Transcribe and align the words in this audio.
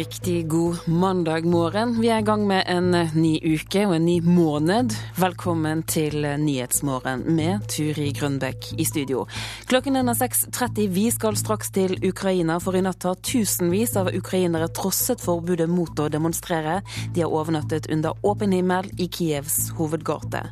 Riktig 0.00 0.48
god 0.48 0.76
mandag 0.88 1.44
morgen. 1.44 2.00
Vi 2.00 2.08
er 2.08 2.22
i 2.22 2.24
gang 2.24 2.46
med 2.48 2.62
en 2.72 2.94
eh, 2.96 3.10
ny 3.12 3.34
uke 3.44 3.82
og 3.84 3.92
en 3.98 4.06
ny 4.08 4.14
måned. 4.24 4.94
Velkommen 5.20 5.82
til 5.84 6.24
eh, 6.24 6.38
Nyhetsmorgen 6.40 7.26
med 7.36 7.66
Turi 7.68 8.06
Grønbekk 8.16 8.70
i 8.80 8.86
studio. 8.88 9.26
Klokken 9.68 10.00
er 10.00 10.08
6.30. 10.08 10.88
Vi 10.94 11.04
skal 11.12 11.36
straks 11.36 11.68
til 11.76 11.98
Ukraina, 12.00 12.56
for 12.64 12.78
i 12.78 12.80
natt 12.86 13.04
har 13.04 13.20
tusenvis 13.20 13.92
av 14.00 14.08
ukrainere 14.16 14.70
trosset 14.72 15.20
forbudet 15.20 15.68
mot 15.68 15.92
å 16.00 16.08
demonstrere. 16.08 16.80
De 17.12 17.20
har 17.26 17.28
overnattet 17.28 17.92
under 17.92 18.16
åpen 18.24 18.56
himmel 18.56 18.88
i 18.96 19.10
Kievs 19.12 19.66
hovedgate. 19.76 20.46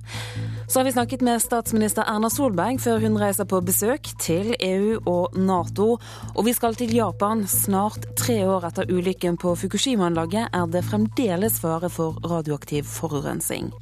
Så 0.69 0.79
har 0.79 0.85
vi 0.85 0.93
snakket 0.93 1.21
med 1.25 1.41
statsminister 1.41 2.05
Erna 2.05 2.29
Solberg 2.29 2.77
før 2.85 3.01
hun 3.01 3.17
reiser 3.17 3.47
på 3.49 3.63
besøk 3.65 4.11
til 4.21 4.53
EU 4.61 4.99
og 5.09 5.39
Nato. 5.41 5.95
Og 6.35 6.45
vi 6.45 6.53
skal 6.53 6.77
til 6.77 6.93
Japan 6.93 7.47
snart 7.49 8.05
tre 8.21 8.43
år 8.45 8.69
etter 8.69 8.93
ulykken 8.93 9.41
på 9.41 9.55
Fukushima-anlegget 9.57 10.53
er 10.53 10.69
det 10.69 10.85
fremdeles 10.91 11.57
fare 11.65 11.89
for 11.89 12.21
radioaktiv 12.21 12.85
forurensning. 12.85 13.73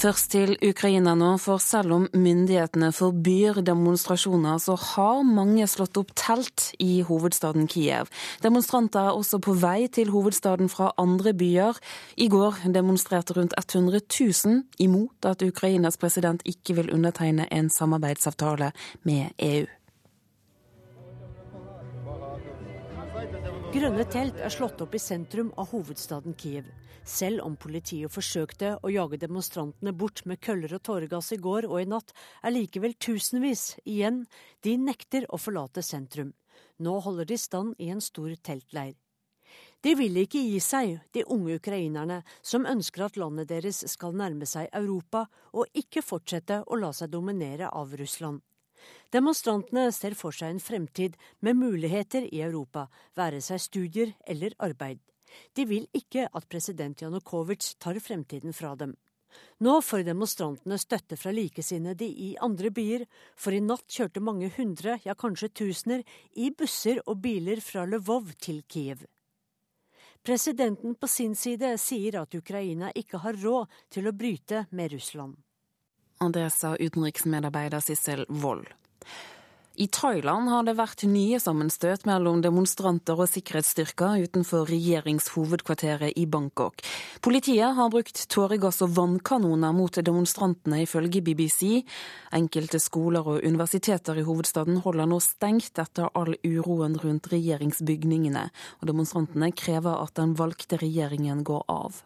Først 0.00 0.30
til 0.32 0.54
Ukraina 0.64 1.12
nå, 1.12 1.34
for 1.36 1.60
selv 1.60 1.92
om 1.92 2.06
myndighetene 2.16 2.88
forbyr 2.96 3.58
demonstrasjoner, 3.60 4.56
så 4.56 4.72
har 4.80 5.26
mange 5.28 5.66
slått 5.68 6.00
opp 6.00 6.14
telt 6.16 6.70
i 6.80 7.02
hovedstaden 7.04 7.68
Kiev. 7.68 8.08
Demonstranter 8.40 9.10
er 9.10 9.18
også 9.18 9.42
på 9.44 9.52
vei 9.60 9.90
til 9.92 10.08
hovedstaden 10.14 10.72
fra 10.72 10.88
andre 10.96 11.34
byer. 11.36 11.76
I 12.16 12.30
går 12.32 12.62
demonstrerte 12.72 13.36
rundt 13.36 13.52
100 13.60 14.00
000 14.08 14.62
imot 14.80 15.28
at 15.28 15.44
Ukrainas 15.44 16.00
president 16.00 16.48
ikke 16.48 16.80
vil 16.80 16.92
undertegne 16.96 17.50
en 17.52 17.68
samarbeidsavtale 17.68 18.72
med 19.04 19.36
EU. 19.36 19.68
Grønne 23.74 24.08
telt 24.08 24.40
er 24.40 24.48
slått 24.48 24.80
opp 24.80 24.96
i 24.96 25.08
sentrum 25.10 25.52
av 25.60 25.74
hovedstaden 25.74 26.40
Kiev. 26.40 26.72
Selv 27.10 27.42
om 27.42 27.56
politiet 27.58 28.12
forsøkte 28.14 28.76
å 28.86 28.90
jage 28.92 29.18
demonstrantene 29.18 29.90
bort 29.96 30.22
med 30.30 30.38
køller 30.46 30.76
og 30.76 30.84
tåregass 30.86 31.32
i 31.34 31.40
går 31.42 31.66
og 31.66 31.80
i 31.80 31.88
natt, 31.90 32.12
er 32.46 32.54
likevel 32.54 32.94
tusenvis 33.02 33.80
igjen. 33.82 34.22
De 34.62 34.76
nekter 34.78 35.26
å 35.26 35.40
forlate 35.40 35.82
sentrum. 35.82 36.30
Nå 36.78 36.98
holder 37.02 37.26
de 37.26 37.38
stand 37.40 37.74
i 37.82 37.90
en 37.90 38.04
stor 38.04 38.30
teltleir. 38.46 38.94
De 39.82 39.96
vil 39.96 40.22
ikke 40.22 40.44
gi 40.44 40.60
seg, 40.62 41.00
de 41.10 41.24
unge 41.34 41.58
ukrainerne 41.58 42.20
som 42.46 42.68
ønsker 42.68 43.08
at 43.08 43.18
landet 43.18 43.50
deres 43.50 43.82
skal 43.90 44.14
nærme 44.14 44.46
seg 44.46 44.70
Europa 44.76 45.24
og 45.50 45.66
ikke 45.82 46.04
fortsette 46.06 46.62
å 46.62 46.78
la 46.78 46.92
seg 46.94 47.10
dominere 47.10 47.72
av 47.74 47.96
Russland. 47.98 48.44
Demonstrantene 49.10 49.90
ser 49.92 50.14
for 50.14 50.36
seg 50.36 50.54
en 50.54 50.62
fremtid 50.62 51.18
med 51.40 51.58
muligheter 51.58 52.28
i 52.30 52.44
Europa, 52.46 52.86
være 53.18 53.42
seg 53.42 53.66
studier 53.66 54.14
eller 54.30 54.54
arbeid. 54.62 55.00
De 55.56 55.66
vil 55.68 55.86
ikke 55.96 56.26
at 56.26 56.48
president 56.48 57.02
Janukovitsj 57.02 57.76
tar 57.82 58.00
fremtiden 58.02 58.56
fra 58.56 58.74
dem. 58.76 58.96
Nå 59.62 59.76
får 59.84 60.02
demonstrantene 60.08 60.78
støtte 60.80 61.16
fra 61.20 61.30
likesinnede 61.34 62.06
i 62.06 62.32
andre 62.42 62.70
byer, 62.74 63.04
for 63.38 63.54
i 63.54 63.60
natt 63.62 63.86
kjørte 63.92 64.22
mange 64.24 64.50
hundre, 64.56 64.98
ja 65.04 65.14
kanskje 65.14 65.52
tusener, 65.62 66.02
i 66.34 66.50
busser 66.50 67.02
og 67.06 67.20
biler 67.22 67.62
fra 67.62 67.84
Lvov 67.86 68.32
til 68.42 68.62
Kiev. 68.66 69.04
Presidenten 70.26 70.96
på 71.00 71.08
sin 71.08 71.34
side 71.38 71.76
sier 71.80 72.18
at 72.20 72.34
Ukraina 72.36 72.90
ikke 72.96 73.22
har 73.22 73.38
råd 73.40 73.70
til 73.92 74.08
å 74.08 74.12
bryte 74.12 74.66
med 74.70 74.92
Russland. 74.92 75.38
Det 76.20 76.50
sa 76.52 76.74
utenriksmedarbeider 76.76 77.80
Sissel 77.80 78.26
Wold. 78.28 78.66
I 79.80 79.86
Thailand 79.88 80.50
har 80.52 80.66
det 80.68 80.74
vært 80.76 81.06
nye 81.08 81.38
sammenstøt 81.40 82.02
mellom 82.04 82.42
demonstranter 82.44 83.16
og 83.16 83.30
sikkerhetsstyrker 83.32 84.26
utenfor 84.26 84.66
regjeringshovedkvarteret 84.68 86.18
i 86.20 86.26
Bangkok. 86.28 86.82
Politiet 87.24 87.78
har 87.78 87.88
brukt 87.88 88.20
tåregass 88.28 88.82
og 88.84 88.92
vannkanoner 88.98 89.72
mot 89.72 89.96
demonstrantene, 90.04 90.82
ifølge 90.84 91.22
BBC. 91.24 91.80
Enkelte 92.36 92.76
skoler 92.76 93.24
og 93.24 93.40
universiteter 93.40 94.20
i 94.20 94.26
hovedstaden 94.28 94.82
holder 94.84 95.08
nå 95.08 95.22
stengt 95.24 95.80
etter 95.80 96.12
all 96.12 96.36
uroen 96.44 97.00
rundt 97.00 97.32
regjeringsbygningene, 97.32 98.50
og 98.82 98.92
demonstrantene 98.92 99.48
krever 99.56 99.96
at 100.04 100.12
den 100.20 100.36
valgte 100.36 100.76
regjeringen 100.84 101.40
går 101.40 101.64
av. 101.72 102.02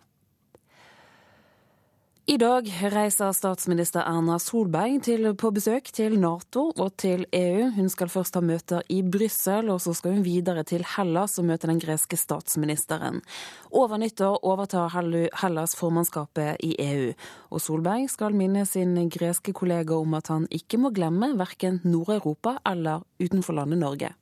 I 2.24 2.38
dag 2.40 2.64
reiser 2.88 3.34
statsminister 3.36 4.00
Erna 4.08 4.38
Solberg 4.40 5.02
til, 5.04 5.26
på 5.36 5.50
besøk 5.52 5.90
til 5.92 6.14
Nato 6.22 6.70
og 6.72 6.94
til 6.96 7.26
EU. 7.36 7.66
Hun 7.76 7.90
skal 7.92 8.08
først 8.08 8.38
ha 8.38 8.40
møter 8.40 8.80
i 8.88 9.02
Brussel, 9.04 9.68
og 9.68 9.82
så 9.84 9.92
skal 9.92 10.14
hun 10.16 10.24
videre 10.24 10.64
til 10.64 10.86
Hellas 10.94 11.36
og 11.36 11.44
møte 11.50 11.68
den 11.68 11.82
greske 11.84 12.16
statsministeren. 12.16 13.20
Over 13.68 14.00
nyttår 14.00 14.40
overtar 14.40 14.96
Hellas 14.96 15.76
formannskapet 15.76 16.64
i 16.64 16.72
EU, 16.86 17.12
og 17.52 17.60
Solberg 17.60 18.08
skal 18.08 18.32
minne 18.32 18.64
sin 18.64 18.96
greske 19.12 19.52
kollega 19.52 20.00
om 20.00 20.16
at 20.16 20.32
han 20.32 20.48
ikke 20.48 20.80
må 20.80 20.96
glemme 20.96 21.34
verken 21.36 21.82
Nord-Europa 21.84 22.56
eller 22.72 23.04
utenfor 23.20 23.60
landet 23.60 23.84
Norge. 23.84 24.14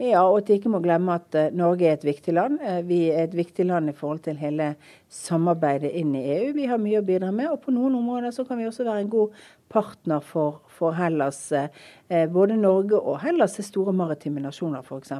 Ja, 0.00 0.22
og 0.24 0.40
at 0.40 0.48
de 0.48 0.56
ikke 0.56 0.70
må 0.72 0.80
glemme 0.82 1.14
at 1.18 1.36
uh, 1.36 1.50
Norge 1.54 1.86
er 1.86 1.98
et 1.98 2.06
viktig 2.06 2.32
land. 2.34 2.56
Uh, 2.62 2.80
vi 2.88 3.04
er 3.12 3.26
et 3.26 3.34
viktig 3.36 3.66
land 3.68 3.90
i 3.92 3.94
forhold 3.96 4.22
til 4.24 4.38
hele 4.40 4.72
samarbeidet 5.12 5.92
inn 6.00 6.14
i 6.16 6.22
EU. 6.38 6.48
Vi 6.56 6.66
har 6.70 6.80
mye 6.80 7.02
å 7.02 7.06
bidra 7.06 7.28
med, 7.34 7.50
og 7.52 7.60
på 7.66 7.74
noen 7.74 7.98
områder 8.00 8.32
så 8.34 8.46
kan 8.48 8.58
vi 8.58 8.66
også 8.70 8.86
være 8.88 9.04
en 9.04 9.12
god 9.12 9.36
partner 9.72 10.24
for, 10.24 10.62
for 10.72 10.96
Hellas. 10.96 11.44
Uh, 11.52 12.24
både 12.32 12.56
Norge 12.58 12.98
og 12.98 13.20
Hellas 13.22 13.58
er 13.60 13.68
store 13.68 13.94
maritime 13.94 14.42
nasjoner, 14.42 14.82
f.eks. 14.82 15.14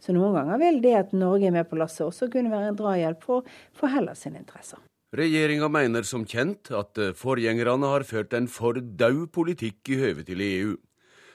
Så 0.00 0.14
noen 0.16 0.38
ganger 0.38 0.62
vil 0.62 0.80
det 0.84 0.96
at 1.02 1.12
Norge 1.18 1.50
er 1.50 1.58
med 1.58 1.68
på 1.68 1.82
lasset 1.82 2.06
også 2.06 2.30
kunne 2.32 2.54
være 2.54 2.70
en 2.72 2.80
drahjelp 2.80 3.28
for, 3.28 3.52
for 3.76 3.92
Hellas 3.92 4.24
sine 4.24 4.40
interesser. 4.44 4.78
Regjeringa 5.14 5.68
mener 5.70 6.06
som 6.06 6.24
kjent 6.26 6.72
at 6.74 6.98
forgjengerne 7.18 7.92
har 7.92 8.02
ført 8.08 8.34
en 8.34 8.48
for 8.50 8.78
daud 8.78 9.28
politikk 9.34 9.94
i 9.94 10.00
høve 10.00 10.24
til 10.26 10.42
EU. 10.42 10.74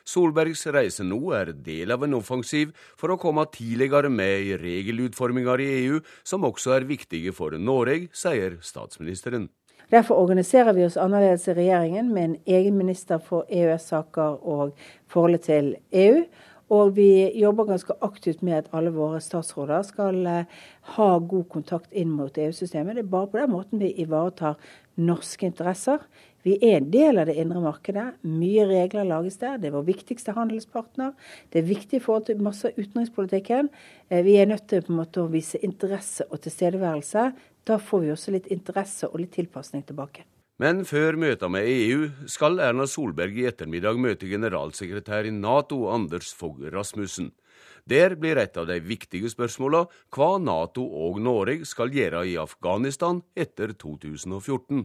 Solbergs 0.09 0.65
reise 0.73 1.05
nå 1.05 1.19
er 1.37 1.53
del 1.53 1.93
av 1.93 2.03
en 2.05 2.17
offensiv 2.17 2.73
for 2.97 3.13
å 3.13 3.19
komme 3.21 3.45
tidligere 3.53 4.09
med 4.09 4.49
i 4.49 4.57
regelutforminger 4.57 5.61
i 5.61 5.69
EU, 5.83 6.01
som 6.25 6.47
også 6.49 6.73
er 6.79 6.89
viktige 6.89 7.33
for 7.35 7.53
Norge, 7.59 8.09
sier 8.15 8.57
statsministeren. 8.65 9.49
Derfor 9.89 10.21
organiserer 10.21 10.75
vi 10.77 10.85
oss 10.85 10.99
annerledes 11.01 11.47
i 11.49 11.55
regjeringen 11.57 12.11
med 12.13 12.23
en 12.23 12.35
egen 12.45 12.77
minister 12.77 13.21
for 13.25 13.49
EØS-saker 13.49 14.43
og 14.45 14.75
forholdet 15.09 15.47
til 15.47 15.71
EU. 15.89 16.21
Og 16.69 16.93
vi 16.99 17.09
jobber 17.39 17.65
ganske 17.71 17.95
aktivt 18.05 18.43
med 18.45 18.59
at 18.59 18.73
alle 18.77 18.91
våre 18.93 19.17
statsråder 19.23 19.81
skal 19.87 20.19
eh, 20.29 20.59
ha 20.95 21.09
god 21.17 21.47
kontakt 21.49 21.93
inn 21.97 22.11
mot 22.13 22.37
EU-systemet. 22.37 22.99
Det 22.99 23.07
er 23.07 23.13
bare 23.15 23.31
på 23.31 23.41
den 23.41 23.53
måten 23.55 23.81
vi 23.81 23.89
ivaretar 24.03 24.59
norske 25.01 25.49
interesser. 25.49 26.03
Vi 26.45 26.55
er 26.61 26.77
en 26.77 26.91
del 26.93 27.19
av 27.19 27.27
det 27.27 27.35
indre 27.41 27.59
markedet. 27.63 28.05
Mye 28.21 28.67
regler 28.69 29.07
lages 29.09 29.39
der. 29.41 29.57
Det 29.57 29.71
er 29.71 29.75
vår 29.75 29.87
viktigste 29.89 30.37
handelspartner. 30.37 31.15
Det 31.49 31.63
er 31.63 31.69
viktig 31.71 31.99
i 31.99 32.03
forhold 32.05 32.29
til 32.29 32.43
masse 32.45 32.69
av 32.69 32.77
utenrikspolitikken. 32.77 33.73
Eh, 34.09 34.23
vi 34.27 34.37
er 34.37 34.51
nødt 34.53 34.69
til 34.69 34.85
på 34.85 34.93
en 34.93 35.01
måte 35.01 35.25
å 35.25 35.31
vise 35.33 35.61
interesse 35.65 36.29
og 36.29 36.45
tilstedeværelse. 36.45 37.31
Da 37.65 37.81
får 37.81 38.05
vi 38.05 38.13
også 38.13 38.37
litt 38.37 38.53
interesse 38.53 39.09
og 39.09 39.23
litt 39.23 39.33
tilpasning 39.35 39.83
tilbake. 39.89 40.29
Men 40.59 40.81
før 40.83 41.15
møta 41.15 41.47
med 41.47 41.69
EU 41.71 42.09
skal 42.27 42.59
Erna 42.59 42.83
Solberg 42.83 43.37
i 43.39 43.45
ettermiddag 43.47 43.95
møte 43.95 44.27
generalsekretær 44.27 45.29
i 45.29 45.31
Nato, 45.31 45.85
Anders 45.87 46.33
Fogh 46.35 46.65
Rasmussen. 46.73 47.29
Der 47.87 48.17
blir 48.19 48.35
et 48.41 48.59
av 48.59 48.67
de 48.67 48.75
viktige 48.83 49.31
spørsmåla 49.31 49.85
hva 50.11 50.33
Nato 50.43 50.83
og 50.83 51.21
Norge 51.23 51.63
skal 51.63 51.95
gjøre 51.95 52.25
i 52.27 52.35
Afghanistan 52.41 53.23
etter 53.39 53.71
2014. 53.71 54.83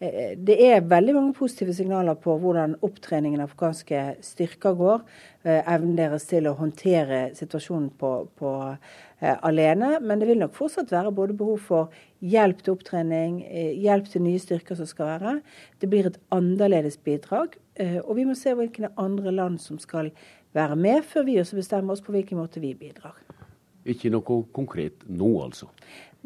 Eh, 0.00 0.36
det 0.38 0.54
er 0.62 0.84
veldig 0.86 1.14
mange 1.16 1.34
positive 1.34 1.74
signaler 1.74 2.14
på 2.22 2.36
hvordan 2.38 2.76
opptreningen 2.86 3.42
av 3.42 3.50
afghanske 3.50 4.02
styrker 4.22 4.76
går. 4.78 5.02
Eh, 5.42 5.58
evnen 5.74 5.96
deres 5.98 6.28
til 6.30 6.46
å 6.46 6.54
håndtere 6.58 7.32
situasjonen 7.38 7.88
på, 7.98 8.12
på 8.38 8.52
eh, 8.68 9.34
alene. 9.42 9.96
Men 9.98 10.22
det 10.22 10.28
vil 10.30 10.42
nok 10.42 10.54
fortsatt 10.54 10.94
være 10.94 11.14
både 11.14 11.36
behov 11.38 11.64
for 11.66 12.02
hjelp 12.22 12.62
til 12.62 12.76
opptrening, 12.76 13.40
hjelp 13.78 14.10
til 14.10 14.24
nye 14.24 14.42
styrker 14.42 14.78
som 14.78 14.86
skal 14.90 15.12
være. 15.16 15.34
Det 15.82 15.90
blir 15.90 16.10
et 16.10 16.20
annerledes 16.34 16.98
bidrag. 17.02 17.58
Og 17.78 18.16
vi 18.18 18.24
må 18.26 18.34
se 18.34 18.56
hvilke 18.58 18.90
andre 18.98 19.30
land 19.30 19.60
som 19.62 19.78
skal 19.78 20.10
være 20.56 20.74
med, 20.74 21.04
før 21.06 21.28
vi 21.28 21.38
også 21.38 21.60
bestemmer 21.60 21.94
oss 21.94 22.02
på 22.02 22.10
hvilken 22.10 22.40
måte 22.40 22.58
vi 22.58 22.72
bidrar. 22.74 23.14
Ikke 23.88 24.10
noe 24.10 24.42
konkret 24.52 25.06
nå, 25.06 25.28
altså? 25.44 25.70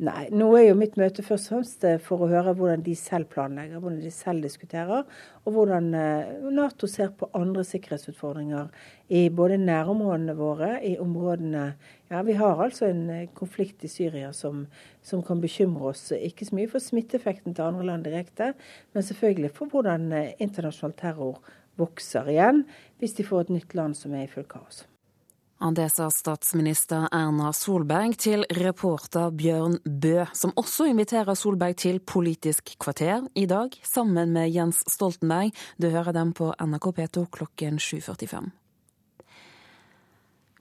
Nei, 0.00 0.30
nå 0.32 0.46
er 0.56 0.70
jo 0.70 0.76
mitt 0.80 0.94
møte 0.96 1.20
først 1.20 1.50
og 1.50 1.52
fremst 1.52 1.82
eh, 1.84 1.98
for 2.00 2.24
å 2.24 2.28
høre 2.30 2.54
hvordan 2.56 2.80
de 2.80 2.94
selv 2.96 3.28
planlegger, 3.34 3.76
hvordan 3.76 3.98
de 4.00 4.08
selv 4.14 4.46
diskuterer, 4.46 5.02
og 5.44 5.52
hvordan 5.52 5.90
eh, 5.92 6.30
Nato 6.48 6.88
ser 6.88 7.10
på 7.12 7.28
andre 7.36 7.60
sikkerhetsutfordringer 7.68 8.70
i 9.12 9.26
både 9.28 9.58
nærområdene 9.60 10.34
våre, 10.38 10.70
i 10.80 10.94
områdene 10.96 11.66
Ja, 12.08 12.22
vi 12.24 12.38
har 12.40 12.62
altså 12.64 12.88
en 12.88 13.02
eh, 13.12 13.26
konflikt 13.36 13.84
i 13.84 13.90
Syria 13.92 14.32
som, 14.32 14.64
som 15.04 15.20
kan 15.22 15.44
bekymre 15.44 15.92
oss, 15.92 16.06
ikke 16.16 16.48
så 16.48 16.56
mye 16.56 16.70
for 16.72 16.80
smitteeffekten 16.80 17.52
til 17.52 17.68
andre 17.68 17.90
land 17.90 18.08
direkte, 18.08 18.54
men 18.96 19.04
selvfølgelig 19.04 19.52
for 19.58 19.68
hvordan 19.76 20.08
internasjonal 20.40 20.96
terror 20.96 21.52
vokser 21.76 22.32
igjen 22.32 22.64
hvis 22.96 23.20
de 23.20 23.28
får 23.28 23.44
et 23.44 23.54
nytt 23.58 23.76
land 23.76 24.00
som 24.00 24.16
er 24.16 24.24
i 24.24 24.32
full 24.32 24.48
kaos. 24.48 24.86
Det 25.70 25.90
sa 25.94 26.08
statsminister 26.10 27.04
Erna 27.14 27.52
Solberg 27.54 28.16
til 28.18 28.42
reporter 28.58 29.30
Bjørn 29.30 29.76
Bø, 29.86 30.24
som 30.34 30.50
også 30.58 30.88
inviterer 30.90 31.38
Solberg 31.38 31.76
til 31.78 32.00
Politisk 32.02 32.72
kvarter 32.82 33.22
i 33.38 33.44
dag, 33.46 33.70
sammen 33.86 34.32
med 34.34 34.50
Jens 34.50 34.80
Stoltenberg. 34.90 35.54
Du 35.78 35.86
hører 35.94 36.10
dem 36.16 36.32
på 36.34 36.50
NRK 36.58 36.88
P2 36.96 37.24
klokken 37.38 37.78
7.45. 37.78 38.50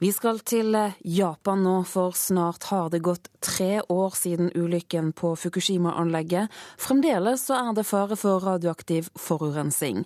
Vi 0.01 0.11
skal 0.13 0.43
til 0.45 0.77
Japan 1.01 1.65
nå, 1.65 1.73
for 1.89 2.13
snart 2.13 2.69
har 2.69 2.93
det 2.93 3.01
gått 3.01 3.31
tre 3.41 3.81
år 3.81 4.13
siden 4.17 4.53
ulykken 4.53 5.15
på 5.17 5.33
Fukushima-anlegget. 5.33 6.53
Fremdeles 6.77 7.49
er 7.49 7.73
det 7.73 7.87
fare 7.89 8.19
for 8.21 8.45
radioaktiv 8.45 9.09
forurensning. 9.17 10.05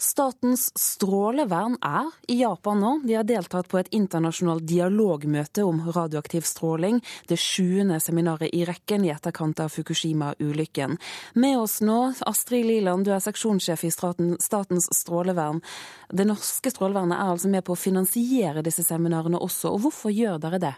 Statens 0.00 0.70
strålevern 0.80 1.74
er 1.84 2.08
i 2.32 2.38
Japan 2.40 2.80
nå. 2.80 2.92
De 3.04 3.18
har 3.18 3.26
deltatt 3.28 3.68
på 3.68 3.76
et 3.82 3.90
internasjonalt 3.92 4.64
dialogmøte 4.64 5.66
om 5.68 5.82
radioaktiv 5.92 6.48
stråling, 6.48 7.02
det 7.28 7.36
sjuende 7.36 8.00
seminaret 8.00 8.48
i 8.56 8.64
rekken 8.64 9.04
i 9.04 9.12
etterkant 9.12 9.60
av 9.60 9.68
Fukushima-ulykken. 9.74 10.96
Med 11.36 11.60
oss 11.60 11.80
nå, 11.84 12.00
Astrid 12.24 12.64
Liland, 12.70 13.04
du 13.04 13.12
er 13.12 13.20
seksjonssjef 13.20 13.84
i 13.84 13.92
Statens 13.92 14.88
strålevern. 15.02 15.60
Det 16.08 16.24
norske 16.28 16.72
strålevernet 16.72 17.18
er 17.18 17.34
altså 17.34 17.52
med 17.52 17.66
på 17.66 17.76
å 17.76 17.82
finansiere 17.84 18.64
disse 18.64 18.86
seminarene 18.86 19.36
også, 19.36 19.76
og 19.76 19.84
hvorfor 19.84 20.16
gjør 20.16 20.40
dere 20.40 20.64
det? 20.64 20.76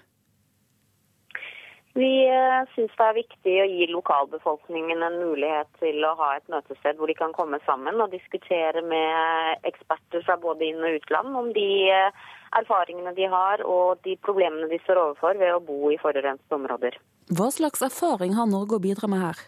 Vi 1.94 2.24
eh, 2.24 2.62
syns 2.74 2.92
det 2.96 3.04
er 3.04 3.16
viktig 3.18 3.54
å 3.60 3.68
gi 3.68 3.86
lokalbefolkningen 3.90 5.04
en 5.04 5.18
mulighet 5.20 5.68
til 5.82 6.00
å 6.08 6.14
ha 6.16 6.30
et 6.38 6.48
møtested 6.52 6.96
hvor 6.96 7.10
de 7.10 7.16
kan 7.18 7.34
komme 7.36 7.60
sammen 7.66 8.00
og 8.00 8.14
diskutere 8.14 8.80
med 8.80 9.66
eksperter 9.68 10.24
fra 10.24 10.38
både 10.40 10.70
inn- 10.70 10.80
og 10.80 10.96
utland 11.02 11.36
om 11.36 11.50
de 11.52 11.68
eh, 11.92 12.22
erfaringene 12.56 13.12
de 13.16 13.28
har 13.28 13.64
og 13.68 14.00
de 14.08 14.16
problemene 14.24 14.70
de 14.72 14.80
står 14.86 15.02
overfor 15.04 15.36
ved 15.40 15.52
å 15.52 15.64
bo 15.66 15.92
i 15.92 16.00
forurensede 16.00 16.56
områder. 16.56 16.96
Hva 17.32 17.52
slags 17.52 17.84
erfaring 17.84 18.38
har 18.40 18.48
Norge 18.48 18.80
å 18.80 18.84
bidra 18.88 19.12
med 19.12 19.26
her? 19.28 19.44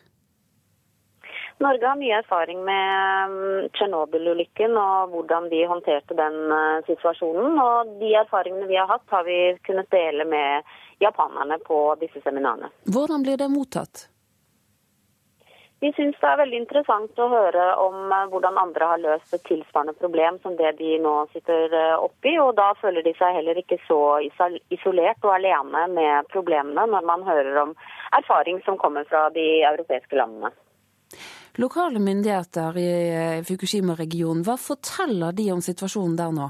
Norge 1.64 1.86
har 1.86 1.96
mye 1.96 2.16
erfaring 2.18 2.60
med 2.66 3.32
mm, 3.32 3.68
Tsjernobyl-ulykken 3.76 4.74
og 4.76 5.12
hvordan 5.14 5.48
de 5.52 5.64
håndterte 5.70 6.16
den 6.18 6.40
eh, 6.52 6.80
situasjonen. 6.90 7.56
Og 7.56 7.92
de 8.04 8.16
erfaringene 8.20 8.68
vi 8.68 8.76
har 8.76 8.90
hatt, 8.90 9.06
har 9.08 9.24
vi 9.24 9.54
kunnet 9.64 9.88
dele 9.94 10.28
med 10.28 10.74
japanerne 11.02 11.58
på 11.66 11.78
disse 12.00 12.20
seminarene. 12.24 12.70
Hvordan 12.84 13.22
blir 13.22 13.40
det 13.40 13.48
mottatt? 13.52 14.08
Vi 15.84 15.90
syns 15.92 16.16
det 16.16 16.28
er 16.30 16.38
veldig 16.40 16.58
interessant 16.62 17.18
å 17.20 17.26
høre 17.28 17.64
om 17.82 18.08
eh, 18.08 18.28
hvordan 18.32 18.56
andre 18.56 18.86
har 18.88 19.00
løst 19.02 19.34
et 19.36 19.42
tilsvarende 19.44 19.92
problem 19.98 20.38
som 20.40 20.54
det 20.56 20.70
de 20.78 20.94
nå 21.02 21.12
sitter 21.34 21.74
eh, 21.76 21.96
oppi. 22.00 22.32
Og 22.40 22.54
da 22.56 22.70
føler 22.80 23.04
de 23.04 23.12
seg 23.18 23.36
heller 23.36 23.60
ikke 23.60 23.76
så 23.84 23.98
isolert 24.72 25.26
og 25.26 25.34
alene 25.34 25.84
med 25.92 26.30
problemene 26.32 26.86
når 26.88 27.04
man 27.10 27.26
hører 27.28 27.60
om 27.66 27.74
erfaring 28.16 28.62
som 28.64 28.80
kommer 28.80 29.04
fra 29.10 29.26
de 29.34 29.44
europeiske 29.74 30.16
landene. 30.16 30.54
Lokale 31.60 32.00
myndigheter 32.00 32.80
i 32.80 32.88
eh, 33.04 33.44
Fukushima-regionen, 33.44 34.40
hva 34.46 34.56
forteller 34.58 35.36
de 35.36 35.50
om 35.52 35.60
situasjonen 35.62 36.16
der 36.18 36.32
nå? 36.34 36.48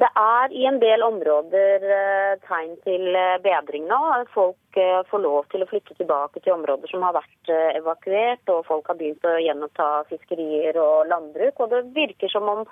Det 0.00 0.08
er 0.16 0.52
i 0.56 0.62
en 0.64 0.78
del 0.80 1.02
områder 1.04 1.82
eh, 1.84 2.30
tegn 2.46 2.78
til 2.80 3.02
eh, 3.12 3.36
bedring 3.44 3.84
nå. 3.90 3.98
Folk 4.32 4.78
eh, 4.80 5.02
får 5.10 5.20
lov 5.20 5.50
til 5.52 5.64
å 5.64 5.66
flytte 5.68 5.92
tilbake 5.98 6.40
til 6.40 6.54
områder 6.54 6.88
som 6.88 7.04
har 7.04 7.12
vært 7.18 7.50
evakuert, 7.76 8.40
og 8.54 8.64
folk 8.70 8.88
har 8.88 8.96
begynt 8.96 9.26
å 9.28 9.34
gjenoppta 9.36 9.88
fiskerier 10.08 10.78
og 10.80 11.10
landbruk. 11.10 11.60
Og 11.60 11.74
det 11.74 11.82
virker 11.98 12.32
som 12.32 12.48
om 12.48 12.62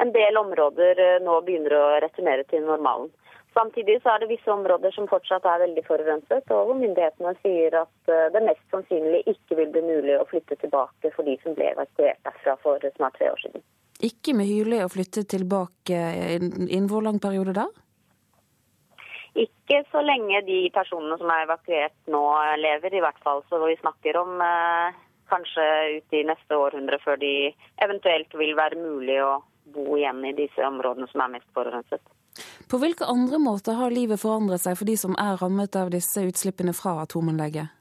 en 0.00 0.12
del 0.14 0.40
områder 0.40 1.02
nå 1.26 1.34
begynner 1.44 1.76
å 1.76 1.84
returnere 2.06 2.48
til 2.48 2.64
normalen. 2.64 3.12
Samtidig 3.52 3.98
så 4.00 4.14
er 4.14 4.22
det 4.22 4.30
visse 4.30 4.52
områder 4.54 4.94
som 4.94 5.10
fortsatt 5.10 5.44
er 5.44 5.60
veldig 5.66 5.84
forurenset, 5.84 6.54
og 6.54 6.70
hvor 6.70 6.78
myndighetene 6.80 7.34
sier 7.42 7.76
at 7.82 8.14
det 8.32 8.44
mest 8.46 8.62
sannsynlig 8.72 9.24
ikke 9.34 9.58
vil 9.58 9.74
bli 9.74 9.84
mulig 9.84 10.16
å 10.16 10.28
flytte 10.30 10.56
tilbake 10.62 11.12
for 11.16 11.28
de 11.28 11.36
som 11.42 11.58
ble 11.58 11.74
evakuert 11.74 12.22
derfra 12.24 12.56
for 12.62 12.88
snart 12.94 13.18
tre 13.18 13.28
år 13.34 13.42
siden. 13.42 13.66
Ikke 14.06 14.32
med 14.36 14.48
Hyle 14.48 14.84
å 14.86 14.90
flytte 14.92 15.26
tilbake 15.28 16.00
innen 16.38 16.88
hvor 16.88 17.04
lang 17.04 17.20
periode 17.20 17.52
da? 17.56 17.66
Ikke 19.38 19.82
så 19.92 20.00
lenge 20.02 20.40
de 20.46 20.62
personene 20.74 21.18
som 21.20 21.30
er 21.30 21.44
evakuert 21.44 22.10
nå 22.10 22.22
lever, 22.58 22.96
i 22.96 23.02
hvert 23.04 23.20
fall. 23.22 23.44
Så 23.48 23.60
vi 23.62 23.76
snakker 23.78 24.18
om 24.18 24.40
eh, 24.42 24.96
kanskje 25.30 25.66
ut 25.98 26.16
i 26.16 26.24
neste 26.26 26.58
århundre 26.58 26.98
før 27.04 27.20
de 27.20 27.34
eventuelt 27.84 28.34
vil 28.40 28.56
være 28.58 28.80
mulig 28.80 29.20
å 29.22 29.36
bo 29.70 29.94
igjen 29.98 30.24
i 30.26 30.34
disse 30.34 30.64
områdene 30.66 31.06
som 31.12 31.22
er 31.22 31.36
mest 31.36 31.52
forurenset. 31.54 32.02
På 32.70 32.78
hvilke 32.78 33.06
andre 33.10 33.38
måter 33.42 33.78
har 33.78 33.94
livet 33.94 34.22
forandret 34.22 34.62
seg 34.62 34.78
for 34.78 34.88
de 34.88 34.96
som 34.98 35.14
er 35.18 35.38
rammet 35.40 35.76
av 35.78 35.90
disse 35.92 36.22
utslippene 36.26 36.74
fra 36.76 36.96
atomanlegget? 37.04 37.79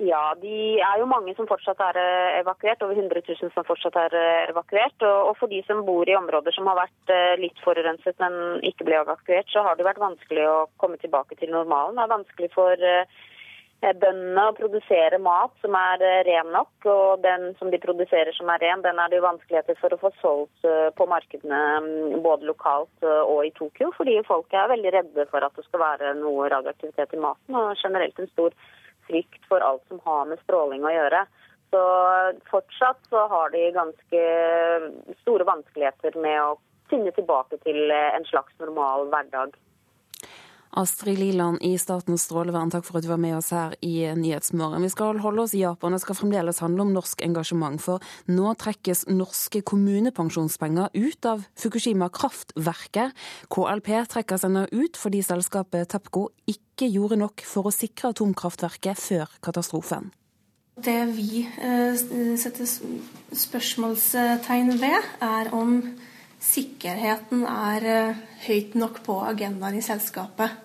Ja, 0.00 0.32
de 0.40 0.80
er 0.80 1.00
jo 1.02 1.08
mange 1.08 1.34
som 1.36 1.48
fortsatt 1.48 1.80
er 1.84 1.98
eh, 2.00 2.38
evakuert. 2.40 2.80
Over 2.80 2.96
100 2.96 3.20
000 3.20 3.50
som 3.52 3.66
fortsatt 3.68 3.98
er 4.00 4.14
eh, 4.16 4.46
evakuert. 4.48 5.04
Og 5.04 5.34
for 5.36 5.52
de 5.52 5.60
som 5.66 5.82
bor 5.84 6.08
i 6.08 6.16
områder 6.16 6.56
som 6.56 6.70
har 6.70 6.78
vært 6.78 7.12
eh, 7.12 7.34
litt 7.42 7.60
forurenset, 7.60 8.16
men 8.22 8.64
ikke 8.64 8.86
ble 8.88 8.96
evakuert, 9.02 9.50
så 9.52 9.66
har 9.66 9.76
det 9.76 9.84
vært 9.84 10.00
vanskelig 10.00 10.46
å 10.48 10.70
komme 10.80 10.96
tilbake 11.02 11.36
til 11.36 11.52
normalen. 11.52 12.00
Det 12.00 12.06
er 12.06 12.14
vanskelig 12.14 12.50
for 12.56 12.86
bøndene 13.80 14.42
å 14.44 14.56
produsere 14.56 15.16
mat 15.24 15.52
som 15.60 15.76
er 15.76 16.02
ren 16.28 16.48
nok. 16.56 16.72
Og 16.88 17.20
den 17.24 17.50
som 17.60 17.68
de 17.72 17.84
produserer 17.84 18.32
som 18.36 18.48
er 18.56 18.64
ren, 18.64 18.80
den 18.84 19.04
er 19.04 19.12
det 19.12 19.20
jo 19.20 19.28
vanskeligheter 19.28 19.76
for 19.84 19.92
å 19.92 20.00
få 20.00 20.14
solgt 20.24 20.68
på 20.96 21.10
markedene 21.12 21.62
mm, 21.84 22.18
både 22.24 22.48
lokalt 22.48 23.08
og 23.10 23.44
i 23.44 23.52
Tokyo. 23.56 23.92
Fordi 24.00 24.16
folk 24.28 24.52
er 24.56 24.72
veldig 24.72 24.96
redde 24.96 25.28
for 25.28 25.44
at 25.44 25.56
det 25.56 25.68
skal 25.68 25.84
være 25.84 26.18
noe 26.24 26.48
radioaktivitet 26.52 27.16
i 27.16 27.24
maten, 27.28 27.56
og 27.56 27.72
generelt 27.84 28.20
en 28.20 28.32
stor 28.32 28.56
frykt 29.10 29.46
for 29.50 29.64
alt 29.66 29.84
som 29.90 30.00
har 30.06 30.30
med 30.30 30.40
stråling 30.46 30.86
å 30.86 30.94
gjøre. 30.94 31.24
Så 31.70 31.82
fortsatt 32.50 33.02
så 33.10 33.26
har 33.30 33.52
de 33.54 33.68
ganske 33.74 34.22
store 35.22 35.46
vanskeligheter 35.46 36.16
med 36.18 36.38
å 36.42 36.58
finne 36.90 37.12
tilbake 37.14 37.60
til 37.62 37.92
en 37.94 38.26
slags 38.26 38.56
normal 38.62 39.06
hverdag. 39.12 39.54
Astrid 40.78 41.18
Liland 41.18 41.58
i 41.66 41.74
Statens 41.80 42.24
strålevern, 42.28 42.70
takk 42.70 42.84
for 42.86 42.98
at 42.98 43.06
du 43.06 43.10
var 43.10 43.20
med 43.20 43.36
oss 43.38 43.50
her 43.54 43.74
i 43.82 44.04
Nyhetsmorgen. 44.14 44.84
Vi 44.86 44.92
skal 44.92 45.18
holde 45.22 45.42
oss 45.42 45.54
i 45.56 45.64
Japan. 45.64 45.96
Det 45.96 46.02
skal 46.04 46.18
fremdeles 46.18 46.62
handle 46.62 46.86
om 46.86 46.92
norsk 46.94 47.24
engasjement. 47.26 47.82
For 47.82 48.04
nå 48.30 48.54
trekkes 48.60 49.06
norske 49.10 49.64
kommunepensjonspenger 49.66 50.94
ut 50.94 51.26
av 51.26 51.42
Fukushima 51.58 52.10
kraftverket. 52.14 53.16
KLP 53.50 53.90
trekker 54.12 54.40
seg 54.40 54.54
nå 54.54 54.66
ut 54.70 55.00
fordi 55.00 55.24
selskapet 55.26 55.90
Tepco 55.90 56.28
ikke 56.50 56.88
gjorde 56.90 57.18
nok 57.20 57.42
for 57.46 57.68
å 57.68 57.74
sikre 57.74 58.14
atomkraftverket 58.14 58.98
før 59.00 59.36
katastrofen. 59.42 60.12
Det 60.80 61.00
vi 61.12 61.42
eh, 61.44 61.98
setter 62.40 62.68
spørsmålstegn 63.36 64.78
ved, 64.80 65.10
er 65.20 65.50
om 65.52 65.82
sikkerheten 66.40 67.44
er 67.46 67.86
eh, 67.86 68.20
høyt 68.46 68.76
nok 68.80 69.02
på 69.06 69.20
agendaen 69.28 69.78
i 69.78 69.84
selskapet. 69.84 70.56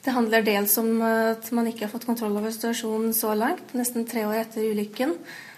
Det 0.00 0.14
handler 0.16 0.44
dels 0.44 0.78
om 0.80 1.02
at 1.04 1.50
man 1.52 1.68
ikke 1.68 1.84
har 1.84 1.92
fått 1.92 2.08
kontroll 2.08 2.38
over 2.40 2.52
situasjonen 2.54 3.12
så 3.16 3.34
langt, 3.36 3.74
nesten 3.76 4.06
tre 4.08 4.24
år 4.24 4.46
etter 4.46 4.64
ulykken. 4.72 5.12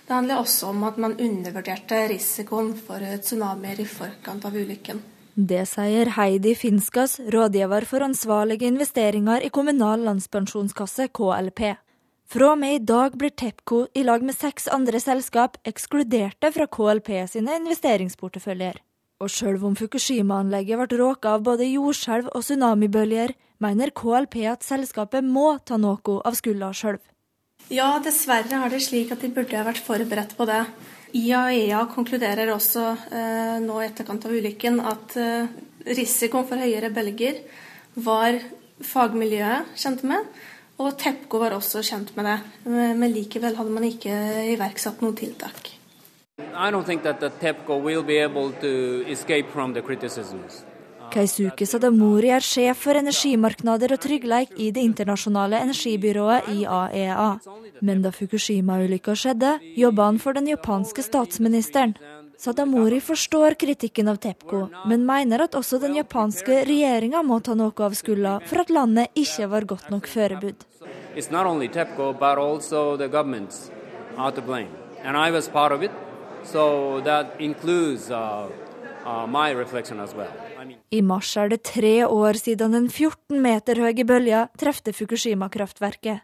Det 0.06 0.16
handler 0.16 0.42
også 0.42 0.72
om 0.72 0.82
at 0.88 0.98
man 0.98 1.14
undervurderte 1.14 2.00
risikoen 2.10 2.74
for 2.74 3.04
tsunamier 3.22 3.78
i 3.80 3.86
forkant 3.86 4.44
av 4.48 4.58
ulykken. 4.58 4.98
Det 5.32 5.62
sier 5.70 6.10
Heidi 6.18 6.52
Finskas, 6.58 7.16
rådgiver 7.32 7.86
for 7.88 8.04
ansvarlige 8.04 8.68
investeringer 8.68 9.46
i 9.46 9.48
Kommunal 9.48 10.02
landspensjonskasse, 10.04 11.06
KLP. 11.08 11.62
Fra 12.32 12.50
og 12.52 12.60
med 12.60 12.74
i 12.76 12.84
dag 12.84 13.16
blir 13.16 13.32
Tepco 13.32 13.86
i 13.96 14.04
lag 14.04 14.24
med 14.24 14.36
seks 14.36 14.68
andre 14.68 15.00
selskap 15.00 15.56
ekskluderte 15.64 16.52
fra 16.52 16.68
KLP 16.68 17.14
sine 17.32 17.56
investeringsporteføljer. 17.62 18.82
Og 19.22 19.30
sjøl 19.30 19.60
om 19.62 19.76
Fukushima-anlegget 19.78 20.80
ble 20.80 20.98
råka 20.98 21.36
av 21.36 21.44
både 21.46 21.68
jordskjelv 21.68 22.32
og 22.34 22.42
tsunamibølger, 22.42 23.36
mener 23.62 23.92
KLP 23.94 24.40
at 24.50 24.66
selskapet 24.66 25.22
må 25.22 25.58
ta 25.62 25.78
noe 25.78 26.16
av 26.26 26.34
skylda 26.34 26.72
sjøl. 26.74 26.98
Ja, 27.70 28.00
dessverre 28.02 28.64
er 28.64 28.72
det 28.72 28.80
slik 28.82 29.12
at 29.14 29.22
de 29.22 29.30
burde 29.30 29.62
vært 29.68 29.82
forberedt 29.86 30.34
på 30.34 30.46
det. 30.50 30.64
IAEA 31.14 31.84
e 31.84 31.90
konkluderer 31.92 32.50
også 32.50 32.86
eh, 33.12 33.58
nå 33.62 33.76
i 33.78 33.86
etterkant 33.86 34.24
av 34.26 34.32
ulykken 34.34 34.80
at 34.80 35.14
eh, 35.20 35.52
risikoen 35.86 36.48
for 36.48 36.58
høyere 36.58 36.90
bølger 36.94 37.38
var 38.02 38.40
fagmiljøet 38.82 39.76
kjent 39.78 40.02
med, 40.08 40.26
og 40.82 40.96
Tepco 40.98 41.38
var 41.38 41.54
også 41.54 41.84
kjent 41.86 42.10
med 42.16 42.26
det. 42.26 42.38
Men 42.66 43.12
likevel 43.12 43.54
hadde 43.60 43.76
man 43.76 43.86
ikke 43.86 44.16
iverksatt 44.56 45.04
noen 45.04 45.14
tiltak. 45.20 45.76
I 46.38 46.70
don't 46.70 46.84
think 46.84 47.02
that 47.02 47.20
the 47.20 47.28
TEPCO 47.28 47.82
will 47.82 48.02
be 48.02 48.16
able 48.16 48.52
to 48.52 49.04
escape 49.06 49.50
from 49.50 49.72
the 49.74 49.82
criticisms. 49.82 50.64
Keisuke 51.10 51.66
Sadamori 51.68 52.30
er 52.32 52.40
sjef 52.40 52.78
for 52.86 52.96
energimarkeder 52.96 53.92
og 53.92 54.00
tryggleik 54.00 54.52
i 54.56 54.70
det 54.72 54.80
internasjonale 54.80 55.58
energibyrået 55.60 56.46
IAEA. 56.48 57.26
Men 57.82 58.00
da 58.02 58.12
Fukushima-ulykka 58.16 59.12
skjedde, 59.12 59.58
jobba 59.76 60.06
han 60.08 60.18
for 60.18 60.32
den 60.32 60.48
japanske 60.48 61.02
statsministeren. 61.04 61.96
Sadamori 62.38 63.00
forstår 63.00 63.58
kritikken 63.60 64.08
av 64.08 64.16
Tepco, 64.16 64.68
men 64.88 65.04
mener 65.04 65.44
at 65.44 65.54
også 65.54 65.80
den 65.82 65.98
japanske 66.00 66.62
regjeringa 66.64 67.20
må 67.22 67.42
ta 67.44 67.52
noe 67.54 67.74
av 67.76 67.92
skylda 67.98 68.38
for 68.46 68.62
at 68.64 68.70
landet 68.70 69.12
ikke 69.14 69.50
var 69.52 69.68
godt 69.74 69.90
nok 69.90 70.08
forberedt. 70.08 70.64
It's 71.14 71.30
not 71.30 71.44
only 71.46 71.68
TEPCO, 71.68 72.14
but 72.14 72.38
also 72.38 72.96
the 72.96 73.08
governments 73.08 73.70
are 74.16 74.32
to 74.32 74.40
blame. 74.40 74.72
And 75.04 75.16
I 75.16 75.30
was 75.30 75.48
part 75.48 75.72
of 75.72 75.82
it, 75.82 75.90
so 76.44 77.00
that 77.04 77.36
includes 77.38 78.10
uh, 78.10 78.48
uh, 79.04 79.26
my 79.26 79.50
reflection 79.50 80.00
as 80.00 80.14
well. 80.14 80.30
I 80.90 81.00
mars 81.02 81.36
er 81.36 81.48
det 81.48 81.62
tre 81.62 82.06
år 82.06 82.38
siden 82.38 82.72
den 82.72 82.88
14 82.90 83.40
meter 83.42 83.80
høye 83.82 84.04
bølja 84.06 84.46
trefte 84.58 84.92
Fukushima-kraftverket. 84.92 86.22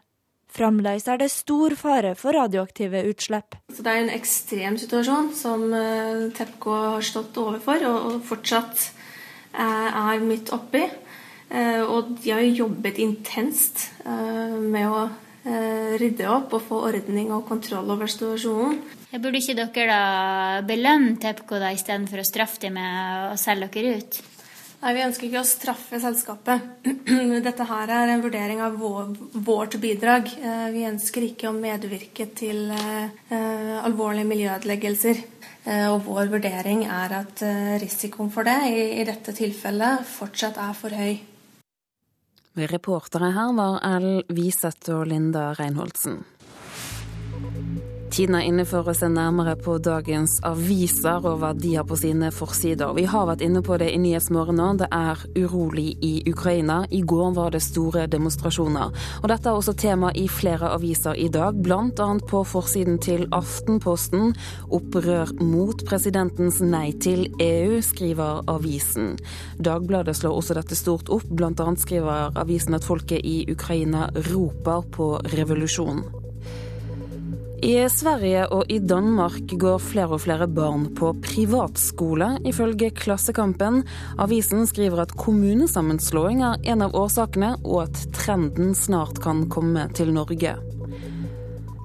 Fremdeles 0.49 1.05
er 1.07 1.19
det 1.21 1.29
stor 1.29 1.75
fare 1.77 2.15
for 2.17 2.33
radioaktive 2.33 3.03
utslipp. 3.11 3.57
Så 3.69 3.83
det 3.85 3.91
er 3.91 4.03
en 4.03 4.13
ekstrem 4.13 4.77
situasjon 4.81 5.33
som 5.37 5.67
uh, 5.73 6.29
TEPCO 6.33 6.77
har 6.95 7.05
stått 7.05 7.37
overfor, 7.37 7.85
og, 7.85 8.21
fortsatt 8.25 8.87
uh, 9.53 10.09
er 10.09 10.25
midt 10.25 10.53
oppi. 10.55 10.85
Uh, 11.49 11.83
og 11.85 12.15
de 12.23 12.33
har 12.33 12.45
jobbet 12.45 13.01
intenst 13.01 13.89
med 14.05 14.85
å 14.85 15.09
rydde 15.99 16.25
opp 16.29 16.51
og 16.53 16.61
få 16.67 16.77
ordning 16.89 17.31
og 17.33 17.45
kontroll 17.47 17.87
over 17.89 18.09
situasjonen. 18.11 18.81
Jeg 19.09 19.23
burde 19.23 19.39
ikke 19.41 19.55
dere 19.57 19.85
da 19.89 20.65
belønne 20.69 21.15
TEPCO 21.21 21.57
da, 21.57 21.71
istedenfor 21.73 22.21
å 22.21 22.27
straffe 22.27 22.61
dem 22.61 22.75
med 22.77 23.31
å 23.33 23.37
selge 23.41 23.71
dere 23.73 23.95
ut? 23.97 24.19
Nei, 24.79 24.93
Vi 24.95 25.01
ønsker 25.03 25.27
ikke 25.27 25.41
å 25.41 25.47
straffe 25.47 25.99
selskapet. 25.99 26.67
Dette 27.47 27.65
her 27.67 27.91
er 27.91 28.13
en 28.13 28.21
vurdering 28.23 28.61
av 28.63 28.77
vår, 28.79 29.09
vårt 29.33 29.75
bidrag. 29.81 30.29
Eh, 30.37 30.69
vi 30.71 30.85
ønsker 30.87 31.25
ikke 31.25 31.49
å 31.49 31.57
medvirke 31.57 32.29
til 32.37 32.69
uh, 32.71 33.81
alvorlige 33.81 34.29
miljøødeleggelser. 34.29 35.25
Uh, 35.65 35.89
og 35.89 36.05
vår 36.05 36.29
vurdering 36.31 36.85
er 36.87 37.17
at 37.17 37.43
uh, 37.43 37.75
risikoen 37.81 38.31
for 38.31 38.47
det 38.47 38.55
i, 38.69 38.85
i, 39.01 39.03
dette 39.09 39.35
tilfellet 39.35 40.05
fortsatt 40.07 40.61
er 40.61 40.77
for 40.77 40.95
høy. 40.95 41.17
Reportere 42.69 43.33
her 43.35 43.51
var 43.57 43.81
L. 43.99 44.21
Wiseth 44.31 44.93
og 44.95 45.09
Linda 45.11 45.49
Reinholdsen. 45.57 46.21
Tiden 48.09 48.33
er 48.35 48.47
inne 48.47 48.63
for 48.65 48.87
å 48.89 48.93
se 48.97 49.05
nærmere 49.05 49.53
på 49.61 49.75
dagens 49.85 50.39
aviser 50.47 51.21
og 51.29 51.43
hva 51.43 51.51
de 51.53 51.75
har 51.77 51.85
på 51.85 51.97
sine 51.99 52.31
forsider. 52.33 52.89
Vi 52.97 53.03
har 53.05 53.27
vært 53.29 53.43
inne 53.45 53.61
på 53.65 53.77
det 53.77 53.91
i 53.93 53.99
Nyhetsmorgen 54.01 54.57
nå. 54.57 54.69
Det 54.81 54.87
er 54.89 55.21
urolig 55.37 55.91
i 56.05 56.11
Ukraina. 56.29 56.79
I 56.89 57.03
går 57.05 57.35
var 57.37 57.53
det 57.53 57.61
store 57.61 58.07
demonstrasjoner. 58.09 58.95
Og 59.21 59.27
dette 59.29 59.51
er 59.51 59.59
også 59.59 59.75
tema 59.77 60.09
i 60.17 60.25
flere 60.25 60.71
aviser 60.73 61.19
i 61.21 61.27
dag, 61.29 61.59
bl.a. 61.61 62.07
på 62.31 62.41
forsiden 62.49 62.97
til 63.03 63.27
Aftenposten. 63.35 64.33
Opprør 64.73 65.35
mot 65.43 65.83
presidentens 65.85 66.63
nei 66.65 66.89
til 66.97 67.27
EU, 67.45 67.77
skriver 67.85 68.41
avisen. 68.49 69.19
Dagbladet 69.61 70.17
slår 70.17 70.39
også 70.41 70.57
dette 70.57 70.79
stort 70.79 71.13
opp. 71.13 71.29
Annet 71.29 71.85
skriver 71.85 72.33
avisen 72.39 72.73
at 72.77 72.87
folket 72.87 73.21
i 73.21 73.43
Ukraina 73.53 74.09
roper 74.31 74.89
på 74.97 75.13
revolusjon. 75.35 76.03
I 77.59 77.73
Sverige 77.91 78.45
og 78.55 78.69
i 78.71 78.77
Danmark 78.79 79.51
går 79.59 79.81
flere 79.83 80.15
og 80.15 80.21
flere 80.23 80.45
barn 80.47 80.85
på 80.95 81.09
privatskole, 81.19 82.37
ifølge 82.47 82.87
Klassekampen. 82.95 83.81
Avisen 84.15 84.63
skriver 84.69 85.01
at 85.03 85.11
kommunesammenslåing 85.19 86.39
er 86.45 86.63
en 86.71 86.85
av 86.87 86.95
årsakene, 86.95 87.57
og 87.67 87.89
at 87.89 88.01
trenden 88.15 88.71
snart 88.77 89.19
kan 89.23 89.43
komme 89.51 89.89
til 89.91 90.13
Norge. 90.15 90.55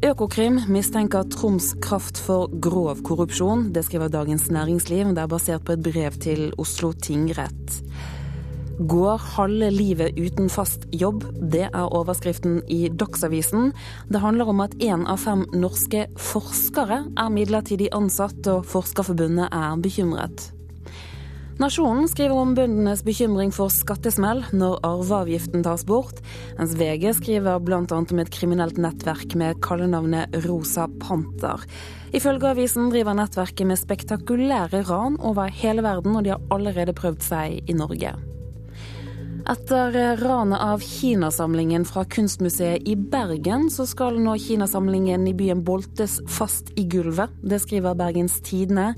Økokrim 0.05 0.61
mistenker 0.71 1.27
Troms 1.33 1.73
Kraft 1.83 2.23
for 2.23 2.53
grov 2.63 3.03
korrupsjon. 3.03 3.73
Det 3.75 3.83
skriver 3.89 4.13
Dagens 4.15 4.51
Næringsliv. 4.55 5.11
Det 5.11 5.27
er 5.27 5.33
basert 5.33 5.67
på 5.67 5.75
et 5.75 5.83
brev 5.83 6.23
til 6.23 6.53
Oslo 6.61 6.93
tingrett 6.95 7.81
går 8.79 9.21
halve 9.37 9.71
livet 9.71 10.19
uten 10.19 10.51
fast 10.53 10.87
jobb. 10.95 11.25
Det 11.53 11.69
er 11.69 11.95
overskriften 11.95 12.61
i 12.71 12.89
Dagsavisen. 12.89 13.73
Det 14.09 14.23
handler 14.23 14.51
om 14.51 14.65
at 14.65 14.75
én 14.83 15.07
av 15.07 15.23
fem 15.25 15.47
norske 15.55 16.09
forskere 16.19 17.05
er 17.15 17.33
midlertidig 17.35 17.93
ansatt, 17.95 18.43
og 18.51 18.67
Forskerforbundet 18.69 19.49
er 19.53 19.81
bekymret. 19.83 20.51
Nasjonen 21.55 22.09
skriver 22.11 22.35
om 22.35 22.57
bøndenes 22.57 23.05
bekymring 23.07 23.53
for 23.55 23.71
skattesmell 23.71 24.41
når 24.51 24.81
arveavgiften 24.89 25.63
tas 25.63 25.85
bort, 25.87 26.19
mens 26.59 26.75
VG 26.75 27.13
skriver 27.21 27.63
bl.a. 27.63 27.79
om 27.87 28.23
et 28.25 28.33
kriminelt 28.35 28.81
nettverk 28.83 29.37
med 29.39 29.61
kallenavnet 29.63 30.35
Rosa 30.49 30.89
Panter. 30.99 31.63
Ifølge 32.11 32.51
avisen 32.51 32.91
driver 32.91 33.15
nettverket 33.15 33.71
med 33.71 33.79
spektakulære 33.79 34.83
ran 34.91 35.21
over 35.23 35.47
hele 35.63 35.87
verden, 35.87 36.19
og 36.19 36.27
de 36.27 36.35
har 36.35 36.43
allerede 36.55 36.97
prøvd 36.99 37.23
seg 37.23 37.71
i 37.71 37.79
Norge. 37.79 38.17
Etter 39.45 40.17
ranet 40.17 40.61
av 40.61 40.81
Kinasamlingen 40.81 41.85
fra 41.85 42.05
Kunstmuseet 42.05 42.89
i 42.89 42.97
Bergen, 42.97 43.67
så 43.71 43.85
skal 43.87 44.17
nå 44.17 44.39
Kinasamlingen 44.41 45.27
i 45.29 45.35
byen 45.37 45.61
boltes 45.67 46.15
fast 46.33 46.73
i 46.81 46.87
gulvet. 46.89 47.35
Det 47.45 47.59
skriver 47.61 47.99
Bergens 47.99 48.39
Tidende. 48.41 48.95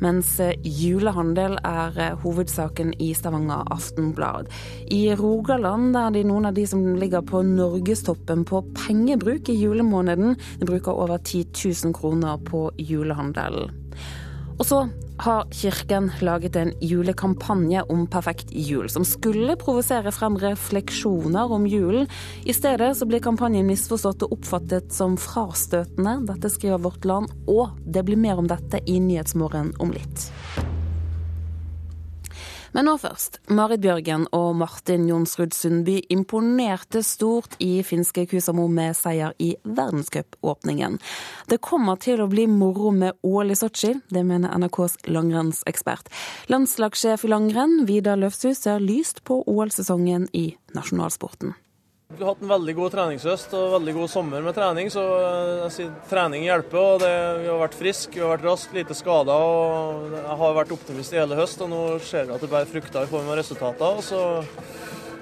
Mens 0.00 0.30
julehandel 0.64 1.58
er 1.60 2.16
hovedsaken 2.24 2.94
i 3.04 3.10
Stavanger 3.14 3.68
Aftenblad. 3.70 4.48
I 4.88 5.12
Rogaland 5.20 5.92
er 6.00 6.16
de 6.16 6.24
noen 6.24 6.48
av 6.48 6.56
de 6.56 6.64
som 6.66 6.80
ligger 6.96 7.20
på 7.28 7.44
norgestoppen 7.46 8.48
på 8.48 8.64
pengebruk 8.86 9.52
i 9.52 9.60
julemåneden. 9.60 10.40
De 10.56 10.72
bruker 10.72 10.96
over 10.96 11.20
10 11.20 11.52
000 11.84 11.94
kroner 12.00 12.40
på 12.48 12.70
julehandelen. 12.80 13.81
Og 14.62 14.66
så 14.68 14.84
har 15.18 15.48
Kirken 15.50 16.12
laget 16.22 16.54
en 16.56 16.70
julekampanje 16.78 17.82
om 17.90 18.04
perfekt 18.06 18.52
jul, 18.54 18.86
som 18.90 19.02
skulle 19.02 19.56
provosere 19.58 20.12
frem 20.14 20.36
refleksjoner 20.38 21.50
om 21.50 21.66
julen. 21.66 22.06
I 22.46 22.54
stedet 22.54 22.92
så 22.94 23.08
blir 23.10 23.24
kampanjen 23.24 23.66
misforstått 23.66 24.22
og 24.22 24.36
oppfattet 24.38 24.94
som 24.94 25.18
frastøtende. 25.18 26.20
Dette 26.30 26.52
skriver 26.54 26.78
Vårt 26.86 27.02
Land, 27.10 27.34
og 27.50 27.74
det 27.82 28.06
blir 28.06 28.22
mer 28.22 28.38
om 28.38 28.46
dette 28.50 28.78
i 28.86 29.00
Nyhetsmorgen 29.02 29.74
om 29.82 29.90
litt. 29.98 30.30
Men 32.72 32.86
nå 32.88 32.94
først. 32.96 33.36
Marit 33.52 33.82
Bjørgen 33.84 34.24
og 34.32 34.54
Martin 34.56 35.04
Jonsrud 35.08 35.52
Sundby 35.52 35.98
imponerte 36.12 37.02
stort 37.04 37.58
i 37.60 37.82
finske 37.84 38.24
Kusamo 38.30 38.64
med 38.72 38.96
seier 38.96 39.34
i 39.36 39.50
verdenscupåpningen. 39.62 40.96
Det 41.52 41.60
kommer 41.64 42.00
til 42.00 42.22
å 42.24 42.30
bli 42.32 42.46
moro 42.48 42.94
med 42.96 43.18
OL 43.28 43.52
i 43.52 43.58
Sotsji, 43.58 43.98
det 44.08 44.24
mener 44.24 44.56
NRKs 44.56 45.02
langrennsekspert. 45.12 46.08
Landslagssjef 46.52 47.26
i 47.26 47.32
langrenn, 47.34 47.82
Vidar 47.88 48.16
Løfshus, 48.20 48.64
ser 48.64 48.80
lyst 48.80 49.20
på 49.28 49.42
OL-sesongen 49.44 50.30
i 50.32 50.54
nasjonalsporten. 50.72 51.52
Vi 52.12 52.24
har 52.24 52.34
hatt 52.34 52.42
en 52.44 52.50
veldig 52.50 52.72
god 52.76 52.92
treningshøst 52.92 53.54
og 53.56 53.70
veldig 53.78 53.92
god 53.96 54.10
sommer 54.12 54.42
med 54.44 54.52
trening, 54.56 54.90
så 54.92 55.02
jeg 55.62 55.70
sier, 55.72 55.92
trening 56.10 56.44
hjelper. 56.44 56.78
og 56.78 57.00
det, 57.00 57.12
Vi 57.40 57.48
har 57.48 57.60
vært 57.62 57.78
friske, 57.78 58.12
vi 58.14 58.20
har 58.20 58.34
vært 58.34 58.44
raske, 58.50 58.76
lite 58.76 58.96
skada. 58.98 59.36
Jeg 60.18 60.36
har 60.42 60.58
vært 60.58 60.74
optimist 60.76 61.14
i 61.14 61.20
hele 61.22 61.38
høst, 61.38 61.62
og 61.64 61.72
nå 61.72 61.80
ser 62.04 62.28
vi 62.28 62.34
at 62.36 62.44
det 62.44 62.50
bærer 62.52 62.68
frukter 62.68 63.06
i 63.06 63.12
form 63.14 63.32
av 63.32 63.40
resultater. 63.40 63.96
og 63.96 64.04
så 64.04 64.22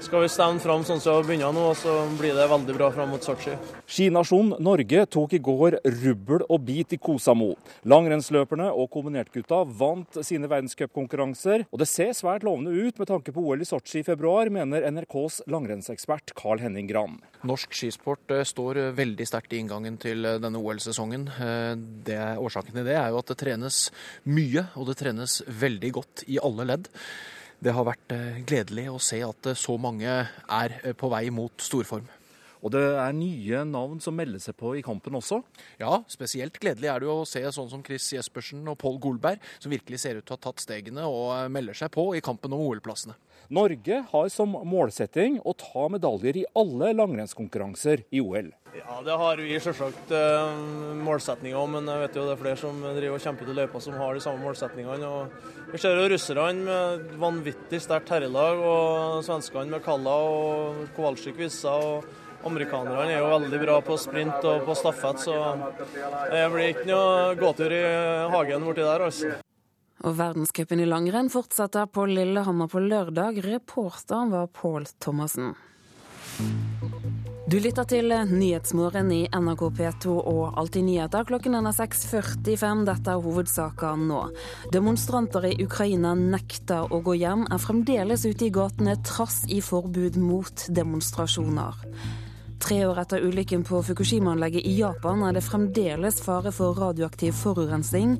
skal 0.00 0.23
vi 0.25 0.28
stemme 0.33 0.61
fram 0.62 0.83
sånn 0.87 1.00
som 1.02 1.12
vi 1.12 1.19
har 1.19 1.26
begynt 1.28 1.57
nå, 1.57 1.64
og 1.71 1.76
så 1.78 1.92
blir 2.19 2.37
det 2.37 2.47
veldig 2.50 2.75
bra 2.76 2.88
fram 2.95 3.11
mot 3.12 3.25
Sotsji. 3.25 3.52
Skinasjonen 3.90 4.57
Norge 4.64 5.04
tok 5.12 5.35
i 5.37 5.40
går 5.45 5.76
rubbel 6.00 6.45
og 6.47 6.62
bit 6.66 6.95
i 6.97 6.99
Kosamo. 7.00 7.50
Langrennsløperne 7.90 8.71
og 8.73 8.88
kombinertgutta 8.95 9.61
vant 9.80 10.21
sine 10.26 10.49
verdenscupkonkurranser, 10.50 11.66
og 11.69 11.83
det 11.83 11.88
ser 11.90 12.14
svært 12.16 12.47
lovende 12.47 12.73
ut 12.73 13.00
med 13.00 13.11
tanke 13.11 13.35
på 13.35 13.45
OL 13.45 13.64
i 13.64 13.69
Sotsji 13.69 14.00
i 14.00 14.07
februar, 14.07 14.49
mener 14.52 14.87
NRKs 14.88 15.42
langrennsekspert 15.52 16.35
Carl 16.38 16.62
Henning 16.64 16.88
Gran. 16.90 17.19
Norsk 17.47 17.75
skisport 17.76 18.33
eh, 18.35 18.47
står 18.49 18.83
veldig 18.97 19.26
sterkt 19.28 19.54
i 19.54 19.61
inngangen 19.62 19.99
til 20.00 20.25
eh, 20.28 20.38
denne 20.42 20.61
OL-sesongen. 20.61 21.28
Eh, 21.40 22.38
årsaken 22.40 22.76
til 22.76 22.88
det 22.88 22.97
er 23.00 23.12
jo 23.12 23.21
at 23.21 23.33
det 23.33 23.38
trenes 23.40 23.83
mye, 24.28 24.66
og 24.76 24.88
det 24.90 24.99
trenes 25.00 25.40
veldig 25.61 25.92
godt 26.00 26.25
i 26.28 26.40
alle 26.40 26.69
ledd. 26.73 26.90
Det 27.61 27.75
har 27.76 27.85
vært 27.85 28.14
eh, 28.17 28.40
gledelig 28.49 28.87
å 28.88 29.00
se 29.05 29.19
at 29.25 29.50
eh, 29.50 29.59
så 29.59 29.76
mange 29.81 30.09
er 30.09 30.76
eh, 30.81 30.95
på 30.97 31.11
vei 31.12 31.26
mot 31.35 31.52
storform. 31.61 32.07
Og 32.61 32.75
det 32.75 32.83
er 32.83 33.17
nye 33.17 33.62
navn 33.69 34.00
som 34.05 34.17
melder 34.17 34.43
seg 34.43 34.57
på 34.61 34.75
i 34.79 34.85
kampen 34.85 35.17
også? 35.17 35.40
Ja, 35.81 36.02
spesielt 36.11 36.61
gledelig 36.61 36.90
er 36.93 37.00
det 37.00 37.09
jo 37.09 37.21
å 37.23 37.29
se 37.29 37.43
sånn 37.55 37.71
som 37.73 37.85
Chris 37.87 38.11
Jespersen 38.14 38.67
og 38.69 38.79
Pål 38.81 39.00
Golberg, 39.02 39.43
som 39.62 39.73
virkelig 39.73 40.02
ser 40.02 40.21
ut 40.21 40.26
til 40.26 40.37
å 40.37 40.38
ha 40.38 40.45
tatt 40.49 40.62
stegene 40.64 41.09
og 41.09 41.50
melder 41.52 41.76
seg 41.76 41.93
på 41.95 42.11
i 42.17 42.25
kampen 42.25 42.52
om 42.57 42.64
OL-plassene. 42.69 43.17
Norge 43.50 44.05
har 44.12 44.29
som 44.31 44.52
målsetting 44.69 45.40
å 45.43 45.57
ta 45.59 45.88
medaljer 45.90 46.37
i 46.38 46.47
alle 46.55 46.93
langrennskonkurranser 46.95 48.05
i 48.14 48.21
OL. 48.23 48.52
Ja, 48.76 49.00
det 49.02 49.17
har 49.19 49.40
vi 49.43 49.57
selvsagt 49.59 50.12
eh, 50.14 50.61
målsetninger 51.02 51.59
om, 51.59 51.75
men 51.75 51.90
jeg 51.90 52.05
vet 52.05 52.19
jo 52.21 52.26
det 52.29 52.37
er 52.37 52.43
flere 52.45 52.61
som 52.61 52.79
driver 52.85 53.17
og 53.17 53.25
kjemper 53.25 53.49
til 53.49 53.59
løypa 53.59 53.83
som 53.83 53.99
har 53.99 54.14
de 54.14 54.23
samme 54.23 54.45
målsetningene. 54.45 55.11
Og 55.11 55.73
vi 55.73 55.83
ser 55.83 55.99
jo 55.99 56.07
russerne 56.12 56.52
med 56.62 57.17
vanvittig 57.19 57.83
sterkt 57.83 58.14
herrelag, 58.14 58.62
og 58.62 59.25
svenskene 59.26 59.75
med 59.75 59.83
Kalla 59.83 60.14
og 60.31 60.85
Kowalczyk 60.95 61.40
Vissa. 61.43 61.75
og 61.75 62.20
Amerikanerne 62.47 63.12
er 63.12 63.20
jo 63.20 63.30
veldig 63.35 63.61
bra 63.61 63.76
på 63.85 63.97
sprint 64.00 64.47
og 64.49 64.64
på 64.64 64.76
stafett, 64.78 65.20
så 65.26 65.37
det 66.32 66.44
blir 66.54 66.73
ikke 66.73 66.88
noe 66.88 67.35
gåtur 67.40 67.75
i 67.76 67.85
hagen 68.32 68.64
borti 68.64 68.85
der, 68.87 69.06
altså. 69.11 69.37
Og 70.00 70.16
verdenscupen 70.16 70.80
i 70.80 70.88
langrenn 70.88 71.28
fortsetter 71.28 71.90
på 71.92 72.06
Lillehammer 72.09 72.70
på 72.73 72.80
lørdag. 72.80 73.42
Reporteren 73.44 74.32
var 74.32 74.49
Pål 74.49 74.88
Thomassen. 74.97 75.52
Du 77.50 77.56
lytter 77.59 77.85
til 77.90 78.12
Nyhetsmorgen 78.30 79.09
i 79.11 79.25
NRK 79.35 79.64
P2 79.75 80.12
og 80.14 80.59
Alltid 80.61 80.85
nyheter. 80.87 81.25
Klokken 81.26 81.56
er 81.59 81.66
6.45. 81.75 82.85
Dette 82.87 83.11
er 83.11 83.25
hovedsaker 83.25 83.99
nå. 83.99 84.20
Demonstranter 84.70 85.49
i 85.50 85.56
Ukraina 85.64 86.14
nekter 86.14 86.87
å 86.87 87.02
gå 87.02 87.18
hjem, 87.18 87.49
er 87.50 87.61
fremdeles 87.61 88.25
ute 88.28 88.47
i 88.47 88.52
gatene 88.54 88.94
trass 89.02 89.42
i 89.50 89.59
forbud 89.66 90.20
mot 90.23 90.68
demonstrasjoner. 90.70 91.82
Tre 92.61 92.83
år 92.87 92.99
etter 93.00 93.23
ulykken 93.25 93.62
på 93.64 93.81
Fukushima-anlegget 93.83 94.67
i 94.69 94.75
Japan 94.76 95.23
er 95.25 95.33
det 95.33 95.47
fremdeles 95.47 96.21
fare 96.21 96.52
for 96.52 96.76
radioaktiv 96.76 97.33
forurensning. 97.38 98.19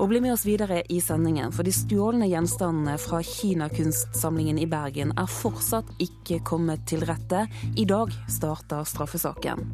Og 0.00 0.08
bli 0.10 0.22
med 0.24 0.32
oss 0.34 0.46
videre 0.48 0.80
i 0.90 0.98
sendingen, 1.04 1.52
for 1.54 1.66
de 1.66 1.74
stjålne 1.74 2.26
gjenstandene 2.26 2.96
fra 2.98 3.20
Kinakunstsamlingen 3.22 4.58
i 4.58 4.66
Bergen 4.66 5.12
er 5.20 5.30
fortsatt 5.30 5.92
ikke 6.02 6.40
kommet 6.48 6.82
til 6.90 7.04
rette. 7.06 7.44
I 7.76 7.84
dag 7.86 8.10
starter 8.32 8.88
straffesaken. 8.88 9.68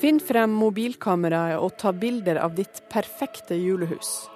Finn 0.00 0.16
frem 0.24 0.52
mobilkameraet 0.56 1.60
og 1.60 1.74
ta 1.76 1.90
bilder 1.92 2.38
av 2.40 2.54
ditt 2.56 2.78
perfekte 2.88 3.58
julehus. 3.58 4.30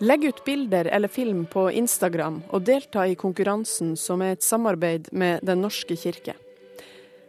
Legg 0.00 0.24
ut 0.24 0.40
bilder 0.46 0.88
eller 0.88 1.12
film 1.12 1.44
på 1.46 1.66
Instagram 1.76 2.40
og 2.48 2.64
delta 2.64 3.04
i 3.06 3.14
konkurransen 3.14 3.92
som 4.00 4.24
er 4.24 4.34
et 4.34 4.46
samarbeid 4.46 5.12
med 5.12 5.44
Den 5.44 5.60
norske 5.60 5.98
kirke. 6.00 6.34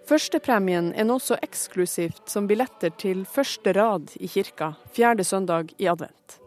Førstepremien 0.08 0.94
er 0.96 1.03
nå 1.10 1.20
så 1.20 1.36
eksklusivt 1.44 2.29
som 2.32 2.48
billetter 2.48 2.96
til 2.96 3.25
første 3.27 3.75
rad 3.75 4.15
i 4.24 4.32
kirka 4.32 4.72
fjerde 4.96 5.27
søndag 5.27 5.75
i 5.75 5.91
advent. 5.91 6.44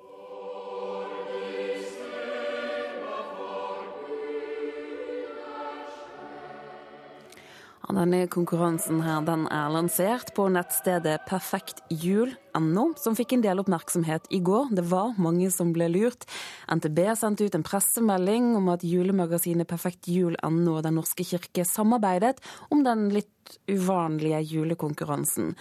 Denne 7.89 8.27
konkurransen 8.29 9.01
her, 9.01 9.23
den 9.25 9.47
er 9.49 9.71
lansert 9.73 10.35
på 10.37 10.45
nettstedet 10.53 11.23
perfektjul.no, 11.29 12.85
som 13.01 13.17
fikk 13.17 13.33
en 13.33 13.45
del 13.47 13.63
oppmerksomhet 13.63 14.29
i 14.35 14.43
går. 14.45 14.75
Det 14.77 14.85
var 14.91 15.17
mange 15.17 15.49
som 15.55 15.73
ble 15.73 15.89
lurt. 15.95 16.27
NTB 16.69 17.01
sendte 17.17 17.49
ut 17.49 17.57
en 17.57 17.65
pressemelding 17.65 18.53
om 18.61 18.69
at 18.75 18.85
julemagasinet 18.85 19.71
perfektjul.no 19.71 20.77
og 20.77 20.85
Den 20.85 20.99
norske 21.01 21.25
kirke 21.25 21.65
samarbeidet 21.65 22.37
om 22.69 22.85
den 22.85 23.09
litt 23.15 23.33
uvanlige 23.71 24.43
julekonkurransen. 24.45 25.55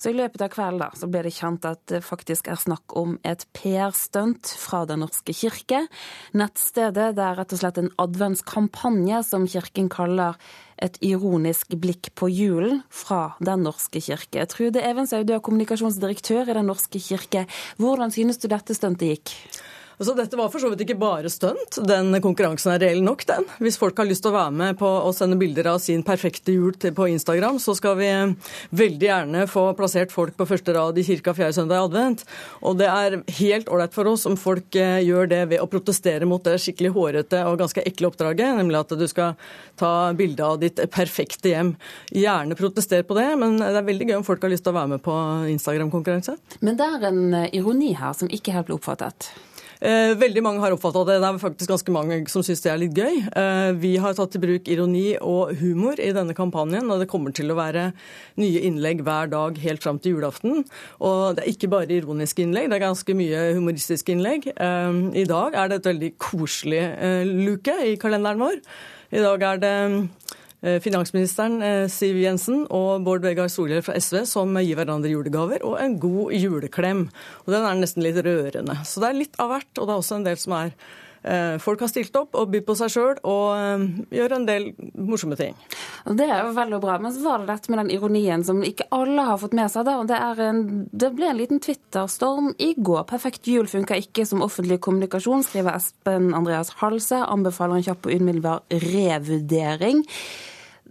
Så 0.00 0.10
i 0.10 0.16
løpet 0.16 0.42
av 0.44 0.50
kvelden 0.52 0.80
da, 0.82 0.90
så 0.96 1.08
ble 1.08 1.22
det 1.26 1.36
kjent 1.36 1.68
at 1.68 1.82
det 1.92 2.00
faktisk 2.04 2.48
er 2.48 2.60
snakk 2.60 2.96
om 2.96 3.18
et 3.28 3.44
PR-stunt 3.56 4.56
fra 4.60 4.86
Den 4.88 5.04
norske 5.04 5.36
kirke. 5.36 5.84
Nettstedet 6.32 7.12
det 7.16 7.24
er 7.24 7.38
rett 7.38 7.52
og 7.52 7.60
slett 7.60 7.80
en 7.80 7.92
adventskampanje 8.00 9.20
som 9.28 9.44
kirken 9.48 9.92
kaller 9.92 10.40
et 10.82 10.98
ironisk 11.04 11.76
blikk 11.80 12.10
på 12.18 12.28
julen 12.32 12.82
fra 12.90 13.34
Den 13.44 13.64
norske 13.66 14.02
kirke. 14.02 14.46
Trude 14.50 14.82
Evenshaug, 14.82 15.26
du 15.28 15.34
er 15.36 15.44
kommunikasjonsdirektør 15.44 16.50
i 16.50 16.58
Den 16.58 16.70
norske 16.70 17.00
kirke. 17.00 17.46
Hvordan 17.78 18.14
synes 18.14 18.40
du 18.42 18.48
dette 18.50 18.76
stuntet 18.76 19.14
gikk? 19.14 19.34
Altså, 19.98 20.14
dette 20.18 20.38
var 20.38 20.50
for 20.50 20.62
så 20.62 20.70
vidt 20.72 20.82
ikke 20.84 20.98
bare 20.98 21.30
stunt. 21.30 21.78
Den 21.86 22.14
konkurransen 22.24 22.72
er 22.74 22.82
reell 22.82 23.02
nok, 23.04 23.22
den. 23.28 23.46
Hvis 23.62 23.78
folk 23.78 23.98
har 24.00 24.08
lyst 24.08 24.24
til 24.24 24.32
å 24.32 24.36
være 24.38 24.54
med 24.58 24.78
på 24.80 24.88
å 24.88 25.12
sende 25.14 25.38
bilder 25.38 25.68
av 25.74 25.80
sin 25.82 26.02
perfekte 26.06 26.54
jul 26.54 26.74
på 26.74 27.06
Instagram, 27.12 27.60
så 27.62 27.76
skal 27.78 27.96
vi 28.00 28.10
veldig 28.74 29.08
gjerne 29.08 29.44
få 29.50 29.68
plassert 29.78 30.12
folk 30.14 30.34
på 30.38 30.48
første 30.48 30.74
rad 30.74 30.98
i 30.98 31.04
kirka 31.06 31.34
fjerde 31.36 31.58
søndag 31.58 31.78
i 31.78 31.86
advent. 31.88 32.24
Og 32.66 32.78
det 32.80 32.88
er 32.90 33.18
helt 33.38 33.70
ålreit 33.70 33.94
for 33.94 34.10
oss 34.10 34.26
om 34.26 34.36
folk 34.40 34.74
eh, 34.80 34.98
gjør 35.06 35.30
det 35.30 35.42
ved 35.52 35.62
å 35.62 35.70
protestere 35.70 36.26
mot 36.28 36.42
det 36.44 36.56
skikkelig 36.62 36.94
hårete 36.96 37.44
og 37.46 37.60
ganske 37.62 37.84
ekle 37.86 38.10
oppdraget, 38.10 38.56
nemlig 38.58 38.80
at 38.80 38.96
du 38.98 39.06
skal 39.10 39.38
ta 39.78 40.12
bilde 40.16 40.44
av 40.44 40.58
ditt 40.62 40.82
perfekte 40.94 41.52
hjem. 41.52 41.74
Gjerne 42.14 42.58
protester 42.58 43.06
på 43.06 43.18
det, 43.18 43.30
men 43.40 43.58
det 43.62 43.70
er 43.70 43.86
veldig 43.86 44.10
gøy 44.10 44.18
om 44.18 44.26
folk 44.26 44.42
har 44.44 44.52
lyst 44.52 44.66
til 44.66 44.74
å 44.74 44.78
være 44.80 44.96
med 44.96 45.04
på 45.04 45.16
Instagram-konkurranse. 45.54 46.38
Men 46.64 46.78
det 46.80 46.90
er 46.90 47.10
en 47.10 47.24
eh, 47.44 47.50
ironi 47.60 47.94
her 47.98 48.14
som 48.16 48.30
ikke 48.32 48.54
helt 48.56 48.70
ble 48.70 48.80
oppfattet? 48.80 49.30
Eh, 49.84 50.14
veldig 50.16 50.40
mange 50.40 50.62
har 50.62 50.72
oppfatta 50.72 51.02
det. 51.04 51.18
Det 51.20 51.28
er 51.28 51.40
faktisk 51.42 51.68
ganske 51.68 51.92
mange 51.92 52.16
som 52.32 52.44
syns 52.46 52.62
det 52.64 52.70
er 52.72 52.78
litt 52.80 52.96
gøy. 52.96 53.18
Eh, 53.36 53.72
vi 53.76 53.90
har 54.00 54.16
tatt 54.16 54.38
i 54.38 54.40
bruk 54.40 54.70
ironi 54.72 55.18
og 55.20 55.52
humor 55.60 56.00
i 56.00 56.08
denne 56.16 56.32
kampanjen, 56.36 56.88
og 56.88 57.02
det 57.02 57.08
kommer 57.12 57.34
til 57.36 57.52
å 57.52 57.58
være 57.58 57.90
nye 58.40 58.62
innlegg 58.64 59.02
hver 59.04 59.28
dag 59.34 59.60
helt 59.60 59.84
fram 59.84 60.00
til 60.00 60.16
julaften. 60.16 60.64
Og 61.04 61.36
det 61.36 61.44
er 61.44 61.52
ikke 61.52 61.72
bare 61.74 61.98
ironiske 61.98 62.46
innlegg, 62.46 62.70
det 62.72 62.78
er 62.78 62.86
ganske 62.86 63.18
mye 63.18 63.44
humoristiske 63.58 64.16
innlegg. 64.16 64.48
Eh, 64.56 65.20
I 65.20 65.28
dag 65.28 65.52
er 65.60 65.68
det 65.68 65.82
et 65.82 65.92
veldig 65.92 66.12
koselig 66.16 66.84
luke 67.44 67.76
i 67.84 67.96
kalenderen 68.00 68.40
vår. 68.40 68.60
I 69.12 69.20
dag 69.20 69.42
er 69.46 69.60
det 69.60 69.76
finansministeren 70.80 71.60
eh, 71.62 71.84
Siv 71.92 72.16
Jensen 72.16 72.64
og 72.72 73.04
Bård 73.04 73.24
Vegar 73.26 73.50
Solhjell 73.52 73.84
fra 73.84 73.98
SV 74.00 74.22
som 74.28 74.56
gir 74.62 74.78
hverandre 74.78 75.12
julegaver, 75.12 75.64
og 75.66 75.78
en 75.82 75.98
god 76.00 76.32
juleklem. 76.38 77.06
Og 77.44 77.52
Den 77.52 77.68
er 77.68 77.80
nesten 77.80 78.04
litt 78.04 78.20
rørende. 78.24 78.78
Så 78.88 79.02
det 79.02 79.10
er 79.10 79.18
litt 79.18 79.40
av 79.42 79.52
hvert, 79.52 79.72
og 79.76 79.84
det 79.84 79.92
er 79.92 80.04
også 80.04 80.20
en 80.20 80.28
del 80.28 80.38
som 80.40 80.54
er 80.56 80.70
eh, 81.24 81.56
Folk 81.60 81.84
har 81.84 81.90
stilt 81.92 82.16
opp 82.16 82.38
og 82.38 82.48
bydd 82.52 82.64
på 82.68 82.76
seg 82.80 82.94
sjøl 82.94 83.20
og 83.28 84.08
gjør 84.14 84.36
en 84.38 84.46
del 84.48 84.70
morsomme 84.96 85.36
ting. 85.36 85.52
Det 86.04 86.28
er 86.28 86.46
jo 86.46 86.54
veldig 86.56 86.80
bra. 86.80 86.96
Men 87.02 87.12
så 87.12 87.26
var 87.26 87.42
det 87.42 87.50
dette 87.52 87.72
med 87.72 87.82
den 87.82 87.92
ironien 87.98 88.46
som 88.46 88.64
ikke 88.64 88.88
alle 88.94 89.24
har 89.28 89.40
fått 89.40 89.56
med 89.56 89.72
seg. 89.72 89.84
da. 89.88 89.98
Det, 90.08 90.48
en, 90.48 90.64
det 90.92 91.12
ble 91.16 91.28
en 91.28 91.40
liten 91.42 91.60
Twitter-storm 91.64 92.54
i 92.56 92.72
går. 92.76 93.04
Perfekt 93.12 93.48
jul 93.52 93.68
funker 93.68 94.00
ikke 94.00 94.24
som 94.28 94.44
offentlig 94.44 94.80
kommunikasjon, 94.84 95.44
skriver 95.44 95.76
Espen 95.76 96.32
Andreas 96.36 96.72
Halse. 96.80 97.20
Anbefaler 97.24 97.82
en 97.82 97.86
kjapp 97.90 98.08
og 98.08 98.16
umiddelbar 98.16 98.64
revurdering. 98.88 100.04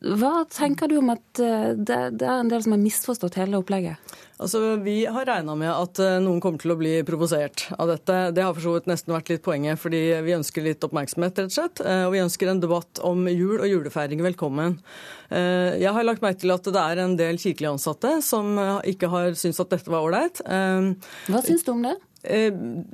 Hva 0.03 0.43
tenker 0.51 0.91
du 0.91 0.97
om 0.99 1.13
at 1.13 1.39
eh, 1.39 1.71
det, 1.79 1.97
det 2.19 2.27
er 2.27 2.41
en 2.41 2.49
del 2.51 2.63
som 2.65 2.73
har 2.75 2.81
misforstått 2.81 3.37
hele 3.39 3.55
opplegget? 3.61 3.95
Altså, 4.35 4.75
Vi 4.83 5.05
har 5.07 5.27
regna 5.29 5.55
med 5.55 5.71
at 5.71 6.01
eh, 6.03 6.17
noen 6.19 6.41
kommer 6.43 6.59
til 6.59 6.73
å 6.73 6.77
bli 6.79 6.91
provosert 7.07 7.69
av 7.77 7.87
dette. 7.87 8.17
Det 8.35 8.43
har 8.43 8.51
for 8.51 8.65
så 8.65 8.73
vidt 8.75 8.89
nesten 8.91 9.15
vært 9.15 9.31
litt 9.31 9.45
poenget, 9.45 9.79
fordi 9.79 10.01
vi 10.25 10.35
ønsker 10.35 10.67
litt 10.67 10.83
oppmerksomhet, 10.83 11.39
rett 11.39 11.53
og 11.53 11.55
slett. 11.55 11.83
Eh, 11.87 12.03
og 12.09 12.17
vi 12.17 12.23
ønsker 12.25 12.51
en 12.51 12.59
debatt 12.63 12.99
om 13.07 13.23
jul 13.31 13.61
og 13.61 13.69
julefeiring 13.71 14.23
velkommen. 14.25 14.79
Jeg 15.33 15.89
har 15.95 16.05
lagt 16.05 16.21
merke 16.21 16.43
til 16.43 16.51
at 16.53 16.67
det 16.67 16.81
er 16.81 16.99
en 17.01 17.15
del 17.17 17.39
kirkelige 17.41 17.71
ansatte 17.73 18.19
som 18.21 18.51
ikke 18.85 19.07
har 19.09 19.31
syntes 19.39 19.63
at 19.63 19.71
dette 19.71 19.89
var 19.89 20.05
ålreit. 20.05 20.43
Hva 20.45 21.41
syns 21.41 21.65
du 21.65 21.71
om 21.73 21.81
det? 21.87 21.95
Eh, 22.23 22.53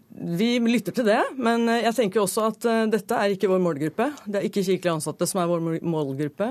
vi 0.10 0.48
lytter 0.60 0.96
til 0.96 1.06
det, 1.06 1.20
men 1.38 1.68
eh, 1.70 1.84
jeg 1.84 1.96
tenker 2.00 2.24
også 2.24 2.48
at 2.50 2.66
eh, 2.66 2.88
dette 2.90 3.14
er 3.14 3.36
ikke 3.36 3.50
vår 3.52 3.62
målgruppe. 3.62 4.08
Det 4.26 4.40
er 4.40 4.48
ikke 4.48 4.64
kirkelig 4.66 4.96
ansatte 4.96 5.28
som 5.30 5.42
er 5.44 5.52
vår 5.52 5.62
målgruppe. 5.86 6.48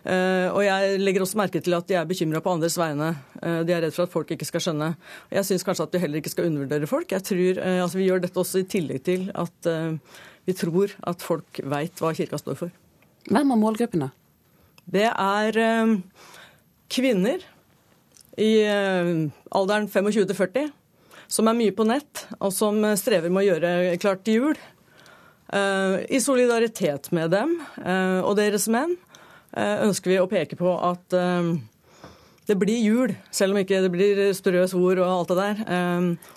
Og 0.00 0.60
jeg 0.64 1.00
legger 1.00 1.24
også 1.24 1.36
merke 1.40 1.60
til 1.60 1.76
at 1.76 1.88
de 1.88 1.96
er 1.96 2.06
bekymra 2.08 2.40
på 2.44 2.52
andres 2.54 2.78
vegne. 2.80 3.10
De 3.36 3.72
er 3.74 3.82
redd 3.84 3.92
for 3.92 4.06
at 4.06 4.12
folk 4.12 4.30
ikke 4.32 4.46
skal 4.48 4.62
skjønne. 4.64 4.88
Jeg 5.28 5.44
syns 5.44 5.64
kanskje 5.66 5.84
at 5.84 5.96
vi 5.96 6.00
heller 6.00 6.22
ikke 6.22 6.32
skal 6.32 6.48
undervurdere 6.48 6.88
folk. 6.88 7.12
Jeg 7.12 7.26
tror 7.28 7.60
altså 7.66 8.00
Vi 8.00 8.06
gjør 8.06 8.22
dette 8.24 8.40
også 8.40 8.62
i 8.62 8.68
tillegg 8.72 9.02
til 9.04 9.28
at 9.36 9.68
vi 10.48 10.56
tror 10.56 10.94
at 11.12 11.20
folk 11.20 11.60
veit 11.68 12.00
hva 12.00 12.14
kirka 12.16 12.40
står 12.40 12.56
for. 12.62 12.72
Hvem 13.28 13.52
er 13.52 13.60
målgruppene? 13.60 14.08
Det 14.88 15.04
er 15.12 15.60
kvinner 16.96 17.44
i 18.40 18.52
alderen 18.64 19.92
25 19.92 20.30
til 20.32 20.40
40 20.40 20.72
som 21.30 21.48
er 21.48 21.56
mye 21.56 21.74
på 21.74 21.86
nett, 21.86 22.26
og 22.42 22.52
som 22.54 22.82
strever 22.98 23.30
med 23.30 23.44
å 23.44 23.48
gjøre 23.52 23.98
klart 24.02 24.24
til 24.26 24.40
jul. 24.40 24.60
Eh, 25.52 26.16
I 26.16 26.20
solidaritet 26.20 27.10
med 27.10 27.32
dem 27.34 27.56
eh, 27.82 28.20
og 28.22 28.36
deres 28.38 28.68
menn 28.70 28.94
eh, 29.50 29.82
ønsker 29.86 30.12
vi 30.12 30.18
å 30.22 30.28
peke 30.30 30.58
på 30.58 30.74
at 30.78 31.16
det 32.50 32.56
blir 32.58 32.82
jul, 32.82 33.12
selv 33.30 33.54
om 33.54 33.60
ikke 33.60 33.78
det 33.84 33.90
blir 33.94 34.20
strøs 34.34 34.72
ord 34.74 34.98
og 34.98 35.06
alt 35.06 35.30
det 35.30 35.36
der. 35.38 35.60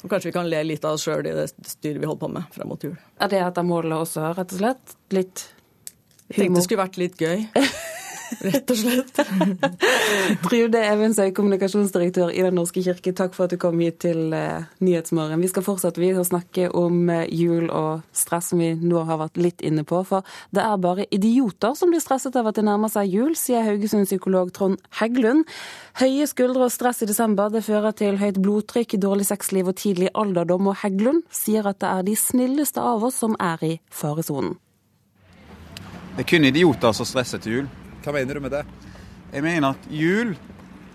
Og 0.03 0.12
kanskje 0.12 0.29
vi 0.29 0.34
kan 0.36 0.49
le 0.49 0.60
litt 0.67 0.84
av 0.86 0.99
oss 0.99 1.08
sjøl 1.08 1.25
i 1.25 1.34
det 1.34 1.47
styret 1.65 1.97
vi 1.97 2.06
holder 2.06 2.21
på 2.21 2.29
med 2.36 2.53
fram 2.53 2.69
mot 2.69 2.86
jul. 2.86 2.93
Er 3.17 3.32
det 3.32 3.39
et 3.41 3.58
av 3.58 3.65
målene 3.65 3.97
også, 4.03 4.27
rett 4.38 4.53
og 4.53 4.62
slett? 4.62 4.93
Litt 5.10 5.47
humor? 5.47 6.27
Jeg 6.27 6.38
tenkte 6.38 6.60
det 6.60 6.65
skulle 6.67 6.84
vært 6.84 7.01
litt 7.01 7.25
gøy. 7.25 7.47
Rett 8.47 8.71
og 8.73 8.79
slett. 8.79 9.19
Trude 10.45 10.81
Evensøy, 10.81 11.31
kommunikasjonsdirektør 11.36 12.31
i 12.33 12.43
Den 12.45 12.57
norske 12.57 12.83
kirke, 12.86 13.13
takk 13.15 13.36
for 13.36 13.47
at 13.47 13.53
du 13.53 13.59
kom 13.62 13.79
hit 13.83 13.99
til 14.03 14.33
uh, 14.33 14.65
Nyhetsmorgen. 14.83 15.41
Vi 15.43 15.51
skal 15.51 15.65
fortsette 15.65 16.01
vi 16.01 16.12
å 16.15 16.25
snakke 16.27 16.69
om 16.77 17.09
uh, 17.12 17.23
jul 17.29 17.69
og 17.69 18.03
stress, 18.15 18.51
som 18.51 18.62
vi 18.63 18.73
nå 18.79 19.03
har 19.09 19.21
vært 19.21 19.39
litt 19.41 19.63
inne 19.65 19.86
på. 19.88 20.01
For 20.07 20.25
det 20.55 20.63
er 20.63 20.81
bare 20.83 21.07
idioter 21.13 21.77
som 21.79 21.93
blir 21.93 22.03
stresset 22.03 22.36
av 22.39 22.49
at 22.49 22.59
det 22.59 22.65
nærmer 22.67 22.91
seg 22.93 23.12
jul, 23.12 23.36
sier 23.39 23.65
Haugesund-psykolog 23.67 24.53
Trond 24.55 24.81
Heggelund. 24.99 25.45
Høye 26.01 26.27
skuldre 26.29 26.67
og 26.67 26.73
stress 26.73 27.03
i 27.05 27.09
desember 27.09 27.53
det 27.53 27.65
fører 27.67 27.95
til 27.97 28.19
høyt 28.21 28.41
blodtrykk, 28.43 28.97
dårlig 29.01 29.29
sexliv 29.29 29.69
og 29.71 29.77
tidlig 29.79 30.12
alderdom. 30.17 30.71
Og 30.71 30.81
Heggelund 30.83 31.23
sier 31.33 31.69
at 31.69 31.81
det 31.83 31.91
er 31.91 32.07
de 32.07 32.17
snilleste 32.19 32.81
av 32.81 33.05
oss 33.05 33.21
som 33.23 33.38
er 33.41 33.62
i 33.63 33.73
faresonen. 33.93 34.57
Det 36.13 36.27
er 36.27 36.29
kun 36.29 36.45
idioter 36.45 36.93
som 36.93 37.07
stresser 37.09 37.41
til 37.41 37.57
jul. 37.57 37.69
Hva 38.03 38.11
mener 38.11 38.35
du 38.35 38.43
med 38.43 38.51
det? 38.51 38.65
Jeg 39.31 39.43
mener 39.45 39.69
at 39.71 39.85
jul 39.87 40.33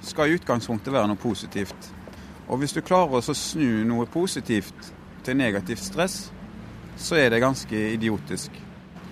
skal 0.05 0.29
i 0.29 0.37
utgangspunktet 0.37 0.93
være 0.93 1.09
noe 1.09 1.21
positivt. 1.21 1.89
Og 2.49 2.61
hvis 2.61 2.77
du 2.77 2.83
klarer 2.85 3.17
å 3.17 3.35
snu 3.37 3.85
noe 3.89 4.05
positivt 4.13 4.91
til 5.25 5.39
negativt 5.41 5.87
stress, 5.87 6.19
så 7.01 7.17
er 7.17 7.33
det 7.33 7.41
ganske 7.41 7.81
idiotisk. 7.95 8.53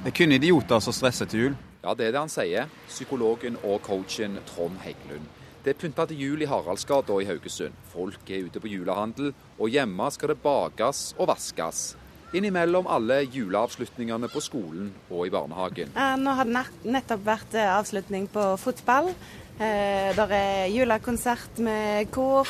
Det 0.02 0.12
er 0.12 0.16
kun 0.18 0.36
idioter 0.36 0.84
som 0.84 0.92
stresser 0.92 1.30
til 1.30 1.40
jul. 1.40 1.56
Ja, 1.82 1.94
det 1.94 2.08
er 2.08 2.14
det 2.14 2.20
han 2.20 2.32
sier, 2.32 2.68
psykologen 2.90 3.56
og 3.64 3.80
coachen 3.86 4.36
Trond 4.48 4.76
Heggelund. 4.84 5.24
Det 5.64 5.72
er 5.72 5.80
pynta 5.80 6.04
til 6.06 6.20
jul 6.20 6.44
i 6.44 6.48
Haraldsgata 6.50 7.16
i 7.22 7.26
Haugesund. 7.26 7.74
Folk 7.90 8.28
er 8.30 8.44
ute 8.46 8.60
på 8.60 8.70
julehandel, 8.70 9.32
og 9.56 9.72
hjemme 9.72 10.12
skal 10.12 10.34
det 10.34 10.42
bakes 10.44 11.14
og 11.16 11.32
vaskes 11.32 11.94
innimellom 12.36 12.86
alle 12.86 13.22
juleavslutningene 13.24 14.28
på 14.32 14.42
skolen 14.44 14.90
og 15.10 15.26
i 15.26 15.32
barnehagen. 15.32 15.94
Nå 16.20 16.36
har 16.38 16.48
det 16.48 16.64
nettopp 16.84 17.24
vært 17.26 17.56
eh, 17.56 17.72
avslutning 17.72 18.28
på 18.32 18.52
fotball. 18.60 19.12
Eh, 19.56 20.12
der 20.16 20.34
er 20.36 20.66
julekonsert 20.68 21.60
med 21.64 22.10
kor. 22.12 22.48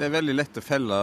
Det 0.00 0.08
er 0.08 0.14
veldig 0.14 0.34
lett 0.36 0.56
å 0.56 0.64
felle 0.64 0.98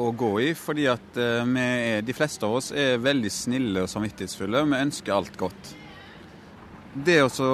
å 0.00 0.10
gå 0.16 0.30
i, 0.40 0.52
fordi 0.56 0.86
at 0.88 1.20
eh, 1.20 1.56
er, 1.64 2.04
de 2.04 2.16
fleste 2.16 2.48
av 2.48 2.58
oss 2.60 2.70
er 2.72 3.00
veldig 3.00 3.32
snille 3.32 3.84
og 3.84 3.92
samvittighetsfulle. 3.92 4.64
Vi 4.68 4.84
ønsker 4.84 5.16
alt 5.16 5.40
godt. 5.40 5.74
Det 6.90 7.20
å 7.22 7.50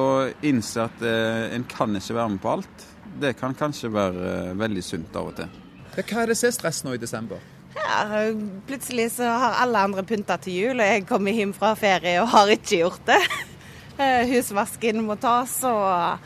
innse 0.49 0.87
at 0.87 1.03
en 1.05 1.67
kan 1.69 1.93
ikke 1.99 2.15
være 2.17 2.31
med 2.33 2.41
på 2.41 2.55
alt, 2.55 2.87
det 3.21 3.35
kan 3.39 3.55
kanskje 3.57 3.91
være 3.93 4.31
eh, 4.33 4.55
veldig 4.59 4.85
sunt 4.85 5.17
av 5.17 5.31
og 5.31 5.37
til. 5.39 5.61
Hva 5.97 6.23
er 6.23 6.33
det 6.33 6.37
som 6.39 6.51
er 6.51 6.57
stress 6.57 6.83
nå 6.85 6.95
i 6.97 7.01
desember? 7.01 7.41
Ja, 7.77 8.33
plutselig 8.67 9.11
så 9.17 9.29
har 9.29 9.59
alle 9.63 9.83
andre 9.89 10.05
pynta 10.07 10.39
til 10.41 10.57
jul, 10.57 10.81
og 10.81 10.89
jeg 10.89 11.05
kommer 11.09 11.37
hjem 11.37 11.53
fra 11.57 11.75
ferie 11.79 12.19
og 12.23 12.31
har 12.35 12.53
ikke 12.57 12.83
gjort 12.85 13.13
det. 13.13 13.21
Eh, 13.97 14.27
husvasken 14.29 14.99
må 15.07 15.15
tas, 15.17 15.55
og 15.65 16.19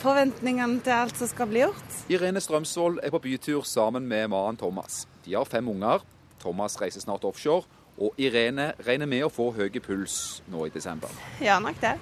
forventningene 0.00 0.78
til 0.80 0.94
alt 0.96 1.18
som 1.20 1.28
skal 1.28 1.50
bli 1.50 1.60
gjort. 1.60 1.98
Irene 2.08 2.40
Strømsvold 2.40 3.02
er 3.04 3.12
på 3.12 3.20
bytur 3.20 3.66
sammen 3.68 4.06
med 4.08 4.30
mannen 4.32 4.56
Thomas. 4.56 5.02
De 5.26 5.36
har 5.36 5.44
fem 5.44 5.68
unger. 5.68 6.00
Thomas 6.40 6.78
reiser 6.80 7.04
snart 7.04 7.28
offshore, 7.28 7.68
og 8.00 8.16
Irene 8.16 8.70
regner 8.86 9.12
med 9.12 9.26
å 9.26 9.28
få 9.28 9.50
høy 9.60 9.68
puls 9.76 10.40
nå 10.48 10.64
i 10.70 10.72
desember. 10.72 11.12
Ja, 11.44 11.60
nok 11.60 11.76
det. 11.84 11.98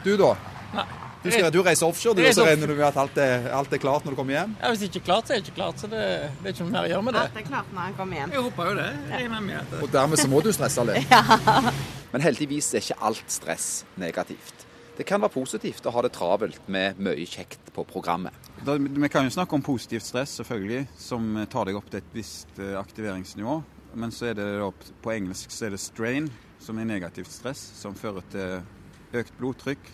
Du 0.00 0.14
da? 0.16 0.32
Nei. 0.72 0.88
Du, 1.22 1.30
skal, 1.30 1.52
du 1.54 1.60
reiser 1.62 1.86
offshore, 1.86 2.16
du, 2.18 2.24
og 2.26 2.34
så 2.34 2.46
regner 2.46 2.66
du 2.66 2.74
med 2.74 2.86
at 2.88 2.96
alt 2.98 3.18
er, 3.22 3.44
alt 3.54 3.70
er, 3.70 3.78
klart 3.82 4.06
når 4.06 4.16
du 4.16 4.18
kommer 4.18 4.34
hjem? 4.34 4.56
Ja, 4.58 4.72
Hvis 4.72 4.80
det 4.82 4.88
ikke 4.90 5.02
er 5.04 5.06
klart, 5.06 5.28
så 5.28 5.34
er 5.34 5.38
det 5.38 5.46
ikke 5.46 5.58
klart. 5.60 5.78
Så 5.78 5.90
det, 5.92 6.02
det 6.40 6.50
er 6.50 6.56
ikke 6.56 6.66
noe 6.66 6.74
mer 6.74 6.88
å 6.88 6.90
gjøre 6.90 7.06
med 7.06 7.16
det. 7.16 7.22
Alt 7.28 7.38
er 7.38 7.46
klart 7.46 7.70
når 7.70 7.86
han 7.86 7.94
kommer 8.00 8.18
hjem. 8.18 8.34
Jeg 8.34 8.44
håper 8.48 8.70
jo 8.70 8.74
det. 8.80 8.88
Jeg 9.12 9.30
med 9.30 9.54
det. 9.70 9.80
Og 9.86 9.94
dermed 9.94 10.22
så 10.22 10.32
må 10.32 10.42
du 10.42 10.50
stresse 10.56 10.86
litt. 10.88 11.12
ja. 11.14 11.72
Men 12.12 12.26
heldigvis 12.26 12.72
er 12.74 12.82
ikke 12.82 12.98
alt 13.08 13.32
stress 13.32 13.68
negativt. 14.02 14.66
Det 14.98 15.06
kan 15.08 15.22
være 15.22 15.32
positivt 15.32 15.86
å 15.88 15.94
ha 15.94 16.02
det 16.04 16.10
travelt 16.12 16.66
med 16.70 16.98
mye 17.00 17.24
kjekt 17.24 17.70
på 17.72 17.86
programmet. 17.88 18.50
Da, 18.66 18.74
vi 18.76 19.08
kan 19.12 19.24
jo 19.24 19.32
snakke 19.32 19.56
om 19.56 19.64
positivt 19.64 20.04
stress, 20.04 20.34
selvfølgelig, 20.42 20.84
som 21.00 21.38
tar 21.50 21.70
deg 21.70 21.78
opp 21.78 21.88
til 21.88 22.02
et 22.02 22.12
visst 22.18 22.60
eh, 22.60 22.74
aktiveringsnivå. 22.76 23.56
Men 23.94 24.12
så 24.12 24.32
er 24.32 24.36
det 24.36 24.50
da, 24.58 24.68
på 25.04 25.14
engelsk 25.14 25.54
så 25.54 25.68
er 25.68 25.76
det 25.76 25.80
strain, 25.80 26.28
som 26.62 26.78
er 26.78 26.90
negativt 26.90 27.32
stress, 27.32 27.62
som 27.78 27.96
fører 27.96 28.26
til 28.34 29.18
økt 29.22 29.34
blodtrykk, 29.40 29.90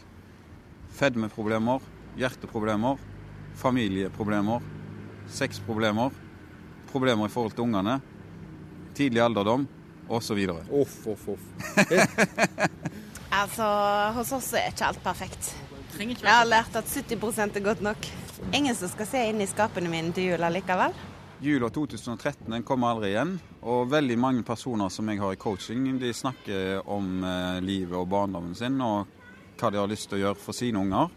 fedmeproblemer, 0.99 1.83
hjerteproblemer, 2.19 2.99
familieproblemer, 3.59 4.63
sexproblemer, 5.31 6.11
problemer 6.91 7.29
i 7.29 7.33
forhold 7.33 7.55
til 7.55 7.67
ungene, 7.69 7.99
tidlig 8.99 9.23
alderdom 9.23 9.67
osv. 10.09 10.41
Uff, 10.71 10.97
uff, 11.07 11.29
uff. 11.29 11.45
altså, 13.41 13.67
hos 14.17 14.33
oss 14.33 14.53
er 14.59 14.73
ikke 14.73 14.89
alt 14.89 15.03
perfekt. 15.05 15.53
Jeg 15.99 16.23
har 16.23 16.47
lært 16.47 16.77
at 16.79 16.87
70% 16.87 17.59
er 17.59 17.65
godt 17.65 17.83
nok. 17.83 18.09
Ingen 18.55 18.75
som 18.79 18.91
skal 18.93 19.09
se 19.09 19.23
inn 19.31 19.43
i 19.43 19.49
skapene 19.51 19.91
mine 19.91 20.13
til 20.15 20.31
jul 20.31 20.45
likevel. 20.55 20.95
Jula 21.43 21.69
2013 21.71 22.51
den 22.51 22.65
kommer 22.67 22.93
aldri 22.93 23.13
igjen. 23.13 23.37
Og 23.63 23.91
veldig 23.91 24.19
mange 24.19 24.45
personer 24.47 24.91
som 24.91 25.09
jeg 25.11 25.21
har 25.23 25.35
i 25.35 25.39
coaching, 25.39 25.87
de 25.99 26.13
snakker 26.15 26.87
om 26.91 27.23
eh, 27.27 27.59
livet 27.63 27.95
og 27.99 28.09
barndommen 28.11 28.55
sin. 28.59 28.79
Og 28.83 29.18
hva 29.59 29.71
de 29.73 29.81
har 29.81 29.91
lyst 29.91 30.09
til 30.09 30.19
å 30.19 30.23
gjøre 30.27 30.43
for 30.43 30.57
sine 30.57 30.81
unger. 30.81 31.11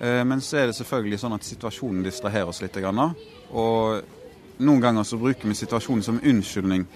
Eh, 0.00 0.22
men 0.24 0.40
så 0.44 0.60
er 0.60 0.70
det 0.70 0.76
selvfølgelig 0.78 1.20
sånn 1.22 1.36
at 1.36 1.46
situasjonen 1.46 2.04
distraherer 2.06 2.52
oss 2.52 2.62
litt. 2.62 2.76
Og 2.80 4.60
noen 4.60 4.84
ganger 4.84 5.08
så 5.08 5.18
bruker 5.20 5.48
vi 5.48 5.56
situasjonen 5.56 6.04
som 6.04 6.20
unnskyldning. 6.20 6.86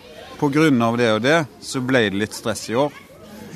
Pga. 0.40 0.68
det 0.96 1.10
og 1.12 1.22
det, 1.22 1.38
så 1.60 1.80
ble 1.80 2.08
det 2.10 2.20
litt 2.20 2.36
stress 2.36 2.68
i 2.70 2.76
år. 2.76 2.92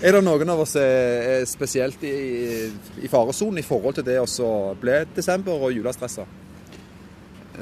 Er 0.01 0.15
det 0.15 0.23
noen 0.23 0.49
av 0.49 0.61
oss 0.63 0.77
er 0.79 1.45
spesielt 1.51 2.03
i, 2.07 2.71
i 3.03 3.09
faresonen 3.11 3.59
i 3.59 3.67
forhold 3.67 3.99
til 3.99 4.07
det 4.07 4.21
å 4.23 4.75
bli 4.79 5.01
desember 5.15 5.59
og 5.59 5.75
julestressa? 5.75 6.27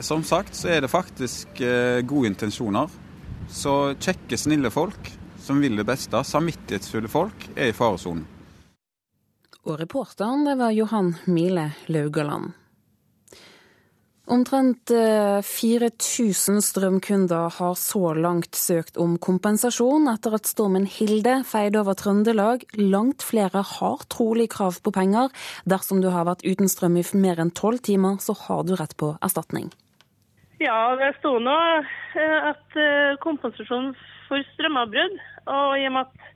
Som 0.04 0.20
sagt 0.28 0.54
så 0.54 0.68
er 0.68 0.84
det 0.84 0.92
faktisk 0.92 1.62
eh, 1.64 2.02
gode 2.04 2.34
intensjoner. 2.34 2.92
Så 3.48 3.94
kjekke, 3.96 4.36
snille 4.36 4.70
folk 4.74 5.08
som 5.46 5.62
vil 5.62 5.78
det 5.78 5.86
beste, 5.86 6.20
samvittighetsfulle 6.26 7.08
folk, 7.08 7.48
er 7.54 7.70
i 7.70 7.76
faresonen. 7.76 8.26
Og 9.66 9.80
reporteren, 9.80 10.44
det 10.46 10.54
var 10.60 10.70
Johan 10.70 11.16
Mile 11.26 11.72
Laugaland. 11.90 12.54
Omtrent 14.26 14.90
4000 14.90 16.56
eh, 16.56 16.62
strømkunder 16.62 17.50
har 17.58 17.74
så 17.78 18.10
langt 18.14 18.58
søkt 18.58 18.98
om 18.98 19.14
kompensasjon 19.22 20.08
etter 20.10 20.34
at 20.38 20.50
stormen 20.50 20.86
Hilde 20.90 21.40
feide 21.46 21.78
over 21.78 21.94
Trøndelag. 21.98 22.64
Langt 22.78 23.22
flere 23.22 23.62
har 23.62 24.02
trolig 24.10 24.48
krav 24.54 24.80
på 24.82 24.90
penger. 24.94 25.30
Dersom 25.62 26.02
du 26.02 26.10
har 26.14 26.26
vært 26.26 26.42
uten 26.46 26.70
strøm 26.70 26.98
i 26.98 27.06
mer 27.14 27.42
enn 27.42 27.54
tolv 27.54 27.82
timer, 27.86 28.18
så 28.18 28.34
har 28.46 28.66
du 28.66 28.74
rett 28.74 28.96
på 28.98 29.14
erstatning. 29.22 29.70
Ja, 30.58 30.96
det 30.98 31.12
sto 31.20 31.36
nå 31.38 31.58
eh, 32.18 32.50
at 32.50 32.78
eh, 32.82 33.18
kompensasjon 33.22 33.92
for 34.26 34.42
strømavbrudd. 34.54 35.18
Og 35.54 35.78
i 35.78 35.86
og 35.86 35.94
med 35.94 36.06
at 36.06 36.35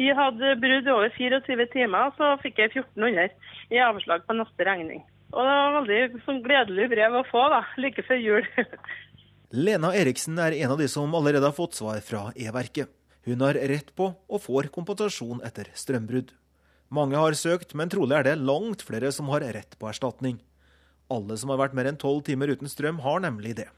vi 0.00 0.08
hadde 0.16 0.54
brudd 0.62 0.86
over 0.88 1.12
24 1.12 1.66
timer, 1.74 2.12
så 2.16 2.32
fikk 2.40 2.60
jeg 2.62 2.72
1400 2.72 3.34
i 3.68 3.80
avslag 3.84 4.24
på 4.24 4.36
neste 4.38 4.64
regning. 4.64 5.02
Og 5.30 5.44
det 5.44 5.56
var 5.58 5.74
veldig 5.76 6.22
sånn 6.24 6.40
gledelig 6.46 6.86
brev 6.94 7.18
å 7.20 7.26
få, 7.28 7.42
da, 7.52 7.60
like 7.78 8.04
før 8.06 8.22
jul. 8.22 8.46
Lena 9.66 9.90
Eriksen 9.98 10.40
er 10.40 10.56
en 10.62 10.72
av 10.72 10.80
de 10.80 10.86
som 10.88 11.12
allerede 11.14 11.44
har 11.44 11.56
fått 11.56 11.76
svar 11.76 12.00
fra 12.06 12.30
E-verket. 12.32 12.88
Hun 13.28 13.44
har 13.44 13.58
rett 13.68 13.92
på 13.98 14.08
og 14.16 14.40
får 14.40 14.70
kompensasjon 14.72 15.42
etter 15.44 15.68
strømbrudd. 15.76 16.32
Mange 16.90 17.20
har 17.20 17.36
søkt, 17.36 17.76
men 17.76 17.92
trolig 17.92 18.16
er 18.16 18.24
det 18.26 18.38
langt 18.40 18.86
flere 18.86 19.12
som 19.12 19.28
har 19.34 19.44
rett 19.52 19.76
på 19.78 19.90
erstatning. 19.90 20.40
Alle 21.12 21.36
som 21.38 21.52
har 21.52 21.60
vært 21.60 21.76
mer 21.76 21.90
enn 21.90 22.00
tolv 22.00 22.24
timer 22.26 22.54
uten 22.54 22.70
strøm, 22.72 23.04
har 23.04 23.20
nemlig 23.22 23.58
det. 23.60 23.68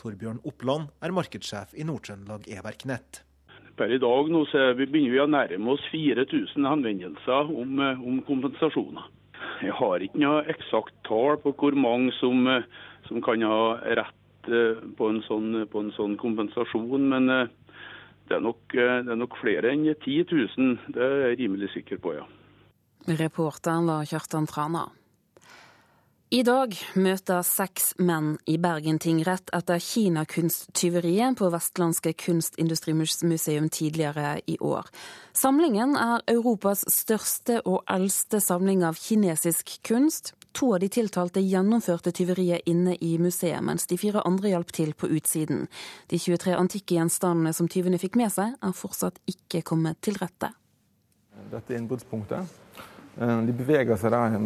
Torbjørn 0.00 0.40
Oppland 0.48 0.88
er 1.04 1.14
markedssjef 1.14 1.76
i 1.76 1.84
Nord-Trøndelag 1.86 2.48
E-verk 2.56 2.88
Nett. 2.88 3.25
Per 3.76 3.92
i 3.92 3.98
dag 4.00 4.30
nå 4.32 4.40
så 4.48 4.70
begynner 4.78 5.12
vi 5.12 5.20
å 5.20 5.28
nærme 5.28 5.74
oss 5.74 5.84
4000 5.92 6.64
henvendelser 6.64 7.50
om, 7.52 7.76
eh, 7.84 8.00
om, 8.00 8.22
kompensasjoner. 8.24 9.04
Jeg 9.60 9.74
har 9.76 10.00
ikke 10.00 10.20
noe 10.22 10.44
eksakt 10.48 10.94
tall 11.04 11.36
på 11.42 11.52
hvor 11.60 11.76
mange 11.76 12.14
som, 12.16 12.46
eh, 12.48 12.64
som 13.08 13.20
kan 13.20 13.42
ha 13.44 13.76
rett 14.00 14.48
eh, 14.48 14.80
på 14.96 15.10
en, 15.12 15.20
sånn, 15.28 15.66
på 15.68 15.84
en 15.84 15.92
sånn, 15.92 16.16
kompensasjon, 16.16 17.04
men 17.12 17.28
det 17.28 18.34
er, 18.38 18.40
nok, 18.40 18.64
det 18.72 19.12
er 19.12 19.20
nok 19.20 19.36
flere 19.42 19.70
enn 19.74 19.84
10 19.92 20.24
000. 20.32 20.78
Det 20.96 21.02
er 21.02 21.28
jeg 21.28 21.40
rimelig 21.44 21.74
sikker 21.74 22.00
på, 22.00 22.16
ja. 22.16 22.24
Reporteren 23.06 23.86
var 23.86 24.08
Kjartan 24.08 24.48
Trana. 24.48 24.88
I 26.26 26.40
dag 26.42 26.72
møter 26.98 27.44
seks 27.46 27.92
menn 28.02 28.32
i 28.50 28.56
Bergen 28.58 28.96
tingrett 28.98 29.46
etter 29.54 29.78
kinakunsttyveriet 29.78 31.36
på 31.38 31.50
Vestlandske 31.54 32.16
kunstindustrimuseum 32.18 33.68
tidligere 33.70 34.32
i 34.50 34.56
år. 34.58 34.90
Samlingen 35.38 35.94
er 35.94 36.24
Europas 36.34 36.82
største 36.90 37.60
og 37.62 37.86
eldste 37.86 38.42
samling 38.42 38.82
av 38.82 38.98
kinesisk 38.98 39.76
kunst. 39.86 40.32
To 40.58 40.72
av 40.74 40.82
de 40.82 40.90
tiltalte 40.90 41.44
gjennomførte 41.46 42.10
tyveriet 42.10 42.66
inne 42.66 42.98
i 42.98 43.14
museet, 43.22 43.62
mens 43.62 43.86
de 43.86 43.94
fire 43.94 44.26
andre 44.26 44.56
hjalp 44.56 44.74
til 44.74 44.96
på 44.98 45.06
utsiden. 45.06 45.68
De 46.10 46.18
23 46.18 46.58
antikke 46.58 46.98
gjenstandene 46.98 47.54
som 47.54 47.70
tyvene 47.70 48.02
fikk 48.02 48.18
med 48.18 48.34
seg, 48.34 48.58
er 48.58 48.74
fortsatt 48.74 49.22
ikke 49.30 49.62
kommet 49.62 50.02
til 50.02 50.18
rette. 50.18 50.56
Dette 51.54 51.78
innbruddspunktet. 51.78 52.65
Eh, 53.20 53.42
de 53.48 53.52
beveger 53.56 53.96
seg 54.00 54.12
der 54.12 54.38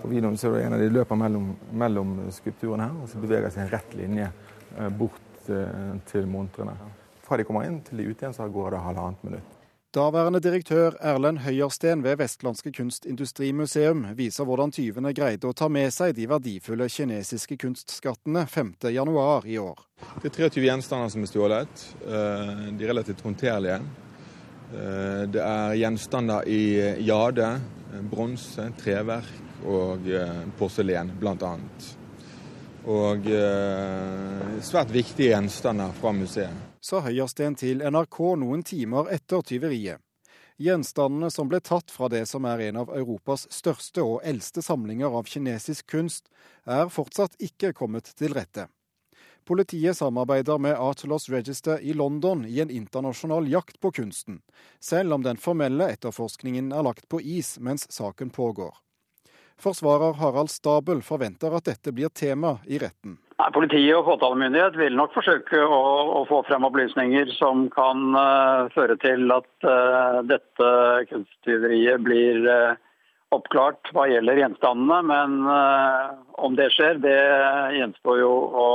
på 0.00 0.10
videoen, 0.10 0.38
så 0.38 0.54
er 0.54 0.66
en 0.66 0.78
av 0.78 0.82
de 0.82 0.90
løper 0.90 1.18
mellom, 1.18 1.52
mellom 1.72 2.16
skulpturene 2.34 2.88
her, 2.88 3.02
og 3.02 3.10
så 3.10 3.22
beveger 3.22 3.52
seg 3.54 3.66
en 3.66 3.74
rett 3.74 3.98
linje 3.98 4.30
eh, 4.78 4.88
bort 4.90 5.50
eh, 5.52 5.92
til 6.10 6.26
montrene. 6.30 6.74
Fra 7.26 7.38
de 7.38 7.46
kommer 7.46 7.66
inn 7.66 7.80
til 7.86 8.00
de 8.00 8.06
er 8.06 8.14
ute 8.14 8.26
igjen, 8.26 8.34
så 8.34 8.48
går 8.50 8.74
det 8.74 8.82
halvannet 8.86 9.28
minutt. 9.28 9.52
Daværende 9.96 10.42
direktør 10.44 10.92
Erlend 11.00 11.38
Høyersten 11.40 12.02
ved 12.04 12.18
Vestlandske 12.20 12.68
kunstindustrimuseum 12.76 14.02
viser 14.18 14.44
hvordan 14.44 14.74
tyvene 14.74 15.14
greide 15.16 15.48
å 15.48 15.54
ta 15.56 15.70
med 15.72 15.88
seg 15.94 16.12
de 16.18 16.26
verdifulle 16.28 16.84
kinesiske 16.92 17.56
kunstskattene 17.62 18.42
5.1 18.44 19.46
i 19.48 19.56
år. 19.62 19.78
Det 20.20 20.28
er 20.28 20.34
23 20.50 20.66
gjenstander 20.66 21.14
som 21.14 21.24
er 21.24 21.30
stjålet. 21.30 21.86
Eh, 22.02 22.52
de 22.76 22.84
er 22.84 22.92
relativt 22.92 23.24
håndterlige. 23.24 23.78
Eh, 24.74 25.22
det 25.32 25.40
er 25.46 25.78
gjenstander 25.80 26.44
i 26.44 26.60
jade, 27.06 27.48
bronse, 28.10 28.70
treverk 28.80 29.64
og 29.66 30.08
eh, 30.10 30.42
porselen, 30.58 31.14
bl.a. 31.20 31.52
Og 32.86 33.24
svært 34.62 34.92
viktige 34.94 35.32
gjenstander 35.32 35.90
fra 35.98 36.12
museet 36.14 36.66
sa 36.86 37.00
Høyersten 37.02 37.56
til 37.58 37.82
NRK 37.82 38.18
noen 38.38 38.62
timer 38.66 39.08
etter 39.14 39.42
tyveriet. 39.42 39.98
Gjenstandene 40.62 41.28
som 41.34 41.50
ble 41.50 41.58
tatt 41.60 41.90
fra 41.92 42.08
det 42.08 42.22
som 42.30 42.46
er 42.48 42.62
en 42.68 42.78
av 42.84 42.92
Europas 42.96 43.44
største 43.52 44.04
og 44.06 44.22
eldste 44.24 44.62
samlinger 44.64 45.12
av 45.18 45.26
kinesisk 45.28 45.90
kunst, 45.90 46.30
er 46.64 46.88
fortsatt 46.92 47.36
ikke 47.42 47.74
kommet 47.76 48.08
til 48.16 48.36
rette. 48.38 48.68
Politiet 49.46 49.96
samarbeider 49.96 50.58
med 50.58 50.74
Art 50.74 51.04
Loss 51.04 51.28
Register 51.28 51.78
i 51.80 51.92
London 51.94 52.44
i 52.44 52.60
en 52.60 52.70
internasjonal 52.70 53.48
jakt 53.48 53.80
på 53.80 53.90
kunsten, 53.90 54.40
selv 54.80 55.14
om 55.14 55.22
den 55.22 55.36
formelle 55.36 55.86
etterforskningen 55.94 56.72
er 56.74 56.82
lagt 56.82 57.06
på 57.08 57.20
is 57.22 57.52
mens 57.62 57.86
saken 57.92 58.32
pågår. 58.34 58.74
Forsvarer 59.62 60.18
Harald 60.18 60.50
Stabel 60.50 61.02
forventer 61.02 61.54
at 61.54 61.70
dette 61.70 61.92
blir 61.94 62.10
tema 62.10 62.56
i 62.66 62.80
retten. 62.82 63.20
Nei, 63.38 63.48
Politiet 63.54 63.94
og 63.94 64.08
påtalemyndighet 64.08 64.80
vil 64.80 64.98
nok 64.98 65.14
forsøke 65.14 65.62
å, 65.62 65.80
å 66.18 66.24
få 66.26 66.42
frem 66.48 66.66
opplysninger 66.66 67.30
som 67.38 67.68
kan 67.70 68.18
uh, 68.18 68.66
føre 68.74 68.98
til 68.98 69.30
at 69.30 69.48
uh, 69.62 70.24
dette 70.26 70.72
kunsttyveriet 71.12 72.02
blir 72.02 72.42
uh, 72.50 72.74
oppklart 73.36 73.92
hva 73.94 74.08
gjelder 74.10 74.40
gjenstandene. 74.42 74.98
Men 75.12 75.36
om 76.40 76.56
det 76.58 76.70
skjer, 76.74 76.98
det 77.04 77.18
gjenstår 77.78 78.20
jo 78.20 78.32
å 78.32 78.66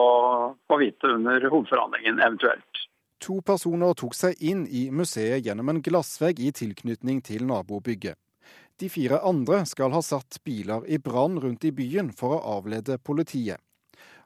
få 0.69 0.79
vite 0.81 1.11
under 1.17 1.49
hovedforhandlingen 1.49 2.21
eventuelt. 2.21 2.85
To 3.21 3.37
personer 3.45 3.93
tok 3.93 4.15
seg 4.17 4.39
inn 4.41 4.63
i 4.65 4.87
museet 4.89 5.45
gjennom 5.45 5.69
en 5.69 5.81
glassvegg 5.85 6.39
i 6.41 6.49
tilknytning 6.57 7.21
til 7.21 7.45
nabobygget. 7.45 8.17
De 8.81 8.87
fire 8.89 9.19
andre 9.21 9.59
skal 9.69 9.93
ha 9.93 10.01
satt 10.01 10.39
biler 10.41 10.87
i 10.89 10.97
brann 10.97 11.37
rundt 11.43 11.67
i 11.69 11.73
byen 11.75 12.09
for 12.17 12.33
å 12.33 12.57
avlede 12.57 12.97
politiet. 12.97 13.61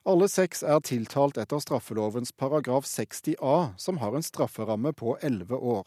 Alle 0.06 0.30
seks 0.32 0.62
er 0.62 0.80
tiltalt 0.86 1.36
etter 1.42 1.60
straffelovens 1.60 2.32
paragraf 2.32 2.86
60a, 2.88 3.74
som 3.76 3.98
har 4.00 4.16
en 4.16 4.24
strafferamme 4.24 4.94
på 4.96 5.18
elleve 5.20 5.58
år. 5.58 5.84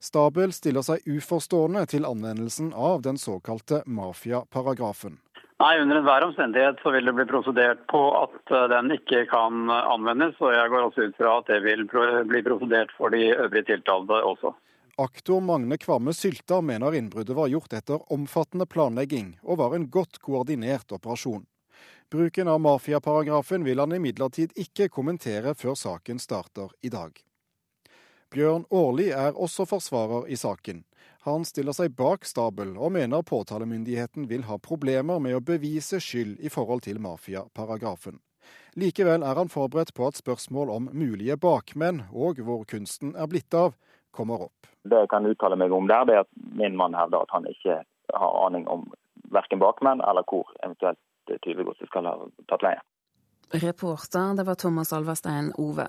Stabel 0.00 0.52
stiller 0.52 0.84
seg 0.86 1.06
uforstående 1.06 1.86
til 1.90 2.04
anvendelsen 2.08 2.72
av 2.74 3.02
den 3.02 3.18
såkalte 3.18 3.82
mafiaparagrafen. 3.86 5.18
Nei, 5.56 5.78
Under 5.80 5.96
enhver 5.96 6.26
omstendighet 6.26 6.82
så 6.82 6.92
vil 6.92 7.08
det 7.08 7.14
bli 7.16 7.24
prosedert 7.30 7.86
på 7.88 8.02
at 8.18 8.52
eh, 8.52 8.68
den 8.74 8.92
ikke 8.92 9.24
kan 9.30 9.70
anvendes. 9.72 10.36
Og 10.44 10.52
jeg 10.52 10.72
går 10.72 10.88
også 10.90 11.08
ut 11.08 11.16
fra 11.16 11.38
at 11.40 11.48
det 11.48 11.62
vil 11.64 11.86
bli 12.28 12.42
prosedert 12.44 12.92
for 12.98 13.14
de 13.14 13.30
øvrige 13.32 13.70
tiltalte 13.72 14.20
også. 14.20 14.52
Aktor 15.00 15.40
Magne 15.40 15.76
Kvamme 15.80 16.12
Sylta 16.16 16.60
mener 16.60 16.94
innbruddet 16.96 17.36
var 17.36 17.48
gjort 17.52 17.72
etter 17.76 18.04
omfattende 18.12 18.64
planlegging 18.68 19.34
og 19.44 19.58
var 19.60 19.76
en 19.76 19.90
godt 19.92 20.20
koordinert 20.24 20.92
operasjon. 20.92 21.44
Bruken 22.12 22.48
av 22.48 22.60
mafiaparagrafen 22.64 23.64
vil 23.64 23.80
han 23.82 23.92
imidlertid 23.92 24.52
ikke 24.56 24.88
kommentere 24.88 25.56
før 25.58 25.74
saken 25.76 26.20
starter 26.22 26.72
i 26.80 26.92
dag. 26.92 27.16
Bjørn 28.34 28.64
Aarli 28.74 29.10
er 29.14 29.36
også 29.38 29.66
forsvarer 29.70 30.26
i 30.26 30.36
saken. 30.36 30.84
Han 31.26 31.44
stiller 31.46 31.74
seg 31.74 31.94
bak 31.98 32.26
Stabel, 32.26 32.76
og 32.78 32.92
mener 32.94 33.22
påtalemyndigheten 33.26 34.28
vil 34.30 34.46
ha 34.46 34.58
problemer 34.62 35.18
med 35.22 35.38
å 35.38 35.42
bevise 35.42 36.00
skyld 36.02 36.38
i 36.38 36.50
forhold 36.50 36.84
til 36.86 37.00
mafiaparagrafen. 37.02 38.20
Likevel 38.78 39.24
er 39.26 39.38
han 39.38 39.50
forberedt 39.50 39.94
på 39.96 40.06
at 40.06 40.18
spørsmål 40.18 40.70
om 40.74 40.88
mulige 40.92 41.38
bakmenn 41.40 42.04
og 42.12 42.42
hvor 42.46 42.66
kunsten 42.68 43.14
er 43.16 43.30
blitt 43.30 43.54
av, 43.54 43.74
kommer 44.14 44.46
opp. 44.48 44.68
Det 44.84 45.00
jeg 45.02 45.10
kan 45.12 45.26
uttale 45.26 45.58
meg 45.58 45.72
om 45.74 45.88
der, 45.90 46.04
det 46.06 46.14
er 46.14 46.24
at 46.26 46.32
min 46.58 46.76
mann 46.78 46.94
hevder 46.94 47.24
at 47.26 47.32
han 47.34 47.48
ikke 47.50 47.80
har 48.14 48.36
aning 48.46 48.66
om 48.70 48.86
verken 49.34 49.62
bakmenn 49.62 50.02
eller 50.04 50.26
hvor 50.28 50.50
eventuelt 50.62 51.00
tyvegodset 51.42 51.90
skal 51.90 52.06
ha 52.06 52.18
tatt 52.50 52.62
leie. 52.62 52.82
Reporter, 53.54 54.34
det 54.38 54.46
var 54.46 54.58
Thomas 54.58 54.92
Alverstein 54.92 55.52
Ove. 55.58 55.86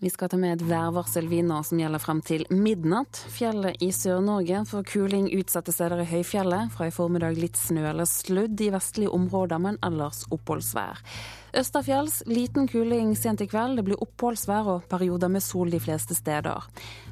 Vi 0.00 0.10
skal 0.10 0.28
ta 0.28 0.36
med 0.36 0.56
et 0.56 0.64
værvarsel 0.66 1.28
nå 1.46 1.60
som 1.62 1.78
gjelder 1.78 2.02
frem 2.02 2.20
til 2.26 2.42
midnatt. 2.50 3.20
Fjellet 3.30 3.78
i 3.82 3.92
Sør-Norge 3.94 4.64
får 4.66 4.86
kuling 4.90 5.28
utsatte 5.38 5.72
steder 5.72 6.02
i 6.02 6.08
høyfjellet. 6.10 6.72
Fra 6.74 6.88
i 6.88 6.94
formiddag 6.94 7.38
litt 7.38 7.56
snø 7.56 7.84
eller 7.92 8.08
sludd 8.10 8.58
i 8.60 8.72
vestlige 8.74 9.14
områder, 9.14 9.62
men 9.62 9.78
ellers 9.86 10.24
oppholdsvær. 10.34 10.98
Østafjells 11.54 12.24
liten 12.26 12.66
kuling 12.66 13.14
sent 13.14 13.44
i 13.44 13.46
kveld. 13.46 13.78
Det 13.78 13.86
blir 13.86 14.02
oppholdsvær 14.02 14.72
og 14.72 14.88
perioder 14.90 15.30
med 15.30 15.46
sol 15.46 15.70
de 15.70 15.78
fleste 15.78 16.18
steder. 16.18 16.66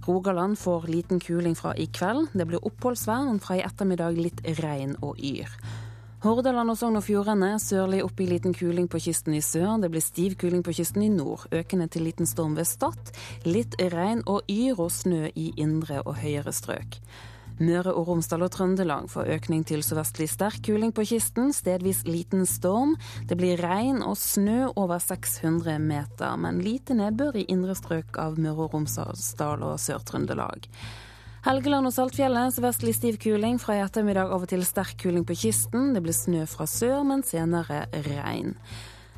Rogaland 0.08 0.58
får 0.58 0.90
liten 0.90 1.22
kuling 1.22 1.54
fra 1.54 1.76
i 1.78 1.86
kveld. 1.86 2.32
Det 2.34 2.48
blir 2.50 2.66
oppholdsvær, 2.66 3.28
men 3.30 3.38
fra 3.44 3.60
i 3.60 3.62
ettermiddag 3.62 4.18
litt 4.18 4.42
regn 4.58 4.98
og 5.06 5.22
yr. 5.22 5.54
Hordaland 6.22 6.70
og 6.70 6.76
Sogn 6.78 6.94
og 6.94 7.02
Fjordane 7.02 7.56
sørlig 7.58 7.98
opp 8.06 8.20
i 8.22 8.28
liten 8.30 8.52
kuling 8.54 8.84
på 8.86 9.00
kysten 9.02 9.34
i 9.34 9.40
sør. 9.42 9.80
Det 9.82 9.88
blir 9.90 10.04
stiv 10.04 10.36
kuling 10.38 10.60
på 10.62 10.70
kysten 10.78 11.02
i 11.02 11.08
nord. 11.10 11.48
Økende 11.50 11.88
til 11.90 12.06
liten 12.06 12.30
storm 12.30 12.54
ved 12.54 12.68
Stad. 12.70 13.10
Litt 13.42 13.74
regn 13.90 14.22
og 14.30 14.46
yr 14.46 14.78
og 14.84 14.92
snø 14.94 15.32
i 15.34 15.48
indre 15.58 15.98
og 16.06 16.20
høyere 16.22 16.54
strøk. 16.54 17.00
Møre 17.58 17.90
og 17.90 18.06
Romsdal 18.06 18.46
og 18.46 18.52
Trøndelag 18.54 19.10
får 19.10 19.34
økning 19.34 19.66
til 19.66 19.82
sørvestlig 19.82 20.30
sterk 20.30 20.62
kuling 20.62 20.94
på 20.94 21.08
kysten, 21.10 21.50
stedvis 21.50 22.06
liten 22.06 22.46
storm. 22.46 22.94
Det 23.26 23.34
blir 23.42 23.58
regn 23.58 23.98
og 24.06 24.14
snø 24.14 24.70
over 24.76 25.02
600 25.02 25.82
meter, 25.82 26.38
men 26.38 26.62
lite 26.62 26.94
nedbør 27.02 27.42
i 27.42 27.48
indre 27.50 27.74
strøk 27.74 28.14
av 28.22 28.38
Møre 28.38 28.68
og 28.68 28.76
Romsdal 28.78 29.66
og 29.66 29.74
Sør-Trøndelag. 29.82 30.70
Helgeland 31.42 31.88
og 31.88 31.90
Saltfjellet 31.90 32.54
sørvestlig 32.54 32.92
stiv 32.94 33.16
kuling. 33.18 33.56
Fra 33.58 33.74
i 33.74 33.80
ettermiddag 33.82 34.30
av 34.30 34.44
og 34.44 34.50
til 34.52 34.62
sterk 34.62 34.94
kuling 35.02 35.24
på 35.26 35.34
kysten. 35.40 35.88
Det 35.90 36.02
blir 36.04 36.14
snø 36.14 36.44
fra 36.46 36.68
sør, 36.70 37.00
men 37.02 37.24
senere 37.26 37.80
regn. 38.04 38.52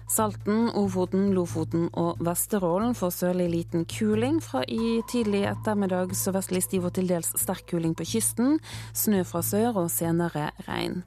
Salten, 0.08 0.70
Ofoten, 0.72 1.26
Lofoten 1.36 1.90
og 2.00 2.22
Vesterålen 2.24 2.94
får 2.96 3.12
sørlig 3.12 3.48
liten 3.52 3.84
kuling. 3.84 4.38
Fra 4.40 4.62
i 4.64 5.02
tidlig 5.12 5.42
ettermiddag 5.50 6.14
sørvestlig 6.16 6.62
stiv 6.64 6.86
og 6.88 6.94
til 6.96 7.10
dels 7.12 7.28
sterk 7.42 7.66
kuling 7.74 7.92
på 7.92 8.06
kysten. 8.08 8.56
Snø 8.96 9.20
fra 9.28 9.42
sør 9.44 9.82
og 9.82 9.90
senere 9.92 10.46
regn. 10.64 11.02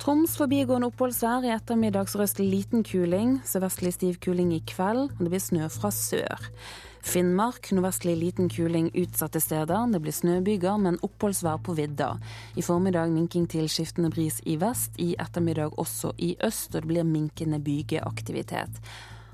Troms 0.00 0.38
forbigående 0.40 0.88
oppholdsvær. 0.88 1.44
I 1.44 1.52
ettermiddag 1.58 2.08
sørøstlig 2.08 2.48
liten 2.48 2.88
kuling. 2.88 3.42
Sørvestlig 3.44 3.92
stiv 3.98 4.16
kuling 4.24 4.56
i 4.56 4.62
kveld. 4.72 5.12
Det 5.20 5.28
blir 5.28 5.44
snø 5.50 5.68
fra 5.76 5.92
sør. 5.92 6.48
Finnmark 7.02 7.72
nordvestlig 7.74 8.14
liten 8.16 8.48
kuling 8.48 8.90
utsatte 8.94 9.40
steder. 9.42 9.88
Det 9.92 10.00
blir 10.00 10.14
snøbyger, 10.14 10.78
men 10.78 11.00
oppholdsvær 11.02 11.58
på 11.66 11.74
vidda. 11.74 12.12
I 12.54 12.62
formiddag 12.62 13.10
minking 13.10 13.48
til 13.50 13.66
skiftende 13.68 14.10
bris 14.14 14.38
i 14.46 14.54
vest, 14.60 14.94
i 15.02 15.12
ettermiddag 15.18 15.74
også 15.82 16.14
i 16.18 16.36
øst, 16.38 16.70
og 16.74 16.82
det 16.82 16.92
blir 16.92 17.08
minkende 17.08 17.58
bygeaktivitet. 17.58 18.78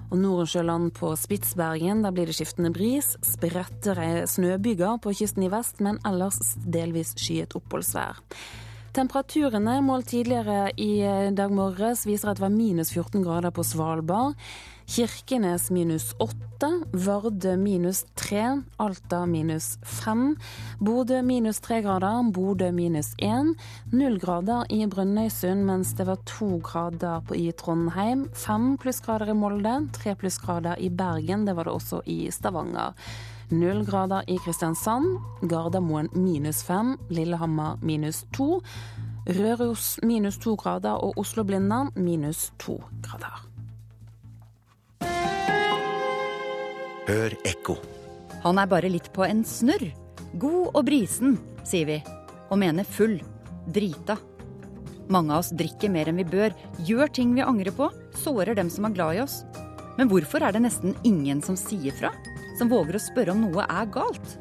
Og 0.08 0.16
Nordensjøland 0.16 0.94
på 0.96 1.10
Spitsbergen, 1.20 2.00
der 2.02 2.14
blir 2.16 2.30
det 2.30 2.38
skiftende 2.38 2.72
bris. 2.72 3.12
Spredte 3.20 3.94
snøbyger 4.26 4.96
på 5.04 5.12
kysten 5.12 5.44
i 5.44 5.52
vest, 5.52 5.82
men 5.84 6.00
ellers 6.08 6.56
delvis 6.64 7.12
skyet 7.20 7.52
oppholdsvær. 7.58 8.22
Temperaturene 8.96 9.76
målt 9.84 10.08
tidligere 10.14 10.70
i 10.80 11.02
dag 11.36 11.52
morges 11.52 12.06
viser 12.08 12.32
at 12.32 12.40
det 12.40 12.46
var 12.46 12.54
minus 12.54 12.94
14 12.94 13.20
grader 13.22 13.52
på 13.52 13.62
Svalbard. 13.62 14.34
Kirkenes 14.88 15.70
minus 15.70 16.14
åtte, 16.18 16.68
Vardø 16.92 17.56
minus 17.60 18.06
tre, 18.16 18.62
Alta 18.80 19.18
minus 19.28 19.76
fem, 19.84 20.30
Bodø 20.80 21.18
minus 21.22 21.60
tre 21.60 21.82
grader, 21.84 22.22
Bodø 22.32 22.70
minus 22.72 23.10
én, 23.20 23.50
null 23.92 24.16
grader 24.18 24.64
i 24.72 24.86
Brønnøysund, 24.88 25.66
mens 25.68 25.92
det 25.98 26.06
var 26.08 26.22
to 26.24 26.56
grader 26.64 27.28
i 27.36 27.50
Trondheim, 27.52 28.30
fem 28.32 28.78
plussgrader 28.80 29.34
i 29.34 29.36
Molde, 29.36 29.74
tre 29.92 30.14
plussgrader 30.16 30.80
i 30.80 30.88
Bergen, 30.88 31.44
det 31.44 31.56
var 31.58 31.68
det 31.68 31.76
også 31.76 32.00
i 32.08 32.30
Stavanger. 32.32 32.96
Null 33.52 33.84
grader 33.84 34.24
i 34.24 34.38
Kristiansand, 34.40 35.18
Gardermoen 35.44 36.08
minus 36.16 36.62
fem, 36.64 36.96
Lillehammer 37.12 37.76
minus 37.84 38.24
to. 38.32 38.62
Røros 39.28 39.98
minus 40.02 40.40
to 40.40 40.56
grader 40.56 40.96
og 40.96 41.20
Oslo-Blindern 41.20 41.92
minus 41.94 42.48
to 42.58 42.80
grader. 43.04 43.47
Hør 47.08 47.32
ekko. 47.48 47.78
Han 48.42 48.58
er 48.60 48.68
bare 48.68 48.90
litt 48.92 49.08
på 49.16 49.24
en 49.24 49.40
snurr. 49.48 49.86
God 50.36 50.74
og 50.76 50.82
brisen, 50.84 51.38
sier 51.64 51.88
vi. 51.88 51.96
Og 52.52 52.60
mener 52.60 52.84
full. 52.84 53.16
Drita. 53.72 54.18
Mange 55.08 55.32
av 55.32 55.40
oss 55.40 55.54
drikker 55.56 55.88
mer 55.88 56.10
enn 56.10 56.20
vi 56.20 56.28
bør, 56.28 56.52
gjør 56.84 57.08
ting 57.16 57.32
vi 57.32 57.44
angrer 57.44 57.72
på, 57.72 57.88
sårer 58.20 58.52
dem 58.58 58.68
som 58.68 58.84
er 58.84 58.96
glad 58.98 59.16
i 59.16 59.24
oss. 59.24 59.40
Men 59.96 60.12
hvorfor 60.12 60.44
er 60.44 60.52
det 60.52 60.66
nesten 60.66 60.92
ingen 61.08 61.40
som 61.40 61.56
sier 61.56 61.96
fra? 61.96 62.12
Som 62.60 62.68
våger 62.68 63.00
å 63.00 63.06
spørre 63.08 63.32
om 63.32 63.46
noe 63.46 63.64
er 63.64 63.88
galt? 63.88 64.36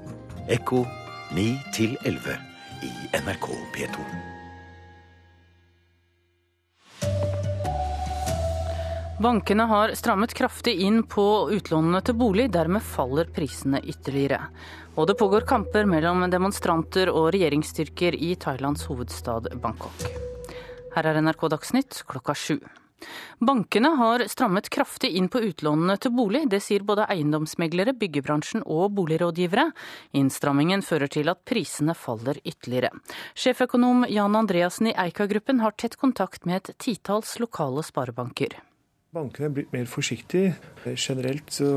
Ekko 0.51 0.83
9 1.39 1.47
11 2.03 2.35
i 2.83 2.91
NRK 3.15 3.53
P2. 3.75 4.26
Bankene 9.17 9.63
har 9.63 9.91
strammet 9.97 10.33
kraftig 10.33 10.75
inn 10.85 10.99
på 11.03 11.49
utlånene 11.49 12.03
til 12.05 12.13
bolig, 12.19 12.51
dermed 12.53 12.83
faller 12.85 13.25
prisene 13.33 13.79
ytterligere. 13.81 14.43
Og 14.93 15.07
det 15.09 15.15
pågår 15.17 15.47
kamper 15.49 15.87
mellom 15.89 16.21
demonstranter 16.29 17.09
og 17.09 17.31
regjeringsstyrker 17.33 18.13
i 18.13 18.35
Thailands 18.37 18.85
hovedstad 18.85 19.49
Bangkok. 19.63 20.05
Her 20.93 21.09
er 21.09 21.17
NRK 21.25 21.47
Dagsnytt 21.49 22.03
klokka 22.05 22.37
sju. 22.37 22.59
Bankene 23.41 23.95
har 23.97 24.25
strammet 24.29 24.69
kraftig 24.69 25.09
inn 25.17 25.31
på 25.33 25.41
utlånene 25.49 25.97
til 25.97 26.13
bolig. 26.13 26.43
Det 26.53 26.61
sier 26.61 26.85
både 26.85 27.09
eiendomsmeglere, 27.09 27.97
byggebransjen 27.97 28.67
og 28.69 28.93
boligrådgivere. 29.01 29.71
Innstrammingen 30.21 30.85
fører 30.85 31.09
til 31.09 31.33
at 31.33 31.41
prisene 31.41 31.97
faller 31.97 32.37
ytterligere. 32.45 32.93
Sjeføkonom 33.33 34.05
Jan 34.13 34.37
Andreassen 34.37 34.93
i 34.93 34.97
Eika-gruppen 35.07 35.65
har 35.65 35.73
tett 35.73 35.97
kontakt 35.97 36.45
med 36.45 36.61
et 36.61 36.75
titalls 36.85 37.39
lokale 37.41 37.85
sparebanker. 37.85 38.59
Bankene 39.17 39.49
er 39.49 39.55
blitt 39.55 39.73
mer 39.73 39.89
forsiktige. 39.89 40.53
Generelt 40.93 41.49
så 41.53 41.71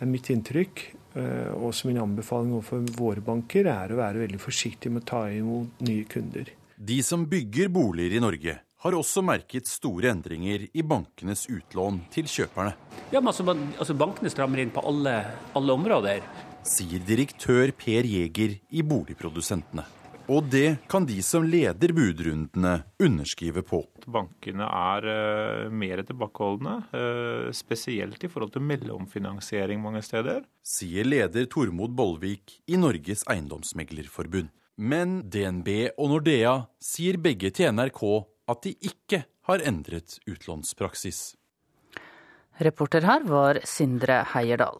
er 0.00 0.08
mitt 0.08 0.30
inntrykk, 0.32 0.86
eh, 1.20 1.52
og 1.52 1.74
som 1.76 1.90
min 1.90 2.00
anbefaling 2.00 2.54
overfor 2.56 2.88
våre 2.96 3.24
banker, 3.24 3.68
er 3.68 3.92
å 3.92 4.00
være 4.00 4.24
veldig 4.24 4.40
forsiktig 4.40 4.92
med 4.92 5.04
å 5.04 5.10
ta 5.12 5.22
imot 5.28 5.84
nye 5.84 6.08
kunder. 6.08 6.48
De 6.80 7.02
som 7.04 7.26
bygger 7.28 7.68
boliger 7.68 8.16
i 8.16 8.24
Norge, 8.24 8.56
har 8.80 8.96
også 8.96 9.20
merket 9.20 9.68
store 9.68 10.08
endringer 10.14 10.64
i 10.72 10.82
bankenes 10.82 11.44
utlån 11.52 12.00
til 12.14 12.24
kjøperne. 12.24 12.72
Ja, 13.12 13.20
men 13.20 13.28
altså, 13.28 13.44
altså 13.76 13.96
Bankene 14.00 14.32
strammer 14.32 14.62
inn 14.62 14.72
på 14.72 14.80
alle, 14.88 15.18
alle 15.52 15.76
områder. 15.76 16.24
Sier 16.64 17.04
direktør 17.04 17.74
Per 17.76 18.08
Jæger 18.08 18.56
i 18.72 18.84
Boligprodusentene. 18.84 19.84
Og 20.30 20.46
det 20.46 20.78
kan 20.90 21.02
de 21.08 21.16
som 21.26 21.42
leder 21.42 21.90
budrundene 21.90 22.76
underskrive 23.02 23.64
på. 23.66 23.80
Bankene 24.06 24.68
er 24.68 25.06
uh, 25.10 25.72
mer 25.74 26.04
tilbakeholdne, 26.06 26.74
uh, 26.94 27.48
spesielt 27.56 28.22
i 28.22 28.30
forhold 28.30 28.52
til 28.54 28.62
mellomfinansiering 28.62 29.82
mange 29.82 30.04
steder. 30.06 30.44
Sier 30.62 31.08
leder 31.08 31.48
Tormod 31.50 31.96
Bollvik 31.98 32.60
i 32.70 32.78
Norges 32.78 33.26
Eiendomsmeglerforbund. 33.26 34.52
Men 34.78 35.18
DNB 35.26 35.68
og 35.98 36.14
Nordea 36.14 36.54
sier 36.78 37.18
begge 37.20 37.50
til 37.50 37.74
NRK 37.74 38.04
at 38.54 38.62
de 38.64 38.76
ikke 38.86 39.24
har 39.50 39.66
endret 39.66 40.20
utlånspraksis. 40.30 41.34
Reporter 42.62 43.02
her 43.08 43.26
var 43.26 43.58
Sindre 43.66 44.22
Heierdal. 44.30 44.78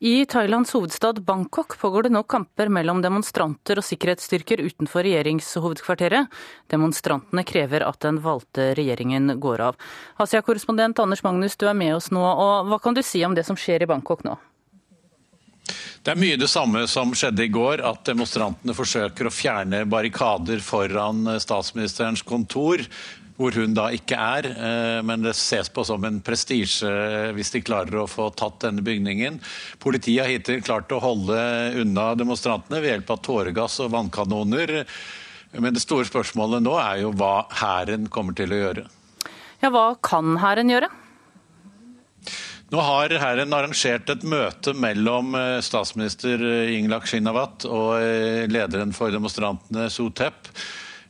I 0.00 0.26
Thailands 0.26 0.72
hovedstad 0.72 1.22
Bangkok 1.22 1.78
pågår 1.78 2.02
det 2.02 2.08
nå 2.14 2.22
kamper 2.22 2.68
mellom 2.70 3.00
demonstranter 3.02 3.80
og 3.80 3.86
sikkerhetsstyrker 3.86 4.60
utenfor 4.62 5.02
regjeringshovedkvarteret. 5.02 6.30
Demonstrantene 6.70 7.42
krever 7.42 7.82
at 7.82 7.98
den 8.06 8.20
valgte 8.22 8.68
regjeringen 8.78 9.34
går 9.42 9.64
av. 9.72 9.80
Asia-korrespondent 10.22 11.02
Anders 11.02 11.24
Magnus, 11.26 11.58
du 11.58 11.66
er 11.66 11.74
med 11.74 11.96
oss 11.96 12.12
nå. 12.14 12.22
og 12.22 12.70
Hva 12.70 12.78
kan 12.78 12.94
du 12.94 13.02
si 13.02 13.24
om 13.26 13.34
det 13.34 13.42
som 13.48 13.58
skjer 13.58 13.82
i 13.82 13.90
Bangkok 13.90 14.22
nå? 14.22 14.38
Det 16.06 16.14
er 16.14 16.22
mye 16.22 16.38
det 16.38 16.48
samme 16.48 16.86
som 16.86 17.10
skjedde 17.10 17.48
i 17.48 17.50
går, 17.50 17.82
at 17.82 18.06
demonstrantene 18.06 18.78
forsøker 18.78 19.26
å 19.26 19.34
fjerne 19.34 19.82
barrikader 19.90 20.62
foran 20.62 21.26
statsministerens 21.42 22.22
kontor 22.22 22.86
hvor 23.38 23.54
hun 23.54 23.74
da 23.76 23.86
ikke 23.94 24.18
er. 24.18 24.50
Eh, 24.50 24.98
men 25.06 25.22
det 25.22 25.36
ses 25.38 25.70
på 25.70 25.84
som 25.86 26.04
en 26.04 26.20
prestisje 26.24 26.90
hvis 27.36 27.54
de 27.54 27.62
klarer 27.64 28.02
å 28.02 28.08
få 28.10 28.28
tatt 28.36 28.60
denne 28.66 28.82
bygningen. 28.84 29.38
Politiet 29.82 30.24
har 30.24 30.32
hittil 30.32 30.64
klart 30.66 30.92
å 30.92 31.00
holde 31.02 31.38
unna 31.78 32.10
demonstrantene 32.18 32.82
ved 32.82 32.96
hjelp 32.96 33.14
av 33.14 33.22
tåregass 33.26 33.78
og 33.84 33.92
vannkanoner. 33.94 34.80
Men 35.56 35.74
det 35.74 35.84
store 35.84 36.08
spørsmålet 36.08 36.64
nå 36.66 36.74
er 36.82 37.04
jo 37.04 37.12
hva 37.16 37.46
hæren 37.60 38.08
kommer 38.12 38.36
til 38.36 38.52
å 38.52 38.62
gjøre. 38.64 38.88
Ja, 39.62 39.70
Hva 39.74 39.92
kan 40.04 40.36
hæren 40.42 40.70
gjøre? 40.70 40.90
Nå 42.68 42.82
har 42.84 43.14
hæren 43.16 43.54
arrangert 43.56 44.10
et 44.12 44.26
møte 44.28 44.74
mellom 44.76 45.32
eh, 45.38 45.60
statsminister 45.64 46.42
Inglak 46.74 47.06
Shinawat 47.08 47.64
og 47.70 47.94
eh, 48.02 48.44
lederen 48.50 48.92
for 48.96 49.14
demonstrantene 49.14 49.86
Sotep. 49.94 50.50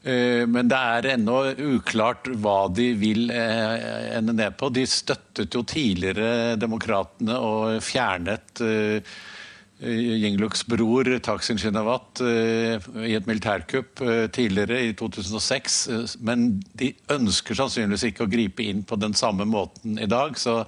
Eh, 0.08 0.44
men 0.48 0.70
det 0.70 0.78
er 0.78 1.10
ennå 1.14 1.40
uklart 1.76 2.30
hva 2.40 2.60
de 2.72 2.92
vil 2.98 3.32
ende 3.32 4.36
ned 4.36 4.56
på. 4.60 4.70
De 4.72 4.86
støttet 4.88 5.54
jo 5.54 5.64
tidligere 5.68 6.56
demokratene 6.60 7.36
og 7.38 7.82
fjernet 7.84 8.62
Yingluks 9.78 10.64
bror 10.66 11.06
Taksin 11.22 11.60
Shinawat 11.60 12.18
i 12.24 13.12
et 13.14 13.28
militærkupp 13.30 14.00
tidligere, 14.34 14.80
i 14.88 14.94
2006. 14.98 15.76
Men 16.26 16.48
de 16.74 16.88
ønsker 17.14 17.60
sannsynligvis 17.60 18.08
ikke 18.08 18.26
å 18.26 18.32
gripe 18.32 18.66
inn 18.66 18.82
på 18.82 18.98
den 18.98 19.14
samme 19.14 19.46
måten 19.46 20.00
i 20.02 20.10
dag. 20.10 20.34
så 20.34 20.64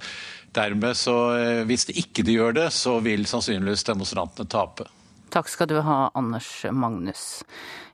Dermed 0.51 0.97
så, 0.97 1.37
eh, 1.37 1.63
Hvis 1.63 1.85
de 1.85 1.93
ikke 1.93 2.23
de 2.23 2.35
gjør 2.35 2.53
det, 2.53 2.71
så 2.75 2.99
vil 3.03 3.23
sannsynligvis 3.25 3.85
demonstrantene 3.87 4.49
tape. 4.49 4.87
Takk 5.31 5.47
skal 5.47 5.67
du 5.67 5.79
ha, 5.79 6.11
Anders 6.15 6.65
Magnus. 6.71 7.43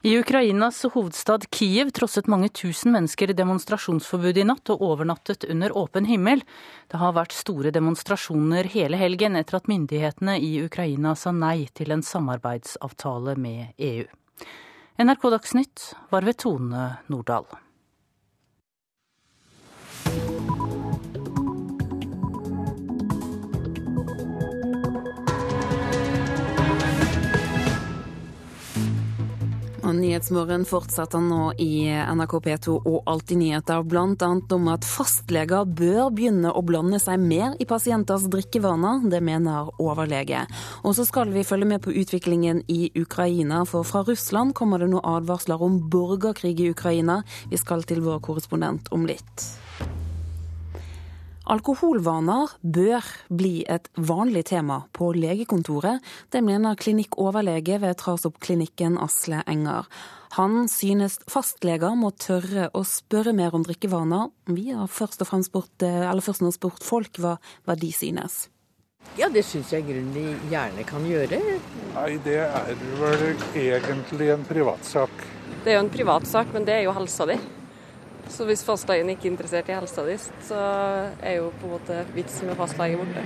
I 0.02 0.20
Ukrainas 0.20 0.84
hovedstad 0.94 1.50
Kiev 1.50 1.90
trosset 1.90 2.28
mange 2.28 2.50
tusen 2.54 2.94
mennesker 2.94 3.32
demonstrasjonsforbudet 3.34 4.44
i 4.44 4.46
natt 4.46 4.70
og 4.70 4.84
overnattet 4.86 5.48
under 5.50 5.74
åpen 5.74 6.06
himmel. 6.06 6.44
Det 6.92 7.02
har 7.02 7.16
vært 7.18 7.34
store 7.34 7.74
demonstrasjoner 7.74 8.70
hele 8.76 9.00
helgen 9.02 9.36
etter 9.40 9.58
at 9.58 9.70
myndighetene 9.72 10.38
i 10.38 10.52
Ukraina 10.62 11.16
sa 11.18 11.34
nei 11.34 11.66
til 11.74 11.96
en 11.96 12.06
samarbeidsavtale 12.06 13.34
med 13.42 13.74
EU. 13.82 14.06
NRK 15.02 15.32
Dagsnytt 15.34 15.94
var 16.14 16.30
ved 16.30 16.38
Tone 16.46 16.92
Nordahl. 17.10 17.50
Nyhetsmorgen 29.95 30.65
fortsetter 30.67 31.21
nå 31.23 31.54
i 31.63 31.88
NRK 31.88 32.34
P2 32.43 32.73
og 32.78 32.97
Alltid 33.08 33.39
nyheter, 33.39 33.86
bl.a. 33.88 34.30
om 34.56 34.67
at 34.73 34.88
fastleger 34.88 35.67
bør 35.67 36.10
begynne 36.12 36.52
å 36.52 36.63
blande 36.65 37.00
seg 37.00 37.21
mer 37.23 37.56
i 37.62 37.67
pasienters 37.69 38.26
drikkevaner. 38.32 39.06
Det 39.08 39.21
mener 39.23 39.69
overlege. 39.80 40.43
Og 40.84 40.97
så 40.97 41.06
skal 41.08 41.32
vi 41.36 41.45
følge 41.47 41.69
med 41.69 41.84
på 41.86 41.95
utviklingen 41.95 42.63
i 42.67 42.89
Ukraina, 43.00 43.63
for 43.69 43.88
fra 43.88 44.04
Russland 44.08 44.56
kommer 44.58 44.84
det 44.84 44.91
nå 44.91 45.00
advarsler 45.04 45.63
om 45.63 45.80
borgerkrig 45.91 46.58
i 46.60 46.73
Ukraina. 46.73 47.21
Vi 47.47 47.62
skal 47.62 47.88
til 47.88 48.04
vår 48.04 48.19
korrespondent 48.28 48.91
om 48.91 49.08
litt. 49.08 49.47
Alkoholvaner 51.48 52.52
bør 52.60 53.06
bli 53.32 53.62
et 53.72 53.86
vanlig 53.96 54.44
tema 54.50 54.82
på 54.92 55.14
legekontoret. 55.16 56.04
Det 56.34 56.42
mener 56.44 56.76
klinikkoverlege 56.76 57.78
ved 57.80 57.96
Trasoppklinikken 58.02 58.98
Asle 59.00 59.40
Enger. 59.48 59.88
Han 60.36 60.68
synes 60.68 61.22
fastleger 61.32 61.96
må 61.96 62.12
tørre 62.20 62.68
å 62.76 62.84
spørre 62.84 63.32
mer 63.38 63.56
om 63.56 63.64
drikkevaner. 63.64 64.28
Vi 64.52 64.74
har 64.76 64.92
først 64.92 65.24
og 65.24 65.32
fremst 65.32 65.54
spurt, 65.54 65.72
først 65.80 66.44
og 66.44 66.56
spurt 66.58 66.84
folk 66.84 67.22
hva, 67.24 67.38
hva 67.64 67.80
de 67.80 67.94
synes. 67.96 68.50
Ja, 69.16 69.30
det 69.32 69.46
syns 69.48 69.72
jeg 69.72 69.88
grunnen 69.88 70.12
de 70.12 70.52
gjerne 70.52 70.84
kan 70.90 71.06
gjøre. 71.08 71.40
Nei, 71.96 72.10
det 72.28 72.42
er 72.44 72.74
vel 73.00 73.30
egentlig 73.56 74.34
en 74.36 74.44
privatsak. 74.50 75.24
Det 75.64 75.72
er 75.72 75.80
jo 75.80 75.86
en 75.86 75.96
privatsak, 75.96 76.52
men 76.52 76.68
det 76.68 76.76
er 76.76 76.90
jo 76.90 76.98
helsa 76.98 77.30
di. 77.32 77.40
Så 78.34 78.46
hvis 78.48 78.63
fastlegen 78.68 79.10
ikke 79.13 79.30
er 79.30 79.34
interessert 79.34 79.70
i 79.72 79.76
helsa 79.78 80.04
di, 80.08 80.18
så 80.48 80.60
er 81.22 81.40
jo 81.40 81.50
på 81.62 81.68
en 81.68 81.76
måte 81.78 82.04
vitsen 82.16 82.50
med 82.50 82.60
fastlege 82.60 83.00
borte. 83.00 83.24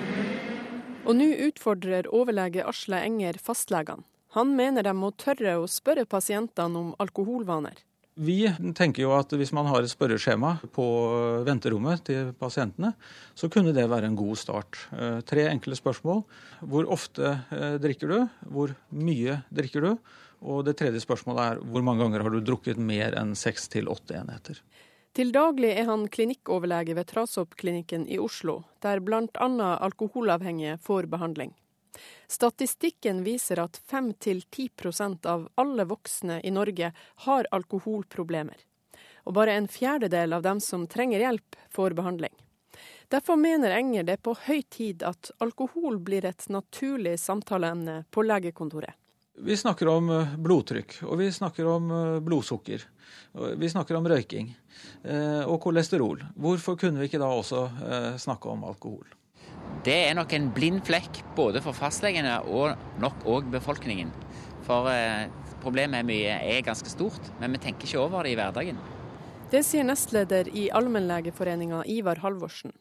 Og 1.01 1.17
nå 1.17 1.27
utfordrer 1.47 2.09
overlege 2.13 2.65
Asle 2.69 3.01
Enger 3.07 3.39
fastlegene. 3.41 4.05
Han 4.37 4.53
mener 4.55 4.85
de 4.85 4.93
må 4.95 5.09
tørre 5.19 5.57
å 5.59 5.67
spørre 5.67 6.05
pasientene 6.07 6.79
om 6.79 6.93
alkoholvaner. 7.03 7.81
Vi 8.21 8.43
tenker 8.75 9.05
jo 9.05 9.11
at 9.15 9.31
hvis 9.35 9.53
man 9.55 9.67
har 9.71 9.83
et 9.83 9.91
spørreskjema 9.91 10.53
på 10.75 10.85
venterommet 11.47 12.03
til 12.07 12.33
pasientene, 12.39 12.93
så 13.35 13.49
kunne 13.51 13.73
det 13.75 13.87
være 13.91 14.07
en 14.07 14.17
god 14.19 14.39
start. 14.39 14.79
Eh, 14.91 15.19
tre 15.27 15.47
enkle 15.49 15.75
spørsmål. 15.79 16.23
Hvor 16.59 16.89
ofte 16.91 17.37
eh, 17.51 17.77
drikker 17.81 18.11
du? 18.11 18.17
Hvor 18.51 18.75
mye 18.95 19.41
drikker 19.51 19.87
du? 19.87 19.91
Og 20.41 20.63
det 20.67 20.75
tredje 20.79 21.03
spørsmålet 21.03 21.41
er 21.43 21.63
hvor 21.71 21.83
mange 21.85 22.03
ganger 22.03 22.25
har 22.25 22.33
du 22.33 22.43
drukket 22.43 22.79
mer 22.81 23.15
enn 23.19 23.35
seks 23.37 23.67
til 23.71 23.91
åtte 23.91 24.15
enheter? 24.17 24.59
Til 25.11 25.33
daglig 25.35 25.73
er 25.75 25.89
han 25.89 26.05
klinikkoverlege 26.07 26.95
ved 26.95 27.09
Trasoppklinikken 27.09 28.05
i 28.07 28.19
Oslo, 28.19 28.61
der 28.79 29.01
bl.a. 29.03 29.47
alkoholavhengige 29.83 30.77
får 30.79 31.09
behandling. 31.11 31.51
Statistikken 32.31 33.19
viser 33.23 33.59
at 33.59 33.81
5-10% 33.91 35.27
av 35.27 35.49
alle 35.59 35.83
voksne 35.89 36.39
i 36.47 36.53
Norge 36.55 36.93
har 37.25 37.49
alkoholproblemer. 37.51 38.55
Og 39.27 39.35
bare 39.35 39.57
en 39.59 39.67
fjerdedel 39.67 40.31
av 40.33 40.47
dem 40.47 40.63
som 40.63 40.87
trenger 40.87 41.19
hjelp, 41.19 41.59
får 41.75 41.97
behandling. 41.99 42.33
Derfor 43.11 43.35
mener 43.35 43.75
Enger 43.75 44.07
det 44.07 44.15
er 44.15 44.23
på 44.23 44.37
høy 44.47 44.61
tid 44.71 45.03
at 45.03 45.33
alkohol 45.43 45.99
blir 45.99 46.23
et 46.25 46.47
naturlig 46.47 47.17
samtaleemne 47.19 48.05
på 48.15 48.23
legekontoret. 48.23 48.95
Vi 49.39 49.57
snakker 49.57 49.87
om 49.87 50.09
eh, 50.11 50.33
blodtrykk, 50.37 50.97
og 51.07 51.17
vi 51.21 51.31
snakker 51.31 51.67
om 51.71 51.91
eh, 51.91 52.19
blodsukker. 52.23 52.83
Vi 53.57 53.69
snakker 53.71 53.95
om 53.95 54.07
røyking 54.11 54.49
eh, 54.51 55.43
og 55.47 55.61
kolesterol. 55.63 56.19
Hvorfor 56.35 56.75
kunne 56.79 56.99
vi 56.99 57.07
ikke 57.07 57.21
da 57.21 57.29
også 57.31 57.63
snakke 58.19 58.51
om 58.51 58.65
alkohol? 58.67 59.07
Det 59.85 59.95
er 60.09 60.17
nok 60.17 60.33
en 60.35 60.49
blind 60.53 60.81
flekk 60.85 61.21
både 61.37 61.61
for 61.63 61.75
fastlegene 61.75 62.41
og 62.43 62.75
nok 63.01 63.23
òg 63.29 63.47
befolkningen. 63.53 64.11
For 64.67 64.89
problemet 65.63 66.01
er, 66.01 66.07
mye, 66.07 66.35
er 66.57 66.65
ganske 66.65 66.91
stort, 66.91 67.31
men 67.39 67.55
vi 67.55 67.63
tenker 67.63 67.87
ikke 67.87 68.03
over 68.03 68.27
det 68.27 68.35
i 68.35 68.39
hverdagen. 68.39 68.79
Det 69.51 69.63
sier 69.67 69.87
nestleder 69.87 70.51
i 70.53 70.67
Allmennlegeforeninga 70.75 71.85
Ivar 71.89 72.21
Halvorsen. 72.23 72.75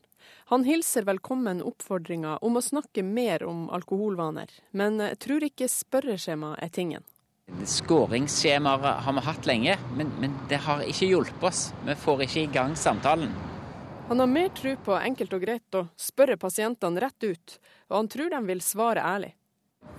Han 0.50 0.64
hilser 0.64 1.02
velkommen 1.02 1.60
oppfordringa 1.62 2.32
om 2.42 2.56
å 2.58 2.60
snakke 2.60 3.04
mer 3.06 3.44
om 3.46 3.68
alkoholvaner, 3.70 4.50
men 4.74 4.96
tror 5.22 5.44
ikke 5.46 5.68
spørreskjema 5.70 6.56
er 6.58 6.72
tingen. 6.74 7.04
Skåringsskjemaer 7.70 8.96
har 9.04 9.14
vi 9.14 9.22
hatt 9.28 9.46
lenge, 9.46 9.76
men, 9.94 10.10
men, 10.18 10.34
det 10.50 10.58
har 10.64 10.82
ikke 10.82 11.06
hjulpet 11.06 11.46
oss. 11.46 11.60
Vi 11.86 11.94
får 12.02 12.24
ikke 12.24 12.42
i 12.42 12.48
gang 12.50 12.74
samtalen. 12.74 13.30
Han 14.08 14.24
har 14.24 14.30
mer 14.32 14.50
tro 14.58 14.72
på 14.88 14.96
enkelt 14.98 15.36
og 15.38 15.44
greit 15.44 15.78
å 15.78 15.84
spørre 15.94 16.34
pasientene 16.42 16.98
rett 17.06 17.28
ut, 17.28 17.54
og 17.86 18.00
han 18.00 18.10
tror 18.10 18.34
de 18.34 18.42
vil 18.50 18.64
svare 18.66 19.06
ærlig. 19.06 19.30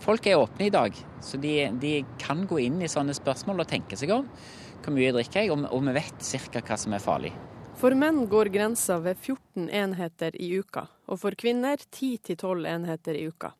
Folk 0.04 0.28
er 0.28 0.41
åpne 0.41 0.68
i 0.68 0.76
dag, 0.76 0.99
så 1.24 1.39
de, 1.39 1.56
de 1.80 1.93
kan 2.20 2.43
gå 2.43 2.60
inn 2.66 2.84
i 2.84 2.91
sånne 2.91 3.16
spørsmål 3.16 3.64
og 3.64 3.72
tenke 3.72 3.95
seg 3.95 4.12
om. 4.20 4.28
Hvor 4.84 4.99
mye 4.99 5.16
drikker 5.16 5.45
jeg, 5.45 5.56
og, 5.56 5.64
og 5.72 5.88
vi 5.88 5.95
vet 6.02 6.30
ca. 6.52 6.66
hva 6.68 6.82
som 6.84 6.99
er 6.99 7.08
farlig. 7.08 7.32
For 7.82 7.96
menn 7.98 8.28
går 8.30 8.46
grensa 8.46 9.00
ved 9.02 9.18
14 9.18 9.70
enheter 9.70 10.36
i 10.42 10.52
uka, 10.60 10.84
og 11.10 11.18
for 11.24 11.34
kvinner 11.34 11.82
10-12 11.82 12.68
enheter 12.70 13.18
i 13.18 13.24
uka. 13.26 13.56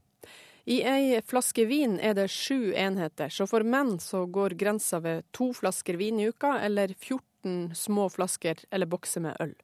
I 0.70 0.76
ei 0.86 1.22
flaske 1.26 1.66
vin 1.66 1.96
er 1.98 2.14
det 2.14 2.28
sju 2.30 2.70
enheter, 2.78 3.34
så 3.34 3.48
for 3.50 3.66
menn 3.66 3.96
så 3.98 4.28
går 4.30 4.54
grensa 4.62 5.00
ved 5.02 5.26
to 5.34 5.50
flasker 5.58 5.98
vin 5.98 6.22
i 6.22 6.30
uka, 6.30 6.54
eller 6.62 6.94
14 6.94 7.74
små 7.74 8.06
flasker 8.14 8.62
eller 8.70 8.86
bokser 8.94 9.26
med 9.26 9.42
øl. 9.42 9.58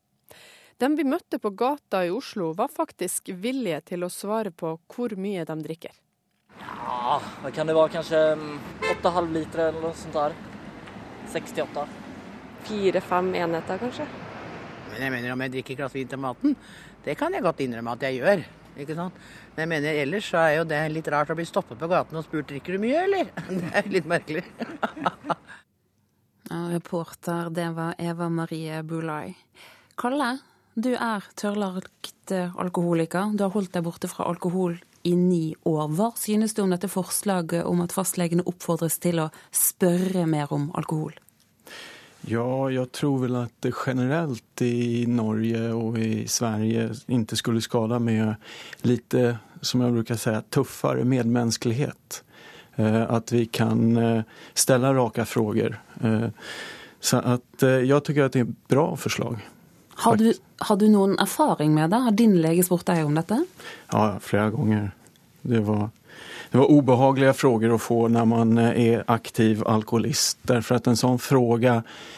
Dem 0.81 0.97
vi 0.97 1.05
møtte 1.05 1.37
på 1.37 1.53
gata 1.53 2.01
i 2.07 2.09
Oslo 2.09 2.49
var 2.57 2.73
faktisk 2.73 3.29
villige 3.29 3.83
til 3.93 4.09
å 4.09 4.09
svare 4.09 4.49
på 4.49 4.73
hvor 4.89 5.13
mye 5.21 5.45
de 5.45 5.61
drikker. 5.69 5.93
Ja, 6.57 7.21
det 7.45 7.53
kan 7.53 7.69
det 7.69 7.77
være 7.77 7.99
kanskje 7.99 8.23
8,5 8.89 9.33
liter 9.37 9.67
eller 9.67 9.85
noe 9.85 9.97
sånt 10.01 10.17
der. 10.17 10.33
68. 11.29 11.91
Fire-fem 12.65 13.35
enheter, 13.37 13.85
kanskje. 13.85 14.09
Men 14.97 15.05
jeg 15.05 15.13
mener 15.13 15.33
om 15.33 15.43
jeg 15.45 15.53
drikker 15.53 15.77
glass 15.77 15.93
vin 15.93 16.09
til 16.09 16.21
maten, 16.21 16.55
det 17.05 17.13
kan 17.19 17.33
jeg 17.33 17.45
godt 17.45 17.61
innrømme 17.61 17.93
at 17.93 18.05
jeg 18.07 18.17
gjør. 18.17 18.41
ikke 18.81 18.95
sant? 18.97 19.19
Men 19.53 19.61
jeg 19.63 19.69
mener 19.69 19.99
ellers 20.01 20.29
så 20.31 20.41
er 20.41 20.55
jo 20.57 20.63
det 20.69 20.79
litt 20.93 21.09
rart 21.13 21.29
å 21.29 21.37
bli 21.37 21.45
stoppet 21.45 21.77
på 21.77 21.89
gaten 21.91 22.17
og 22.17 22.25
spurt 22.25 22.49
drikker 22.49 22.77
du 22.77 22.81
mye, 22.81 23.03
eller? 23.05 23.29
Det 23.61 23.69
er 23.77 23.91
litt 23.93 24.09
merkelig. 24.09 24.43
ja, 26.49 26.61
reporter, 26.73 27.53
det 27.53 27.69
var 27.77 27.93
Eva 28.01 28.29
Marie 28.33 28.81
Bulai. 28.81 29.35
Kalle, 30.01 30.33
du 30.73 30.95
er 30.95 31.29
tørrlagt 31.37 32.33
alkoholiker. 32.33 33.37
Du 33.37 33.45
har 33.45 33.53
holdt 33.53 33.77
deg 33.77 33.85
borte 33.85 34.09
fra 34.09 34.25
alkohol 34.29 34.79
i 35.05 35.13
ni 35.15 35.53
år. 35.69 35.87
Hva 35.93 36.09
synes 36.17 36.57
du 36.57 36.63
om 36.65 36.73
dette 36.73 36.89
forslaget 36.91 37.69
om 37.69 37.85
at 37.85 37.93
fastlegene 37.95 38.45
oppfordres 38.49 38.97
til 39.05 39.21
å 39.21 39.29
spørre 39.53 40.25
mer 40.29 40.51
om 40.53 40.71
alkohol? 40.77 41.13
Ja, 42.27 42.67
jeg 42.67 42.91
tror 42.91 43.21
vel 43.21 43.37
at 43.39 43.53
det 43.63 43.71
generelt 43.71 44.61
i 44.61 45.05
Norge 45.07 45.61
og 45.71 45.95
i 45.95 46.25
Sverige 46.27 46.89
ikke 47.07 47.37
skulle 47.39 47.63
skada 47.63 48.01
med 48.03 48.35
lite, 48.83 49.37
som 49.61 49.81
jeg 49.85 49.95
bruker 49.95 50.19
säga, 50.19 50.41
tøffere 50.51 51.05
medmenneskelighet. 51.07 52.23
At 52.75 53.09
att 53.09 53.31
vi 53.31 53.45
kan 53.45 53.97
stille 54.53 54.93
rake 54.93 55.25
spørsmål. 55.25 55.25
frågor. 55.25 55.79
Eh, 56.03 56.29
så 56.99 57.17
at, 57.17 57.61
jeg 57.61 58.03
tycker 58.03 58.23
att 58.23 58.33
det 58.33 58.39
er 58.39 58.43
et 58.43 58.67
bra 58.67 58.95
forslag. 58.95 59.47
Har 59.89 60.15
du, 60.15 60.33
har 60.57 60.75
du 60.75 60.87
noen 60.87 61.15
erfaring 61.19 61.73
med 61.73 61.89
det? 61.89 61.97
Har 61.97 62.11
din 62.11 62.35
lege 62.41 62.63
spurt 62.63 62.85
deg 62.85 63.05
om 63.05 63.15
dette? 63.15 63.39
Ja, 63.91 64.19
flere 64.21 64.51
ganger. 64.51 64.91
Det 65.41 65.59
var, 65.59 65.89
det 66.51 66.57
var 66.57 66.71
ubehagelige 66.71 67.33
frågor 67.33 67.73
å 67.73 67.79
få 67.81 68.07
når 68.07 68.25
man 68.25 68.57
er 68.59 69.03
aktiv 69.07 69.63
alkoholist. 69.65 70.37
Därför 70.41 70.75
att 70.75 70.87
en 70.87 70.97
sånn 70.97 71.19
fråga 71.19 71.75
eh, 71.75 72.16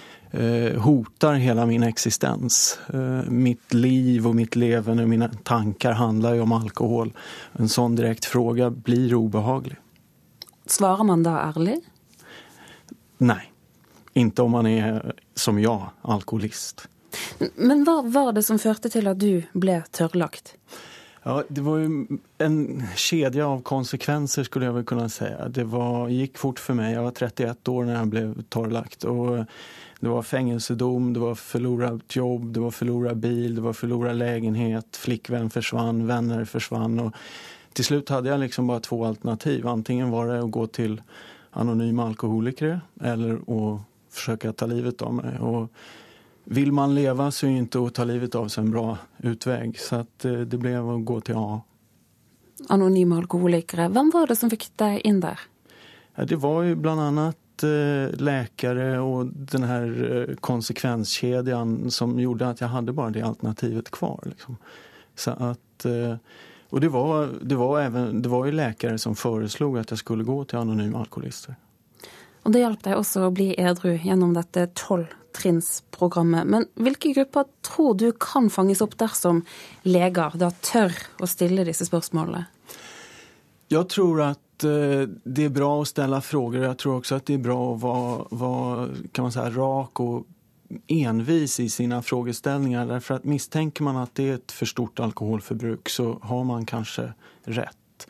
hotar 0.78 1.34
hela 1.34 1.66
min 1.66 1.84
existens. 1.84 2.80
Eh, 2.94 3.30
mitt 3.30 3.74
liv 3.74 4.28
och 4.28 4.36
mitt 4.36 4.56
levande 4.56 5.04
och 5.04 5.10
mina 5.10 5.30
tankar 5.44 5.92
handlar 5.92 6.34
ju 6.34 6.42
om 6.42 6.52
alkohol. 6.52 7.14
En 7.54 7.70
sånn 7.70 7.96
direkt 7.96 8.26
fråga 8.26 8.70
blir 8.70 9.16
obehaglig. 9.16 9.78
Svarar 10.66 11.04
man 11.04 11.24
da 11.24 11.40
ærlig? 11.50 11.80
Nei. 13.18 13.50
inte 14.14 14.42
om 14.42 14.52
man 14.52 14.68
er, 14.68 15.14
som 15.36 15.60
jeg, 15.60 15.90
alkoholist. 16.02 16.88
Men 17.56 17.84
hva 17.88 18.02
var 18.06 18.34
det 18.36 18.44
som 18.46 18.60
førte 18.62 18.92
til 18.92 19.08
at 19.10 19.20
du 19.22 19.44
ble 19.54 19.80
tørrlagt? 19.96 20.56
Ja, 21.24 21.42
det 21.50 21.64
var 21.66 21.82
jo 21.82 22.20
en 22.42 22.60
kedja 22.96 23.48
av 23.50 23.62
konsekvenser 23.68 24.48
skulle 24.48 24.70
jeg 24.70 24.78
vel 24.78 24.88
kunne 24.88 25.10
si. 25.12 25.28
Det 25.56 25.66
var, 25.72 26.08
gikk 26.14 26.40
fort 26.40 26.62
for 26.64 26.80
meg. 26.80 26.94
Jeg 26.96 27.06
var 27.06 27.18
31 27.28 27.74
år 27.74 27.90
da 27.90 27.98
jeg 27.98 28.12
ble 28.14 28.24
tørrlagt. 28.56 29.04
Och 29.04 29.46
det 30.00 30.10
var 30.10 30.22
fängelsedom, 30.22 31.14
det 31.14 31.20
var 31.20 31.36
förlorat 31.36 32.16
jobb, 32.16 32.54
det 32.54 32.60
var 32.60 32.72
förlorad 32.72 33.18
bil, 33.18 33.56
det 33.56 33.62
var 33.62 33.74
förlorad 33.74 34.16
lägenhet, 34.16 34.98
flickvän 34.98 35.50
försvann, 35.50 36.08
vänner 36.08 36.46
försvann. 36.46 37.00
Och 37.00 37.14
till 37.74 37.86
slut 37.86 38.10
hade 38.10 38.30
jag 38.30 38.40
liksom 38.40 38.68
bara 38.68 38.80
två 38.80 39.06
alternativ. 39.06 39.68
Antingen 39.68 40.10
var 40.10 40.28
det 40.28 40.40
att 40.40 40.52
gå 40.52 40.68
till 40.68 41.02
anonyma 41.52 42.08
alkoholiker 42.08 42.82
eller 43.02 43.34
att 43.34 43.82
försöka 44.10 44.54
ta 44.54 44.66
livet 44.66 45.02
av 45.02 45.14
mig. 45.14 45.40
Och 45.40 45.72
vill 46.44 46.72
man 46.72 46.96
leva 46.96 47.32
så 47.32 47.46
är 47.46 47.50
inte 47.50 47.80
att 47.80 47.94
ta 47.94 48.04
livet 48.04 48.36
av 48.36 48.48
sig 48.48 48.64
en 48.64 48.72
bra 48.72 48.98
utväg. 49.18 49.80
Så 49.80 49.96
att 49.96 50.26
eh, 50.26 50.34
det 50.34 50.58
blev 50.58 50.90
att 50.90 51.06
gå 51.06 51.22
till 51.22 51.36
A. 51.38 51.62
Anonyme 52.68 53.16
alkoholikere, 53.16 53.88
hvem 53.88 54.10
var 54.14 54.28
det 54.28 54.36
som 54.36 54.50
fikk 54.52 54.66
deg 54.76 55.00
inn 55.08 55.22
der? 55.24 55.40
Ja, 56.16 56.26
det 56.26 56.36
var 56.36 56.64
ju 56.64 56.76
bland 56.76 57.02
annat 57.64 58.10
Eh, 58.10 58.20
läkare 58.20 59.00
och 59.00 59.26
den 59.26 59.64
här 59.64 60.28
eh, 60.30 60.36
konsekvenskedjan 60.36 61.92
som 61.92 62.20
gjorde 62.20 62.48
att 62.48 62.62
jag 62.62 62.68
hade 62.68 62.94
bara 62.94 63.10
det 63.10 63.22
alternativet 63.22 63.92
kvar. 63.92 64.20
Liksom. 64.26 64.58
Så 65.16 65.32
att, 65.32 65.86
eh, 65.86 66.18
och 66.70 66.82
det 66.82 66.90
var, 66.90 67.30
det, 67.42 67.56
var 67.56 67.82
även, 67.82 68.22
det 68.22 68.30
var 68.30 68.46
ju 68.46 68.52
läkare 68.52 68.98
som 68.98 69.16
föreslog 69.16 69.78
att 69.78 69.90
jag 69.90 70.00
skulle 70.00 70.24
gå 70.24 70.46
till 70.46 70.58
anonyma 70.58 71.00
alkoholister. 71.00 71.56
Och 72.44 72.52
Det 72.52 72.60
hjalp 72.60 72.84
deg 72.84 72.96
også 72.96 73.26
å 73.28 73.32
bli 73.36 73.52
edru 73.60 73.98
gjennom 74.00 74.34
dette 74.34 74.70
tolvtrinnsprogrammet. 74.74 76.48
Men 76.48 76.66
hvilke 76.80 77.12
grupper 77.14 77.46
tror 77.62 77.98
du 78.00 78.12
kan 78.12 78.50
fanges 78.50 78.82
opp 78.82 78.96
dersom 78.98 79.44
leger 79.84 80.38
da 80.40 80.50
tør 80.52 80.96
å 81.20 81.28
stille 81.28 81.66
disse 81.68 81.86
spørsmålene? 81.86 82.46
Jeg 83.70 83.86
tror 83.92 84.24
at 84.32 84.40
det 84.64 85.46
er 85.46 85.54
bra 85.54 85.70
å 85.80 85.86
stille 85.88 86.20
frågor. 86.22 86.66
Jeg 86.66 86.78
tror 86.82 87.00
også 87.00 87.20
at 87.20 87.28
det 87.30 87.38
er 87.38 87.46
bra 87.46 87.58
å 87.58 87.78
være 87.80 89.32
säga, 89.32 89.50
rak 89.56 90.00
og 90.04 90.28
envis 90.88 91.60
i 91.60 91.70
sine 91.70 92.02
frågeställningar. 92.02 92.86
Därför 92.86 93.14
att 93.16 93.24
misstänker 93.24 93.84
man 93.84 93.98
at 93.98 94.16
det 94.16 94.30
er 94.30 94.34
et 94.34 94.52
for 94.52 94.66
stort 94.66 95.00
alkoholforbruk 95.00 95.90
så 95.90 96.20
har 96.22 96.44
man 96.44 96.66
kanskje 96.66 97.14
rett. 97.44 98.08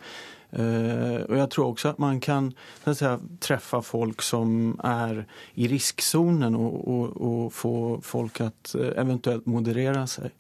Uh, 0.50 1.22
og 1.30 1.36
jeg 1.38 1.50
tror 1.54 1.68
også 1.70 1.90
at 1.90 2.00
man 2.00 2.20
kan 2.20 2.54
säga, 2.84 3.20
träffa 3.40 3.82
folk 3.82 4.22
som 4.22 4.80
er 4.84 5.28
i 5.54 5.68
riskzonen 5.70 6.56
og, 6.58 6.88
og, 6.88 7.22
og 7.22 7.54
få 7.54 8.02
folk 8.02 8.42
att 8.42 8.76
uh, 8.76 8.90
eventuellt 8.98 9.46
moderere 9.46 10.08
seg. 10.08 10.34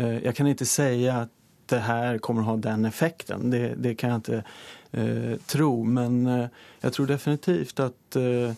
Uh, 0.00 0.16
jeg 0.24 0.34
kan 0.34 0.46
ikke 0.46 0.64
si 0.64 1.08
at 1.08 1.28
det 1.70 1.78
här 1.78 2.18
kommer 2.18 2.42
å 2.42 2.44
ha 2.44 2.56
den 2.56 2.84
effekten. 2.84 3.50
Det, 3.50 3.74
det 3.76 3.94
kan 3.94 4.16
jeg 4.16 4.40
eh, 4.40 4.54
tro. 5.46 5.84
Men 5.84 6.26
eh, 6.26 6.48
jag 6.80 6.92
tror 6.92 7.06
definitivt 7.06 7.80
at 7.80 8.16
eh, 8.16 8.52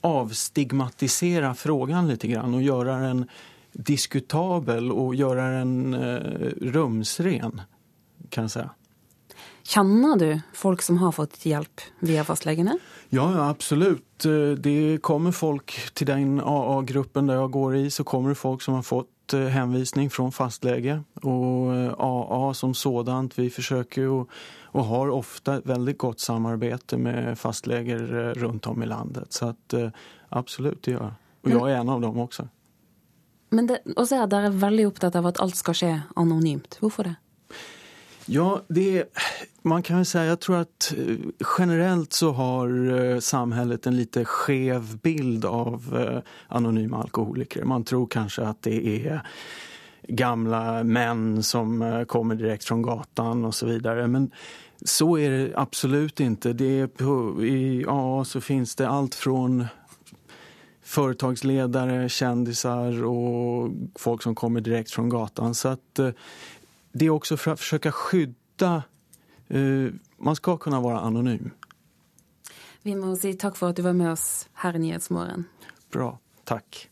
avstigmatisera 0.00 1.54
frågan 1.54 2.08
litt 2.08 2.22
grann 2.22 2.54
og 2.54 2.62
gjøre 2.62 2.98
den 3.02 3.24
diskutabel 3.72 4.92
og 4.92 5.14
gjøre 5.18 5.48
den 5.60 5.94
eh, 5.94 6.50
rumsren, 6.74 7.62
kan 8.30 8.44
jeg 8.44 8.50
säga. 8.50 8.70
Kjenner 9.68 10.16
du 10.16 10.40
folk 10.56 10.82
som 10.82 10.96
har 10.98 11.12
fått 11.12 11.42
hjelp 11.44 11.82
via 12.00 12.24
fastlegene? 12.24 12.78
Ja, 13.12 13.26
ja, 13.34 13.48
absolut. 13.50 14.24
Eh, 14.24 14.56
Det 14.56 15.02
kommer 15.02 15.32
folk 15.32 15.74
til 15.94 16.08
den 16.08 16.40
AA-gruppen 16.40 17.28
der 17.28 17.42
jeg 17.42 17.52
går 17.52 17.76
i 17.76 17.90
så 17.90 18.04
kommer 18.04 18.32
det 18.32 18.40
folk 18.40 18.62
som 18.64 18.78
har 18.78 18.86
fått 18.86 19.10
eh, 19.34 19.48
henvisning 19.52 20.10
fra 20.10 20.30
fastlege 20.30 21.02
Och 21.22 21.74
eh, 21.74 21.94
AA 21.98 22.54
som 22.54 22.74
sådant, 22.74 23.38
vi 23.38 23.50
forsøker 23.50 24.08
å, 24.08 24.26
og 24.72 24.84
har 24.84 25.10
ofte 25.10 25.52
ett 25.52 25.66
väldigt 25.66 25.98
gott 25.98 26.20
samarbete 26.20 26.98
med 26.98 27.38
fastleger 27.38 28.34
rundt 28.34 28.66
om 28.66 28.82
i 28.82 28.86
landet. 28.86 29.32
Så 29.32 29.48
absolutt, 29.48 29.74
eh, 29.74 30.00
absolut, 30.28 30.82
det 30.82 30.92
gjør 30.92 31.04
jeg. 31.04 31.16
Og 31.44 31.50
jeg 31.54 31.76
er 31.76 31.80
en 31.80 31.88
av 31.88 32.00
dem 32.00 32.18
også. 32.20 32.48
Men 33.50 33.68
det, 33.70 33.78
også 33.96 34.18
er 34.18 34.28
dere 34.28 34.52
veldig 34.52 34.86
opptatt 34.90 35.16
av 35.16 35.30
at 35.30 35.40
alt 35.40 35.56
skal 35.56 35.76
skje 35.76 35.92
anonymt. 36.20 36.76
Hvorfor 36.82 37.08
det? 37.08 37.14
Ja, 38.30 38.62
det, 38.68 39.04
man 39.62 39.82
kan 39.82 39.96
väl 39.96 40.06
säga, 40.06 40.24
jag 40.24 40.40
tror 40.40 40.56
att 40.56 40.94
eh, 40.96 41.16
generellt 41.58 42.12
så 42.12 42.32
har 42.32 43.00
eh, 43.00 43.18
samhället 43.18 43.86
en 43.86 43.96
lite 43.96 44.24
skev 44.24 44.98
bild 44.98 45.44
av 45.44 45.98
eh, 45.98 46.22
anonyma 46.48 47.02
alkoholiker. 47.02 47.64
Man 47.64 47.84
tror 47.84 48.06
kanske 48.06 48.42
att 48.42 48.62
det 48.62 49.06
är 49.06 49.22
gamla 50.08 50.84
män 50.84 51.42
som 51.42 52.04
kommer 52.08 52.34
direkt 52.34 52.64
från 52.64 52.82
gatan 52.82 53.44
och 53.44 53.54
så 53.54 53.66
vidare. 53.66 54.06
Men 54.06 54.30
så 54.82 55.18
är 55.18 55.30
det 55.30 55.52
absolut 55.56 56.20
inte. 56.20 56.52
Det 56.52 56.80
är 56.80 56.86
på, 56.86 57.44
I 57.44 57.84
AA 57.88 58.24
så 58.24 58.40
finns 58.40 58.74
det 58.74 58.88
allt 58.88 59.14
från 59.14 59.66
företagsledare, 60.82 62.08
kändisar 62.08 63.04
och 63.04 63.70
folk 63.98 64.22
som 64.22 64.34
kommer 64.34 64.60
direkt 64.60 64.90
från 64.90 65.08
gatan. 65.08 65.54
Så 65.54 65.68
att 65.68 66.00
det 66.92 67.06
är 67.06 67.10
också 67.10 67.36
för 67.36 67.50
att 67.50 67.60
försöka 67.60 67.92
skydda... 67.92 68.82
uh, 69.50 69.92
man 70.18 70.36
skal 70.36 70.58
kunne 70.58 70.80
være 70.80 70.98
anonym. 70.98 71.50
Vi 72.82 72.94
må 72.96 73.16
si 73.16 73.34
takk 73.34 73.56
for 73.56 73.70
at 73.70 73.76
du 73.76 73.82
var 73.82 73.92
med 73.92 74.12
oss 74.12 74.48
her 74.62 74.76
i 74.76 74.78
Nyhetsmorgen. 74.78 75.44
Bra. 75.92 76.18
Takk. 76.44 76.88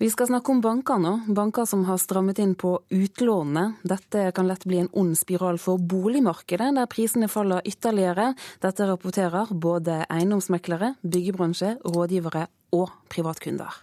Vi 0.00 0.08
skal 0.10 0.30
snakke 0.30 0.52
om 0.52 0.60
banker 0.64 0.98
nå. 0.98 1.10
Banker 1.36 1.66
som 1.68 1.82
har 1.84 1.98
strammet 2.00 2.38
inn 2.40 2.54
på 2.56 2.78
utlånene. 2.88 3.74
Dette 3.82 4.30
kan 4.32 4.48
lett 4.48 4.64
bli 4.64 4.78
en 4.80 4.88
ond 4.96 5.18
spiral 5.18 5.58
for 5.60 5.76
boligmarkedet, 5.78 6.70
der 6.78 6.88
prisene 6.88 7.28
faller 7.28 7.60
ytterligere. 7.68 8.30
Dette 8.64 8.86
rapporterer 8.88 9.52
både 9.52 10.06
eiendomsmeklere, 10.08 10.94
byggebransje, 11.02 11.76
rådgivere 11.84 12.46
og 12.72 12.88
privatkunder. 13.12 13.82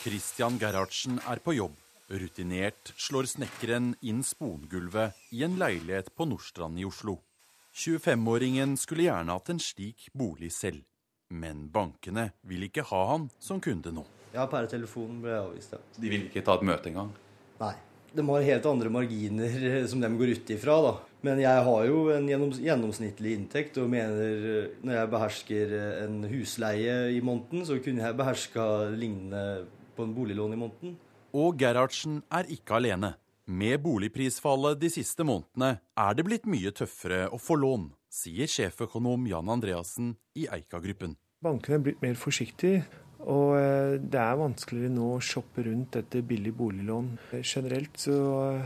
Christian 0.00 0.54
Gerhardsen 0.56 1.18
er 1.28 1.42
på 1.44 1.52
jobb. 1.52 1.74
Rutinert 2.08 2.94
slår 2.96 3.26
snekkeren 3.28 3.90
inn 4.00 4.22
spongulvet 4.24 5.18
i 5.36 5.42
en 5.44 5.58
leilighet 5.60 6.08
på 6.16 6.24
Nordstrand 6.24 6.80
i 6.80 6.86
Oslo. 6.88 7.18
25-åringen 7.76 8.78
skulle 8.80 9.04
gjerne 9.10 9.34
hatt 9.36 9.50
en 9.52 9.60
slik 9.60 10.06
bolig 10.16 10.48
selv, 10.56 10.80
men 11.28 11.66
bankene 11.74 12.30
vil 12.48 12.64
ikke 12.64 12.86
ha 12.88 13.00
han 13.10 13.26
som 13.44 13.60
kunde 13.60 13.92
nå. 13.92 14.06
Ja, 14.32 14.46
per 14.48 14.70
telefon 14.72 15.18
ble 15.20 15.34
jeg 15.34 15.42
avvist, 15.44 15.74
ja. 15.76 15.80
De 16.00 16.12
vil 16.14 16.24
ikke 16.30 16.42
ta 16.46 16.56
et 16.56 16.64
møte 16.64 16.88
engang? 16.88 17.10
Nei. 17.60 17.74
De 18.10 18.24
har 18.26 18.42
helt 18.42 18.64
andre 18.66 18.90
marginer 18.90 19.84
som 19.86 20.00
de 20.02 20.08
går 20.18 20.32
ut 20.32 20.54
ifra, 20.56 20.78
da. 20.82 20.94
Men 21.28 21.42
jeg 21.42 21.66
har 21.66 21.84
jo 21.86 21.98
en 22.14 22.30
gjennomsnittlig 22.30 23.34
inntekt 23.36 23.76
og 23.78 23.92
mener 23.92 24.72
når 24.80 24.96
jeg 24.96 25.12
behersker 25.12 25.76
en 26.06 26.24
husleie 26.32 26.96
i 27.12 27.20
måneden, 27.20 27.66
så 27.68 27.76
kunne 27.84 28.08
jeg 28.08 28.18
beherska 28.18 28.64
lignende 28.96 29.44
på 30.00 30.08
en 30.08 30.16
boliglån 30.16 30.56
i 30.56 30.60
måneden. 30.64 30.96
Og 31.36 31.60
Gerhardsen 31.60 32.22
er 32.32 32.48
ikke 32.50 32.80
alene. 32.80 33.14
Med 33.50 33.80
boligprisfallet 33.82 34.78
de 34.78 34.88
siste 34.92 35.24
månedene 35.26 35.80
er 35.98 36.16
det 36.16 36.24
blitt 36.26 36.46
mye 36.50 36.70
tøffere 36.74 37.24
å 37.34 37.38
få 37.40 37.56
lån, 37.58 37.88
sier 38.10 38.50
sjeføkonom 38.50 39.26
Jan 39.30 39.50
Andreassen 39.50 40.12
i 40.38 40.46
Eika-gruppen. 40.46 41.16
Bankene 41.42 41.78
er 41.78 41.84
blitt 41.86 42.02
mer 42.04 42.18
forsiktige, 42.20 42.84
og 43.26 43.56
eh, 43.58 43.96
det 44.00 44.20
er 44.22 44.38
vanskeligere 44.38 44.92
nå 44.94 45.08
å 45.16 45.24
shoppe 45.24 45.64
rundt 45.66 45.98
etter 45.98 46.24
billig 46.26 46.52
boliglån. 46.56 47.10
Eh, 47.32 47.42
Generelt 47.42 47.98
så 48.00 48.16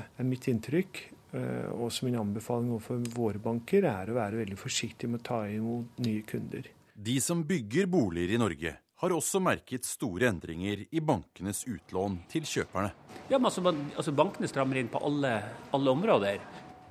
er 0.05 0.29
mitt 0.29 0.51
inntrykk, 0.53 1.03
eh, 1.39 1.69
og 1.73 1.89
som 1.95 2.11
min 2.11 2.21
anbefaling 2.21 2.75
overfor 2.75 3.03
våre 3.17 3.43
banker, 3.43 3.89
er 3.89 4.11
å 4.11 4.19
være 4.19 4.43
veldig 4.43 4.61
forsiktig 4.61 5.11
med 5.11 5.23
å 5.23 5.29
ta 5.31 5.43
imot 5.49 6.03
nye 6.05 6.27
kunder. 6.29 6.69
De 6.95 7.17
som 7.25 7.41
bygger 7.47 7.89
boliger 7.91 8.37
i 8.37 8.43
Norge, 8.43 8.77
har 9.03 9.15
også 9.15 9.41
merket 9.43 9.87
store 9.87 10.29
endringer 10.31 10.85
i 10.95 11.03
bankenes 11.03 11.65
utlån 11.67 12.21
til 12.31 12.47
kjøperne. 12.49 12.93
Ja, 13.31 13.39
men 13.39 13.49
altså, 13.51 13.65
altså 13.97 14.15
Bankene 14.15 14.51
strammer 14.51 14.79
inn 14.81 14.91
på 14.93 15.03
alle, 15.05 15.33
alle 15.75 15.95
områder. 15.95 16.43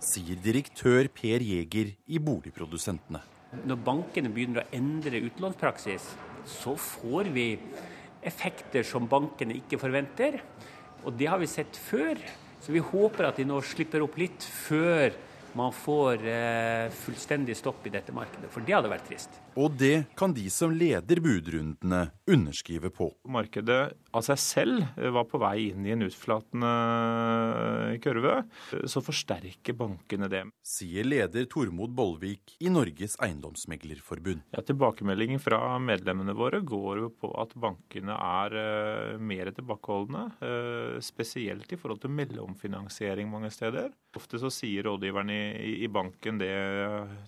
Sier 0.04 0.40
direktør 0.44 1.08
Per 1.16 1.46
Jæger 1.46 1.94
i 2.12 2.20
Boligprodusentene. 2.20 3.22
Når 3.64 3.82
bankene 3.86 4.32
begynner 4.34 4.64
å 4.64 4.70
endre 4.76 5.22
utlånspraksis, 5.30 6.08
så 6.50 6.74
får 6.76 7.30
vi 7.32 7.48
effekter 8.26 8.84
som 8.88 9.08
bankene 9.08 9.56
ikke 9.60 9.80
forventer. 9.80 10.42
Og 11.04 11.16
det 11.20 11.30
har 11.32 11.40
vi 11.40 11.48
sett 11.52 11.78
før. 11.78 12.20
Så 12.64 12.72
vi 12.74 12.84
håper 12.84 13.28
at 13.28 13.40
de 13.40 13.46
nå 13.48 13.60
slipper 13.64 14.04
opp 14.04 14.18
litt 14.20 14.44
før 14.44 15.14
man 15.56 15.74
får 15.74 16.26
eh, 16.28 16.90
fullstendig 16.90 17.56
stopp 17.58 17.88
i 17.88 17.92
dette 17.94 18.14
markedet. 18.16 18.50
For 18.54 18.66
det 18.66 18.76
hadde 18.76 18.92
vært 18.92 19.08
trist. 19.10 19.40
Og 19.60 19.76
det 19.78 20.06
kan 20.18 20.34
de 20.34 20.48
som 20.50 20.74
leder 20.74 21.22
budrundene, 21.22 22.08
underskrive 22.30 22.90
på. 22.94 23.12
Markedet 23.30 23.94
av 24.14 24.26
seg 24.26 24.40
selv 24.42 25.00
var 25.14 25.28
på 25.30 25.42
vei 25.42 25.70
inn 25.70 25.86
i 25.86 25.94
en 25.94 26.06
utflatende 26.08 26.72
kurve. 28.04 28.40
Så 28.90 29.04
forsterker 29.06 29.78
bankene 29.78 30.30
det. 30.32 30.44
Sier 30.66 31.06
leder 31.06 31.46
Tormod 31.52 31.94
Bollvik 31.94 32.56
i 32.64 32.72
Norges 32.74 33.18
Eiendomsmeglerforbund. 33.22 34.46
Ja, 34.56 34.64
Tilbakemeldingen 34.66 35.42
fra 35.44 35.78
medlemmene 35.82 36.34
våre 36.38 36.64
går 36.66 37.04
jo 37.04 37.12
på 37.22 37.34
at 37.42 37.54
bankene 37.60 38.18
er 38.18 39.20
mer 39.22 39.54
tilbakeholdne. 39.54 40.30
Spesielt 41.04 41.70
i 41.74 41.80
forhold 41.80 42.02
til 42.02 42.16
mellomfinansiering 42.16 43.30
mange 43.30 43.54
steder. 43.54 43.92
Ofte 44.20 44.40
så 44.42 44.52
sier 44.54 44.86
rådgiverne 44.88 45.38
i, 45.58 45.74
i 45.86 45.90
banken 45.92 46.40
det 46.42 46.52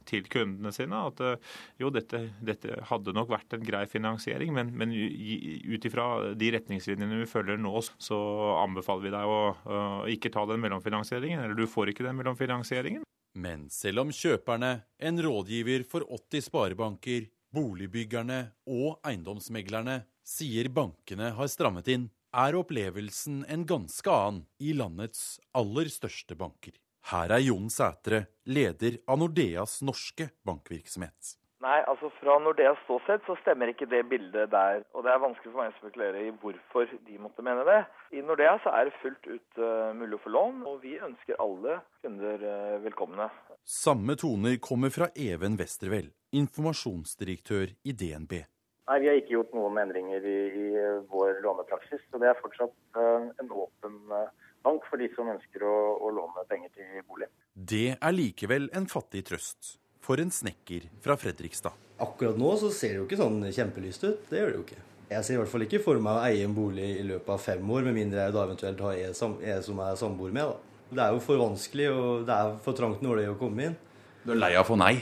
til 0.10 0.28
kundene 0.32 0.74
sine 0.76 1.00
at 1.10 1.22
uh, 1.24 1.56
jo, 1.82 1.90
dette, 1.94 2.22
dette, 2.46 2.80
hadde 2.90 3.16
nok 3.16 3.32
vært 3.34 3.58
en 3.58 3.66
grei 3.66 3.86
finansiering, 3.90 4.54
men, 4.56 4.72
men 4.78 4.94
ut 4.96 5.88
ifra 5.88 6.08
de 6.38 6.52
retningslinjene 6.58 7.24
vi 7.24 7.30
følger 7.30 7.60
nå, 7.62 7.74
så 7.98 8.20
anbefaler 8.62 9.08
vi 9.08 9.16
deg 9.16 9.36
å 9.36 9.46
å 9.66 10.08
ikke 10.12 10.32
ta 10.34 10.46
den 10.50 10.62
mellomfinansieringen, 10.64 11.42
eller 11.44 11.58
du 11.58 11.68
får 11.70 11.92
ikke 11.92 12.06
den 12.06 12.18
mellomfinansieringen. 12.20 13.06
Men 13.36 13.68
selv 13.74 14.06
om 14.06 14.14
kjøperne, 14.16 14.86
en 14.98 15.22
rådgiver 15.22 15.84
for 15.90 16.06
80 16.08 16.46
sparebanker, 16.48 17.28
boligbyggerne 17.56 18.40
og 18.72 19.00
eiendomsmeglerne 19.08 20.02
sier 20.26 20.70
bankene 20.74 21.32
har 21.36 21.52
strammet 21.52 21.90
inn, 21.92 22.08
er 22.36 22.58
opplevelsen 22.60 23.46
en 23.52 23.64
ganske 23.70 24.12
annen 24.12 24.44
i 24.60 24.74
landets 24.76 25.40
aller 25.56 25.88
største 25.92 26.36
banker. 26.40 26.76
Her 27.12 27.32
er 27.32 27.44
Jon 27.46 27.70
Sætre, 27.70 28.26
leder 28.50 29.00
av 29.08 29.22
Nordeas 29.22 29.80
norske 29.86 30.32
bankvirksomhet. 30.48 31.36
Nei, 31.66 31.80
altså 31.90 32.12
Fra 32.20 32.36
Nordeas 32.44 32.78
ståsted 32.84 33.24
så 33.26 33.36
stemmer 33.40 33.72
ikke 33.72 33.88
det 33.90 34.04
bildet 34.10 34.52
der. 34.52 34.84
Og 34.94 35.06
det 35.06 35.14
er 35.14 35.22
vanskelig 35.24 35.54
for 35.54 35.62
meg 35.64 35.72
å 35.72 35.78
spekulere 35.80 36.26
i 36.26 36.34
hvorfor 36.42 36.92
de 37.08 37.20
måtte 37.22 37.46
mene 37.46 37.64
det. 37.66 37.80
I 38.14 38.22
Nordea 38.26 38.58
så 38.62 38.74
er 38.76 38.90
det 38.90 39.00
fullt 39.02 39.30
ut 39.30 39.62
uh, 39.62 39.94
mulig 39.98 40.20
å 40.20 40.24
få 40.26 40.34
lån, 40.36 40.60
og 40.70 40.84
vi 40.84 40.98
ønsker 41.08 41.40
alle 41.42 41.80
kunder 42.06 42.44
uh, 42.44 42.76
velkomne. 42.86 43.30
Samme 43.66 44.18
toner 44.20 44.60
kommer 44.62 44.94
fra 44.94 45.10
Even 45.16 45.58
Westervell, 45.62 46.12
informasjonsdirektør 46.38 47.74
i 47.86 47.96
DNB. 47.98 48.44
Nei, 48.86 49.00
Vi 49.02 49.08
har 49.10 49.20
ikke 49.20 49.34
gjort 49.38 49.54
noen 49.58 49.80
endringer 49.82 50.26
i, 50.30 50.40
i 50.62 50.68
vår 51.10 51.40
lånepraksis. 51.46 52.04
så 52.12 52.22
Det 52.22 52.30
er 52.30 52.42
fortsatt 52.42 52.76
uh, 53.00 53.32
en 53.42 53.50
åpen 53.50 54.02
bank 54.66 54.86
for 54.90 55.02
de 55.02 55.10
som 55.16 55.30
ønsker 55.30 55.66
å, 55.66 55.76
å 56.06 56.12
låne 56.14 56.46
penger 56.50 56.74
til 56.78 57.02
bolig. 57.10 57.30
Det 57.54 57.96
er 57.96 58.16
likevel 58.16 58.70
en 58.78 58.88
fattig 58.92 59.26
trøst 59.30 59.76
for 60.06 60.22
en 60.22 60.32
snekker 60.34 60.90
fra 61.02 61.18
Fredrikstad. 61.18 61.74
Akkurat 62.04 62.38
nå 62.38 62.52
så 62.62 62.70
ser 62.74 62.94
det 62.94 63.02
jo 63.02 63.08
ikke 63.08 63.22
sånn 63.22 63.40
kjempelyst 63.56 64.06
ut. 64.06 64.28
Det 64.30 64.42
gjør 64.42 64.52
det 64.52 64.60
jo 64.60 64.66
ikke. 64.68 64.84
Jeg 65.06 65.26
ser 65.26 65.36
i 65.36 65.40
hvert 65.40 65.52
fall 65.52 65.66
ikke 65.68 65.82
for 65.86 66.02
meg 66.02 66.18
å 66.18 66.24
eie 66.26 66.46
en 66.48 66.56
bolig 66.58 66.88
i 67.00 67.04
løpet 67.06 67.30
av 67.36 67.42
fem 67.42 67.72
år, 67.72 67.86
med 67.86 67.98
mindre 67.98 68.24
jeg 68.26 68.34
da 68.34 68.46
eventuelt 68.48 68.82
har 68.88 69.02
en 69.06 69.18
som 69.18 69.82
er 69.86 70.00
samboer 70.00 70.34
med. 70.34 70.50
da. 70.50 70.72
Det 70.96 71.04
er 71.04 71.14
jo 71.14 71.22
for 71.26 71.42
vanskelig, 71.42 71.90
og 71.94 72.26
det 72.26 72.38
er 72.38 72.56
for 72.66 72.78
trangt 72.78 73.04
nåløye 73.06 73.34
å 73.34 73.38
komme 73.40 73.70
inn. 73.70 73.78
Du 74.26 74.34
er 74.34 74.42
lei 74.42 74.52
av 74.56 74.66
å 74.66 74.70
få 74.72 74.80
nei? 74.82 74.96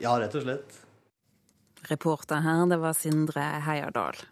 Ja, 0.00 0.16
rett 0.20 0.34
og 0.36 0.44
slett. 0.46 0.80
Reporter 1.92 2.40
her, 2.40 2.64
det 2.70 2.80
var 2.80 2.96
Sindre 2.96 3.44
Heierdal. 3.66 4.24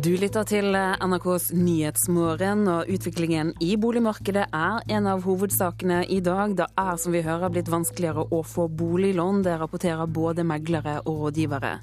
Du 0.00 0.14
lytter 0.16 0.46
til 0.48 0.72
NRKs 0.72 1.50
Nyhetsmorgen, 1.52 2.62
og 2.72 2.88
utviklingen 2.88 3.50
i 3.60 3.74
boligmarkedet 3.80 4.46
er 4.56 4.86
en 4.96 5.08
av 5.10 5.26
hovedsakene 5.26 6.02
i 6.08 6.20
dag. 6.24 6.54
Det 6.56 6.68
er 6.78 6.96
som 7.00 7.12
vi 7.12 7.20
hører 7.26 7.52
blitt 7.52 7.68
vanskeligere 7.72 8.24
å 8.32 8.40
få 8.46 8.68
boliglån. 8.72 9.42
Det 9.44 9.58
rapporterer 9.60 10.08
både 10.08 10.46
meglere 10.48 11.00
og 11.04 11.26
rådgivere. 11.26 11.74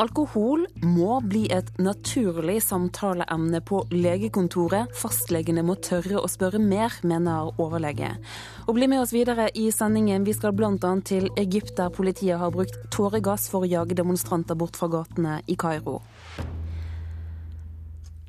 Alkohol 0.00 0.64
må 0.80 1.18
bli 1.28 1.42
et 1.52 1.68
naturlig 1.82 2.62
samtaleemne 2.64 3.60
på 3.68 3.82
legekontoret. 3.92 4.92
Fastlegene 4.96 5.64
må 5.66 5.76
tørre 5.84 6.22
å 6.22 6.30
spørre 6.30 6.60
mer, 6.62 6.94
mener 7.04 7.52
overlege. 7.60 8.14
Og 8.66 8.78
bli 8.78 8.88
med 8.88 9.02
oss 9.02 9.12
videre 9.12 9.50
i 9.52 9.68
sendingen. 9.74 10.24
Vi 10.24 10.32
skal 10.36 10.56
bl.a. 10.56 10.94
til 11.04 11.28
Egypt, 11.36 11.74
der 11.76 11.92
politiet 11.92 12.40
har 12.40 12.54
brukt 12.54 12.78
tåregass 12.94 13.50
for 13.52 13.66
å 13.66 13.68
jage 13.68 13.98
demonstranter 13.98 14.56
bort 14.56 14.80
fra 14.80 14.88
gatene 14.92 15.40
i 15.46 15.58
Kairo. 15.60 16.00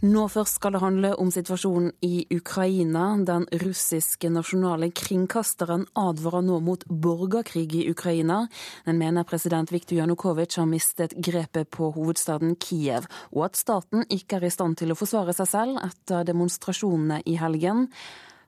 Nå 0.04 0.26
først 0.28 0.58
skal 0.58 0.74
det 0.76 0.82
handle 0.84 1.10
om 1.16 1.30
situasjonen 1.32 1.94
i 2.04 2.26
Ukraina. 2.36 3.06
Den 3.24 3.46
russiske 3.62 4.28
nasjonale 4.28 4.90
kringkasteren 4.92 5.86
advarer 5.96 6.44
nå 6.44 6.58
mot 6.60 6.84
borgerkrig 6.90 7.70
i 7.80 7.86
Ukraina. 7.88 8.42
Den 8.84 9.00
mener 9.00 9.24
president 9.24 9.72
Viktor 9.72 9.96
Janukovitsj 10.02 10.60
har 10.60 10.68
mistet 10.68 11.16
grepet 11.16 11.72
på 11.72 11.94
hovedstaden 11.96 12.58
Kiev, 12.60 13.08
og 13.32 13.46
at 13.48 13.56
staten 13.56 14.04
ikke 14.12 14.42
er 14.42 14.50
i 14.50 14.52
stand 14.52 14.76
til 14.82 14.92
å 14.92 15.00
forsvare 15.00 15.32
seg 15.40 15.52
selv 15.54 15.80
etter 15.88 16.28
demonstrasjonene 16.28 17.22
i 17.24 17.40
helgen. 17.40 17.88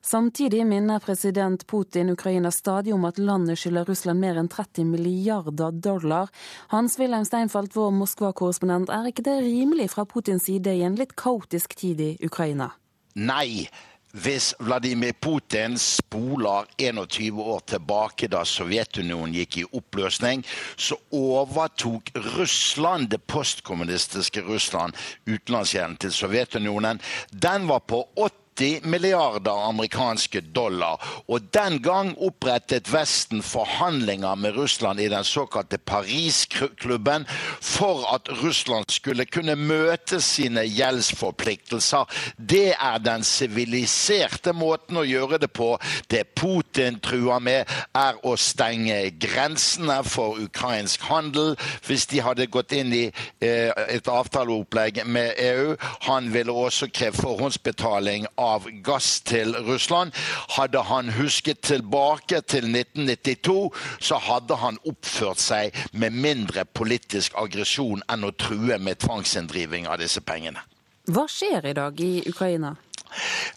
Samtidig 0.02 0.66
minner 0.66 0.98
president 0.98 1.66
Putin 1.66 2.10
Ukraina 2.10 2.50
stadig 2.50 2.94
om 2.94 3.04
at 3.04 3.18
landet 3.18 3.58
skylder 3.58 3.88
Russland 3.88 4.20
mer 4.20 4.38
enn 4.38 4.48
30 4.48 4.86
milliarder 4.92 5.72
dollar. 5.72 6.30
Hans-Wilhelm 6.72 7.26
Steinfeld, 7.26 7.74
vår 7.74 7.90
Moskva-korrespondent, 7.96 8.92
er 8.92 9.10
ikke 9.10 9.26
det 9.26 9.40
rimelig 9.42 9.90
fra 9.96 10.06
Putins 10.06 10.46
side 10.46 10.76
i 10.76 10.84
en 10.86 10.98
litt 10.98 11.16
kaotisk 11.18 11.74
tid 11.78 12.00
i 12.00 12.14
Ukraina? 12.26 12.72
Nei. 13.16 13.68
Hvis 14.16 14.54
Vladimir 14.64 15.12
Putin 15.20 15.74
spoler 15.76 16.64
21 16.78 17.36
år 17.42 17.60
tilbake, 17.68 18.30
da 18.32 18.46
Sovjetunionen 18.48 19.34
gikk 19.36 19.58
i 19.60 19.64
oppløsning, 19.76 20.40
så 20.76 20.96
overtok 21.12 22.14
Russland, 22.38 23.10
det 23.12 23.20
postkommunistiske 23.28 24.46
Russland, 24.46 24.96
utenlandsgjelden 25.26 25.98
til 26.00 26.16
Sovjetunionen. 26.16 27.02
Den 27.28 27.68
var 27.68 27.84
på 27.84 28.06
80 28.16 28.45
90 28.56 28.80
milliarder 28.84 29.68
amerikanske 29.68 30.40
dollar. 30.40 31.00
Og 31.28 31.40
den 31.54 31.82
gang 31.82 32.14
opprettet 32.18 32.92
Vesten 32.92 33.42
forhandlinger 33.42 34.34
med 34.34 34.56
Russland 34.56 35.00
i 35.00 35.08
den 35.08 35.24
såkalte 35.24 35.78
Paris-klubben 35.78 37.26
for 37.60 38.14
at 38.14 38.28
Russland 38.42 38.84
skulle 38.88 39.24
kunne 39.24 39.56
møte 39.56 40.20
sine 40.20 40.64
gjeldsforpliktelser. 40.64 42.04
Det 42.36 42.74
er 42.74 42.98
den 42.98 43.24
siviliserte 43.24 44.52
måten 44.52 44.96
å 44.96 45.04
gjøre 45.06 45.38
det 45.38 45.52
på. 45.52 45.76
Det 46.10 46.24
Putin 46.36 47.00
truer 47.00 47.40
med, 47.40 47.68
er 47.94 48.20
å 48.24 48.36
stenge 48.36 49.10
grensene 49.20 50.02
for 50.04 50.40
ukrainsk 50.40 51.04
handel. 51.10 51.56
Hvis 51.86 52.06
de 52.06 52.22
hadde 52.24 52.48
gått 52.52 52.72
inn 52.76 52.92
i 52.94 53.04
eh, 53.40 53.70
et 53.88 54.08
avtaleopplegg 54.08 55.02
med 55.06 55.36
EU, 55.42 55.76
han 56.08 56.32
ville 56.32 56.52
også 56.52 56.88
kreve 56.92 57.16
forhåndsbetaling 57.16 58.26
av 58.36 58.45
av 58.46 58.68
gass 58.86 59.20
til 59.26 59.54
Russland. 59.66 60.14
Hadde 60.56 60.82
han 60.88 61.10
husket 61.16 61.64
tilbake 61.66 62.40
til 62.46 62.68
1992, 62.70 63.58
så 64.00 64.20
hadde 64.28 64.58
han 64.62 64.80
oppført 64.86 65.42
seg 65.42 65.76
med 65.92 66.16
mindre 66.16 66.66
politisk 66.66 67.36
aggresjon 67.38 68.04
enn 68.12 68.26
å 68.26 68.34
true 68.38 68.78
med 68.78 69.02
tvangsinndriving 69.04 69.90
av 69.90 70.00
disse 70.02 70.22
pengene. 70.24 70.62
Hva 71.06 71.28
skjer 71.30 71.70
i 71.70 71.76
dag 71.76 72.00
i 72.02 72.24
Ukraina? 72.26 72.74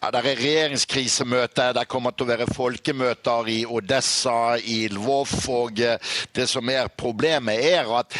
Ja, 0.00 0.10
Det 0.10 0.20
er 0.20 0.36
regjeringskrisemøte, 0.38 1.72
det 1.74 1.88
kommer 1.88 2.14
til 2.14 2.24
å 2.24 2.30
være 2.30 2.46
folkemøter 2.54 3.48
i 3.50 3.58
Odessa, 3.66 4.56
i 4.56 4.86
Lvov. 4.88 5.34
Og 5.50 5.82
eh, 5.84 5.98
det 6.36 6.46
som 6.48 6.68
er 6.70 6.88
problemet, 6.88 7.58
er 7.58 7.90
at 7.98 8.16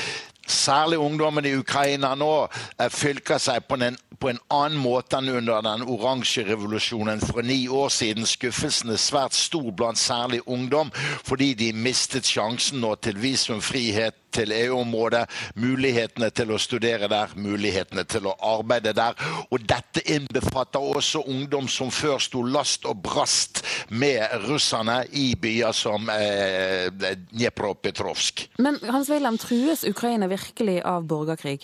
særlig 0.51 0.99
ungdommen 0.99 1.47
i 1.47 1.55
Ukraina 1.57 2.15
nå 2.19 2.33
eh, 2.45 2.89
fylker 2.91 3.41
seg 3.43 3.67
på 3.69 3.79
en, 3.81 3.99
på 4.21 4.31
en 4.33 4.41
annen 4.53 4.79
måte 4.83 5.19
enn 5.19 5.31
under 5.41 5.65
den 5.65 5.87
oransje 5.89 6.45
revolusjonen 6.49 7.23
for 7.25 7.47
ni 7.47 7.63
år 7.69 7.89
siden. 7.95 8.29
Skuffelsen 8.29 8.93
er 8.93 9.01
svært 9.01 9.37
stor 9.39 9.71
blant 9.73 9.99
særlig 9.99 10.43
ungdom, 10.47 10.93
fordi 11.25 11.55
de 11.55 11.73
mistet 11.73 12.29
sjansen 12.29 12.83
nå 12.85 12.95
til 13.01 13.21
visumfrihet 13.23 14.20
til 14.33 14.53
EU-området, 14.55 15.25
mulighetene 15.61 16.31
til 16.35 16.53
å 16.55 16.59
studere 16.61 17.09
der, 17.11 17.35
mulighetene 17.37 18.05
til 18.09 18.29
å 18.31 18.37
arbeide 18.53 18.95
der. 18.97 19.19
Og 19.51 19.63
dette 19.69 20.03
innbefatter 20.11 20.81
også 20.81 21.25
ungdom 21.31 21.69
som 21.69 21.91
før 21.95 22.19
sto 22.23 22.43
last 22.47 22.87
og 22.89 23.03
brast 23.05 23.63
med 23.91 24.23
russerne 24.47 25.03
i 25.17 25.35
byer 25.41 25.75
som 25.77 26.09
eh, 26.13 26.89
Dnepropetrovsk. 26.91 28.47
Men 28.63 28.79
Hans 28.91 29.11
Wilhelm, 29.11 29.39
trues 29.41 29.85
Ukraina 29.89 30.29
virkelig 30.31 30.81
av 30.87 31.07
borgerkrig? 31.09 31.59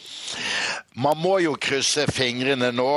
Man 0.97 1.19
må 1.21 1.37
jo 1.45 1.57
krysse 1.61 2.07
fingrene 2.12 2.71
nå, 2.73 2.93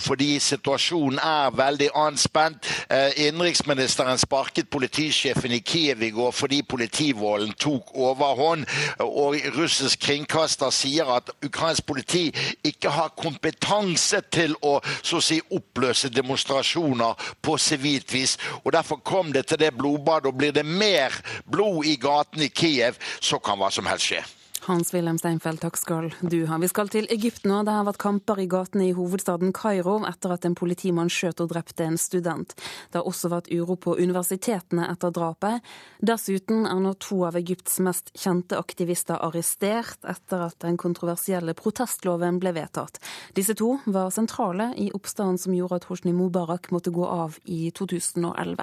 fordi 0.00 0.38
situasjonen 0.40 1.20
er 1.22 1.52
veldig 1.56 1.90
anspent. 1.98 2.68
Eh, 2.88 3.26
innenriksministeren 3.26 4.20
sparket 4.20 4.70
politisjefen 4.72 5.52
i 5.52 5.60
Kiev 5.60 6.02
i 6.02 6.12
går 6.14 6.32
fordi 6.32 6.62
politivolden 6.66 7.52
tok 7.60 7.92
overhånd 7.94 8.66
og 9.12 9.36
russisk 9.56 10.00
kringkaster 10.06 10.72
sier 10.74 11.08
at 11.16 11.30
ukrainsk 11.44 11.86
politi 11.86 12.24
ikke 12.64 12.92
har 12.92 13.14
kompetanse 13.18 14.22
til 14.32 14.56
å 14.62 14.78
så 15.02 15.20
å 15.20 15.24
si 15.24 15.38
oppløse 15.52 16.10
demonstrasjoner 16.12 17.32
på 17.42 17.56
sivilt 17.60 18.12
vis. 18.14 18.36
og 18.64 18.72
Derfor 18.72 19.02
kom 19.04 19.32
det 19.32 19.46
til 19.46 19.60
det 19.60 19.74
blodbadet. 19.76 20.32
og 20.32 20.38
Blir 20.38 20.52
det 20.52 20.66
mer 20.66 21.14
blod 21.44 21.86
i 21.86 21.96
gatene 21.96 22.48
i 22.48 22.54
Kiev, 22.54 22.98
så 23.20 23.38
kan 23.38 23.58
hva 23.58 23.70
som 23.70 23.86
helst 23.86 24.10
skje. 24.10 24.22
Hans-Wilhelm 24.62 25.18
Steinfeld, 25.18 25.58
takk 25.58 25.76
skal 25.76 26.12
du 26.20 26.44
ha. 26.46 26.56
Vi 26.62 26.68
skal 26.70 26.90
til 26.92 27.08
Egypt 27.10 27.48
nå. 27.50 27.64
Det 27.66 27.72
har 27.74 27.86
vært 27.88 27.98
kamper 27.98 28.38
i 28.38 28.46
gatene 28.46 28.84
i 28.86 28.92
hovedstaden 28.94 29.50
Kairo 29.56 29.96
etter 30.06 30.36
at 30.36 30.46
en 30.46 30.54
politimann 30.54 31.10
skjøt 31.10 31.42
og 31.42 31.50
drepte 31.50 31.82
en 31.82 31.98
student. 31.98 32.54
Det 32.92 33.00
har 33.00 33.08
også 33.10 33.32
vært 33.32 33.50
uro 33.50 33.74
på 33.74 33.96
universitetene 33.98 34.86
etter 34.92 35.10
drapet. 35.10 35.66
Dessuten 35.98 36.62
er 36.70 36.78
nå 36.78 36.94
to 37.02 37.24
av 37.26 37.40
Egypts 37.42 37.80
mest 37.82 38.14
kjente 38.14 38.60
aktivister 38.60 39.18
arrestert 39.18 40.06
etter 40.06 40.46
at 40.46 40.60
den 40.62 40.78
kontroversielle 40.78 41.56
protestloven 41.58 42.38
ble 42.38 42.54
vedtatt. 42.54 43.02
Disse 43.34 43.58
to 43.58 43.74
var 43.90 44.14
sentrale 44.14 44.70
i 44.78 44.92
oppstanden 44.94 45.42
som 45.42 45.58
gjorde 45.58 45.82
at 45.82 45.90
Hosni 45.90 46.14
Mubarak 46.14 46.70
måtte 46.70 46.94
gå 46.94 47.02
av 47.02 47.40
i 47.42 47.64
2011. 47.74 48.62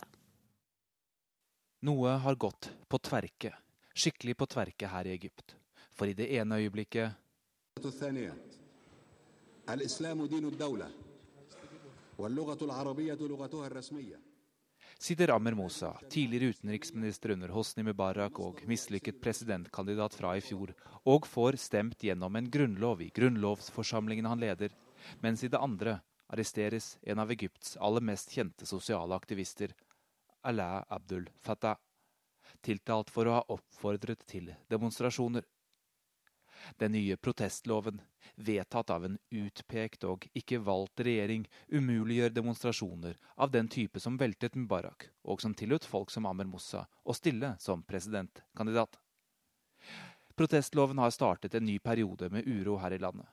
Noe 1.92 2.20
har 2.24 2.36
gått 2.40 2.72
på 2.88 3.04
tverke, 3.04 3.58
skikkelig 3.92 4.40
på 4.40 4.54
tverke 4.56 4.96
her 4.96 5.08
i 5.08 5.18
Egypt. 5.20 5.59
For 6.00 6.08
i 6.08 6.14
det 6.16 6.30
ene 6.32 6.56
øyeblikket 6.56 7.12
sitter 15.00 15.34
Amer 15.34 15.58
Mosa, 15.60 15.92
tidligere 16.10 16.54
utenriksminister 16.54 17.34
under 17.36 17.52
Hosni 17.52 17.84
Mubarak 17.84 18.40
og 18.40 18.64
mislykket 18.68 19.20
presidentkandidat 19.20 20.16
fra 20.16 20.38
i 20.38 20.44
fjor, 20.44 20.72
og 21.04 21.28
får 21.28 21.60
stemt 21.60 22.00
gjennom 22.08 22.36
en 22.36 22.50
grunnlov 22.52 23.04
i 23.04 23.12
grunnlovsforsamlingen 23.20 24.32
han 24.32 24.40
leder, 24.40 24.72
mens 25.20 25.44
i 25.44 25.52
det 25.52 25.60
andre 25.60 26.00
arresteres 26.32 26.94
en 27.04 27.20
av 27.20 27.32
Egypts 27.36 27.76
aller 27.76 28.08
mest 28.08 28.32
kjente 28.32 28.66
sosiale 28.66 29.20
aktivister, 29.20 29.76
Alaa 30.48 30.86
Abdul 30.88 31.28
Fattah, 31.36 31.76
tiltalt 32.64 33.12
for 33.12 33.28
å 33.28 33.40
ha 33.42 33.48
oppfordret 33.52 34.24
til 34.28 34.54
demonstrasjoner. 34.72 35.44
Den 36.78 36.92
nye 36.92 37.18
protestloven, 37.18 38.02
vedtatt 38.36 38.90
av 38.90 39.06
en 39.06 39.18
utpekt 39.30 40.04
og 40.04 40.28
ikke 40.38 40.62
valgt 40.64 41.02
regjering, 41.06 41.48
umuliggjør 41.68 42.36
demonstrasjoner 42.36 43.18
av 43.36 43.52
den 43.52 43.68
type 43.68 44.00
som 44.00 44.18
veltet 44.18 44.56
Mubarak, 44.56 45.10
og 45.24 45.42
som 45.42 45.54
tillot 45.54 45.86
folk 45.86 46.12
som 46.12 46.28
Amer 46.30 46.48
Moussa 46.50 46.86
å 47.04 47.16
stille 47.18 47.56
som 47.60 47.84
presidentkandidat. 47.84 49.00
Protestloven 50.40 51.02
har 51.02 51.12
startet 51.12 51.56
en 51.56 51.66
ny 51.66 51.80
periode 51.80 52.30
med 52.32 52.48
uro 52.48 52.78
her 52.80 52.96
i 52.96 53.02
landet. 53.02 53.28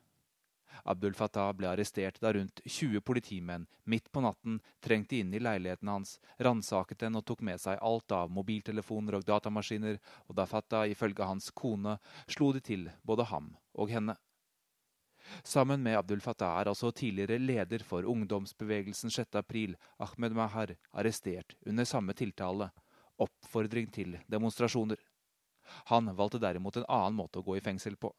Abdul 0.84 1.14
Fattah 1.14 1.52
ble 1.56 1.68
arrestert 1.70 2.20
da 2.20 2.32
rundt 2.32 2.60
20 2.64 3.00
politimenn 3.00 3.66
midt 3.84 4.10
på 4.12 4.22
natten 4.24 4.60
trengte 4.84 5.16
inn 5.20 5.34
i 5.34 5.40
leiligheten 5.42 5.88
hans, 5.88 6.18
ransaket 6.38 7.04
den 7.04 7.16
og 7.16 7.24
tok 7.26 7.42
med 7.46 7.60
seg 7.62 7.80
alt 7.80 8.12
av 8.12 8.30
mobiltelefoner 8.32 9.18
og 9.18 9.26
datamaskiner, 9.28 9.98
og 10.28 10.36
da 10.36 10.46
Fattah 10.46 10.86
ifølge 10.90 11.26
hans 11.28 11.50
kone 11.50 11.98
slo 12.28 12.52
de 12.52 12.60
til 12.60 12.88
både 13.02 13.28
ham 13.32 13.54
og 13.74 13.92
henne. 13.92 14.16
Sammen 15.42 15.82
med 15.82 15.98
Abdul 15.98 16.20
Fattah 16.20 16.60
er 16.60 16.70
altså 16.70 16.92
tidligere 16.94 17.38
leder 17.42 17.82
for 17.84 18.06
ungdomsbevegelsen 18.06 19.10
6. 19.10 19.34
april, 19.34 19.74
Ahmed 19.98 20.36
Mahar, 20.38 20.76
arrestert 20.92 21.56
under 21.66 21.84
samme 21.84 22.14
tiltale, 22.14 22.70
oppfordring 23.18 23.90
til 23.92 24.18
demonstrasjoner. 24.30 25.00
Han 25.90 26.12
valgte 26.14 26.38
derimot 26.38 26.76
en 26.78 26.86
annen 26.88 27.18
måte 27.18 27.40
å 27.40 27.46
gå 27.46 27.56
i 27.58 27.64
fengsel 27.64 27.96
på. 27.98 28.12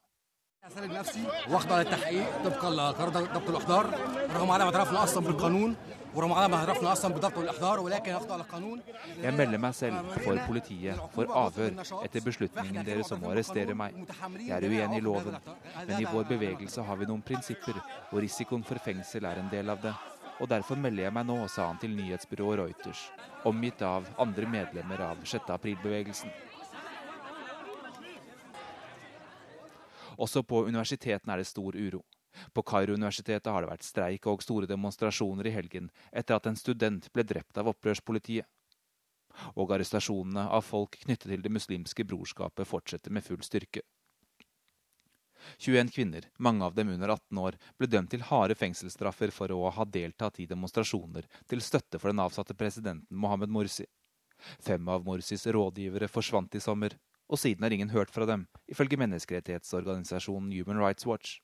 Jeg 9.22 9.34
melder 9.38 9.62
meg 9.62 9.74
selv 9.78 10.10
for 10.24 10.40
politiet 10.48 11.00
for 11.14 11.32
avhør 11.42 11.78
etter 12.02 12.26
beslutningen 12.26 12.84
deres 12.86 13.12
om 13.14 13.24
å 13.24 13.32
arrestere 13.32 13.76
meg. 13.78 13.96
Jeg 14.42 14.56
er 14.58 14.68
uenig 14.68 14.98
i 14.98 15.06
loven, 15.06 15.38
men 15.86 15.94
i 15.96 16.10
vår 16.10 16.28
bevegelse 16.34 16.84
har 16.90 17.00
vi 17.00 17.08
noen 17.10 17.22
prinsipper, 17.22 17.78
og 18.10 18.20
risikoen 18.24 18.66
for 18.66 18.82
fengsel 18.82 19.30
er 19.30 19.40
en 19.40 19.50
del 19.54 19.72
av 19.72 19.80
det. 19.84 19.94
Og 20.38 20.46
derfor 20.50 20.78
melder 20.78 21.08
jeg 21.08 21.14
meg 21.16 21.26
nå, 21.26 21.38
sa 21.50 21.70
han 21.70 21.80
til 21.82 21.96
nyhetsbyrået 21.98 22.60
Reuters, 22.60 23.08
omgitt 23.48 23.82
av 23.82 24.06
andre 24.22 24.46
medlemmer 24.50 25.00
av 25.10 25.24
6. 25.24 25.50
april-bevegelsen. 25.56 26.30
Også 30.18 30.42
på 30.42 30.64
universitetene 30.66 31.34
er 31.34 31.42
det 31.42 31.50
stor 31.50 31.76
uro. 31.76 32.02
På 32.54 32.62
Kairo-universitetet 32.62 33.50
har 33.52 33.64
det 33.64 33.70
vært 33.70 33.86
streik 33.86 34.26
og 34.30 34.42
store 34.44 34.68
demonstrasjoner 34.70 35.48
i 35.48 35.54
helgen 35.54 35.90
etter 36.12 36.36
at 36.36 36.46
en 36.50 36.58
student 36.58 37.08
ble 37.14 37.24
drept 37.26 37.58
av 37.58 37.70
opprørspolitiet. 37.72 38.46
Og 39.54 39.70
arrestasjonene 39.74 40.48
av 40.50 40.64
folk 40.66 40.98
knyttet 41.04 41.30
til 41.30 41.42
Det 41.42 41.52
muslimske 41.52 42.04
brorskapet 42.04 42.66
fortsetter 42.66 43.14
med 43.14 43.24
full 43.24 43.42
styrke. 43.46 43.84
21 45.58 45.92
kvinner, 45.94 46.24
mange 46.38 46.64
av 46.64 46.74
dem 46.74 46.90
under 46.90 47.14
18 47.14 47.38
år, 47.38 47.56
ble 47.78 47.86
dømt 47.86 48.10
til 48.10 48.24
harde 48.26 48.56
fengselsstraffer 48.58 49.30
for 49.30 49.52
å 49.54 49.70
ha 49.70 49.86
deltatt 49.86 50.40
i 50.42 50.48
demonstrasjoner 50.50 51.28
til 51.46 51.62
støtte 51.62 52.00
for 52.00 52.10
den 52.10 52.22
avsatte 52.24 52.56
presidenten 52.58 53.06
Mohammed 53.22 53.52
Morsi. 53.54 53.86
Fem 54.62 54.88
av 54.88 55.06
Morsis 55.06 55.46
rådgivere 55.46 56.10
forsvant 56.10 56.54
i 56.54 56.62
sommer, 56.62 56.94
og 57.28 57.38
siden 57.38 57.62
har 57.62 57.74
ingen 57.74 57.92
hørt 57.92 58.10
fra 58.10 58.26
dem, 58.26 58.46
ifølge 58.68 58.98
menneskerettighetsorganisasjonen 59.00 60.52
Human 60.56 60.80
Rights 60.80 61.06
Watch. 61.06 61.38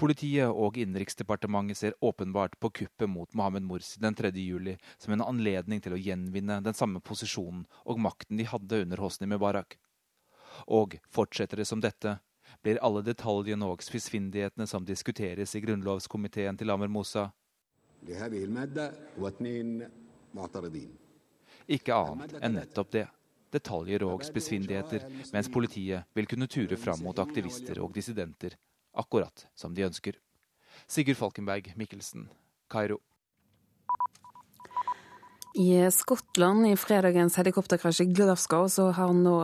Politiet 0.00 0.50
og 0.50 0.78
Innenriksdepartementet 0.80 1.78
ser 1.78 1.98
åpenbart 2.00 2.56
på 2.60 2.72
kuppet 2.74 3.10
mot 3.10 3.34
Mohammed 3.34 3.62
Morsi 3.68 4.00
den 4.02 4.16
3. 4.18 4.32
juli 4.34 4.76
som 4.98 5.14
en 5.14 5.22
anledning 5.22 5.82
til 5.84 5.94
å 5.94 6.00
gjenvinne 6.00 6.58
den 6.64 6.74
samme 6.74 7.00
posisjonen 7.00 7.66
og 7.84 8.00
makten 8.02 8.40
de 8.40 8.48
hadde 8.50 8.82
under 8.82 9.04
Hosni 9.04 9.28
Mubarak. 9.30 9.78
Og 10.66 10.98
fortsetter 11.14 11.62
det 11.62 11.68
som 11.70 11.80
dette, 11.80 12.16
blir 12.64 12.80
alle 12.82 13.04
detaljene 13.06 13.68
og 13.70 13.84
spissfindighetene 13.86 14.66
som 14.66 14.84
diskuteres 14.84 15.54
i 15.54 15.62
grunnlovskomiteen 15.62 16.58
til 16.58 16.74
Amer 16.74 16.90
Mosa, 16.90 17.30
ikke 21.70 21.94
annet 21.94 22.38
enn 22.40 22.56
nettopp 22.56 22.92
det. 22.94 23.06
Detaljer 23.50 24.04
og 24.06 24.22
spissfindigheter, 24.26 25.06
mens 25.34 25.50
politiet 25.50 26.06
vil 26.14 26.28
kunne 26.30 26.46
ture 26.50 26.78
fram 26.78 27.02
mot 27.02 27.18
aktivister 27.18 27.80
og 27.82 27.94
dissidenter 27.96 28.54
akkurat 28.94 29.46
som 29.58 29.74
de 29.74 29.86
ønsker. 29.86 30.18
Sigurd 30.86 31.18
Falkenberg 31.18 31.72
Mikkelsen, 31.76 32.28
Kairo. 32.70 33.00
I 35.54 35.90
Skottland, 35.90 36.66
i 36.66 36.76
fredagens 36.78 37.34
helikopterkrasj 37.36 38.04
i 38.04 38.06
Glasgow, 38.14 38.68
så 38.70 38.90
har 38.94 39.10
nå 39.16 39.34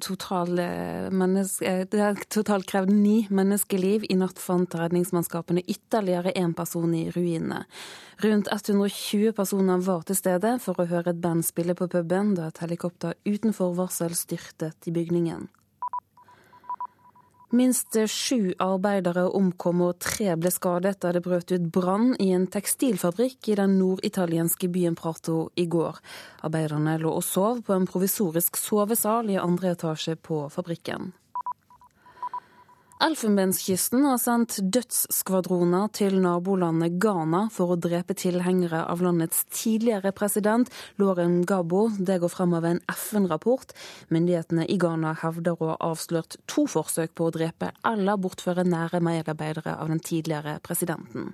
totalt 0.00 0.62
total 2.32 2.64
krevd 2.64 2.94
ni 2.94 3.26
menneskeliv. 3.28 4.06
I 4.08 4.16
natt 4.16 4.40
fant 4.40 4.74
redningsmannskapene 4.80 5.66
ytterligere 5.68 6.32
én 6.32 6.56
person 6.56 6.94
i 6.96 7.10
ruinene. 7.12 7.66
Rundt 8.24 8.48
120 8.48 9.36
personer 9.36 9.84
var 9.84 10.08
til 10.08 10.16
stede 10.16 10.56
for 10.64 10.80
å 10.80 10.88
høre 10.88 11.12
et 11.12 11.20
band 11.20 11.44
spille 11.44 11.76
på 11.76 11.88
puben 11.92 12.34
da 12.38 12.48
et 12.48 12.64
helikopter 12.64 13.16
utenfor 13.28 13.76
varsel 13.76 14.16
styrtet 14.16 14.88
i 14.88 14.96
bygningen. 14.96 15.50
Minst 17.50 17.96
sju 18.06 18.52
arbeidere 18.62 19.24
omkom 19.34 19.80
og 19.82 19.96
tre 20.04 20.36
ble 20.38 20.52
skadet 20.54 21.00
da 21.02 21.10
det 21.10 21.24
brøt 21.24 21.50
ut 21.50 21.64
brann 21.74 22.12
i 22.22 22.28
en 22.30 22.44
tekstilfabrikk 22.46 23.48
i 23.50 23.56
den 23.58 23.74
norditalienske 23.80 24.70
byen 24.70 24.94
Prato 24.94 25.48
i 25.58 25.64
går. 25.66 25.98
Arbeiderne 26.46 26.94
lå 27.02 27.10
og 27.18 27.26
sov 27.26 27.64
på 27.66 27.74
en 27.74 27.88
provisorisk 27.90 28.54
sovesal 28.60 29.32
i 29.34 29.40
andre 29.42 29.74
etasje 29.74 30.14
på 30.14 30.44
fabrikken. 30.54 31.10
Elfenbenskysten 33.00 34.02
har 34.04 34.18
sendt 34.20 34.58
dødsskvadroner 34.76 35.88
til 35.96 36.18
nabolandet 36.20 36.98
Ghana 37.00 37.46
for 37.48 37.72
å 37.72 37.78
drepe 37.80 38.12
tilhengere 38.12 38.82
av 38.92 39.00
landets 39.00 39.46
tidligere 39.48 40.12
president 40.12 40.68
Lauren 41.00 41.38
Gabo. 41.48 41.86
Det 41.96 42.18
går 42.20 42.34
frem 42.34 42.52
av 42.58 42.68
en 42.68 42.82
FN-rapport. 42.92 43.72
Myndighetene 44.12 44.68
i 44.68 44.76
Ghana 44.76 45.14
hevder 45.22 45.56
å 45.56 45.72
ha 45.72 45.80
avslørt 45.88 46.36
to 46.44 46.66
forsøk 46.68 47.16
på 47.16 47.30
å 47.30 47.34
drepe 47.38 47.72
eller 47.88 48.20
bortføre 48.20 48.68
nære 48.68 49.00
medarbeidere 49.00 49.78
av 49.80 49.88
den 49.88 50.04
tidligere 50.04 50.58
presidenten. 50.60 51.32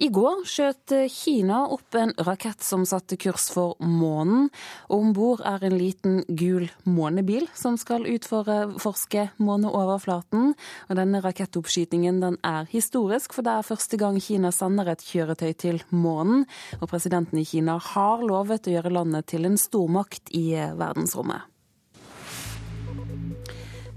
I 0.00 0.06
går 0.08 0.46
skjøt 0.48 0.92
Kina 1.12 1.58
opp 1.74 1.96
en 1.98 2.14
rakett 2.24 2.64
som 2.64 2.86
satte 2.88 3.18
kurs 3.20 3.50
for 3.52 3.74
månen. 3.84 4.46
Om 4.88 5.10
bord 5.12 5.42
er 5.44 5.66
en 5.66 5.76
liten 5.76 6.22
gul 6.40 6.70
månebil 6.88 7.44
som 7.52 7.76
skal 7.76 8.08
utforske 8.08 9.26
måneoverflaten. 9.36 10.54
Og 10.88 10.96
denne 10.96 11.20
rakettoppskytingen 11.20 12.22
den 12.24 12.40
er 12.40 12.64
historisk, 12.72 13.36
for 13.36 13.44
det 13.44 13.58
er 13.58 13.68
første 13.68 14.00
gang 14.00 14.16
Kina 14.24 14.54
sender 14.56 14.88
et 14.88 15.04
kjøretøy 15.04 15.52
til 15.60 15.84
månen. 15.92 16.46
Og 16.80 16.88
presidenten 16.88 17.42
i 17.42 17.44
Kina 17.44 17.76
har 17.92 18.24
lovet 18.24 18.72
å 18.72 18.76
gjøre 18.78 18.96
landet 18.96 19.28
til 19.34 19.44
en 19.50 19.60
stormakt 19.60 20.32
i 20.32 20.54
verdensrommet. 20.56 21.49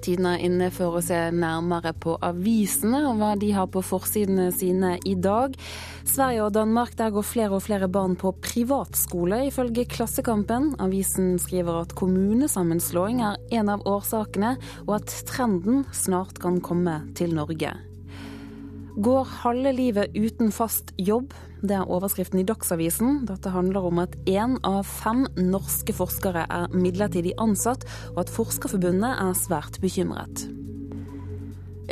Tiden 0.04 0.26
er 0.28 0.42
inne 0.44 0.68
for 0.74 0.98
å 0.98 1.02
se 1.04 1.16
nærmere 1.32 1.94
på 1.96 2.18
avisene 2.28 3.06
og 3.08 3.22
hva 3.22 3.30
de 3.40 3.54
har 3.56 3.70
på 3.72 3.80
forsidene 3.88 4.50
sine 4.52 4.98
i 5.08 5.14
dag. 5.16 5.56
Sverige 6.04 6.44
og 6.44 6.58
Danmark 6.58 6.98
der 7.00 7.14
går 7.16 7.24
flere 7.24 7.56
og 7.56 7.64
flere 7.64 7.88
barn 7.88 8.18
på 8.20 8.34
privatskole, 8.44 9.46
ifølge 9.48 9.88
Klassekampen. 9.88 10.74
Avisen 10.84 11.38
skriver 11.40 11.86
at 11.86 11.96
kommunesammenslåing 11.96 13.24
er 13.24 13.40
en 13.56 13.72
av 13.72 13.88
årsakene, 13.88 14.58
og 14.90 14.98
at 15.00 15.16
trenden 15.30 15.86
snart 15.96 16.44
kan 16.44 16.60
komme 16.60 17.00
til 17.16 17.32
Norge. 17.38 17.72
Går 18.94 19.34
halve 19.40 19.72
livet 19.74 20.20
uten 20.20 20.52
fast 20.54 20.92
jobb? 21.00 21.32
Det 21.64 21.78
er 21.78 21.88
overskriften 21.88 22.42
i 22.42 22.44
Dagsavisen. 22.44 23.22
Dette 23.24 23.54
handler 23.54 23.86
om 23.88 24.02
at 24.04 24.18
én 24.28 24.58
av 24.68 24.82
fem 24.84 25.22
norske 25.40 25.94
forskere 25.96 26.44
er 26.52 26.74
midlertidig 26.76 27.38
ansatt, 27.40 27.86
og 28.12 28.26
at 28.26 28.32
Forskerforbundet 28.34 29.14
er 29.14 29.38
svært 29.40 29.80
bekymret. 29.80 30.44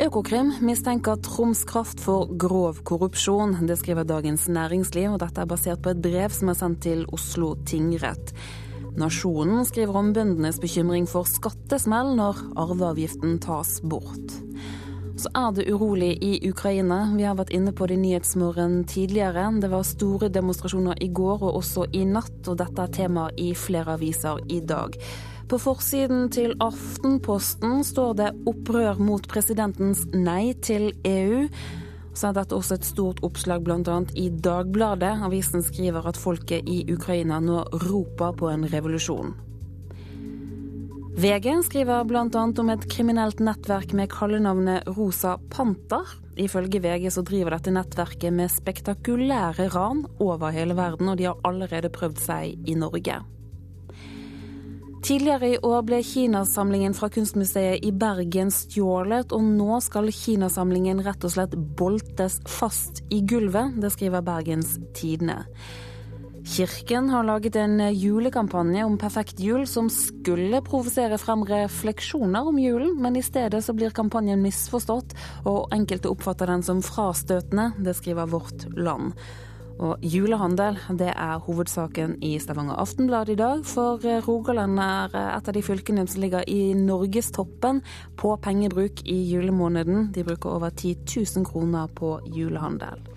Økokrim 0.02 0.50
mistenker 0.64 1.16
Troms 1.24 1.64
Kraft 1.68 2.04
for 2.04 2.28
grov 2.36 2.82
korrupsjon. 2.84 3.62
Det 3.68 3.78
skriver 3.80 4.04
Dagens 4.04 4.44
Næringsliv, 4.52 5.14
og 5.14 5.22
dette 5.24 5.40
er 5.40 5.48
basert 5.48 5.80
på 5.80 5.94
et 5.94 6.04
brev 6.04 6.36
som 6.36 6.52
er 6.52 6.60
sendt 6.60 6.84
til 6.84 7.06
Oslo 7.08 7.54
tingrett. 7.64 8.34
Nasjonen 9.00 9.64
skriver 9.64 9.96
om 9.96 10.12
bøndenes 10.12 10.60
bekymring 10.60 11.08
for 11.08 11.24
skattesmell 11.24 12.12
når 12.18 12.44
arveavgiften 12.60 13.38
tas 13.40 13.78
bort. 13.80 14.36
Så 15.22 15.30
er 15.38 15.52
det 15.54 15.68
urolig 15.70 16.16
i 16.24 16.48
Ukraina. 16.48 17.04
Vi 17.14 17.22
har 17.22 17.36
vært 17.38 17.52
inne 17.54 17.70
på 17.70 17.86
det 17.86 17.94
i 17.94 18.00
Nyhetsmorgen 18.00 18.80
tidligere. 18.90 19.44
Det 19.62 19.68
var 19.70 19.84
store 19.86 20.26
demonstrasjoner 20.34 20.98
i 20.98 21.12
går 21.14 21.44
og 21.44 21.60
også 21.60 21.84
i 21.94 22.00
natt, 22.10 22.40
og 22.50 22.56
dette 22.58 22.82
er 22.82 22.90
tema 22.96 23.28
i 23.38 23.52
flere 23.54 23.94
aviser 23.94 24.40
i 24.50 24.58
dag. 24.66 24.96
På 25.46 25.60
forsiden 25.62 26.26
til 26.34 26.56
Aftenposten 26.58 27.84
står 27.86 28.16
det 28.18 28.32
'opprør 28.50 28.98
mot 28.98 29.28
presidentens 29.28 30.06
nei 30.12 30.54
til 30.54 30.90
EU'. 31.04 31.46
Så 32.14 32.28
er 32.28 32.32
dette 32.32 32.56
også 32.56 32.74
et 32.74 32.84
stort 32.84 33.22
oppslag 33.22 33.62
bl.a. 33.62 34.02
i 34.16 34.28
Dagbladet. 34.28 35.22
Avisen 35.22 35.62
skriver 35.62 36.06
at 36.06 36.16
folket 36.16 36.66
i 36.66 36.82
Ukraina 36.92 37.38
nå 37.38 37.62
roper 37.62 38.32
på 38.32 38.48
en 38.48 38.66
revolusjon. 38.66 39.51
VG 41.12 41.64
skriver 41.64 42.04
bl.a. 42.08 42.24
om 42.58 42.70
et 42.72 42.84
kriminelt 42.88 43.40
nettverk 43.44 43.90
med 43.92 44.08
kallenavnet 44.10 44.86
Rosa 44.96 45.34
Panter. 45.52 46.08
Ifølge 46.40 46.80
VG 46.80 47.10
så 47.12 47.20
driver 47.20 47.52
dette 47.52 47.74
nettverket 47.74 48.32
med 48.32 48.48
spektakulære 48.48 49.68
ran 49.74 50.06
over 50.24 50.54
hele 50.56 50.72
verden, 50.78 51.10
og 51.12 51.20
de 51.20 51.28
har 51.28 51.44
allerede 51.44 51.92
prøvd 51.92 52.22
seg 52.22 52.56
i 52.64 52.78
Norge. 52.80 53.18
Tidligere 55.02 55.52
i 55.52 55.60
år 55.66 55.84
ble 55.84 56.00
Kinasamlingen 56.06 56.96
fra 56.96 57.10
Kunstmuseet 57.12 57.84
i 57.84 57.92
Bergen 57.92 58.48
stjålet, 58.54 59.36
og 59.36 59.44
nå 59.44 59.82
skal 59.84 60.08
Kinasamlingen 60.16 61.04
rett 61.04 61.28
og 61.28 61.36
slett 61.36 61.56
boltes 61.76 62.40
fast 62.48 63.02
i 63.12 63.20
gulvet. 63.20 63.76
Det 63.82 63.92
skriver 63.92 64.24
Bergens 64.24 64.78
Tidende. 64.96 65.42
Kirken 66.44 67.08
har 67.10 67.24
laget 67.24 67.56
en 67.56 67.78
julekampanje 67.94 68.84
om 68.84 68.98
perfekt 68.98 69.40
jul 69.40 69.62
som 69.66 69.86
skulle 69.90 70.58
provosere 70.66 71.16
frem 71.18 71.44
refleksjoner 71.46 72.48
om 72.50 72.58
julen, 72.58 72.96
men 72.98 73.16
i 73.16 73.22
stedet 73.22 73.62
så 73.64 73.72
blir 73.72 73.94
kampanjen 73.94 74.42
misforstått, 74.42 75.14
og 75.46 75.70
enkelte 75.72 76.10
oppfatter 76.10 76.50
den 76.50 76.66
som 76.66 76.82
frastøtende. 76.82 77.70
Det 77.78 77.94
skriver 77.96 78.28
Vårt 78.34 78.66
Land. 78.74 79.14
Og 79.82 80.02
julehandel 80.04 80.76
det 80.98 81.12
er 81.14 81.40
hovedsaken 81.46 82.18
i 82.22 82.34
Stavanger 82.42 82.76
Aftenblad 82.82 83.30
i 83.32 83.38
dag, 83.38 83.62
for 83.66 84.02
Rogaland 84.26 84.82
er 84.82 85.16
et 85.22 85.48
av 85.48 85.56
de 85.56 85.62
fylkene 85.64 86.04
som 86.10 86.22
ligger 86.26 86.46
i 86.50 86.74
norgestoppen 86.76 87.80
på 88.18 88.34
pengebruk 88.42 89.06
i 89.06 89.22
julemåneden. 89.30 90.10
De 90.12 90.26
bruker 90.26 90.58
over 90.58 90.74
10 90.74 91.06
000 91.38 91.48
kroner 91.48 91.90
på 91.94 92.18
julehandel. 92.34 93.11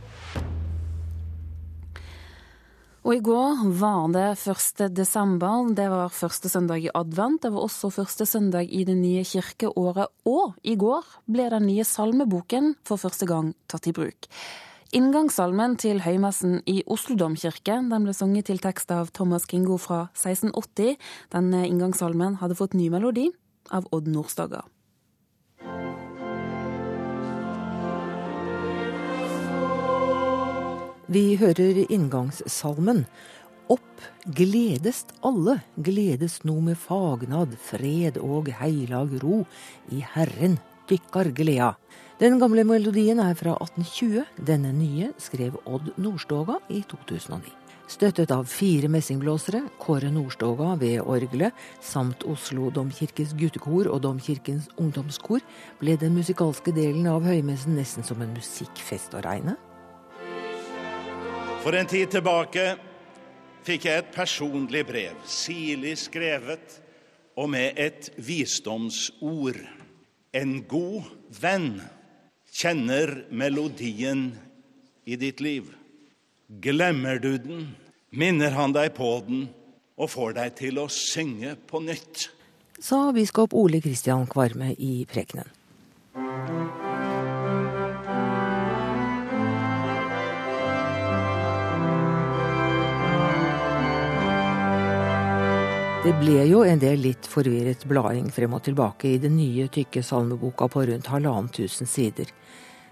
Og 3.06 3.14
i 3.14 3.22
går 3.22 3.60
var 3.78 4.08
det 4.10 4.50
1. 4.50 4.80
desember. 4.98 5.68
Det 5.78 5.86
var 5.92 6.10
første 6.10 6.50
søndag 6.50 6.82
i 6.82 6.90
advent. 6.90 7.44
Det 7.44 7.52
var 7.54 7.68
også 7.68 7.92
første 7.94 8.26
søndag 8.26 8.66
i 8.74 8.82
det 8.84 8.96
nye 8.98 9.22
kirkeåret. 9.22 10.10
Og 10.26 10.56
i 10.66 10.74
går 10.74 11.06
ble 11.30 11.46
den 11.54 11.68
nye 11.70 11.86
salmeboken 11.86 12.74
for 12.82 12.98
første 12.98 13.30
gang 13.30 13.54
tatt 13.70 13.86
i 13.86 13.94
bruk. 13.94 14.26
Inngangssalmen 14.98 15.78
til 15.78 16.02
høymessen 16.02 16.64
i 16.66 16.80
Oslo 16.90 17.14
domkirke 17.20 17.78
den 17.92 18.08
ble 18.08 18.18
sunget 18.18 18.50
til 18.50 18.58
tekst 18.64 18.90
av 18.90 19.14
Thomas 19.14 19.46
Kingo 19.46 19.78
fra 19.78 20.08
1680. 20.16 20.98
Denne 21.36 21.62
inngangssalmen 21.70 22.40
hadde 22.42 22.58
fått 22.58 22.74
ny 22.74 22.90
melodi 22.90 23.30
av 23.70 23.86
Odd 23.94 24.10
Nordstoga. 24.10 24.66
Vi 31.06 31.36
hører 31.38 31.84
inngangssalmen. 31.86 33.04
Opp 33.70 34.06
gledest 34.26 35.12
alle, 35.26 35.60
gledes 35.78 36.40
no 36.50 36.56
med 36.66 36.80
fagnad, 36.82 37.52
fred 37.62 38.18
og 38.18 38.50
heilag 38.58 39.14
ro, 39.22 39.44
i 39.94 40.02
Herren 40.16 40.58
dykkar 40.90 41.30
gleda. 41.38 41.76
Den 42.18 42.40
gamle 42.42 42.64
melodien 42.66 43.22
er 43.22 43.38
fra 43.38 43.54
1820. 43.60 44.24
Denne 44.50 44.72
nye 44.74 45.12
skrev 45.22 45.60
Odd 45.70 45.92
Nordstoga 46.02 46.58
i 46.74 46.82
2009. 46.90 47.54
Støttet 47.86 48.34
av 48.34 48.50
fire 48.50 48.90
messingblåsere, 48.90 49.62
Kåre 49.78 50.10
Nordstoga 50.10 50.72
ved 50.82 51.04
orgelet, 51.06 51.54
samt 51.86 52.26
Oslo 52.26 52.72
domkirkes 52.74 53.36
guttekor 53.38 53.92
og 53.94 54.02
Domkirkens 54.08 54.72
ungdomskor, 54.82 55.46
ble 55.84 56.00
den 56.02 56.18
musikalske 56.18 56.74
delen 56.74 57.06
av 57.14 57.30
høymessen 57.30 57.78
nesten 57.78 58.08
som 58.08 58.26
en 58.26 58.34
musikkfest 58.34 59.14
å 59.14 59.22
regne. 59.28 59.54
For 61.66 61.74
en 61.74 61.88
tid 61.90 62.12
tilbake 62.14 62.64
fikk 63.66 63.88
jeg 63.88 64.04
et 64.04 64.10
personlig 64.14 64.84
brev, 64.86 65.16
sirlig 65.26 65.96
skrevet 65.98 66.76
og 67.42 67.50
med 67.56 67.80
et 67.82 68.12
visdomsord. 68.22 69.58
En 70.30 70.60
god 70.70 71.10
venn 71.42 71.80
kjenner 72.54 73.16
melodien 73.34 74.28
i 75.10 75.18
ditt 75.18 75.42
liv. 75.42 75.74
Glemmer 76.62 77.18
du 77.18 77.34
den, 77.42 77.68
minner 78.14 78.54
han 78.54 78.78
deg 78.78 78.94
på 78.94 79.16
den 79.26 79.48
og 79.98 80.14
får 80.14 80.38
deg 80.38 80.58
til 80.62 80.84
å 80.86 80.86
synge 80.86 81.58
på 81.66 81.82
nytt. 81.82 82.30
Sa 82.78 83.08
biskop 83.10 83.58
Ole 83.58 83.82
Kristian 83.82 84.30
Kvarme 84.30 84.76
i 84.78 85.00
prekenen. 85.10 85.50
Det 96.06 96.12
ble 96.22 96.44
jo 96.46 96.60
en 96.62 96.78
del 96.78 97.00
litt 97.02 97.26
forvirret 97.26 97.82
blading 97.90 98.28
frem 98.30 98.52
og 98.54 98.60
tilbake 98.68 99.08
i 99.10 99.18
den 99.18 99.40
nye, 99.40 99.64
tykke 99.74 100.04
salmeboka 100.06 100.68
på 100.70 100.84
rundt 100.86 101.08
halvannen 101.10 101.48
tusen 101.50 101.90
sider, 101.90 102.30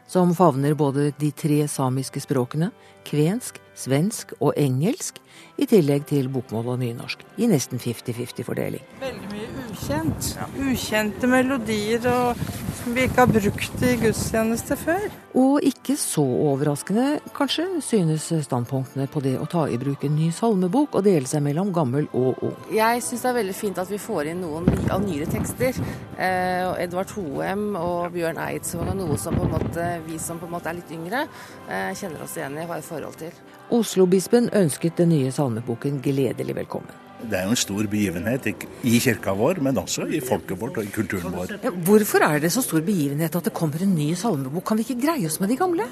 som 0.10 0.32
favner 0.34 0.74
både 0.74 1.12
de 1.22 1.30
tre 1.38 1.60
samiske 1.70 2.24
språkene, 2.24 2.72
kvensk, 3.06 3.60
svensk 3.78 4.34
og 4.40 4.58
engelsk, 4.58 5.22
i 5.58 5.68
tillegg 5.70 6.08
til 6.10 6.30
bokmål 6.34 6.74
og 6.74 6.80
nynorsk, 6.82 7.24
i 7.38 7.48
nesten 7.50 7.82
50-50-fordeling. 7.82 8.84
Veldig 9.02 9.30
mye 9.32 9.50
ukjent. 9.74 10.30
Ja. 10.38 10.48
Ukjente 10.70 11.30
melodier 11.30 12.08
og, 12.10 12.42
som 12.80 12.96
vi 12.96 13.06
ikke 13.08 13.24
har 13.26 13.32
brukt 13.32 13.86
i 13.86 13.94
gudstjeneste 14.02 14.78
før. 14.80 15.06
Og 15.38 15.66
ikke 15.66 15.96
så 15.98 16.24
overraskende, 16.24 17.20
kanskje, 17.34 17.68
synes 17.86 18.28
standpunktene 18.46 19.08
på 19.10 19.22
det 19.26 19.36
å 19.42 19.48
ta 19.50 19.66
i 19.70 19.80
bruk 19.82 20.06
en 20.06 20.18
ny 20.18 20.30
salmebok 20.34 21.00
og 21.00 21.06
dele 21.08 21.30
seg 21.30 21.42
mellom 21.46 21.72
gammel 21.74 22.10
og 22.18 22.44
ung. 22.50 22.58
Jeg 22.74 23.02
syns 23.06 23.26
det 23.26 23.32
er 23.32 23.40
veldig 23.40 23.58
fint 23.58 23.82
at 23.82 23.90
vi 23.90 24.02
får 24.02 24.34
inn 24.34 24.44
noen 24.46 24.70
av 24.94 25.02
nyere 25.06 25.30
tekster. 25.32 25.78
Eh, 26.18 26.70
Edvard 26.84 27.14
Hoem 27.18 27.74
og 27.80 28.14
Bjørn 28.14 28.42
Eidsvåg 28.42 28.94
er 28.94 29.00
noe 29.00 29.18
som 29.22 29.38
på 29.38 29.48
en 29.48 29.56
måte, 29.58 29.90
vi 30.08 30.22
som 30.22 30.42
på 30.42 30.50
en 30.50 30.56
måte 30.58 30.70
er 30.70 30.82
litt 30.82 30.94
yngre, 30.94 31.26
eh, 31.70 31.92
kjenner 31.98 32.26
oss 32.26 32.38
igjen 32.38 32.58
i 32.58 32.66
og 32.68 32.76
har 32.76 32.84
et 32.84 32.90
forhold 32.90 33.22
til. 33.22 33.44
Oslo-bispen 33.72 34.50
ønsket 34.54 34.98
den 35.00 35.14
nye 35.14 35.32
salmeboken 35.32 36.02
gledelig 36.04 36.56
velkommen. 36.56 36.92
Det 37.24 37.38
er 37.40 37.46
jo 37.48 37.54
en 37.56 37.60
stor 37.60 37.88
begivenhet 37.88 38.50
i 38.84 38.98
kirka 39.00 39.32
vår, 39.40 39.62
men 39.64 39.78
også 39.80 40.10
i 40.12 40.20
folket 40.24 40.60
vårt 40.60 40.82
og 40.82 40.88
i 40.88 40.92
kulturen 40.92 41.32
vår. 41.32 41.56
Ja, 41.64 41.72
hvorfor 41.72 42.26
er 42.28 42.42
det 42.44 42.52
så 42.52 42.64
stor 42.66 42.84
begivenhet 42.84 43.36
at 43.40 43.48
det 43.48 43.54
kommer 43.56 43.80
en 43.84 43.96
ny 43.96 44.12
salmebok? 44.20 44.66
Kan 44.68 44.82
vi 44.82 44.88
ikke 44.88 45.06
greie 45.06 45.30
oss 45.30 45.40
med 45.40 45.54
de 45.54 45.58
gamle? 45.60 45.88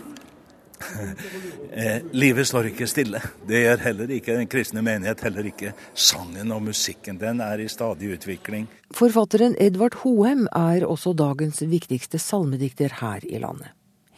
eh, 1.71 2.01
livet 2.11 2.47
står 2.49 2.71
ikke 2.71 2.87
stille. 2.89 3.21
Det 3.47 3.63
gjør 3.63 3.83
heller 3.85 4.13
ikke 4.17 4.35
den 4.41 4.49
kristne 4.51 4.83
menighet, 4.83 5.23
heller 5.23 5.47
ikke 5.47 5.73
sangen 5.93 6.51
og 6.51 6.65
musikken. 6.67 7.19
Den 7.21 7.39
er 7.45 7.63
i 7.63 7.69
stadig 7.71 8.11
utvikling. 8.17 8.67
Forfatteren 8.97 9.55
Edvard 9.61 10.01
Hoem 10.03 10.47
er 10.51 10.87
også 10.87 11.13
dagens 11.15 11.63
viktigste 11.63 12.19
salmedikter 12.19 12.99
her 12.99 13.23
i 13.23 13.39
landet. 13.39 13.71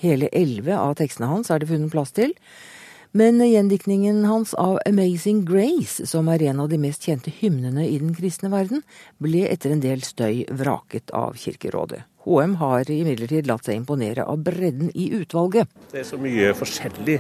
Hele 0.04 0.28
elleve 0.36 0.76
av 0.76 0.98
tekstene 1.00 1.30
hans 1.30 1.52
er 1.54 1.62
det 1.62 1.70
funnet 1.70 1.94
plass 1.94 2.12
til. 2.16 2.34
Men 3.16 3.38
gjendiktningen 3.50 4.26
hans 4.26 4.54
av 4.54 4.80
Amazing 4.90 5.44
Grace, 5.46 6.08
som 6.10 6.32
er 6.34 6.42
en 6.50 6.64
av 6.64 6.70
de 6.72 6.80
mest 6.82 7.04
kjente 7.06 7.30
hymnene 7.30 7.84
i 7.86 8.00
den 8.02 8.16
kristne 8.18 8.50
verden, 8.50 8.82
ble 9.22 9.44
etter 9.54 9.70
en 9.76 9.84
del 9.84 10.02
støy 10.02 10.48
vraket 10.50 11.14
av 11.14 11.38
Kirkerådet. 11.38 12.00
HM 12.26 12.56
har 12.58 12.90
imidlertid 12.90 13.46
latt 13.46 13.70
seg 13.70 13.78
imponere 13.78 14.26
av 14.26 14.42
bredden 14.42 14.90
i 14.98 15.12
utvalget. 15.20 15.70
Det 15.92 16.02
er 16.02 16.08
så 16.10 16.18
mye 16.18 16.56
forskjellig, 16.58 17.20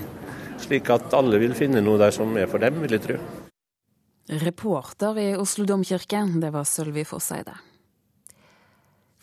slik 0.65 0.89
at 0.95 1.13
alle 1.13 1.37
vil 1.43 1.53
finne 1.53 1.83
noe 1.85 2.01
der 2.01 2.15
som 2.15 2.33
er 2.41 2.49
for 2.49 2.63
dem, 2.65 2.81
vil 2.81 2.97
jeg 2.97 3.05
tro. 3.05 3.19
Reporter 4.47 5.21
i 5.21 5.27
Oslo 5.37 5.67
domkirke, 5.69 6.25
det 6.41 6.53
var 6.57 6.65
Sølvi 6.65 7.05
Fosseide. 7.05 7.53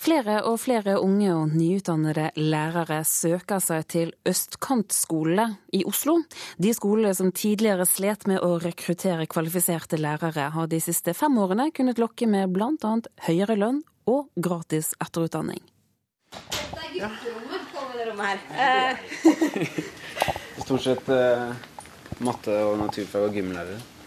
Flere 0.01 0.39
og 0.49 0.55
flere 0.63 0.95
unge 0.97 1.29
og 1.35 1.51
nyutdannede 1.53 2.31
lærere 2.41 3.03
søker 3.05 3.61
seg 3.61 3.83
til 3.93 4.13
østkantskolene 4.29 5.59
i 5.77 5.83
Oslo. 5.85 6.15
De 6.57 6.73
skolene 6.73 7.13
som 7.19 7.29
tidligere 7.37 7.85
slet 7.85 8.25
med 8.31 8.41
å 8.41 8.55
rekruttere 8.63 9.29
kvalifiserte 9.29 10.01
lærere, 10.01 10.49
har 10.55 10.71
de 10.73 10.81
siste 10.81 11.13
fem 11.13 11.37
årene 11.43 11.69
kunnet 11.77 12.01
lokke 12.01 12.31
med 12.33 12.49
bl.a. 12.57 12.95
høyere 13.29 13.59
lønn 13.61 13.85
og 14.09 14.33
gratis 14.41 14.95
etterutdanning. 15.05 15.61
Dette 16.33 16.81
er 16.81 16.97
gutterommet. 16.97 17.71
Kom 17.77 17.93
med 17.93 18.01
det 18.01 18.09
rommet 18.09 18.51
her. 18.57 19.01
Stort 20.65 20.87
sett 20.89 21.13
uh, 21.13 21.53
matte 22.25 22.57
og 22.71 22.81
naturfag 22.87 23.29
og 23.29 23.37
gymlærere. 23.37 24.00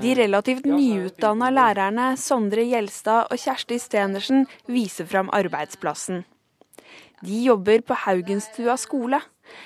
De 0.00 0.14
relativt 0.14 0.66
nyutdanna 0.68 1.50
lærerne 1.54 2.12
Sondre 2.20 2.64
Gjelstad 2.68 3.30
og 3.32 3.40
Kjersti 3.40 3.78
Stenersen 3.82 4.46
viser 4.70 5.08
fram 5.08 5.30
arbeidsplassen. 5.34 6.24
De 7.20 7.42
jobber 7.44 7.82
på 7.84 7.96
Haugenstua 8.06 8.76
skole, 8.80 9.20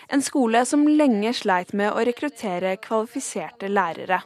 en 0.09 0.22
skole 0.25 0.64
som 0.66 0.87
lenge 0.89 1.35
sleit 1.37 1.75
med 1.77 1.93
å 1.93 2.03
rekruttere 2.07 2.77
kvalifiserte 2.83 3.68
lærere. 3.70 4.22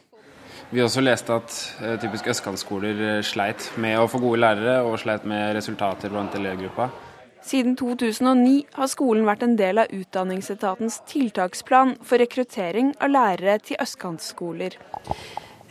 Vi 0.69 0.79
har 0.79 0.85
også 0.85 1.01
lest 1.01 1.29
at 1.33 1.53
uh, 1.81 1.95
typisk 2.01 2.27
østkantskoler 2.29 2.99
eh, 3.05 3.21
sleit 3.25 3.71
med 3.81 3.97
å 3.97 4.07
få 4.09 4.21
gode 4.21 4.41
lærere, 4.43 4.79
og 4.85 4.99
sleit 5.01 5.25
med 5.29 5.55
resultater 5.57 6.11
blant 6.13 6.35
elevgruppa. 6.37 6.91
Siden 7.49 7.73
2009 7.79 8.67
har 8.77 8.89
skolen 8.91 9.25
vært 9.25 9.41
en 9.41 9.55
del 9.57 9.81
av 9.81 9.93
Utdanningsetatens 9.95 10.99
tiltaksplan 11.09 11.95
for 12.05 12.21
rekruttering 12.21 12.91
av 13.01 13.09
lærere 13.09 13.55
til 13.65 13.79
østkantskoler. 13.81 14.75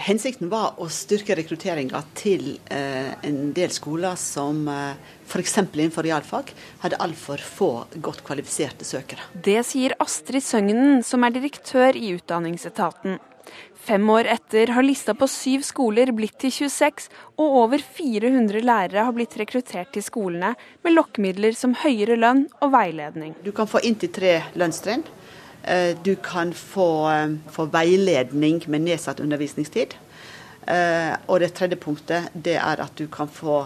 Hensikten 0.08 0.50
var 0.50 0.74
å 0.82 0.88
styrke 0.90 1.36
rekrutteringa 1.38 2.00
til 2.18 2.56
eh, 2.74 3.12
en 3.28 3.52
del 3.54 3.70
skoler 3.74 4.18
som 4.18 4.64
eh, 4.70 4.98
f.eks. 5.26 5.54
innenfor 5.68 6.06
realfag 6.06 6.50
hadde 6.82 6.98
altfor 7.02 7.42
få 7.46 7.70
godt 8.02 8.24
kvalifiserte 8.26 8.86
søkere. 8.86 9.30
Det 9.34 9.60
sier 9.66 9.94
Astrid 10.02 10.42
Søgnen, 10.42 11.04
som 11.06 11.26
er 11.26 11.34
direktør 11.38 11.98
i 11.98 12.16
Utdanningsetaten. 12.16 13.20
Fem 13.88 14.10
år 14.12 14.26
etter 14.28 14.68
har 14.76 14.84
lista 14.84 15.14
på 15.16 15.24
syv 15.32 15.62
skoler 15.64 16.10
blitt 16.12 16.34
til 16.42 16.52
26, 16.52 17.06
og 17.40 17.54
over 17.62 17.80
400 17.80 18.60
lærere 18.60 19.04
har 19.06 19.14
blitt 19.16 19.36
rekruttert 19.40 19.94
til 19.94 20.04
skolene 20.04 20.50
med 20.84 20.92
lokkemidler 20.92 21.56
som 21.56 21.72
høyere 21.86 22.18
lønn 22.20 22.42
og 22.60 22.74
veiledning. 22.74 23.32
Du 23.40 23.48
kan 23.56 23.70
få 23.70 23.80
inntil 23.88 24.12
tre 24.12 24.34
lønnstrinn. 24.60 25.06
Eh, 25.64 25.94
du 26.04 26.18
kan 26.20 26.52
få, 26.52 27.08
eh, 27.14 27.32
få, 27.48 27.64
veiledning 27.72 28.60
med 28.68 28.84
nedsatt 28.90 29.22
undervisningstid. 29.24 29.96
Eh, 30.68 31.16
og 31.26 31.40
det 31.40 31.54
tredje 31.56 31.80
punktet 31.80 32.28
det 32.34 32.58
er 32.60 32.84
at 32.84 32.92
du 32.94 33.06
kan 33.08 33.28
få, 33.28 33.62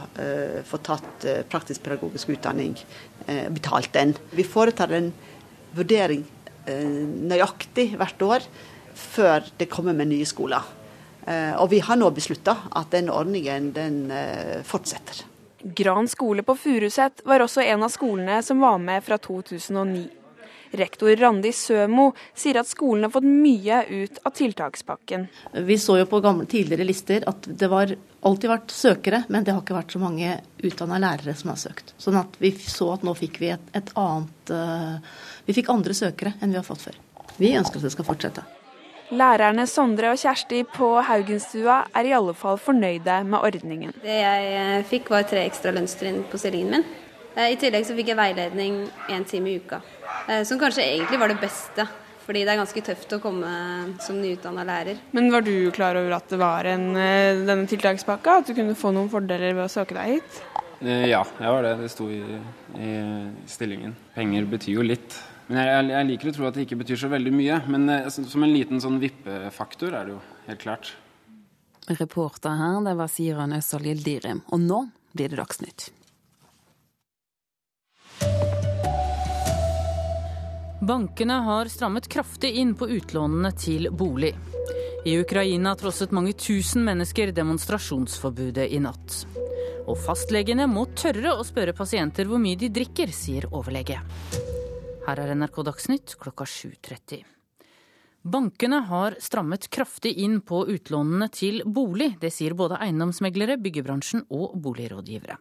få 0.70 0.78
tatt 0.86 1.26
praktisk-pedagogisk 1.50 2.30
utdanning, 2.30 2.76
betalt 3.26 3.92
den. 3.92 4.14
Vi 4.30 4.44
foretar 4.44 4.92
en 4.92 5.12
vurdering 5.74 6.22
nøyaktig 6.62 7.96
hvert 7.98 8.22
år 8.22 8.46
før 8.95 9.47
det 9.59 9.70
kommer 9.72 9.97
med 9.97 10.11
nye 10.12 10.28
skoler. 10.28 10.62
Og 11.32 11.68
vi 11.70 11.78
har 11.86 11.95
nå 12.01 12.09
beslutta 12.11 12.57
at 12.74 12.90
den 12.90 13.07
ordningen 13.12 13.68
den 13.76 13.99
fortsetter. 14.66 15.22
Gran 15.62 16.09
skole 16.11 16.43
på 16.43 16.57
Furuset 16.59 17.22
var 17.24 17.45
også 17.45 17.62
en 17.62 17.86
av 17.86 17.93
skolene 17.95 18.40
som 18.43 18.59
var 18.59 18.80
med 18.82 19.05
fra 19.07 19.18
2009. 19.22 20.09
Rektor 20.72 21.16
Randi 21.16 21.51
Sømo 21.53 22.07
sier 22.34 22.57
at 22.62 22.68
skolen 22.68 23.05
har 23.05 23.12
fått 23.12 23.26
mye 23.28 23.82
ut 23.90 24.18
av 24.24 24.32
tiltakspakken. 24.32 25.26
Vi 25.68 25.76
så 25.78 25.99
jo 26.01 26.07
på 26.09 26.22
gamle, 26.24 26.47
tidligere 26.49 26.86
lister 26.88 27.26
at 27.28 27.45
det 27.45 27.68
var 27.68 27.93
alltid 28.24 28.51
vært 28.51 28.72
søkere, 28.72 29.20
men 29.28 29.45
det 29.45 29.53
har 29.53 29.61
ikke 29.61 29.76
vært 29.76 29.93
så 29.93 30.01
mange 30.01 30.38
utdanna 30.64 31.01
lærere 31.03 31.36
som 31.36 31.53
har 31.53 31.61
søkt. 31.61 31.93
Sånn 32.01 32.16
at 32.22 32.40
vi 32.40 32.55
så 32.57 32.88
at 32.95 33.05
nå 33.05 33.12
fikk 33.18 33.43
vi 33.45 33.53
et, 33.53 33.68
et 33.76 33.93
annet 34.01 34.55
uh, 34.55 34.97
Vi 35.45 35.59
fikk 35.61 35.68
andre 35.74 35.95
søkere 35.95 36.34
enn 36.40 36.57
vi 36.57 36.61
har 36.62 36.66
fått 36.66 36.86
før. 36.88 36.99
Vi 37.36 37.53
ønsker 37.59 37.76
at 37.76 37.90
det 37.90 37.93
skal 37.93 38.09
fortsette. 38.09 38.49
Lærerne 39.12 39.66
Sondre 39.68 40.08
og 40.14 40.16
Kjersti 40.16 40.62
på 40.72 40.86
Haugenstua 41.04 41.82
er 41.98 42.06
i 42.08 42.14
alle 42.16 42.32
fall 42.32 42.56
fornøyde 42.56 43.18
med 43.28 43.44
ordningen. 43.44 43.90
Det 44.00 44.14
jeg 44.16 44.52
eh, 44.56 44.84
fikk 44.88 45.10
var 45.12 45.26
tre 45.28 45.42
ekstra 45.44 45.72
lønnstrinn 45.76 46.22
på 46.30 46.38
stillingen 46.40 46.78
min. 46.78 46.86
Eh, 47.36 47.50
I 47.52 47.58
tillegg 47.60 47.84
så 47.84 47.96
fikk 47.98 48.08
jeg 48.08 48.16
veiledning 48.16 48.78
én 49.12 49.26
time 49.28 49.50
i 49.50 49.58
uka. 49.60 49.82
Eh, 50.30 50.46
som 50.48 50.56
kanskje 50.60 50.86
egentlig 50.86 51.20
var 51.20 51.28
det 51.28 51.36
beste. 51.42 51.84
Fordi 52.22 52.44
det 52.46 52.54
er 52.54 52.60
ganske 52.62 52.84
tøft 52.86 53.12
å 53.12 53.18
komme 53.20 53.50
som 54.00 54.16
nyutdanna 54.22 54.64
lærer. 54.64 55.02
Men 55.12 55.28
var 55.34 55.44
du 55.44 55.68
klar 55.74 55.98
over 55.98 56.14
at 56.16 56.32
det 56.32 56.38
var 56.40 56.68
en, 56.70 56.86
denne 56.94 57.66
tiltakspakka? 57.68 58.36
At 58.40 58.48
du 58.48 58.54
kunne 58.54 58.78
få 58.78 58.94
noen 58.94 59.10
fordeler 59.12 59.56
ved 59.58 59.66
å 59.66 59.72
søke 59.72 59.98
deg 59.98 60.14
hit? 60.14 60.38
Ja, 60.86 61.24
jeg 61.26 61.56
var 61.56 61.66
det. 61.66 61.74
Det 61.82 61.90
sto 61.90 62.06
i, 62.14 62.22
i 62.78 62.92
stillingen. 63.50 63.96
Penger 64.14 64.46
betyr 64.54 64.78
jo 64.78 64.86
litt. 64.86 65.18
Men 65.53 65.66
jeg, 65.68 65.88
jeg, 65.92 66.09
liker 66.09 66.30
å 66.30 66.32
tro 66.32 66.46
at 66.48 66.57
det 66.57 66.62
ikke 66.64 66.78
betyr 66.80 67.00
så 67.03 67.09
veldig 67.12 67.30
mye. 67.36 67.57
Men 67.68 67.90
eh, 67.92 68.07
som 68.09 68.44
en 68.44 68.53
liten 68.55 68.80
sånn 68.80 68.96
vippefaktor 69.03 69.92
er 69.92 70.07
det 70.09 70.14
jo 70.14 70.20
helt 70.46 70.62
klart. 70.62 70.92
Reporter 71.92 72.57
her, 72.57 72.78
det 72.86 72.94
var 72.96 73.11
Siran 73.12 73.53
Øsal 73.59 73.84
Gildirim. 73.84 74.40
Og 74.48 74.62
nå 74.62 74.78
blir 75.12 75.28
det 75.28 75.36
Dagsnytt. 75.42 75.90
Bankene 80.82 81.36
har 81.44 81.68
strammet 81.70 82.09
kraftig 82.11 82.55
inn 82.59 82.72
på 82.74 82.88
utlånene 82.88 83.53
til 83.53 83.90
bolig. 83.92 84.32
I 85.05 85.18
Ukraina 85.20 85.76
trosset 85.76 86.14
mange 86.16 86.32
tusen 86.32 86.86
mennesker 86.86 87.34
demonstrasjonsforbudet 87.36 88.70
i 88.72 88.80
natt. 88.80 89.20
Og 89.84 90.00
fastlegene 90.00 90.64
må 90.70 90.88
tørre 90.96 91.36
å 91.36 91.44
spørre 91.44 91.76
pasienter 91.76 92.30
hvor 92.30 92.40
mye 92.40 92.57
de 92.57 92.72
drikker, 92.72 93.12
sier 93.12 93.50
overlege. 93.53 94.00
Her 95.03 95.18
er 95.18 95.32
NRK 95.34 95.57
Dagsnytt 95.66 96.12
klokka 96.20 96.44
7.30. 96.46 97.24
Bankene 98.22 98.78
har 98.86 99.16
strammet 99.18 99.64
kraftig 99.74 100.12
inn 100.22 100.36
på 100.46 100.61
utlånene 100.70 101.26
til 101.34 101.64
bolig. 101.66 102.12
Det 102.22 102.30
sier 102.30 102.55
både 102.55 102.78
eiendomsmeglere, 102.84 103.57
byggebransjen 103.59 104.22
og 104.30 104.55
boligrådgivere. 104.62 105.40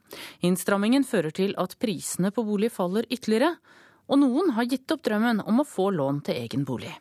Innstrammingen 0.50 1.06
fører 1.06 1.30
til 1.38 1.54
at 1.62 1.78
prisene 1.78 2.34
på 2.34 2.42
bolig 2.48 2.72
faller 2.74 3.06
ytterligere, 3.14 3.54
og 4.10 4.24
noen 4.24 4.50
har 4.58 4.66
gitt 4.66 4.90
opp 4.96 5.06
drømmen 5.06 5.46
om 5.46 5.62
å 5.62 5.70
få 5.70 5.92
lån 5.94 6.24
til 6.26 6.42
egen 6.42 6.66
bolig. 6.66 6.96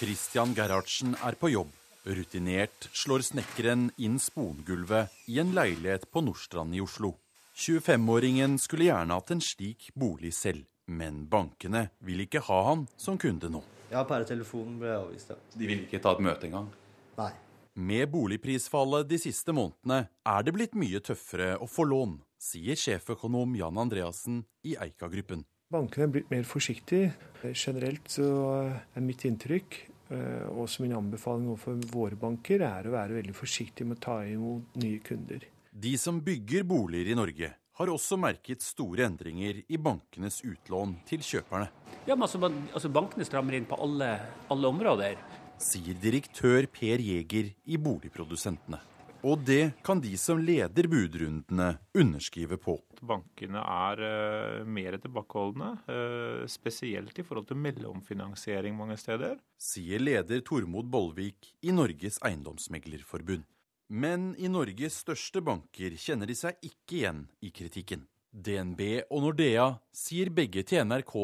Christian 0.00 0.56
Gerhardsen 0.56 1.18
er 1.20 1.36
på 1.36 1.52
jobb. 1.52 1.76
Rutinert 2.08 2.88
slår 2.96 3.28
snekkeren 3.28 3.90
inn 4.00 4.16
spongulvet 4.16 5.12
i 5.28 5.36
en 5.42 5.52
leilighet 5.52 6.08
på 6.08 6.24
Nordstrand 6.24 6.72
i 6.72 6.80
Oslo. 6.80 7.18
25-åringen 7.60 8.56
skulle 8.58 8.86
gjerne 8.88 9.16
hatt 9.18 9.30
en 9.34 9.42
slik 9.44 9.90
bolig 9.92 10.32
selv, 10.32 10.64
men 10.88 11.26
bankene 11.28 11.90
vil 12.00 12.22
ikke 12.24 12.40
ha 12.46 12.60
han 12.70 12.86
som 12.96 13.18
kunde 13.20 13.50
nå. 13.52 13.60
Ja, 13.90 14.06
per 14.08 14.24
telefonen 14.24 14.78
ble 14.80 14.88
jeg 14.88 15.02
avvist, 15.02 15.32
ja. 15.34 15.36
De 15.60 15.68
vil 15.68 15.82
ikke 15.84 16.00
ta 16.00 16.14
et 16.16 16.22
møte 16.24 16.48
engang? 16.48 16.70
Nei. 17.18 17.32
Med 17.80 18.08
boligprisfallet 18.14 19.10
de 19.10 19.18
siste 19.20 19.52
månedene 19.56 20.06
er 20.08 20.46
det 20.46 20.56
blitt 20.56 20.78
mye 20.78 21.02
tøffere 21.04 21.52
å 21.60 21.68
få 21.68 21.84
lån, 21.90 22.16
sier 22.40 22.80
sjeføkonom 22.80 23.52
Jan 23.60 23.82
Andreassen 23.84 24.40
i 24.64 24.78
Eika-gruppen. 24.80 25.44
Bankene 25.70 26.08
er 26.08 26.16
blitt 26.16 26.32
mer 26.32 26.48
forsiktige. 26.48 27.12
Generelt 27.52 28.08
så 28.10 28.26
er 28.72 29.04
mitt 29.04 29.22
inntrykk, 29.28 29.82
eh, 30.16 30.48
og 30.48 30.64
som 30.72 30.86
min 30.86 30.96
anbefaling 30.96 31.52
overfor 31.52 31.76
våre 31.92 32.16
banker, 32.18 32.64
er 32.64 32.88
å 32.88 32.96
være 32.96 33.20
veldig 33.20 33.36
forsiktig 33.36 33.86
med 33.86 34.00
å 34.00 34.06
ta 34.08 34.20
imot 34.24 34.80
nye 34.80 35.04
kunder. 35.04 35.44
De 35.82 35.98
som 35.98 36.18
bygger 36.20 36.62
boliger 36.62 37.08
i 37.08 37.14
Norge, 37.16 37.48
har 37.78 37.88
også 37.88 38.18
merket 38.20 38.60
store 38.60 39.06
endringer 39.06 39.62
i 39.64 39.78
bankenes 39.80 40.42
utlån 40.44 40.90
til 41.08 41.22
kjøperne. 41.24 41.70
Ja, 42.04 42.12
men 42.12 42.26
altså, 42.26 42.40
altså 42.74 42.90
Bankene 42.92 43.24
strammer 43.24 43.56
inn 43.56 43.68
på 43.68 43.78
alle, 43.80 44.10
alle 44.52 44.68
områder. 44.68 45.14
Sier 45.56 45.96
direktør 46.02 46.68
Per 46.68 47.00
Jæger 47.00 47.48
i 47.64 47.78
Boligprodusentene. 47.80 48.82
Og 49.24 49.40
det 49.46 49.78
kan 49.86 50.02
de 50.04 50.12
som 50.20 50.42
leder 50.44 50.88
budrundene, 50.90 51.70
underskrive 51.96 52.58
på. 52.60 52.74
Bankene 53.00 53.62
er 53.64 54.02
uh, 54.04 54.68
mer 54.68 54.98
tilbakeholdne, 55.00 55.70
uh, 55.88 56.42
spesielt 56.48 57.16
i 57.16 57.24
forhold 57.24 57.48
til 57.48 57.60
mellomfinansiering 57.60 58.76
mange 58.76 58.98
steder. 59.00 59.40
Sier 59.56 60.04
leder 60.04 60.44
Tormod 60.44 60.92
Bollvik 60.92 61.54
i 61.64 61.72
Norges 61.72 62.20
Eiendomsmeglerforbund. 62.20 63.48
Men 63.90 64.36
i 64.38 64.46
Norges 64.46 65.00
største 65.02 65.40
banker 65.42 65.96
kjenner 65.98 66.30
de 66.30 66.34
seg 66.38 66.60
ikke 66.62 66.94
igjen 67.00 67.24
i 67.42 67.48
kritikken. 67.50 68.04
DNB 68.30 68.82
og 69.10 69.24
Nordea 69.24 69.64
sier 69.90 70.30
begge 70.30 70.62
til 70.62 70.84
NRK 70.86 71.14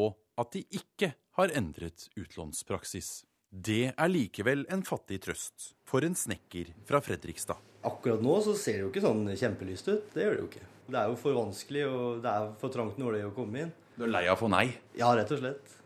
at 0.43 0.51
de 0.51 0.65
ikke 0.75 1.13
har 1.39 1.53
endret 1.55 2.09
utlånspraksis. 2.19 3.21
Det 3.47 3.93
er 3.93 4.11
likevel 4.11 4.65
en 4.67 4.83
fattig 4.83 5.21
trøst 5.23 5.69
for 5.87 6.03
en 6.03 6.17
snekker 6.19 6.73
fra 6.89 6.99
Fredrikstad. 6.99 7.55
Akkurat 7.87 8.19
nå 8.25 8.35
så 8.43 8.57
ser 8.59 8.81
det 8.81 8.83
jo 8.83 8.91
ikke 8.91 9.05
sånn 9.05 9.23
kjempelyst 9.31 9.87
ut. 9.87 10.11
Det 10.11 10.25
gjør 10.25 10.35
det 10.35 10.43
jo 10.43 10.49
ikke. 10.49 10.67
Det 10.91 10.99
er 10.99 11.07
jo 11.07 11.15
for 11.23 11.39
vanskelig, 11.39 11.85
og 11.87 12.19
det 12.25 12.35
er 12.35 12.51
for 12.59 12.75
trangt 12.75 12.99
nåløye 12.99 13.29
å 13.29 13.35
komme 13.37 13.63
inn. 13.63 13.73
Du 13.95 14.03
er 14.03 14.11
lei 14.11 14.25
av 14.27 14.35
å 14.35 14.43
få 14.43 14.51
nei? 14.51 14.65
Ja, 14.99 15.15
rett 15.15 15.31
og 15.31 15.39
slett. 15.39 15.79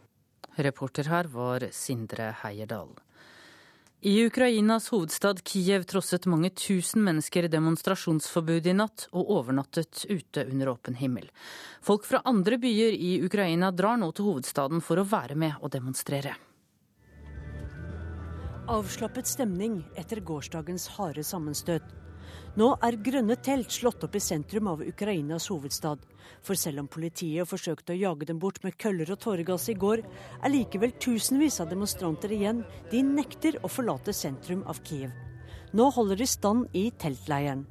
Reporter 0.57 1.13
her 1.13 1.29
var 1.29 1.69
Sindre 1.77 2.33
Heierdal. 2.41 2.97
I 4.03 4.25
Ukrainas 4.25 4.89
hovedstad 4.89 5.43
Kiev 5.43 5.83
trosset 5.83 6.25
mange 6.25 6.49
tusen 6.49 7.03
mennesker 7.05 7.45
demonstrasjonsforbudet 7.53 8.71
i 8.71 8.73
natt 8.73 9.03
og 9.11 9.29
overnattet 9.35 10.07
ute 10.09 10.41
under 10.49 10.71
åpen 10.71 10.95
himmel. 10.97 11.27
Folk 11.85 12.07
fra 12.09 12.23
andre 12.25 12.57
byer 12.57 12.97
i 12.97 13.11
Ukraina 13.21 13.69
drar 13.69 13.99
nå 14.01 14.09
til 14.17 14.25
hovedstaden 14.25 14.81
for 14.81 14.97
å 14.97 15.05
være 15.05 15.37
med 15.37 15.61
og 15.61 15.69
demonstrere. 15.75 16.33
Avslappet 18.73 19.29
stemning 19.29 19.83
etter 19.93 20.23
gårsdagens 20.25 20.87
harde 20.97 21.21
sammenstøt. 21.21 21.85
Nå 22.57 22.71
er 22.81 22.97
grønne 23.05 23.37
telt 23.37 23.69
slått 23.69 24.01
opp 24.07 24.17
i 24.17 24.23
sentrum 24.23 24.73
av 24.73 24.81
Ukrainas 24.81 25.51
hovedstad. 25.53 26.01
For 26.41 26.59
selv 26.59 26.83
om 26.83 26.89
politiet 26.91 27.49
forsøkte 27.49 27.95
å 27.95 27.99
jage 27.99 28.27
dem 28.29 28.39
bort 28.41 28.61
med 28.65 28.77
køller 28.81 29.11
og 29.13 29.19
tåregass 29.23 29.69
i 29.73 29.77
går, 29.79 30.03
er 30.41 30.53
likevel 30.53 30.95
tusenvis 31.01 31.59
av 31.63 31.69
demonstranter 31.71 32.33
igjen. 32.35 32.63
De 32.91 33.03
nekter 33.05 33.59
å 33.61 33.71
forlate 33.71 34.15
sentrum 34.15 34.63
av 34.69 34.81
Kiev. 34.87 35.11
Nå 35.71 35.87
holder 35.95 36.19
de 36.19 36.27
stand 36.27 36.73
i 36.75 36.89
teltleiren. 36.99 37.65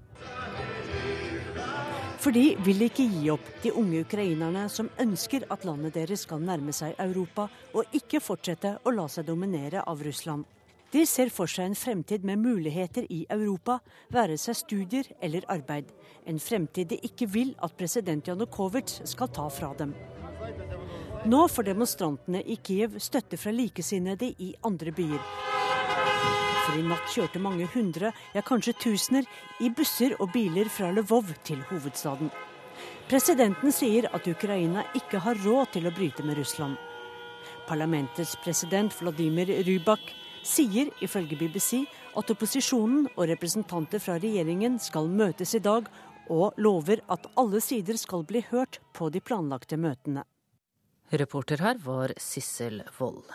For 2.20 2.36
de 2.36 2.52
vil 2.60 2.84
ikke 2.84 3.06
gi 3.08 3.30
opp, 3.32 3.46
de 3.62 3.72
unge 3.80 4.02
ukrainerne 4.04 4.66
som 4.68 4.90
ønsker 5.00 5.46
at 5.48 5.62
landet 5.64 5.94
deres 5.96 6.26
skal 6.26 6.42
nærme 6.44 6.72
seg 6.76 6.98
Europa, 7.00 7.46
og 7.72 7.96
ikke 7.96 8.20
fortsette 8.20 8.74
å 8.84 8.92
la 8.92 9.06
seg 9.08 9.24
dominere 9.28 9.86
av 9.88 10.02
Russland. 10.04 10.44
De 10.90 11.04
ser 11.06 11.30
for 11.30 11.46
seg 11.46 11.68
en 11.68 11.76
fremtid 11.78 12.24
med 12.26 12.40
muligheter 12.42 13.04
i 13.14 13.20
Europa, 13.30 13.78
være 14.10 14.34
seg 14.40 14.56
studier 14.58 15.06
eller 15.22 15.44
arbeid. 15.52 15.92
En 16.26 16.40
fremtid 16.42 16.90
de 16.90 16.98
ikke 17.06 17.28
vil 17.30 17.52
at 17.62 17.76
president 17.78 18.26
Janukovitsj 18.26 19.04
skal 19.12 19.30
ta 19.30 19.46
fra 19.54 19.70
dem. 19.78 19.94
Nå 21.30 21.44
får 21.52 21.68
demonstrantene 21.68 22.42
i 22.42 22.56
Kiev 22.64 22.98
støtte 22.98 23.38
fra 23.38 23.52
likesinnede 23.54 24.32
i 24.42 24.50
andre 24.66 24.90
byer. 24.96 25.22
For 26.64 26.78
i 26.78 26.82
natt 26.82 27.06
kjørte 27.14 27.42
mange 27.42 27.68
hundre, 27.70 28.10
ja 28.34 28.42
kanskje 28.42 28.74
tusener, 28.82 29.28
i 29.62 29.70
busser 29.70 30.16
og 30.18 30.32
biler 30.34 30.68
fra 30.72 30.90
Lvov 30.96 31.30
til 31.46 31.62
hovedstaden. 31.70 32.32
Presidenten 33.10 33.70
sier 33.74 34.08
at 34.14 34.26
Ukraina 34.26 34.84
ikke 34.98 35.22
har 35.22 35.38
råd 35.44 35.76
til 35.76 35.86
å 35.86 35.94
bryte 35.94 36.26
med 36.26 36.38
Russland. 36.40 36.74
Parlamentets 37.68 38.34
president 38.42 38.94
Vladimir 38.98 39.52
Rybak 39.66 40.16
sier 40.46 40.90
ifølge 41.04 41.38
BBC 41.38 41.84
at 42.18 42.30
opposisjonen 42.32 43.08
og 43.14 43.28
representanter 43.30 44.02
fra 44.02 44.18
regjeringen 44.20 44.78
skal 44.82 45.10
møtes 45.10 45.54
i 45.54 45.62
dag, 45.64 45.88
og 46.30 46.54
lover 46.62 47.02
at 47.10 47.26
alle 47.40 47.60
sider 47.64 47.98
skal 47.98 48.22
bli 48.26 48.44
hørt 48.52 48.78
på 48.94 49.10
de 49.10 49.20
planlagte 49.20 49.78
møtene. 49.80 50.22
Reporter 51.10 51.58
her 51.58 51.78
var 51.82 52.12
Sissel 52.16 52.82
Wold. 52.98 53.26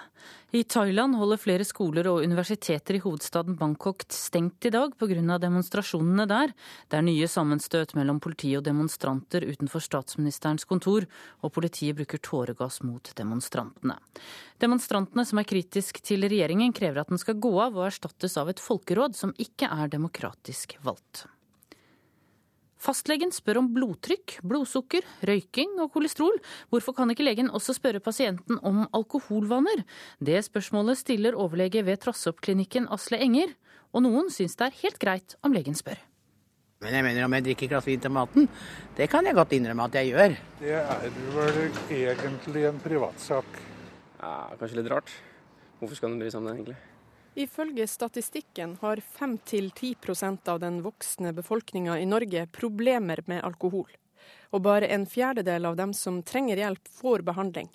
I 0.55 0.63
Thailand 0.63 1.17
holder 1.19 1.39
flere 1.41 1.65
skoler 1.67 2.07
og 2.07 2.23
universiteter 2.23 2.95
i 2.95 3.01
hovedstaden 3.03 3.57
Bangkok 3.59 4.05
stengt 4.15 4.65
i 4.65 4.71
dag 4.71 4.93
pga. 4.95 5.37
demonstrasjonene 5.43 6.25
der. 6.25 6.53
Det 6.87 6.97
er 6.97 7.03
nye 7.03 7.27
sammenstøt 7.27 7.91
mellom 7.99 8.21
politi 8.23 8.53
og 8.55 8.63
demonstranter 8.63 9.43
utenfor 9.43 9.83
statsministerens 9.83 10.63
kontor, 10.63 11.03
og 11.43 11.51
politiet 11.51 11.97
bruker 11.99 12.23
tåregass 12.23 12.81
mot 12.81 13.11
demonstrantene. 13.17 13.99
Demonstrantene 14.57 15.25
som 15.27 15.43
er 15.43 15.49
kritisk 15.51 15.99
til 15.99 16.23
regjeringen, 16.23 16.71
krever 16.71 17.03
at 17.03 17.11
den 17.11 17.19
skal 17.19 17.35
gå 17.35 17.51
av 17.59 17.75
og 17.75 17.89
erstattes 17.89 18.37
av 18.39 18.49
et 18.49 18.63
folkeråd 18.63 19.19
som 19.19 19.35
ikke 19.35 19.67
er 19.67 19.91
demokratisk 19.91 20.77
valgt. 20.81 21.27
Fastlegen 22.85 23.31
spør 23.33 23.63
om 23.63 23.69
blodtrykk, 23.73 24.37
blodsukker, 24.45 25.05
røyking 25.25 25.79
og 25.81 25.89
kolesterol. 25.95 26.35
Hvorfor 26.69 26.93
kan 26.93 27.09
ikke 27.09 27.25
legen 27.25 27.49
også 27.49 27.73
spørre 27.73 28.01
pasienten 28.03 28.59
om 28.61 28.83
alkoholvaner? 28.93 29.81
Det 30.21 30.43
spørsmålet 30.45 30.99
stiller 31.01 31.37
overlege 31.39 31.81
ved 31.87 32.03
Trassoppklinikken 32.03 32.85
Asle 32.93 33.17
Enger, 33.25 33.55
og 33.89 34.05
noen 34.05 34.29
syns 34.29 34.57
det 34.59 34.67
er 34.67 34.79
helt 34.83 35.01
greit 35.01 35.37
om 35.41 35.55
legen 35.55 35.77
spør. 35.77 35.97
Men 36.83 36.93
jeg 36.93 37.05
mener 37.07 37.25
om 37.25 37.33
jeg 37.33 37.47
drikker 37.47 37.71
glass 37.71 37.87
vin 37.89 38.01
til 38.03 38.13
maten, 38.13 38.49
det 38.97 39.09
kan 39.09 39.25
jeg 39.25 39.33
godt 39.37 39.55
innrømme 39.57 39.87
at 39.89 39.95
jeg 39.97 40.11
gjør. 40.11 40.35
Det 40.59 40.75
er 40.81 41.21
vel 41.33 41.61
egentlig 41.89 42.67
en 42.69 42.83
privatsak. 42.83 43.63
Ja, 44.19 44.35
kanskje 44.59 44.83
litt 44.83 44.91
rart. 44.93 45.15
Hvorfor 45.79 45.97
skal 45.97 46.13
den 46.13 46.21
bry 46.21 46.29
seg 46.29 46.43
om 46.43 46.51
det, 46.51 46.59
egentlig? 46.59 46.77
Ifølge 47.35 47.87
statistikken 47.87 48.77
har 48.81 49.01
5-10% 49.19 50.47
av 50.47 50.59
den 50.59 50.79
voksne 50.85 51.33
befolkninga 51.35 51.97
i 51.99 52.05
Norge 52.07 52.45
problemer 52.47 53.19
med 53.27 53.43
alkohol. 53.43 53.89
Og 54.55 54.61
bare 54.63 54.87
en 54.95 55.03
fjerdedel 55.05 55.67
av 55.67 55.75
dem 55.75 55.91
som 55.93 56.21
trenger 56.23 56.63
hjelp, 56.63 56.87
får 56.87 57.25
behandling. 57.27 57.67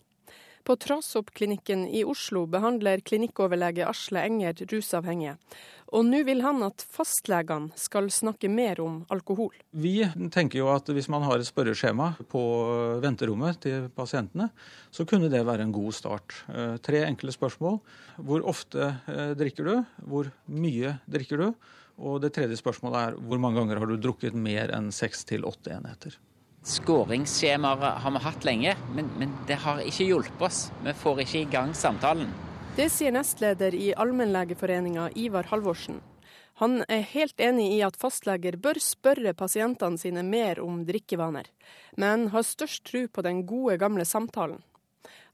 På 0.70 0.76
Trasoppklinikken 0.76 1.88
i 1.88 2.04
Oslo 2.06 2.44
behandler 2.46 3.00
klinikkoverlege 3.02 3.88
Asle 3.90 4.20
Enger 4.22 4.60
rusavhengige. 4.70 5.32
Og 5.98 6.04
nå 6.06 6.20
vil 6.28 6.44
han 6.44 6.62
at 6.62 6.84
fastlegene 6.94 7.74
skal 7.74 8.06
snakke 8.14 8.46
mer 8.46 8.78
om 8.84 9.00
alkohol. 9.10 9.50
Vi 9.74 9.96
tenker 10.30 10.60
jo 10.60 10.68
at 10.70 10.86
hvis 10.94 11.10
man 11.10 11.26
har 11.26 11.42
et 11.42 11.50
spørreskjema 11.50 12.12
på 12.30 12.44
venterommet 13.02 13.58
til 13.66 13.90
pasientene, 13.98 14.46
så 14.94 15.02
kunne 15.10 15.32
det 15.34 15.42
være 15.42 15.66
en 15.66 15.74
god 15.74 15.90
start. 15.98 16.38
Eh, 16.54 16.78
tre 16.78 17.02
enkle 17.08 17.34
spørsmål. 17.34 17.82
Hvor 18.22 18.46
ofte 18.54 18.92
eh, 19.10 19.34
drikker 19.42 19.72
du? 19.72 19.76
Hvor 20.06 20.30
mye 20.54 21.00
drikker 21.10 21.48
du? 21.48 21.48
Og 21.98 22.22
det 22.22 22.36
tredje 22.38 22.62
spørsmålet 22.62 23.08
er 23.08 23.18
hvor 23.18 23.42
mange 23.42 23.58
ganger 23.58 23.82
har 23.82 23.90
du 23.90 23.98
drukket 23.98 24.38
mer 24.38 24.70
enn 24.78 24.94
seks 24.94 25.26
til 25.34 25.50
åtte 25.50 25.74
enheter? 25.80 26.14
Skåringsskjemaer 26.62 27.98
har 28.04 28.10
vi 28.10 28.18
hatt 28.18 28.44
lenge, 28.44 28.76
men, 28.94 29.08
men 29.18 29.32
det 29.48 29.56
har 29.64 29.80
ikke 29.80 30.04
hjulpet 30.04 30.42
oss. 30.44 30.60
Vi 30.84 30.92
får 30.92 31.22
ikke 31.24 31.40
i 31.40 31.48
gang 31.48 31.74
samtalen. 31.74 32.28
Det 32.76 32.90
sier 32.92 33.14
nestleder 33.16 33.74
i 33.74 33.90
Allmennlegeforeninga 33.96 35.08
Ivar 35.16 35.48
Halvorsen. 35.50 36.02
Han 36.60 36.82
er 36.92 37.06
helt 37.14 37.40
enig 37.40 37.70
i 37.72 37.80
at 37.80 37.96
fastleger 37.96 38.58
bør 38.60 38.76
spørre 38.84 39.32
pasientene 39.32 39.96
sine 39.98 40.22
mer 40.26 40.60
om 40.60 40.82
drikkevaner, 40.84 41.46
men 41.96 42.28
har 42.34 42.44
størst 42.44 42.84
tro 42.90 43.06
på 43.08 43.24
den 43.24 43.46
gode, 43.48 43.78
gamle 43.80 44.04
samtalen. 44.04 44.60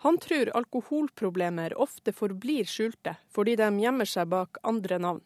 Han 0.06 0.20
tror 0.22 0.52
alkoholproblemer 0.54 1.74
ofte 1.82 2.14
forblir 2.14 2.68
skjulte, 2.70 3.16
fordi 3.34 3.56
de 3.58 3.66
gjemmer 3.82 4.06
seg 4.06 4.30
bak 4.30 4.60
andre 4.62 5.00
navn. 5.02 5.24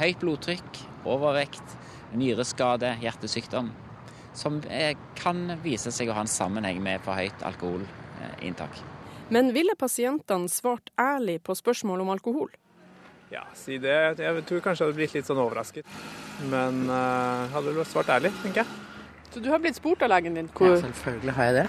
Høyt 0.00 0.18
blodtrykk, 0.24 0.82
overvekt, 1.06 1.76
nyreskade, 2.18 2.96
hjertesykdom. 3.04 3.70
Som 4.36 4.60
kan 5.18 5.42
vise 5.64 5.90
seg 5.94 6.10
å 6.10 6.16
ha 6.16 6.24
en 6.24 6.30
sammenheng 6.30 6.78
med 6.82 7.02
for 7.04 7.18
høyt 7.18 7.44
alkoholinntak. 7.46 8.78
Men 9.30 9.52
ville 9.54 9.76
pasientene 9.78 10.50
svart 10.50 10.90
ærlig 10.98 11.40
på 11.46 11.54
spørsmål 11.58 12.02
om 12.04 12.12
alkohol? 12.14 12.50
Ja, 13.30 13.44
si 13.54 13.78
det. 13.78 13.96
Jeg 14.18 14.44
tror 14.48 14.62
kanskje 14.64 14.84
jeg 14.84 14.90
hadde 14.90 14.98
blitt 14.98 15.14
litt 15.14 15.28
sånn 15.28 15.38
overrasket. 15.38 15.86
Men 16.50 16.82
uh, 16.90 17.46
hadde 17.52 17.74
vel 17.76 17.86
svart 17.86 18.10
ærlig, 18.10 18.32
tenker 18.42 18.64
jeg. 18.64 18.78
Så 19.30 19.42
du 19.42 19.46
har 19.52 19.62
blitt 19.62 19.78
spurt 19.78 20.02
av 20.02 20.10
legen 20.10 20.34
din? 20.34 20.50
Hvor... 20.50 20.72
Ja, 20.74 20.80
selvfølgelig 20.82 21.36
har 21.36 21.50
jeg 21.50 21.58
det. 21.60 21.66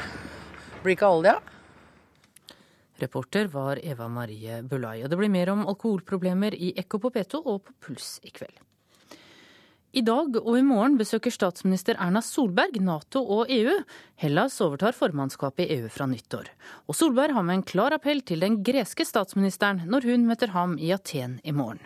Blir 0.82 0.98
ikke 0.98 1.12
alle 1.14 1.28
det? 1.28 1.36
Ja? 1.38 2.56
Reporter 3.02 3.48
var 3.50 3.80
Eva 3.82 4.08
Marie 4.10 4.62
Bulai. 4.66 5.04
Og 5.04 5.10
det 5.10 5.18
blir 5.18 5.30
mer 5.34 5.54
om 5.54 5.64
alkoholproblemer 5.70 6.58
i 6.58 6.74
Ekko 6.82 7.00
på 7.02 7.14
P2 7.14 7.46
og 7.46 7.64
på 7.66 7.78
Puls 7.86 8.16
i 8.26 8.34
kveld. 8.34 8.58
I 9.92 10.00
dag 10.08 10.38
og 10.40 10.54
i 10.56 10.62
morgen 10.64 10.94
besøker 10.96 11.34
statsminister 11.36 11.98
Erna 12.00 12.22
Solberg 12.24 12.78
Nato 12.80 13.20
og 13.36 13.50
EU. 13.52 13.74
Hellas 14.24 14.56
overtar 14.64 14.96
formannskapet 14.96 15.66
i 15.66 15.82
EU 15.82 15.90
fra 15.92 16.08
nyttår. 16.08 16.48
Og 16.88 16.96
Solberg 16.96 17.36
har 17.36 17.44
med 17.44 17.60
en 17.60 17.66
klar 17.68 17.92
appell 17.98 18.24
til 18.24 18.40
den 18.40 18.62
greske 18.64 19.04
statsministeren 19.04 19.84
når 19.92 20.08
hun 20.08 20.24
møter 20.30 20.56
ham 20.56 20.78
i 20.80 20.94
Aten 20.96 21.42
i 21.44 21.52
morgen. 21.52 21.84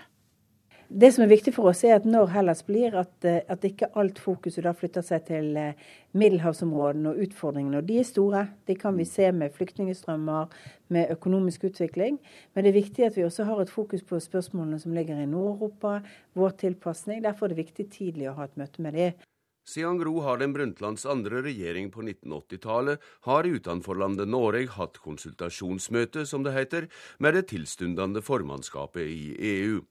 Det 0.88 1.10
som 1.12 1.24
er 1.24 1.32
viktig 1.32 1.50
for 1.56 1.72
oss, 1.72 1.80
er 1.84 1.96
at 1.98 2.04
når 2.06 2.30
Hellas 2.30 2.62
blir, 2.68 2.94
at, 2.94 3.14
eh, 3.26 3.42
at 3.50 3.64
ikke 3.66 3.90
alt 3.98 4.20
fokuset 4.22 4.64
da 4.68 4.74
flytter 4.78 5.02
seg 5.02 5.24
til 5.26 5.58
eh, 5.58 5.74
middelhavsområdene 6.14 7.10
og 7.10 7.22
utfordringene. 7.26 7.80
Og 7.82 7.88
de 7.90 7.98
er 8.00 8.06
store. 8.06 8.44
De 8.70 8.76
kan 8.78 8.94
vi 8.98 9.08
se 9.10 9.32
med 9.34 9.54
flyktningstrømmer, 9.56 10.54
med 10.94 11.10
økonomisk 11.10 11.66
utvikling. 11.72 12.20
Men 12.54 12.64
det 12.64 12.70
er 12.70 12.82
viktig 12.82 13.06
at 13.08 13.18
vi 13.18 13.26
også 13.26 13.48
har 13.50 13.62
et 13.64 13.74
fokus 13.74 14.04
på 14.06 14.20
spørsmålene 14.22 14.80
som 14.80 14.94
ligger 14.94 15.18
i 15.18 15.26
Nord-Europa, 15.26 16.04
vår 16.38 16.54
tilpasning. 16.62 17.24
Derfor 17.24 17.48
er 17.48 17.56
det 17.56 17.64
viktig 17.66 17.90
tidlig 17.90 18.30
å 18.30 18.36
ha 18.38 18.46
et 18.46 18.58
møte 18.62 18.86
med 18.86 18.94
dem. 18.94 19.26
Siden 19.66 19.98
Gro 19.98 20.20
Harlem 20.22 20.54
Brundtlands 20.54 21.08
andre 21.10 21.42
regjering 21.42 21.90
på 21.90 22.04
1980-tallet 22.06 23.02
har 23.26 23.50
utenforlandet 23.50 24.30
Norge 24.30 24.70
hatt 24.78 25.02
konsultasjonsmøte, 25.02 26.28
som 26.30 26.46
det 26.46 26.54
heter, 26.54 26.86
med 27.18 27.34
det 27.34 27.48
tilstundende 27.50 28.22
formannskapet 28.22 29.10
i 29.10 29.34
EU. 29.56 29.82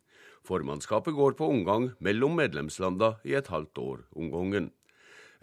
Formannskapet 0.44 1.16
går 1.16 1.36
på 1.38 1.48
omgang 1.48 1.90
mellom 2.04 2.36
medlemslandene 2.36 3.16
i 3.24 3.36
et 3.38 3.48
halvt 3.52 3.80
år 3.80 4.02
om 4.16 4.30
gangen. 4.32 4.70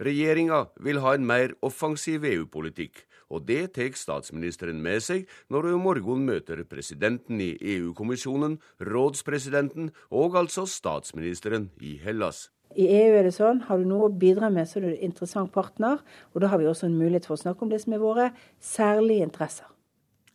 Regjeringa 0.02 0.64
vil 0.82 1.00
ha 1.02 1.14
en 1.14 1.26
mer 1.26 1.52
offensiv 1.62 2.24
EU-politikk, 2.26 3.04
og 3.32 3.46
det 3.48 3.74
tar 3.76 3.92
statsministeren 3.96 4.80
med 4.82 5.02
seg 5.04 5.28
når 5.52 5.68
hun 5.68 5.76
i 5.76 5.82
morgen 5.84 6.24
møter 6.28 6.64
presidenten 6.68 7.40
i 7.42 7.52
EU-kommisjonen, 7.74 8.58
rådspresidenten 8.80 9.92
og 10.10 10.38
altså 10.40 10.66
statsministeren 10.70 11.70
i 11.80 11.96
Hellas. 12.02 12.48
I 12.72 12.86
EU 12.88 13.18
er 13.18 13.26
det 13.28 13.34
sånn, 13.36 13.60
har 13.68 13.78
du 13.80 13.84
noe 13.88 14.08
å 14.08 14.14
bidra 14.22 14.48
med, 14.52 14.68
så 14.68 14.80
er 14.80 14.86
du 14.86 14.90
en 14.94 15.04
interessant 15.10 15.52
partner. 15.52 16.00
Og 16.32 16.40
da 16.40 16.48
har 16.48 16.60
vi 16.60 16.70
også 16.70 16.88
en 16.88 16.96
mulighet 16.96 17.28
for 17.28 17.36
å 17.36 17.42
snakke 17.42 17.66
om 17.66 17.72
det 17.72 17.82
som 17.84 17.92
er 17.92 18.00
våre 18.00 18.30
særlige 18.64 19.26
interesser. 19.28 19.71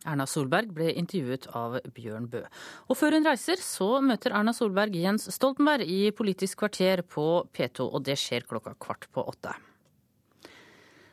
Erna 0.06 0.26
Solberg 0.30 0.70
ble 0.76 0.92
intervjuet 0.94 1.48
av 1.58 1.78
Bjørn 1.94 2.28
Bø. 2.30 2.44
Og 2.86 2.98
før 2.98 3.16
hun 3.18 3.26
reiser, 3.26 3.58
så 3.62 3.98
møter 4.04 4.34
Erna 4.36 4.54
Solberg 4.54 4.94
Jens 4.94 5.26
Stoltenberg 5.34 5.88
i 5.88 6.12
Politisk 6.14 6.62
kvarter 6.62 7.02
på 7.02 7.26
P2, 7.50 7.88
og 7.88 8.04
det 8.06 8.18
skjer 8.20 8.46
klokka 8.46 8.76
kvart 8.78 9.08
på 9.10 9.26
åtte. 9.26 9.56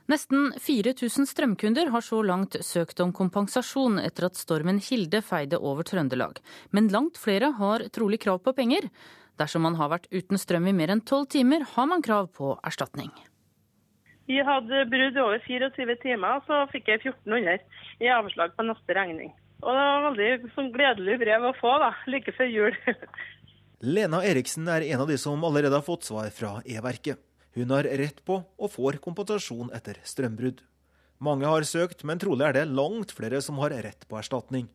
Nesten 0.05 0.51
4000 0.61 1.25
strømkunder 1.25 1.89
har 1.89 2.03
så 2.05 2.19
langt 2.21 2.59
søkt 2.61 2.99
om 3.01 3.13
kompensasjon 3.15 3.97
etter 4.03 4.27
at 4.27 4.37
stormen 4.37 4.77
Hilde 4.77 5.23
feide 5.25 5.57
over 5.57 5.87
Trøndelag. 5.87 6.37
Men 6.69 6.91
langt 6.93 7.17
flere 7.17 7.55
har 7.57 7.87
trolig 7.89 8.21
krav 8.21 8.43
på 8.45 8.53
penger. 8.53 8.85
Dersom 9.41 9.65
man 9.65 9.79
har 9.79 9.89
vært 9.95 10.11
uten 10.13 10.37
strøm 10.37 10.69
i 10.69 10.75
mer 10.77 10.93
enn 10.93 11.01
tolv 11.01 11.25
timer, 11.33 11.65
har 11.73 11.89
man 11.89 12.05
krav 12.05 12.29
på 12.37 12.53
erstatning. 12.61 13.09
Vi 14.25 14.41
hadde 14.41 14.85
brudd 14.89 15.17
over 15.21 15.41
24 15.45 15.97
timer, 16.01 16.41
så 16.47 16.63
fikk 16.71 16.89
jeg 16.89 17.03
1400 17.03 17.59
i 18.01 18.09
avslag 18.09 18.55
på 18.57 18.65
neste 18.65 18.97
regning. 18.97 19.33
Og 19.61 19.69
det 19.69 19.83
var 19.85 20.05
veldig 20.07 20.53
sånn 20.55 20.71
gledelig 20.73 21.19
brev 21.21 21.45
å 21.49 21.53
få, 21.59 21.75
da, 21.81 21.91
like 22.09 22.33
før 22.35 22.49
jul. 22.49 22.79
Lena 23.95 24.23
Eriksen 24.25 24.67
er 24.71 24.85
en 24.87 25.03
av 25.03 25.11
de 25.11 25.17
som 25.21 25.43
allerede 25.45 25.77
har 25.77 25.85
fått 25.85 26.07
svar 26.07 26.31
fra 26.33 26.57
E-verket. 26.65 27.21
Hun 27.55 27.71
har 27.71 27.87
rett 27.87 28.17
på 28.27 28.41
og 28.43 28.71
får 28.73 28.97
kompensasjon 29.03 29.69
etter 29.75 30.01
strømbrudd. 30.03 30.63
Mange 31.23 31.47
har 31.47 31.63
søkt, 31.63 32.03
men 32.03 32.19
trolig 32.19 32.43
er 32.49 32.57
det 32.57 32.65
langt 32.67 33.13
flere 33.15 33.39
som 33.45 33.61
har 33.61 33.77
rett 33.85 34.03
på 34.09 34.17
erstatning. 34.19 34.67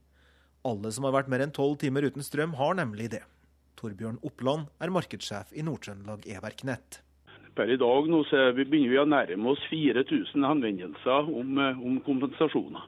Alle 0.65 0.93
som 0.95 1.05
har 1.05 1.17
vært 1.19 1.29
mer 1.33 1.45
enn 1.45 1.53
tolv 1.53 1.77
timer 1.83 2.07
uten 2.09 2.25
strøm, 2.25 2.55
har 2.57 2.79
nemlig 2.79 3.11
det. 3.13 3.23
Torbjørn 3.81 4.21
Oppland 4.25 4.71
er 4.81 4.93
markedssjef 4.93 5.53
i 5.57 5.65
Nord-Trøndelag 5.67 6.25
E-verk 6.29 6.65
Nett. 6.69 7.01
Per 7.61 7.69
i 7.69 7.77
dag 7.77 8.07
nå 8.09 8.23
så 8.25 8.47
begynner 8.57 8.89
vi 8.89 8.97
å 8.97 9.03
nærme 9.05 9.51
oss 9.53 9.61
4000 9.69 10.47
henvendelser 10.49 11.27
om, 11.29 11.59
eh, 11.61 11.83
om 11.85 11.99
kompensasjoner. 12.01 12.87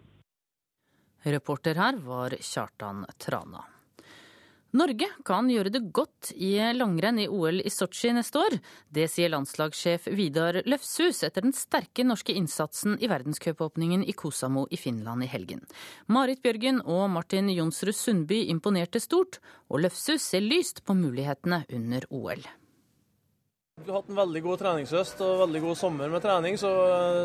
Reporter 1.28 1.76
her 1.76 1.98
var 2.00 2.30
Kjartan 2.40 3.04
Trana. 3.20 3.60
Norge 4.72 5.10
kan 5.28 5.50
gjøre 5.52 5.68
det 5.74 5.82
godt 5.92 6.30
i 6.32 6.54
langrenn 6.72 7.20
i 7.20 7.26
OL 7.28 7.60
i 7.60 7.68
Sotsji 7.68 8.14
neste 8.16 8.40
år. 8.40 8.56
Det 8.88 9.10
sier 9.12 9.28
landslagssjef 9.28 10.08
Vidar 10.16 10.62
Løfshus 10.64 11.20
etter 11.28 11.44
den 11.44 11.52
sterke 11.52 12.08
norske 12.08 12.32
innsatsen 12.32 12.96
i 12.96 13.12
verdenscupåpningen 13.12 14.06
i 14.08 14.16
Kosamo 14.16 14.64
i 14.70 14.80
Finland 14.80 15.22
i 15.22 15.28
helgen. 15.28 15.60
Marit 16.08 16.40
Bjørgen 16.40 16.80
og 16.86 17.10
Martin 17.10 17.52
Jonsrud 17.52 17.92
Sundby 17.92 18.46
imponerte 18.48 19.04
stort, 19.04 19.36
og 19.68 19.84
Løfshus 19.84 20.32
ser 20.32 20.40
lyst 20.40 20.80
på 20.86 20.96
mulighetene 20.96 21.66
under 21.68 22.08
OL. 22.08 22.40
Vi 23.80 23.88
har 23.88 24.02
hatt 24.02 24.08
en 24.12 24.18
veldig 24.18 24.40
god 24.44 24.58
treningshøst 24.60 25.20
og 25.24 25.38
veldig 25.46 25.60
god 25.64 25.78
sommer 25.80 26.10
med 26.12 26.20
trening, 26.20 26.58
så 26.60 26.68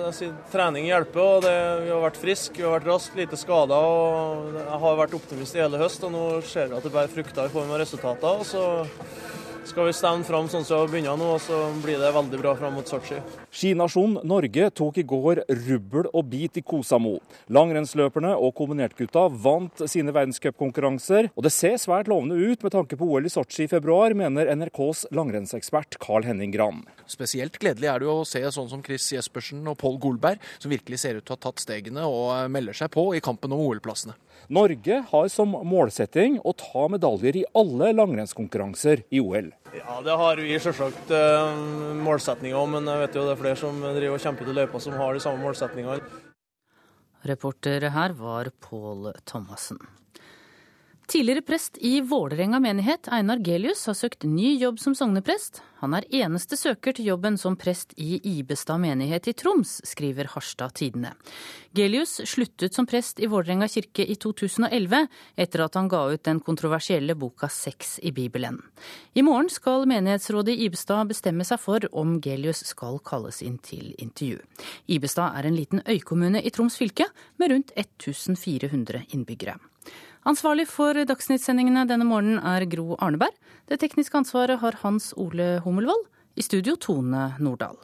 jeg 0.08 0.14
sier, 0.16 0.36
trening 0.48 0.86
hjelper. 0.88 1.20
og 1.20 1.42
det, 1.44 1.56
Vi 1.84 1.90
har 1.92 2.00
vært 2.06 2.20
friske, 2.22 2.56
vi 2.56 2.64
har 2.64 2.78
vært 2.78 2.88
raske, 2.88 3.20
lite 3.20 3.36
skader. 3.36 3.76
og 3.76 4.56
Jeg 4.56 4.80
har 4.86 4.96
vært 4.96 5.18
optimist 5.20 5.58
i 5.58 5.60
hele 5.60 5.82
høst, 5.82 6.06
og 6.08 6.14
nå 6.16 6.24
ser 6.48 6.70
vi 6.72 6.78
at 6.78 6.88
det 6.88 6.94
bærer 6.94 7.12
frukter 7.12 7.50
i 7.50 7.52
form 7.52 7.74
av 7.76 7.82
resultater. 7.84 8.40
og 8.40 8.46
så 8.48 8.64
skal 9.68 9.86
vi 9.90 9.94
stemme 9.96 10.24
fram 10.24 10.48
sånn 10.48 10.64
som 10.66 10.78
vi 10.78 10.80
har 10.80 10.92
begynt 10.92 11.20
nå, 11.20 11.28
og 11.36 11.42
så 11.44 11.58
blir 11.84 12.00
det 12.00 12.12
veldig 12.16 12.40
bra 12.40 12.54
fram 12.56 12.78
mot 12.78 12.88
Sotsji. 12.88 13.20
Skinasjonen 13.52 14.24
Norge 14.28 14.70
tok 14.80 15.00
i 15.02 15.06
går 15.08 15.42
rubbel 15.68 16.08
og 16.08 16.30
bit 16.32 16.60
i 16.60 16.64
Kosamo. 16.64 17.18
Langrennsløperne 17.54 18.32
og 18.36 18.54
kombinertgutta 18.58 19.26
vant 19.44 19.84
sine 19.92 20.14
verdenscupkonkurranser, 20.16 21.32
og 21.36 21.46
det 21.46 21.52
ser 21.56 21.76
svært 21.82 22.08
lovende 22.12 22.38
ut 22.40 22.64
med 22.64 22.76
tanke 22.76 23.00
på 23.00 23.10
OL 23.12 23.28
i 23.28 23.34
Sotsji 23.34 23.68
i 23.68 23.72
februar, 23.72 24.16
mener 24.18 24.54
NRKs 24.56 25.08
langrennsekspert 25.16 26.00
Carl 26.04 26.28
Henning 26.28 26.56
Gran. 26.56 26.86
Spesielt 27.10 27.60
gledelig 27.60 27.92
er 27.92 28.00
det 28.02 28.08
jo 28.08 28.20
å 28.22 28.28
se 28.28 28.44
sånn 28.54 28.72
som 28.72 28.84
Chris 28.86 29.10
Jespersen 29.14 29.68
og 29.68 29.80
Pål 29.82 30.00
Golberg, 30.04 30.44
som 30.62 30.72
virkelig 30.72 31.04
ser 31.04 31.20
ut 31.20 31.28
til 31.28 31.36
å 31.36 31.40
ha 31.40 31.46
tatt 31.50 31.64
stegene 31.64 32.08
og 32.08 32.52
melder 32.54 32.78
seg 32.78 32.94
på 32.96 33.10
i 33.18 33.24
kampen 33.24 33.56
om 33.56 33.66
OL-plassene. 33.68 34.16
Norge 34.48 35.02
har 35.10 35.28
som 35.28 35.52
målsetting 35.68 36.38
å 36.40 36.54
ta 36.56 36.86
medaljer 36.88 37.36
i 37.42 37.44
alle 37.58 37.90
langrennskonkurranser 37.96 39.04
i 39.12 39.20
OL. 39.20 39.50
Ja, 39.76 39.98
Det 40.06 40.16
har 40.22 40.40
vi 40.40 40.56
selvsagt 40.60 41.12
eh, 41.12 41.60
målsetninger 42.00 42.56
om, 42.56 42.78
men 42.78 42.88
jeg 42.88 43.04
vet 43.04 43.20
jo 43.20 43.26
det 43.28 43.36
er 43.36 43.42
flere 43.42 43.60
som 43.60 43.84
driver 43.84 44.16
og 44.16 44.24
kjemper 44.24 44.48
til 44.48 44.58
løypa 44.62 44.82
som 44.84 44.96
har 44.96 45.18
de 45.18 45.24
samme 45.26 45.44
målsetningene. 45.44 46.24
Reporter 47.28 47.90
her 47.92 48.16
var 48.16 48.52
Pål 48.64 49.12
Thomassen. 49.28 49.82
Tidligere 51.08 51.42
prest 51.42 51.78
i 51.80 52.02
Vålerenga 52.02 52.60
menighet, 52.60 53.08
Einar 53.08 53.38
Gelius, 53.40 53.86
har 53.88 53.96
søkt 53.96 54.26
ny 54.28 54.58
jobb 54.60 54.80
som 54.80 54.92
sogneprest. 54.96 55.62
Han 55.80 55.94
er 55.96 56.04
eneste 56.12 56.58
søker 56.60 56.98
til 56.98 57.08
jobben 57.08 57.38
som 57.40 57.56
prest 57.56 57.94
i 57.96 58.18
Ibestad 58.28 58.82
menighet 58.84 59.30
i 59.32 59.34
Troms, 59.40 59.78
skriver 59.88 60.28
Harstad 60.34 60.76
Tidende. 60.76 61.14
Gelius 61.72 62.18
sluttet 62.28 62.76
som 62.76 62.90
prest 62.92 63.22
i 63.24 63.30
Vålerenga 63.32 63.70
kirke 63.72 64.04
i 64.04 64.18
2011, 64.20 65.08
etter 65.40 65.64
at 65.64 65.80
han 65.80 65.88
ga 65.88 66.02
ut 66.12 66.26
den 66.28 66.42
kontroversielle 66.44 67.16
boka 67.16 67.48
Sex 67.48 68.02
i 68.04 68.12
Bibelen. 68.12 68.60
I 69.16 69.24
morgen 69.24 69.48
skal 69.48 69.88
menighetsrådet 69.88 70.58
i 70.58 70.68
Ibestad 70.68 71.08
bestemme 71.08 71.48
seg 71.48 71.64
for 71.64 71.88
om 71.96 72.18
Gelius 72.20 72.66
skal 72.68 73.00
kalles 73.00 73.40
inn 73.48 73.62
til 73.64 73.96
intervju. 73.96 74.44
Ibestad 74.92 75.40
er 75.40 75.48
en 75.48 75.56
liten 75.56 75.88
øykommune 75.88 76.44
i 76.44 76.52
Troms 76.52 76.76
fylke, 76.76 77.08
med 77.40 77.56
rundt 77.56 77.72
1400 77.80 79.06
innbyggere. 79.16 79.56
Ansvarlig 80.28 80.66
for 80.68 80.98
dagsnyttsendingene 81.08 81.86
denne 81.88 82.04
morgenen 82.04 82.42
er 82.44 82.66
Gro 82.68 82.98
Arneberg. 83.00 83.32
Det 83.72 83.78
tekniske 83.80 84.18
ansvaret 84.20 84.60
har 84.60 84.76
Hans 84.82 85.14
Ole 85.16 85.62
Hummelvold. 85.64 86.04
I 86.36 86.44
studio 86.44 86.76
Tone 86.76 87.30
Nordahl. 87.40 87.80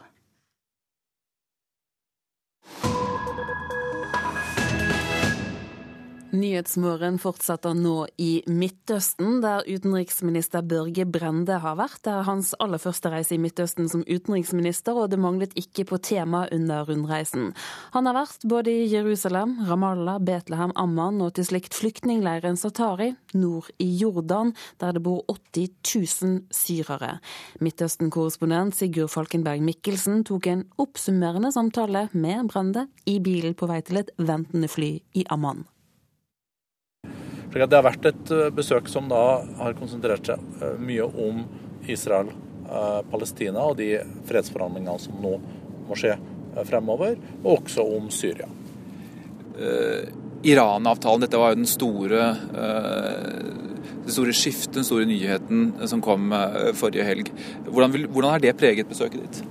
Nyhetsmorgen 6.33 7.19
fortsetter 7.21 7.75
nå 7.77 8.07
i 8.17 8.41
Midtøsten, 8.49 9.35
der 9.43 9.67
utenriksminister 9.69 10.63
Børge 10.65 11.05
Brende 11.05 11.59
har 11.61 11.75
vært. 11.77 11.99
Det 12.01 12.09
er 12.09 12.25
hans 12.25 12.55
aller 12.63 12.81
første 12.81 13.11
reise 13.13 13.35
i 13.35 13.41
Midtøsten 13.41 13.85
som 13.91 14.01
utenriksminister, 14.07 14.97
og 14.97 15.11
det 15.11 15.19
manglet 15.21 15.53
ikke 15.59 15.85
på 15.91 15.99
tema 16.01 16.47
under 16.55 16.87
rundreisen. 16.87 17.51
Han 17.93 18.09
har 18.09 18.17
vært 18.17 18.47
både 18.49 18.73
i 18.73 18.87
Jerusalem, 18.89 19.59
Ramallah, 19.67 20.17
Betlehem, 20.25 20.73
Amman 20.73 21.21
og 21.21 21.35
til 21.37 21.45
slikt 21.51 21.77
flyktningleiren 21.77 22.57
Satari 22.57 23.11
nord 23.37 23.69
i 23.77 23.91
Jordan, 23.99 24.55
der 24.81 24.97
det 24.97 25.03
bor 25.05 25.21
80 25.29 25.69
000 26.23 26.39
syrere. 26.49 27.19
Midtøsten-korrespondent 27.61 28.73
Sigurd 28.79 29.13
Falkenberg 29.13 29.61
Mikkelsen 29.61 30.25
tok 30.25 30.49
en 30.49 30.65
oppsummerende 30.81 31.53
samtale 31.53 32.07
med 32.17 32.49
Brende 32.49 32.87
i 33.05 33.19
bilen 33.21 33.53
på 33.53 33.69
vei 33.69 33.83
til 33.85 34.01
et 34.01 34.09
ventende 34.17 34.71
fly 34.71 34.95
i 35.13 35.27
Amman. 35.29 35.67
Det 37.53 37.69
har 37.69 37.85
vært 37.85 38.07
et 38.09 38.31
eh, 38.33 38.49
besøk 38.53 38.87
som 38.89 39.05
da 39.11 39.43
har 39.59 39.75
konsentrert 39.77 40.25
seg 40.25 40.41
eh, 40.57 40.73
mye 40.81 41.05
om 41.05 41.43
Israel, 41.85 42.31
eh, 42.65 42.99
Palestina 43.11 43.67
og 43.69 43.77
de 43.77 43.91
fredsforhandlingene 44.29 45.01
som 45.01 45.19
nå 45.21 45.35
må 45.83 45.97
skje 45.99 46.15
fremover, 46.65 47.17
og 47.43 47.63
også 47.63 47.83
om 47.97 48.09
Syria. 48.13 48.45
Iran-avtalen, 50.45 51.23
dette 51.23 51.39
var 51.41 51.51
jo 51.51 51.57
den 51.59 51.69
store, 51.69 52.27
det 54.05 54.13
store 54.13 54.35
skiftet, 54.37 54.75
den 54.77 54.85
store 54.85 55.07
nyheten 55.09 55.73
som 55.89 56.01
kom 56.05 56.29
forrige 56.77 57.07
helg. 57.07 57.31
Hvordan, 57.65 57.93
vil, 57.95 58.05
hvordan 58.13 58.35
har 58.35 58.45
det 58.45 58.53
preget 58.61 58.89
besøket 58.89 59.25
ditt? 59.25 59.41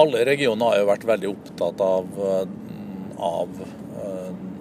Alle 0.00 0.24
regioner 0.26 0.72
har 0.72 0.80
jo 0.80 0.90
vært 0.94 1.06
veldig 1.12 1.30
opptatt 1.34 1.84
av, 1.84 2.24
av 3.28 3.64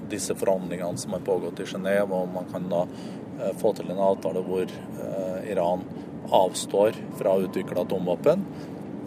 disse 0.10 0.36
forhandlingene 0.36 0.98
som 0.98 1.14
har 1.14 1.20
pågått 1.20 1.60
i 1.60 1.68
Genéve, 1.68 2.12
og 2.12 2.30
man 2.34 2.48
kan 2.52 2.70
da 2.72 2.84
eh, 2.86 3.54
få 3.60 3.74
til 3.78 3.92
en 3.92 4.04
avtale 4.04 4.44
hvor 4.46 4.64
eh, 4.68 5.52
Iran 5.52 5.86
avstår 6.34 6.96
fra 7.20 7.36
å 7.36 7.44
utvikle 7.48 7.84
atomvåpen. 7.84 8.46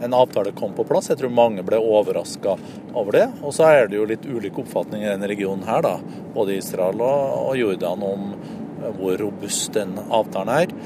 En 0.04 0.14
avtale 0.14 0.52
kom 0.52 0.74
på 0.76 0.84
plass. 0.84 1.08
Jeg 1.08 1.22
tror 1.22 1.32
mange 1.32 1.64
ble 1.64 1.78
overraska 1.80 2.58
over 2.92 3.16
det. 3.16 3.26
Og 3.40 3.54
så 3.56 3.70
er 3.70 3.88
det 3.88 3.96
jo 3.96 4.08
litt 4.08 4.26
ulike 4.28 4.60
oppfatninger 4.60 5.08
i 5.08 5.14
denne 5.14 5.30
regionen 5.30 5.64
her, 5.64 5.80
da, 5.86 6.20
både 6.34 6.58
Israel 6.58 7.00
og 7.00 7.54
Jordan, 7.56 8.04
om 8.04 8.28
eh, 8.36 8.92
hvor 9.00 9.18
robust 9.22 9.72
den 9.76 9.96
avtalen 10.06 10.54
er. 10.56 10.78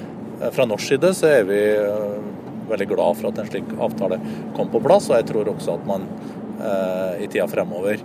Fra 0.55 0.65
norsk 0.65 0.95
side 0.95 1.11
så 1.13 1.27
er 1.29 1.43
vi 1.45 1.59
veldig 2.71 2.87
glad 2.89 3.19
for 3.19 3.29
at 3.29 3.41
en 3.43 3.49
slik 3.51 3.75
avtale 3.77 4.17
kom 4.57 4.71
på 4.73 4.81
plass, 4.81 5.11
og 5.11 5.19
jeg 5.19 5.27
tror 5.29 5.51
også 5.53 5.75
at 5.75 5.83
man 5.85 6.07
i 7.21 7.27
tida 7.29 7.45
fremover 7.49 8.01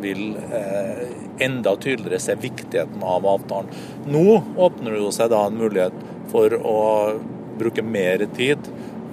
vil 0.00 0.36
eh, 0.36 1.08
enda 1.38 1.76
tydeligere 1.76 2.18
se 2.18 2.34
viktigheten 2.34 3.02
av 3.02 3.26
avtalen. 3.26 3.70
Nå 4.06 4.42
åpner 4.56 4.96
det 4.96 5.12
seg 5.16 5.30
da 5.32 5.44
en 5.46 5.58
mulighet 5.58 5.96
for 6.32 6.54
å 6.56 6.78
bruke 7.58 7.82
mer 7.82 8.26
tid 8.36 8.58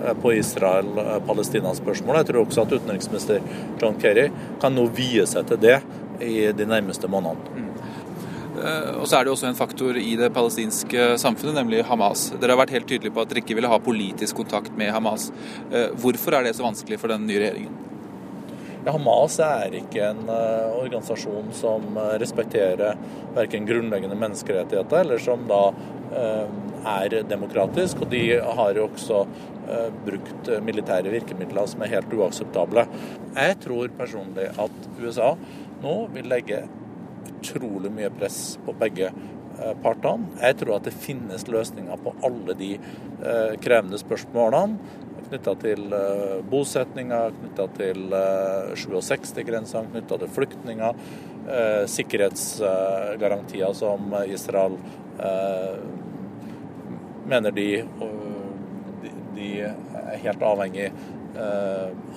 eh, 0.03 0.14
på 0.22 0.34
Israel-Palestina-spørsmålet. 0.40 2.23
Jeg 2.23 2.32
tror 2.32 2.45
også 2.45 2.65
at 2.65 2.76
utenriksminister 2.76 3.41
John 3.82 3.99
Kerry 4.02 4.30
kan 4.61 4.76
nå 4.76 4.88
vie 4.95 5.26
seg 5.30 5.48
til 5.52 5.61
det 5.61 5.80
i 6.23 6.52
de 6.56 6.68
nærmeste 6.69 7.11
månedene. 7.11 7.61
Mm. 7.61 7.72
Og 8.56 9.03
så 9.11 9.18
er 9.18 9.26
det 9.27 9.34
også 9.34 9.49
en 9.49 9.57
faktor 9.57 9.98
i 9.99 10.14
det 10.15 10.30
palestinske 10.34 11.18
samfunnet, 11.19 11.57
nemlig 11.57 11.82
Hamas. 11.90 12.30
Dere 12.40 12.56
har 12.56 12.61
vært 12.61 12.72
helt 12.72 12.88
tydelige 12.88 13.11
på 13.14 13.26
at 13.26 13.30
dere 13.30 13.41
ikke 13.44 13.57
ville 13.57 13.68
ha 13.68 13.82
politisk 13.84 14.40
kontakt 14.40 14.72
med 14.80 14.94
Hamas. 14.95 15.27
Hvorfor 15.99 16.38
er 16.40 16.48
det 16.48 16.56
så 16.56 16.64
vanskelig 16.64 17.02
for 17.02 17.11
den 17.11 17.27
nye 17.27 17.41
regjeringen? 17.44 17.95
Hamas 18.86 19.40
er 19.41 19.74
ikke 19.80 20.03
en 20.12 20.28
uh, 20.30 20.76
organisasjon 20.78 21.49
som 21.57 21.98
uh, 21.98 22.16
respekterer 22.22 22.98
verken 23.36 23.66
grunnleggende 23.66 24.18
menneskerettigheter 24.20 25.02
eller 25.02 25.22
som 25.22 25.48
da 25.49 25.62
uh, 25.74 26.56
er 26.95 27.16
demokratisk. 27.26 28.03
Og 28.06 28.12
de 28.14 28.24
har 28.38 28.78
jo 28.78 28.90
også 28.91 29.26
brukt 30.06 30.49
militære 30.62 31.10
virkemidler 31.10 31.66
som 31.66 31.82
er 31.82 31.90
helt 31.95 32.12
uakseptable. 32.14 32.84
Jeg 33.34 33.56
tror 33.64 33.95
personlig 33.98 34.52
at 34.62 34.84
USA 34.99 35.32
nå 35.82 35.95
vil 36.14 36.30
legge 36.30 36.60
utrolig 37.32 37.90
mye 37.90 38.12
press 38.14 38.60
på 38.62 38.76
begge 38.78 39.10
partene. 39.82 40.30
Jeg 40.38 40.60
tror 40.60 40.76
at 40.78 40.86
det 40.86 40.94
finnes 40.94 41.48
løsninger 41.49 41.98
på 42.06 42.14
alle 42.30 42.53
de 42.60 42.70
krevende 43.66 43.98
spørsmålene 43.98 44.78
knytta 45.30 45.53
til 45.61 45.93
uh, 45.93 46.41
bosetninger, 46.49 47.34
knytta 47.39 47.68
til 47.77 48.14
uh, 48.14 48.73
67-grensene, 48.77 49.91
knytta 49.93 50.19
til 50.22 50.34
flyktninger. 50.35 50.99
Uh, 51.45 51.84
sikkerhetsgarantier 51.91 53.76
som 53.77 54.15
Israel 54.26 54.80
mener 57.26 57.53
de, 57.56 57.69
de, 59.38 59.49
er 59.64 60.18
helt 60.26 60.43
avhengig 60.43 60.89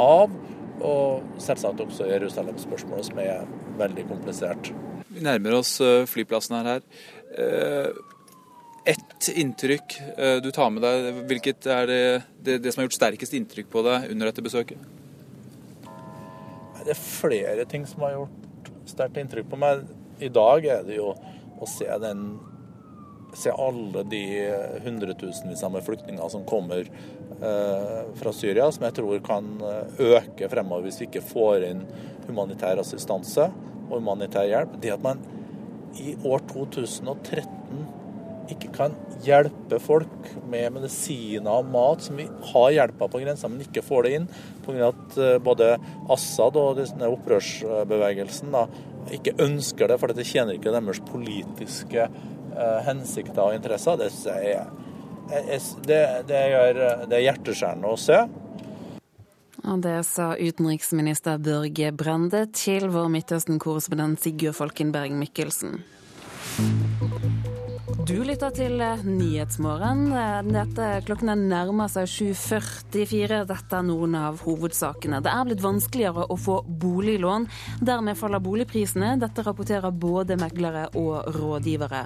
av. 0.03 0.35
Og 0.79 1.39
selvsagt 1.43 1.81
også 1.85 2.09
Jerusalem-spørsmålet, 2.11 3.07
som 3.07 3.21
er 3.23 3.47
veldig 3.79 4.09
komplisert. 4.11 4.73
Vi 5.09 5.23
nærmer 5.23 5.61
oss 5.61 5.77
flyplassen 6.11 6.59
her. 6.67 6.83
Ett 8.89 9.29
inntrykk 9.29 10.01
eh, 10.17 10.37
du 10.41 10.49
tar 10.55 10.71
med 10.73 10.81
deg, 10.81 11.23
hvilket 11.29 11.67
er 11.69 11.89
det, 11.91 12.03
det, 12.41 12.55
det, 12.65 12.73
som 12.73 12.81
har 12.81 12.87
gjort 12.89 12.97
sterkest 12.97 13.35
inntrykk 13.37 13.69
på 13.73 13.83
deg 13.85 14.07
under 14.15 14.31
dette 14.31 14.45
besøket? 14.45 14.81
Det 16.87 16.95
er 16.95 17.01
flere 17.03 17.67
ting 17.69 17.85
som 17.85 18.07
har 18.07 18.15
gjort 18.15 18.71
sterkt 18.89 19.21
inntrykk 19.21 19.51
på 19.51 19.59
meg. 19.61 19.83
I 20.25 20.31
dag 20.33 20.65
er 20.65 20.87
det 20.87 20.97
jo 20.97 21.11
å 21.13 21.69
se, 21.69 21.85
den, 22.01 22.23
se 23.37 23.53
alle 23.53 24.07
de 24.09 24.23
hundretusenvis 24.87 25.67
av 25.69 25.77
flyktninger 25.85 26.33
som 26.33 26.49
kommer 26.49 26.89
eh, 26.89 28.01
fra 28.17 28.33
Syria, 28.33 28.71
som 28.73 28.89
jeg 28.89 28.97
tror 29.03 29.21
kan 29.27 29.53
eh, 29.69 30.03
øke 30.15 30.49
fremover 30.49 30.89
hvis 30.89 31.03
vi 31.03 31.11
ikke 31.11 31.27
får 31.29 31.69
inn 31.69 31.85
humanitær 32.31 32.81
assistanse 32.81 33.51
og 33.91 33.99
humanitær 33.99 34.49
hjelp. 34.49 34.81
Det 34.81 34.97
at 34.97 35.05
man 35.05 35.21
i 36.01 36.17
år 36.25 36.41
2013 36.49 37.98
ikke 38.53 38.71
kan 38.75 38.97
hjelpe 39.25 39.81
folk 39.83 40.31
med 40.49 40.73
medisiner 40.77 41.51
og 41.61 41.69
mat 41.73 42.05
som 42.07 42.19
vi 42.19 42.29
har 42.53 42.75
hjelpa 42.75 43.09
på 43.11 43.23
grensa, 43.23 43.51
men 43.51 43.65
ikke 43.65 43.85
får 43.85 44.07
det 44.07 44.15
inn 44.17 44.29
pga. 44.67 44.91
at 44.91 45.19
eh, 45.19 45.37
både 45.43 45.71
Assad 46.11 46.59
og 46.61 46.81
denne 46.81 47.13
opprørsbevegelsen 47.15 48.55
da, 48.55 48.67
ikke 49.15 49.37
ønsker 49.43 49.89
det, 49.89 50.01
for 50.01 50.13
det 50.13 50.27
tjener 50.29 50.57
ikke 50.57 50.75
deres 50.75 51.01
politiske 51.09 52.09
eh, 52.09 52.79
hensikter 52.89 53.45
og 53.47 53.57
interesser. 53.57 54.01
Det 54.01 54.13
jeg, 54.27 54.67
jeg 55.31 55.63
det, 55.87 56.03
det, 56.29 56.45
gjør, 56.55 56.85
det 57.09 57.19
er 57.19 57.27
hjerteskjærende 57.29 57.95
å 57.95 58.01
se. 58.01 58.23
Og 59.69 59.83
det 59.85 59.99
sa 60.07 60.33
utenriksminister 60.39 61.41
Børge 61.43 61.91
Brende 61.93 62.47
til 62.57 62.89
vår 62.95 63.11
Midtøsten-korrespondent 63.13 64.23
Sigurd 64.23 64.57
Folkenberg 64.57 65.13
Mikkelsen. 65.19 65.83
Du 68.09 68.23
lytter 68.25 68.49
til 68.57 68.81
Nyhetsmorgen. 69.05 70.07
Dette 70.49 70.85
Klokken 71.05 71.43
nærmer 71.51 71.91
seg 71.93 72.07
7.44. 72.09 73.43
Dette 73.51 73.77
er 73.77 73.85
noen 73.85 74.15
av 74.17 74.39
hovedsakene. 74.47 75.19
Det 75.21 75.29
er 75.29 75.45
blitt 75.45 75.61
vanskeligere 75.61 76.25
å 76.33 76.39
få 76.41 76.63
boliglån. 76.65 77.45
Dermed 77.85 78.17
faller 78.17 78.41
boligprisene. 78.41 79.19
Dette 79.21 79.45
rapporterer 79.45 79.93
både 79.93 80.39
meglere 80.41 80.87
og 80.97 81.29
rådgivere. 81.37 82.01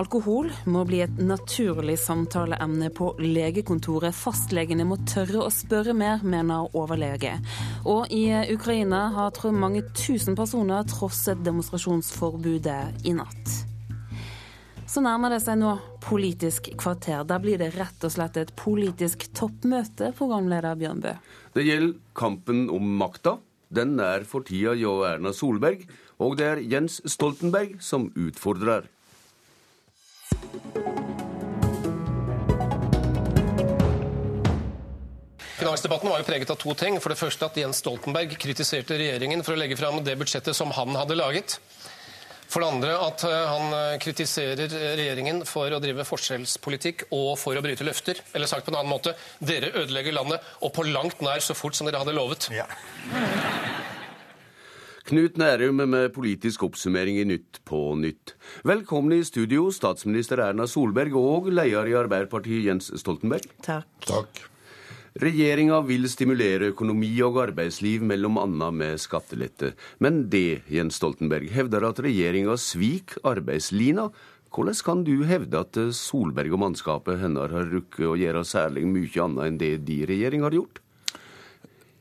Alkohol 0.00 0.48
må 0.72 0.86
bli 0.88 1.04
et 1.04 1.20
naturlig 1.20 1.98
samtaleemne 2.00 2.88
på 2.96 3.12
legekontoret. 3.20 4.16
Fastlegene 4.16 4.88
må 4.88 5.02
tørre 5.04 5.44
å 5.44 5.52
spørre 5.52 5.92
mer, 5.92 6.24
mener 6.24 6.72
overlege. 6.72 7.36
Og 7.84 8.08
i 8.08 8.30
Ukraina 8.56 9.10
har 9.20 9.36
tror 9.36 9.60
mange 9.60 9.84
tusen 9.92 10.40
personer 10.40 10.88
trosset 10.88 11.44
demonstrasjonsforbudet 11.44 12.82
i 13.04 13.18
natt. 13.20 13.75
Så 14.86 15.02
nærmer 15.02 15.34
det 15.34 15.42
seg 15.42 15.58
nå 15.58 15.74
Politisk 16.06 16.70
kvarter. 16.78 17.24
Da 17.26 17.40
blir 17.42 17.58
det 17.58 17.72
rett 17.74 18.04
og 18.06 18.12
slett 18.14 18.36
et 18.38 18.52
politisk 18.54 19.26
toppmøte, 19.34 20.12
programleder 20.14 20.78
Bjørn 20.78 21.02
Bø. 21.02 21.14
Det 21.56 21.64
gjelder 21.66 21.96
kampen 22.14 22.68
om 22.70 22.92
makta. 23.00 23.36
Den 23.74 23.98
er 23.98 24.22
for 24.30 24.46
tida 24.46 24.76
hjå 24.78 25.00
Erna 25.08 25.32
Solberg, 25.34 25.82
og 26.22 26.36
det 26.38 26.46
er 26.46 26.62
Jens 26.62 27.00
Stoltenberg 27.10 27.80
som 27.82 28.12
utfordrer. 28.14 28.86
Finansdebatten 35.56 36.12
var 36.12 36.20
jo 36.22 36.28
preget 36.28 36.52
av 36.54 36.60
to 36.62 36.76
ting. 36.78 37.00
For 37.02 37.10
det 37.10 37.18
første 37.18 37.50
at 37.50 37.58
Jens 37.58 37.82
Stoltenberg 37.82 38.38
kritiserte 38.38 39.00
regjeringen 39.00 39.42
for 39.42 39.56
å 39.56 39.58
legge 39.58 39.78
fram 39.80 39.98
det 40.06 40.14
budsjettet 40.20 40.54
som 40.54 40.70
han 40.76 40.94
hadde 40.94 41.18
laget. 41.18 41.58
For 42.46 42.62
det 42.62 42.68
andre 42.70 42.92
at 43.02 43.24
eh, 43.26 43.48
han 43.50 43.74
eh, 43.74 43.98
kritiserer 44.02 44.70
regjeringen 44.70 45.42
for 45.48 45.72
å 45.72 45.80
drive 45.82 46.06
forskjellspolitikk 46.06 47.08
og 47.10 47.34
for 47.40 47.58
å 47.58 47.64
bryte 47.64 47.86
løfter. 47.86 48.22
Eller 48.36 48.50
sagt 48.50 48.66
på 48.66 48.72
en 48.74 48.80
annen 48.80 48.92
måte 48.92 49.16
dere 49.38 49.72
ødelegger 49.74 50.16
landet, 50.16 50.46
og 50.62 50.72
på 50.76 50.86
langt 50.88 51.22
nær 51.24 51.42
så 51.44 51.56
fort 51.58 51.76
som 51.78 51.88
dere 51.88 52.02
hadde 52.02 52.16
lovet. 52.16 52.48
Ja. 52.54 52.68
Knut 55.06 55.36
Nærum 55.38 55.84
med 55.86 56.08
politisk 56.16 56.64
oppsummering 56.66 57.20
i 57.20 57.26
Nytt 57.28 57.60
på 57.68 57.78
Nytt. 57.98 58.34
Velkommen 58.66 59.14
i 59.14 59.22
studio, 59.26 59.68
statsminister 59.70 60.42
Erna 60.42 60.66
Solberg 60.66 61.14
og 61.20 61.46
leder 61.52 61.92
i 61.92 61.94
Arbeiderpartiet 61.98 62.66
Jens 62.66 62.90
Stoltenberg. 62.98 63.46
Takk. 63.62 63.86
Takk. 64.08 64.46
Regjeringa 65.16 65.78
vil 65.88 66.04
stimulere 66.12 66.68
økonomi 66.74 67.08
og 67.24 67.38
arbeidsliv, 67.46 68.02
mellom 68.04 68.36
annet 68.36 68.74
med 68.76 69.00
skattelette. 69.00 69.70
Men 70.04 70.26
det, 70.28 70.66
Jens 70.68 70.98
Stoltenberg, 71.00 71.48
hevder 71.54 71.86
at 71.88 72.02
regjeringa 72.04 72.58
svik 72.60 73.14
arbeidslina. 73.24 74.10
Hvordan 74.52 74.82
kan 74.84 75.04
du 75.08 75.14
hevde 75.24 75.62
at 75.64 75.78
Solberg 75.96 76.52
og 76.52 76.60
mannskapet 76.66 77.22
hennes 77.22 77.48
har 77.54 77.70
rukket 77.72 78.10
å 78.10 78.16
gjøre 78.20 78.44
særlig 78.44 78.84
mye 78.90 79.24
annet 79.24 79.48
enn 79.48 79.60
det 79.62 79.72
de 79.88 80.02
regjering 80.12 80.44
har 80.44 80.56
gjort? 80.58 80.82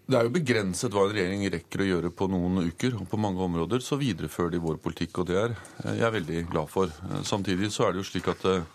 Det 0.06 0.20
er 0.20 0.28
jo 0.28 0.36
begrenset 0.36 0.94
hva 0.94 1.08
en 1.08 1.16
regjering 1.16 1.48
rekker 1.56 1.82
å 1.82 1.88
gjøre 1.88 2.12
på 2.14 2.28
noen 2.30 2.68
uker. 2.68 3.00
og 3.00 3.08
På 3.10 3.18
mange 3.18 3.42
områder 3.42 3.80
så 3.82 3.96
viderefører 3.98 4.52
de 4.54 4.62
vår 4.62 4.78
politikk, 4.84 5.24
og 5.24 5.32
det 5.32 5.40
er 5.40 5.56
jeg 5.88 6.04
er 6.04 6.18
veldig 6.20 6.44
glad 6.52 6.70
for. 6.70 6.92
Samtidig 7.24 7.72
så 7.74 7.88
er 7.88 7.96
det 7.96 8.04
jo 8.04 8.10
slik 8.12 8.28
at 8.36 8.44
eh, 8.52 8.68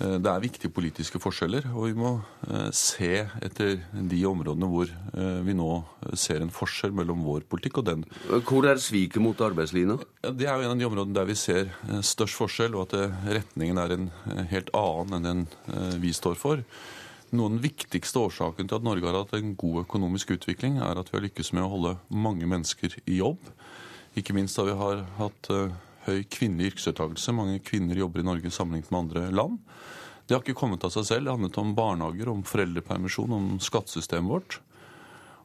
det 0.00 0.30
er 0.30 0.40
viktige 0.40 0.72
politiske 0.72 1.20
forskjeller, 1.20 1.66
og 1.76 1.90
vi 1.90 1.96
må 1.98 2.12
eh, 2.48 2.70
se 2.76 3.10
etter 3.44 3.82
de 3.92 4.20
områdene 4.28 4.68
hvor 4.70 4.88
eh, 4.88 5.40
vi 5.44 5.52
nå 5.56 5.68
ser 6.16 6.40
en 6.40 6.52
forskjell 6.54 6.94
mellom 6.96 7.20
vår 7.26 7.44
politikk 7.50 7.82
og 7.82 7.88
den. 7.90 8.06
Hvor 8.48 8.68
er 8.70 8.80
sviket 8.80 9.20
mot 9.20 9.40
arbeidslinja? 9.44 9.98
Det 10.24 10.48
er 10.48 10.56
jo 10.56 10.68
en 10.68 10.72
av 10.72 10.80
de 10.80 10.88
områdene 10.88 11.18
der 11.18 11.28
vi 11.28 11.36
ser 11.36 11.68
størst 12.06 12.38
forskjell, 12.38 12.78
og 12.78 12.88
at 12.88 13.20
retningen 13.40 13.82
er 13.82 13.96
en 13.96 14.08
helt 14.52 14.72
annen 14.76 15.18
enn 15.18 15.28
den 15.28 16.00
vi 16.00 16.14
står 16.16 16.38
for. 16.40 16.64
Noe 17.30 17.46
av 17.46 17.54
den 17.54 17.62
viktigste 17.62 18.24
årsaken 18.24 18.70
til 18.70 18.80
at 18.80 18.86
Norge 18.86 19.06
har 19.06 19.20
hatt 19.20 19.36
en 19.36 19.52
god 19.58 19.84
økonomisk 19.84 20.32
utvikling, 20.38 20.80
er 20.80 20.98
at 20.98 21.12
vi 21.12 21.18
har 21.18 21.26
lykkes 21.28 21.52
med 21.54 21.66
å 21.66 21.70
holde 21.76 21.94
mange 22.08 22.48
mennesker 22.48 22.96
i 23.04 23.20
jobb. 23.20 23.52
Ikke 24.18 24.34
minst 24.34 24.58
da 24.58 24.64
vi 24.66 24.80
har 24.80 25.04
hatt 25.20 25.52
høy 26.10 26.24
kvinnelig 26.30 26.74
yrkesdeltakelse. 26.74 27.34
Mange 27.36 27.62
kvinner 27.64 27.98
jobber 27.98 28.22
i 28.22 28.26
Norge 28.26 28.52
sammenlignet 28.54 28.90
med 28.92 29.00
andre 29.04 29.26
land. 29.34 29.60
Det 30.26 30.36
har 30.36 30.44
ikke 30.44 30.60
kommet 30.60 30.84
av 30.86 30.92
seg 30.94 31.06
selv. 31.08 31.26
Det 31.26 31.32
handlet 31.34 31.56
om 31.58 31.72
barnehager, 31.74 32.28
om 32.30 32.44
foreldrepermisjon, 32.46 33.32
om 33.34 33.46
skattesystemet 33.62 34.30
vårt. 34.30 34.60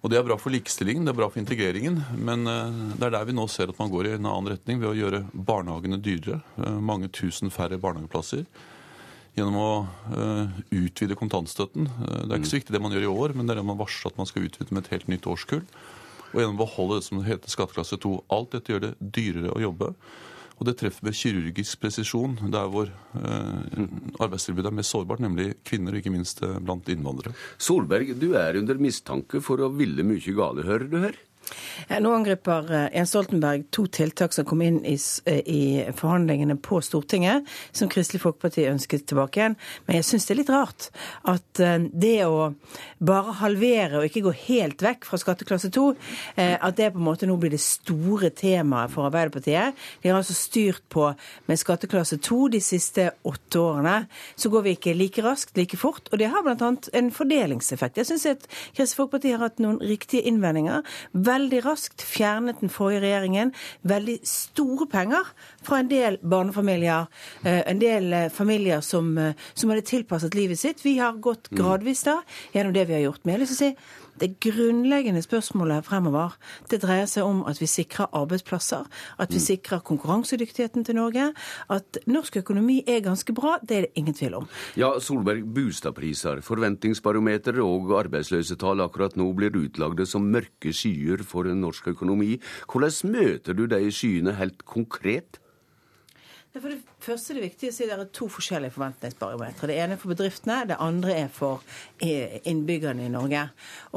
Og 0.05 0.11
Det 0.11 0.19
er 0.19 0.25
bra 0.27 0.35
for 0.37 0.53
likestillingen, 0.53 1.07
det 1.07 1.15
er 1.15 1.17
bra 1.17 1.31
for 1.33 1.41
integreringen, 1.41 1.95
men 2.21 2.45
uh, 2.45 2.69
det 2.93 3.07
er 3.07 3.13
der 3.15 3.25
vi 3.25 3.33
nå 3.33 3.47
ser 3.49 3.71
at 3.71 3.79
man 3.81 3.89
går 3.89 4.05
i 4.05 4.11
en 4.19 4.27
annen 4.29 4.51
retning 4.51 4.77
ved 4.77 4.91
å 4.91 4.97
gjøre 4.99 5.23
barnehagene 5.33 5.97
dyrere. 5.97 6.43
Uh, 6.59 6.77
mange 6.77 7.09
tusen 7.09 7.49
færre 7.49 7.79
barnehageplasser 7.81 8.43
gjennom 9.33 9.57
å 9.57 9.71
uh, 10.13 10.59
utvide 10.69 11.17
kontantstøtten. 11.17 11.89
Det 11.89 12.27
er 12.29 12.37
ikke 12.37 12.51
så 12.51 12.59
viktig 12.59 12.75
det 12.77 12.83
man 12.85 12.93
gjør 12.93 13.07
i 13.07 13.13
år, 13.15 13.33
men 13.33 13.49
det 13.49 13.55
er 13.55 13.63
det 13.63 13.65
man 13.71 13.81
varsler 13.81 14.13
at 14.13 14.21
man 14.21 14.29
skal 14.29 14.45
utvide 14.45 14.77
med 14.77 14.85
et 14.85 14.93
helt 14.93 15.09
nytt 15.09 15.25
årskull. 15.33 15.65
Og 16.35 16.37
gjennom 16.37 16.59
å 16.59 16.65
beholde 16.67 17.01
det 17.01 17.07
som 17.09 17.25
heter 17.25 17.55
skatteklasse 17.55 17.97
2. 18.05 18.13
Alt 18.37 18.53
dette 18.53 18.75
gjør 18.75 18.85
det 18.85 18.93
dyrere 18.99 19.57
å 19.57 19.65
jobbe. 19.65 19.95
Og 20.55 20.67
det 20.69 20.77
treffer 20.79 21.07
med 21.07 21.17
kirurgisk 21.19 21.81
presisjon 21.83 22.37
der 22.53 22.69
hvor 22.71 22.87
eh, 22.87 23.85
arbeidstilbudet 24.23 24.71
er 24.71 24.77
mest 24.79 24.95
sårbart, 24.95 25.23
nemlig 25.23 25.51
kvinner, 25.67 25.95
og 25.95 25.99
ikke 25.99 26.13
minst 26.15 26.43
blant 26.63 26.89
innvandrere. 26.91 27.35
Solberg, 27.57 28.13
du 28.19 28.31
er 28.39 28.59
under 28.61 28.79
mistanke 28.79 29.43
for 29.43 29.63
å 29.63 29.71
ville 29.75 30.05
mye 30.07 30.35
gale, 30.37 30.67
hører 30.67 30.91
du 30.91 30.99
her? 31.03 31.19
Nå 32.01 32.11
angriper 32.15 32.71
eh, 32.73 32.87
Jens 32.95 33.11
Stoltenberg 33.13 33.65
to 33.73 33.85
tiltak 33.91 34.33
som 34.33 34.45
kom 34.47 34.61
inn 34.65 34.79
i, 34.85 34.95
eh, 35.29 35.41
i, 35.45 35.61
forhandlingene 35.95 36.57
på 36.57 36.79
Stortinget, 36.81 37.45
som 37.75 37.89
Kristelig 37.91 38.23
Folkeparti 38.23 38.65
ønsket 38.69 39.05
tilbake 39.09 39.41
igjen. 39.41 39.57
Men 39.85 39.99
jeg 39.99 40.07
syns 40.09 40.25
det 40.25 40.35
er 40.35 40.39
litt 40.41 40.53
rart 40.53 40.89
at 41.35 41.61
eh, 41.63 41.77
det 41.93 42.17
å 42.25 42.49
bare 43.05 43.37
halvere 43.41 44.01
og 44.01 44.07
ikke 44.09 44.25
gå 44.25 44.35
helt 44.47 44.81
vekk 44.85 45.05
fra 45.05 45.19
skatteklasse 45.21 45.69
2, 45.75 45.85
at 46.35 46.77
det 46.77 46.87
på 46.93 46.99
en 46.99 47.05
måte 47.05 47.27
nå 47.27 47.35
blir 47.39 47.51
det 47.53 47.61
store 47.61 48.31
temaet 48.35 48.91
for 48.93 49.07
Arbeiderpartiet. 49.07 49.75
De 50.01 50.09
har 50.09 50.17
altså 50.17 50.35
styrt 50.37 50.83
på 50.91 51.07
med 51.49 51.59
skatteklasse 51.59 52.17
2 52.23 52.39
de 52.55 52.61
siste 52.63 53.07
åtte 53.27 53.61
årene. 53.61 53.95
Så 54.39 54.49
går 54.53 54.65
vi 54.65 54.75
ikke 54.77 54.95
like 54.97 55.23
raskt, 55.25 55.55
like 55.59 55.77
fort. 55.79 56.09
Og 56.11 56.21
det 56.21 56.31
har 56.33 56.45
bl.a. 56.45 56.71
en 56.99 57.11
fordelingseffekt. 57.13 57.99
Jeg 58.01 58.09
syns 58.09 58.27
at 58.31 58.47
Kristelig 58.47 58.99
Folkeparti 58.99 59.33
har 59.35 59.43
hatt 59.45 59.61
noen 59.63 59.79
riktige 59.83 60.25
innvendinger. 60.29 60.85
Vel 61.13 61.34
veldig 61.35 61.61
raskt 61.65 62.03
fjernet 62.05 62.61
den 62.63 62.71
forrige 62.73 63.03
regjeringen 63.05 63.53
veldig 63.87 64.17
store 64.29 64.87
penger 64.91 65.31
fra 65.65 65.81
en 65.81 65.91
del 65.91 66.19
barnefamilier, 66.23 67.09
eh, 67.43 67.61
en 67.65 67.81
del 67.81 68.13
eh, 68.13 68.29
familier 68.33 68.81
som, 68.85 69.17
eh, 69.17 69.35
som 69.53 69.71
hadde 69.71 69.85
tilpasset 69.89 70.37
livet 70.37 70.61
sitt. 70.61 70.83
Vi 70.85 70.97
har 70.99 71.19
gått 71.23 71.51
mm. 71.51 71.59
gradvis 71.59 72.05
da 72.07 72.19
gjennom 72.55 72.75
det 72.75 72.87
vi 72.89 72.99
har 72.99 73.05
gjort. 73.07 73.23
Men 73.23 73.33
jeg 73.33 73.39
har 73.39 73.45
lyst 73.45 73.57
til 73.57 73.61
å 73.61 73.71
si 73.71 74.03
det 74.21 74.35
grunnleggende 74.43 75.21
spørsmålet 75.25 75.85
fremover 75.85 76.35
det 76.71 76.81
dreier 76.83 77.07
seg 77.09 77.27
om 77.27 77.43
at 77.49 77.59
vi 77.61 77.67
sikrer 77.69 78.11
arbeidsplasser, 78.15 78.87
at 79.19 79.33
vi 79.33 79.39
mm. 79.41 79.45
sikrer 79.45 79.83
konkurransedyktigheten 79.85 80.85
til 80.87 80.99
Norge. 80.99 81.31
At 81.69 81.99
norsk 82.07 82.37
økonomi 82.43 82.81
er 82.87 83.03
ganske 83.05 83.33
bra, 83.35 83.57
det 83.61 83.77
er 83.77 83.87
det 83.87 84.01
ingen 84.01 84.17
tvil 84.17 84.39
om. 84.41 84.49
Ja, 84.79 84.93
Solberg, 84.99 85.45
boligpriser, 85.55 86.41
forventningsbarometer 86.45 87.59
og 87.63 87.93
arbeidsløsetall 87.99 88.83
akkurat 88.85 89.15
nå 89.19 89.31
blir 89.37 89.55
utlagde 89.55 90.07
som 90.09 90.27
mørke 90.31 90.73
skyer 90.75 91.23
for 91.27 91.49
norsk 91.49 91.87
økonomi. 91.95 92.35
Hvordan 92.71 93.15
møter 93.15 93.57
du 93.57 93.65
de 93.67 93.81
skyene 93.91 94.35
helt 94.39 94.65
konkret? 94.65 95.39
For 96.55 96.71
det 96.71 96.79
første 97.03 97.33
er 97.33 97.39
det 97.39 97.49
viktig 97.49 97.71
å 97.71 97.75
si 97.75 97.87
det 97.87 97.97
er 97.97 98.05
to 98.15 98.29
forskjellige 98.31 98.75
forventningsbarometre. 98.77 99.67
Det 99.67 99.75
ene 99.81 99.97
er 99.97 99.99
for 99.99 100.13
bedriftene, 100.13 100.61
det 100.69 100.79
andre 100.79 101.17
er 101.25 101.33
for 101.33 101.65
eh, 101.99 102.39
innbyggerne 102.47 103.03
i 103.03 103.11
Norge. 103.11 103.41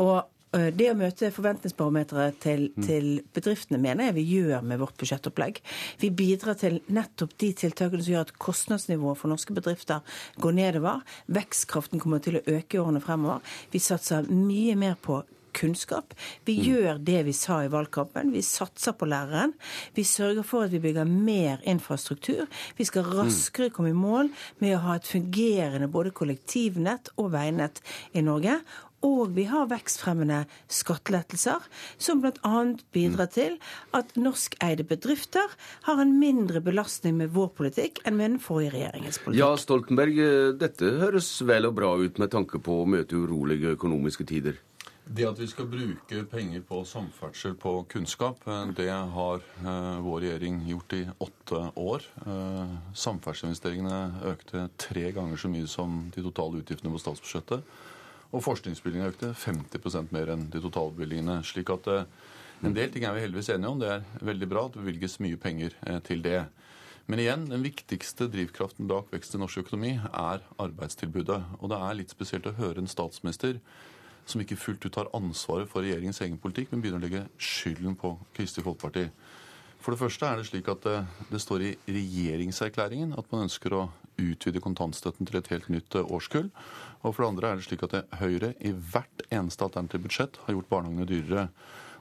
Og 0.03 0.17
eh, 0.57 0.67
det 0.75 0.89
å 0.91 0.97
møte 0.99 1.31
forventningsbarometeret 1.35 2.41
til, 2.43 2.67
mm. 2.75 2.89
til, 2.89 3.09
bedriftene 3.37 3.79
mener 3.83 4.09
jeg 4.11 4.19
vi 4.19 4.27
gjør 4.33 4.67
med 4.67 4.83
vårt 4.83 4.99
budsjettopplegg. 4.99 5.63
Vi 6.03 6.11
bidrar 6.19 6.59
til 6.59 6.81
nettopp 6.91 7.39
de 7.39 7.53
tiltakene 7.63 8.03
som 8.03 8.17
gjør 8.17 8.27
at 8.27 8.37
kostnadsnivået 8.43 9.23
for 9.23 9.31
norske 9.31 9.55
bedrifter 9.55 10.19
går 10.43 10.59
nedover. 10.59 11.07
Vekstkraften 11.31 12.03
kommer 12.03 12.25
til 12.27 12.41
å 12.41 12.47
øke 12.57 12.81
i 12.81 12.83
årene 12.83 13.05
fremover. 13.05 13.47
Vi 13.71 13.83
satser 13.87 14.27
mye 14.35 14.75
mer 14.79 14.99
på 14.99 15.23
kunnskap. 15.57 16.15
Vi 16.49 16.57
gjør 16.69 16.99
det 17.05 17.23
vi 17.29 17.35
sa 17.37 17.61
i 17.65 17.71
valgkampen. 17.73 18.33
Vi 18.35 18.43
satser 18.45 18.97
på 18.99 19.09
læreren. 19.09 19.55
Vi 19.97 20.05
sørger 20.07 20.47
for 20.47 20.67
at 20.67 20.75
vi 20.75 20.83
bygger 20.83 21.09
mer 21.09 21.63
infrastruktur. 21.69 22.47
Vi 22.79 22.89
skal 22.89 23.09
raskere 23.19 23.73
komme 23.75 23.93
i 23.93 23.99
mål 23.99 24.33
med 24.63 24.77
å 24.77 24.85
ha 24.89 24.99
et 24.99 25.09
fungerende 25.09 25.91
både 25.93 26.15
kollektivnett 26.17 27.13
og 27.17 27.33
veinett 27.37 27.83
i 28.13 28.25
Norge. 28.25 28.61
Og 29.07 29.31
vi 29.37 29.45
har 29.47 29.69
vekstfremmende 29.71 30.41
skattelettelser, 30.75 31.63
som 32.03 32.23
bl.a. 32.23 32.63
bidrar 32.95 33.31
til 33.31 33.55
at 33.95 34.17
norskeide 34.19 34.87
bedrifter 34.89 35.55
har 35.87 36.03
en 36.03 36.17
mindre 36.19 36.63
belastning 36.65 37.21
med 37.21 37.31
vår 37.37 37.53
politikk 37.61 38.03
enn 38.05 38.19
med 38.19 38.33
den 38.33 38.41
forrige 38.43 38.75
regjeringens 38.75 39.21
politikk. 39.23 39.43
Ja, 39.45 39.53
Stoltenberg, 39.61 40.19
eh, 40.19 40.51
dette 40.59 40.97
høres 40.99 41.31
vel 41.47 41.71
og 41.71 41.77
bra 41.79 41.95
ut 41.95 42.19
med 42.19 42.35
tanke 42.35 42.59
på 42.59 42.83
å 42.83 42.89
møte 42.91 43.23
urolige 43.23 43.77
økonomiske 43.79 44.27
tider. 44.27 44.59
Det 45.09 45.25
at 45.25 45.39
vi 45.41 45.47
skal 45.49 45.69
bruke 45.71 46.19
penger 46.29 46.61
på 46.69 46.83
samferdsel, 46.85 47.55
på 47.57 47.71
kunnskap, 47.89 48.43
eh, 48.45 48.67
det 48.77 48.91
har 48.93 49.41
eh, 49.41 50.01
vår 50.05 50.21
regjering 50.21 50.59
gjort 50.69 50.93
i 50.93 51.01
åtte 51.25 51.61
år. 51.81 52.05
Eh, 52.27 52.75
samferdselsinvesteringene 52.93 54.01
økte 54.29 54.67
tre 54.77 55.07
ganger 55.17 55.41
så 55.41 55.49
mye 55.49 55.71
som 55.71 56.03
de 56.13 56.27
totale 56.27 56.61
utgiftene 56.61 56.93
på 56.93 57.01
statsbudsjettet. 57.01 57.65
Og 58.37 58.45
forskningsbevilgningene 58.45 59.15
økte 59.15 59.33
50% 59.33 60.13
mer 60.13 60.35
enn 60.35 60.45
de 60.53 60.61
totale 60.61 60.93
bevilgningene. 60.93 61.41
slik 61.41 61.73
at 61.73 61.89
en 61.89 62.75
del 62.77 62.93
ting 62.93 63.09
er 63.09 63.15
vi 63.17 63.25
heldigvis 63.25 63.49
enige 63.55 63.73
om. 63.73 63.81
Det 63.81 63.89
er 63.89 64.05
veldig 64.21 64.49
bra 64.49 64.67
at 64.67 64.75
det 64.77 64.85
bevilges 64.85 65.21
mye 65.25 65.41
penger 65.41 65.73
til 66.05 66.21
det. 66.21 66.43
Men 67.09 67.19
igjen, 67.19 67.49
den 67.49 67.65
viktigste 67.65 68.29
drivkraften 68.29 68.87
bak 68.87 69.09
vekst 69.09 69.33
i 69.33 69.41
norsk 69.41 69.65
økonomi 69.65 69.97
er 69.97 70.45
arbeidstilbudet. 70.61 71.41
Og 71.63 71.71
det 71.73 71.79
er 71.81 71.97
litt 71.97 72.13
spesielt 72.13 72.51
å 72.51 72.59
høre 72.61 72.85
en 72.85 72.91
statsminister 72.91 73.57
som 74.29 74.43
ikke 74.43 74.59
fullt 74.61 74.85
ut 74.85 74.95
tar 74.95 75.11
ansvaret 75.17 75.71
for 75.71 75.85
regjeringens 75.85 76.21
egen 76.25 76.39
politikk, 76.41 76.73
men 76.73 76.83
begynner 76.85 77.01
å 77.01 77.07
legge 77.07 77.25
skylden 77.41 77.97
på 77.99 78.15
Kristelig 78.37 78.67
Folkeparti. 78.67 79.09
For 79.79 79.95
det 79.95 80.01
første 80.01 80.27
er 80.27 80.41
det 80.41 80.49
slik 80.49 80.69
at 80.73 80.85
det, 80.85 80.99
det 81.31 81.41
står 81.41 81.65
i 81.65 81.75
regjeringserklæringen 81.87 83.15
at 83.19 83.29
man 83.33 83.47
ønsker 83.47 83.77
å 83.77 83.83
utvide 84.19 84.63
kontantstøtten 84.63 85.29
til 85.29 85.39
et 85.39 85.51
helt 85.53 85.69
nytt 85.71 85.95
årskull. 86.01 86.49
Og 87.05 87.13
for 87.15 87.23
det 87.23 87.29
andre 87.31 87.53
er 87.53 87.61
det 87.61 87.69
slik 87.69 87.85
at 87.87 87.95
det, 87.95 88.05
Høyre 88.19 88.55
i 88.59 88.73
hvert 88.75 89.23
eneste 89.31 89.65
alternative 89.65 90.05
budsjett 90.09 90.41
har 90.45 90.57
gjort 90.57 90.71
barnehagene 90.73 91.07
dyrere. 91.09 91.47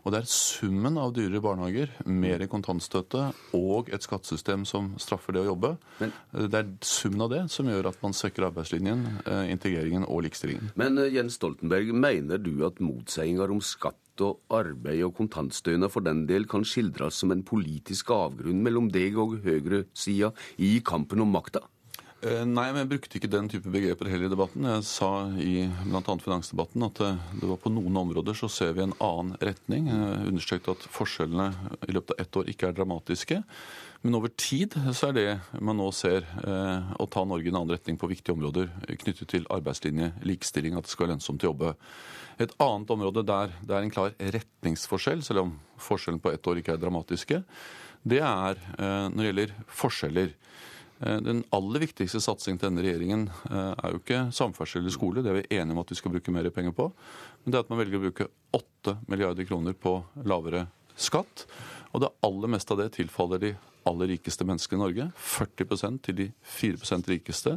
Og 0.08 0.14
det 0.16 0.22
er 0.24 0.30
summen 0.32 0.96
av 0.96 1.10
dyrere 1.12 1.42
barnehager, 1.44 1.90
mer 2.08 2.40
kontantstøtte 2.48 3.26
og 3.58 3.90
et 3.92 4.06
skattesystem 4.06 4.64
som 4.64 4.94
straffer 5.04 5.36
det 5.36 5.42
å 5.42 5.50
jobbe. 5.50 5.74
Men, 6.00 6.14
det 6.48 6.62
er 6.62 6.70
summen 6.88 7.26
av 7.26 7.34
det 7.34 7.42
som 7.52 7.68
gjør 7.68 7.90
at 7.92 8.00
man 8.06 8.16
svekker 8.16 8.48
arbeidslinjen, 8.48 9.04
eh, 9.26 9.52
integreringen 9.52 10.08
og 10.08 10.24
likestillingen. 10.24 10.72
Men 10.80 10.96
eh, 11.04 11.12
Jens 11.12 11.36
Stoltenberg, 11.36 11.92
mener 11.92 12.40
du 12.40 12.64
at 12.64 12.80
motseiinger 12.80 13.52
om 13.52 13.60
skatt 13.60 14.24
og 14.24 14.40
arbeid 14.48 15.04
og 15.10 15.18
kontantstønad 15.20 15.92
for 15.92 16.08
den 16.08 16.24
del 16.30 16.48
kan 16.48 16.64
skildres 16.64 17.20
som 17.20 17.36
en 17.36 17.44
politisk 17.44 18.16
avgrunn 18.16 18.64
mellom 18.64 18.88
deg 18.88 19.20
og 19.20 19.42
høyresida 19.44 20.32
i 20.56 20.78
kampen 20.88 21.28
om 21.28 21.36
makta? 21.36 21.68
Eh, 22.18 22.42
nei, 22.50 22.72
men 22.72 22.82
jeg 22.82 22.90
brukte 22.90 23.20
ikke 23.20 23.30
den 23.30 23.48
type 23.52 23.70
begreper 23.70 24.08
heller 24.10 24.26
i 24.26 24.32
debatten. 24.32 24.66
Jeg 24.66 24.86
sa 24.90 25.10
i 25.38 25.68
bl.a. 25.86 26.02
finansdebatten 26.02 26.86
at 26.88 27.02
eh, 27.06 27.20
det 27.38 27.46
var 27.46 27.60
på 27.62 27.70
noen 27.70 28.00
områder 28.02 28.34
så 28.40 28.50
ser 28.50 28.72
vi 28.74 28.82
en 28.88 28.96
annen 28.98 29.36
retning. 29.38 29.92
Jeg 29.92 30.32
understreket 30.32 30.72
at 30.74 30.88
forskjellene 30.96 31.52
i 31.86 31.94
løpet 31.94 32.16
av 32.16 32.24
ett 32.24 32.40
år 32.42 32.50
ikke 32.50 32.72
er 32.72 32.80
dramatiske. 32.80 33.38
Men 34.02 34.18
over 34.18 34.34
tid 34.34 34.74
så 34.98 35.12
er 35.12 35.14
det 35.14 35.28
man 35.62 35.78
nå 35.78 35.92
ser 35.94 36.26
eh, 36.42 36.90
å 36.98 37.06
ta 37.14 37.22
Norge 37.22 37.46
i 37.46 37.54
en 37.54 37.60
annen 37.60 37.76
retning 37.76 38.02
på 38.02 38.10
viktige 38.10 38.34
områder 38.34 38.72
knyttet 39.04 39.30
til 39.36 39.46
arbeidslinje, 39.54 40.16
likestilling, 40.26 40.74
at 40.74 40.90
det 40.90 40.94
skal 40.96 41.06
være 41.06 41.18
lønnsomt 41.18 41.46
å 41.46 41.52
jobbe. 41.52 41.76
Et 42.42 42.56
annet 42.66 42.96
område 42.98 43.26
der 43.30 43.54
det 43.62 43.78
er 43.78 43.86
en 43.86 43.94
klar 43.94 44.18
retningsforskjell, 44.18 45.22
selv 45.26 45.44
om 45.44 45.54
forskjellen 45.86 46.22
på 46.24 46.34
ett 46.34 46.50
år 46.50 46.64
ikke 46.64 46.74
er 46.74 46.82
dramatiske, 46.82 47.44
det 48.08 48.22
er 48.24 48.60
når 48.78 49.18
det 49.18 49.26
gjelder 49.26 49.56
forskjeller. 49.74 50.36
Eh, 51.00 51.20
den 51.22 51.44
aller 51.54 51.84
viktigste 51.86 52.22
satsingen 52.24 52.60
til 52.60 52.72
denne 52.72 52.86
regjeringen 52.86 53.28
eh, 53.52 53.74
er 53.74 53.94
jo 53.94 54.02
ikke 54.02 54.22
samferdsel 54.34 54.82
eller 54.82 54.96
skole, 54.96 55.24
det 55.24 55.32
er 55.32 55.40
vi 55.42 55.60
enige 55.60 55.76
om 55.76 55.84
at 55.84 55.94
vi 55.94 56.00
skal 56.00 56.14
bruke 56.16 56.34
mer 56.34 56.50
penger 56.54 56.76
på. 56.78 56.90
Men 57.44 57.54
det 57.54 57.60
er 57.60 57.66
at 57.66 57.74
man 57.74 57.82
velger 57.82 58.00
å 58.00 58.06
bruke 58.08 58.30
8 58.58 58.98
milliarder 59.12 59.48
kroner 59.48 59.78
på 59.78 60.00
lavere 60.26 60.66
skatt. 60.98 61.46
Og 61.94 62.04
det 62.04 62.14
aller 62.26 62.52
meste 62.52 62.74
av 62.74 62.82
det 62.82 62.92
tilfaller 62.98 63.42
de 63.42 63.54
aller 63.88 64.12
rikeste 64.12 64.46
menneskene 64.48 64.80
i 64.80 64.84
Norge. 64.84 65.06
40% 65.16 66.02
til 66.08 66.18
de 66.18 66.28
4% 66.58 67.12
rikeste. 67.14 67.54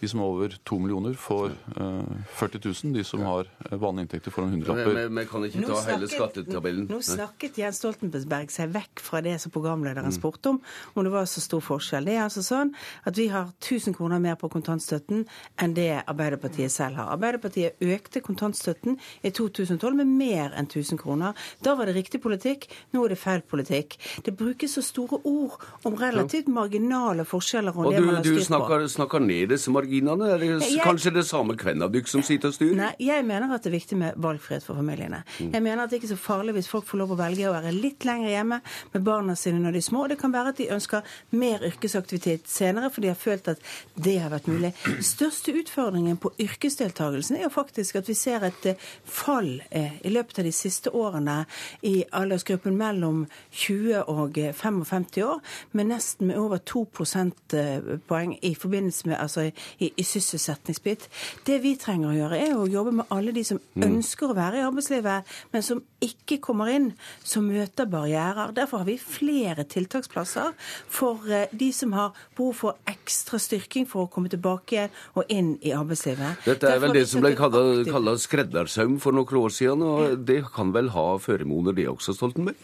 De 0.00 0.08
som 0.08 0.20
har 0.20 0.26
over 0.32 0.54
to 0.64 0.78
millioner, 0.80 1.12
får 1.14 1.50
uh, 1.76 2.02
40 2.34 2.60
000. 2.64 2.92
De 2.94 3.04
som 3.04 3.20
har 3.20 3.48
eh, 3.70 3.76
vanlige 3.78 4.06
inntekter, 4.06 4.32
får 4.32 4.42
en 4.42 4.54
hundrelapper. 4.54 5.08
Vi 5.08 5.24
kan 5.28 5.44
ikke 5.44 5.64
ta 5.68 5.80
hele 5.90 6.08
skattetabellen. 6.08 6.86
Nå 6.88 7.00
snakket 7.04 7.58
Jens 7.60 7.82
Stoltenberg 7.82 8.48
seg 8.54 8.72
vekk 8.72 9.02
fra 9.04 9.20
det 9.24 9.34
som 9.42 9.52
programlederen 9.52 10.08
mm. 10.08 10.16
spurte 10.16 10.54
om, 10.54 10.60
om 10.94 11.04
det 11.04 11.12
var 11.12 11.28
så 11.28 11.42
stor 11.44 11.60
forskjell. 11.64 12.08
Det 12.08 12.14
er 12.16 12.22
altså 12.24 12.44
sånn 12.46 12.72
at 13.04 13.20
vi 13.20 13.26
har 13.28 13.50
1000 13.58 13.96
kroner 13.98 14.22
mer 14.24 14.38
på 14.40 14.48
kontantstøtten 14.52 15.26
enn 15.60 15.76
det 15.76 15.90
Arbeiderpartiet 16.00 16.72
selv 16.72 16.96
har. 17.02 17.12
Arbeiderpartiet 17.18 17.84
økte 17.84 18.24
kontantstøtten 18.24 18.96
i 19.20 19.34
2012 19.36 20.00
med 20.00 20.08
mer 20.08 20.56
enn 20.56 20.70
1000 20.70 21.02
kroner. 21.02 21.36
Da 21.60 21.76
var 21.76 21.90
det 21.90 21.98
riktig 21.98 22.22
politikk, 22.24 22.70
nå 22.96 23.04
er 23.04 23.12
det 23.12 23.20
feil 23.20 23.44
politikk. 23.44 23.98
Det 24.24 24.32
brukes 24.32 24.78
så 24.78 24.84
store 24.86 25.20
ord 25.28 25.60
om 25.84 26.00
relativt 26.00 26.48
marginale 26.48 27.28
forskjeller. 27.28 27.76
Og, 27.76 27.92
det 27.92 28.00
du, 28.00 28.08
man 28.08 28.20
har 28.22 28.24
du 28.24 28.40
snakker, 28.40 28.86
på. 28.88 28.92
snakker 28.96 29.28
ned 29.28 29.52
disse 29.52 29.68
marginene? 29.68 29.89
Er 29.90 30.38
det 30.38 30.70
Jeg- 30.70 30.82
kanskje 30.84 31.12
det 31.14 31.26
samme 31.26 31.56
Kvennabygg 31.56 32.06
som 32.08 32.22
sitter 32.22 32.48
og 32.48 32.54
styrer? 32.54 32.76
Nei, 32.76 32.94
jeg 33.00 33.24
mener 33.24 33.52
at 33.54 33.62
det 33.62 33.72
er 33.72 33.78
viktig 33.78 33.96
med 33.98 34.14
valgfrihet 34.16 34.62
for 34.62 34.74
familiene. 34.74 35.22
Mm. 35.40 35.52
Jeg 35.52 35.62
mener 35.62 35.82
at 35.82 35.90
det 35.90 36.00
ikke 36.00 36.12
er 36.12 36.16
så 36.16 36.22
farlig 36.22 36.54
hvis 36.54 36.68
folk 36.68 36.84
får 36.86 36.98
lov 36.98 37.10
å 37.10 37.16
velge 37.18 37.48
å 37.48 37.52
være 37.52 37.72
litt 37.74 38.04
lenger 38.04 38.28
hjemme 38.30 38.60
med 38.94 39.04
barna 39.04 39.34
sine 39.36 39.58
når 39.60 39.72
de 39.72 39.78
er 39.78 39.88
små. 39.90 40.08
Det 40.08 40.18
kan 40.18 40.32
være 40.32 40.48
at 40.48 40.56
de 40.56 40.68
ønsker 40.70 41.02
mer 41.32 41.58
yrkesaktivitet 41.58 42.46
senere, 42.46 42.90
for 42.90 43.00
de 43.00 43.08
har 43.08 43.16
følt 43.16 43.48
at 43.48 43.58
det 43.96 44.18
har 44.20 44.30
vært 44.30 44.46
mulig. 44.46 44.72
Største 45.02 45.52
utfordringen 45.52 46.16
på 46.18 46.30
yrkesdeltagelsen 46.38 47.36
er 47.36 47.42
jo 47.42 47.48
faktisk 47.48 47.96
at 47.96 48.06
vi 48.08 48.14
ser 48.14 48.44
et 48.44 48.66
eh, 48.66 48.74
fall 49.04 49.60
eh, 49.70 49.98
i 50.04 50.08
løpet 50.10 50.38
av 50.38 50.44
de 50.44 50.52
siste 50.52 50.90
årene 50.94 51.46
i 51.82 52.04
aldersgruppen 52.12 52.76
mellom 52.78 53.26
20 53.52 54.04
og 54.08 54.38
eh, 54.38 54.52
55 54.52 55.22
år, 55.24 55.40
med 55.72 55.86
nesten 55.90 56.26
med 56.30 56.36
over 56.38 56.58
2 56.58 56.84
prosentpoeng 56.94 58.38
i 58.42 58.54
forbindelse 58.54 59.08
med 59.08 59.16
altså 59.20 59.50
i, 59.80 59.90
i 59.96 60.04
sysselsettingsbit. 60.04 61.08
Det 61.46 61.58
vi 61.62 61.74
trenger 61.80 62.10
å 62.10 62.16
gjøre, 62.16 62.38
er 62.40 62.54
å 62.56 62.68
jobbe 62.70 62.92
med 63.00 63.10
alle 63.10 63.32
de 63.36 63.44
som 63.44 63.60
Mm. 63.74 63.84
ønsker 63.86 64.30
å 64.30 64.34
være 64.34 64.58
i 64.58 64.64
arbeidslivet, 64.66 65.24
men 65.52 65.62
som 65.62 65.82
ikke 66.02 66.40
kommer 66.40 66.68
inn, 66.72 66.92
som 67.22 67.44
møter 67.46 67.86
barrierer. 67.86 68.52
Derfor 68.56 68.78
har 68.78 68.86
vi 68.86 68.96
flere 68.98 69.64
tiltaksplasser 69.64 70.52
for 70.88 71.20
eh, 71.30 71.46
de 71.52 71.70
som 71.72 71.92
har 71.92 72.12
behov 72.36 72.54
for 72.54 72.76
ekstra 72.90 73.38
styrking 73.38 73.86
for 73.88 74.06
å 74.06 74.10
komme 74.10 74.28
tilbake 74.28 74.74
igjen 74.74 74.90
og 75.14 75.24
inn 75.28 75.58
i 75.62 75.72
arbeidslivet. 75.76 76.44
Dette 76.44 76.66
er 76.66 76.78
Derfor 76.78 76.86
vel 76.88 76.98
det 76.98 77.08
som 77.08 77.20
ble 77.24 77.34
skreddersøm 77.36 77.92
kalla 77.92 78.16
skreddersaum 78.18 78.98
for 79.00 79.12
noen 79.16 79.40
år 79.44 79.50
siden, 79.54 79.82
og 79.82 80.26
det 80.26 80.42
kan 80.54 80.72
vel 80.72 80.90
ha 80.90 81.06
føremoner 81.18 81.76
det 81.76 81.88
også, 81.88 82.14
Stoltenberg? 82.16 82.56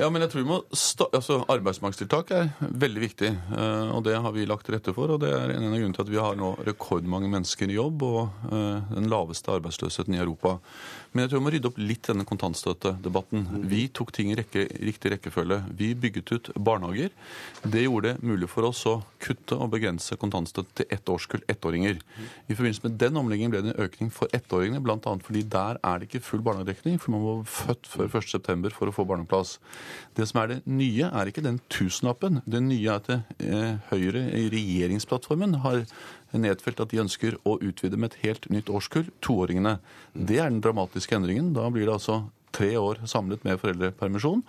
Ja, 0.00 0.08
men 0.08 0.22
jeg 0.24 0.30
tror 0.32 0.40
vi 0.40 0.48
må 0.48 0.56
altså 1.12 1.42
Arbeidsmarkedstiltak 1.52 2.30
er 2.32 2.46
veldig 2.80 3.00
viktig, 3.02 3.28
eh, 3.28 3.90
og 3.92 4.06
det 4.06 4.14
har 4.24 4.32
vi 4.32 4.46
lagt 4.48 4.64
til 4.64 4.76
rette 4.78 4.94
for. 4.96 5.12
og 5.12 5.20
Det 5.20 5.28
er 5.28 5.52
en 5.52 5.66
av 5.68 5.74
grunnene 5.76 5.96
til 5.98 6.06
at 6.06 6.12
vi 6.14 6.20
har 6.22 6.38
nå 6.40 6.54
rekordmange 6.64 7.28
mennesker 7.28 7.68
i 7.68 7.76
jobb 7.76 8.04
og 8.06 8.48
eh, 8.48 8.94
den 8.94 9.10
laveste 9.12 9.52
arbeidsløsheten 9.52 10.16
i 10.16 10.22
Europa. 10.22 10.56
Men 11.12 11.24
jeg 11.26 11.30
tror 11.30 11.42
vi 11.42 11.44
må 11.44 11.52
rydde 11.52 11.68
opp 11.68 11.78
litt 11.80 12.08
denne 12.08 12.24
kontantstøttedebatten. 12.28 13.44
Vi 13.68 13.82
tok 13.92 14.12
ting 14.16 14.30
i 14.32 14.36
rekke, 14.38 14.64
riktig 14.80 15.12
rekkefølge. 15.12 15.58
Vi 15.76 15.90
bygget 16.00 16.32
ut 16.32 16.50
barnehager. 16.56 17.12
Det 17.62 17.82
gjorde 17.84 18.14
det 18.14 18.24
mulig 18.24 18.48
for 18.48 18.64
oss 18.68 18.80
å 18.88 18.94
kutte 19.22 19.58
og 19.60 19.74
begrense 19.74 20.16
kontantstøtte 20.20 20.80
til 20.80 20.94
ett 20.96 21.12
årskull 21.12 21.44
ettåringer. 21.52 22.00
I 22.48 22.56
forbindelse 22.56 22.86
med 22.86 22.96
den 23.02 23.20
omleggingen 23.20 23.52
ble 23.52 23.60
det 23.66 23.74
en 23.74 23.84
økning 23.84 24.12
for 24.14 24.32
ettåringene, 24.32 24.80
bl.a. 24.80 24.96
fordi 25.26 25.44
der 25.52 25.80
er 25.84 26.00
det 26.00 26.08
ikke 26.08 26.24
full 26.24 26.44
barnehagedekning, 26.46 26.96
for 27.02 27.14
man 27.14 27.24
må 27.26 27.36
være 27.42 27.52
født 27.58 27.92
før 27.92 28.08
1.9. 28.22 28.72
for 28.72 28.88
å 28.88 28.96
få 28.96 29.06
barnehageplass. 29.08 29.58
Det 30.16 30.30
som 30.30 30.40
er 30.42 30.54
det 30.54 30.58
nye, 30.64 31.12
er 31.12 31.28
ikke 31.28 31.44
den 31.44 31.60
tusenlappen. 31.72 32.40
Det 32.48 32.64
nye 32.64 32.88
er 32.88 32.96
at 33.02 33.12
det, 33.12 33.20
eh, 33.44 33.78
Høyre 33.92 34.24
i 34.38 34.48
regjeringsplattformen 34.52 35.60
har 35.60 35.84
nedfelt 36.40 36.80
at 36.80 36.92
de 36.92 37.02
ønsker 37.02 37.36
å 37.48 37.58
utvide 37.60 37.98
med 38.00 38.12
et 38.12 38.22
helt 38.26 38.48
nytt 38.52 38.70
årskull, 38.72 39.10
toåringene. 39.24 39.78
Det 40.14 40.38
er 40.40 40.48
den 40.48 40.62
dramatiske 40.64 41.16
endringen. 41.18 41.52
Da 41.56 41.68
blir 41.72 41.88
det 41.88 41.98
altså 41.98 42.22
tre 42.52 42.74
år 42.76 43.02
samlet 43.08 43.44
med 43.46 43.60
foreldrepermisjon. 43.60 44.42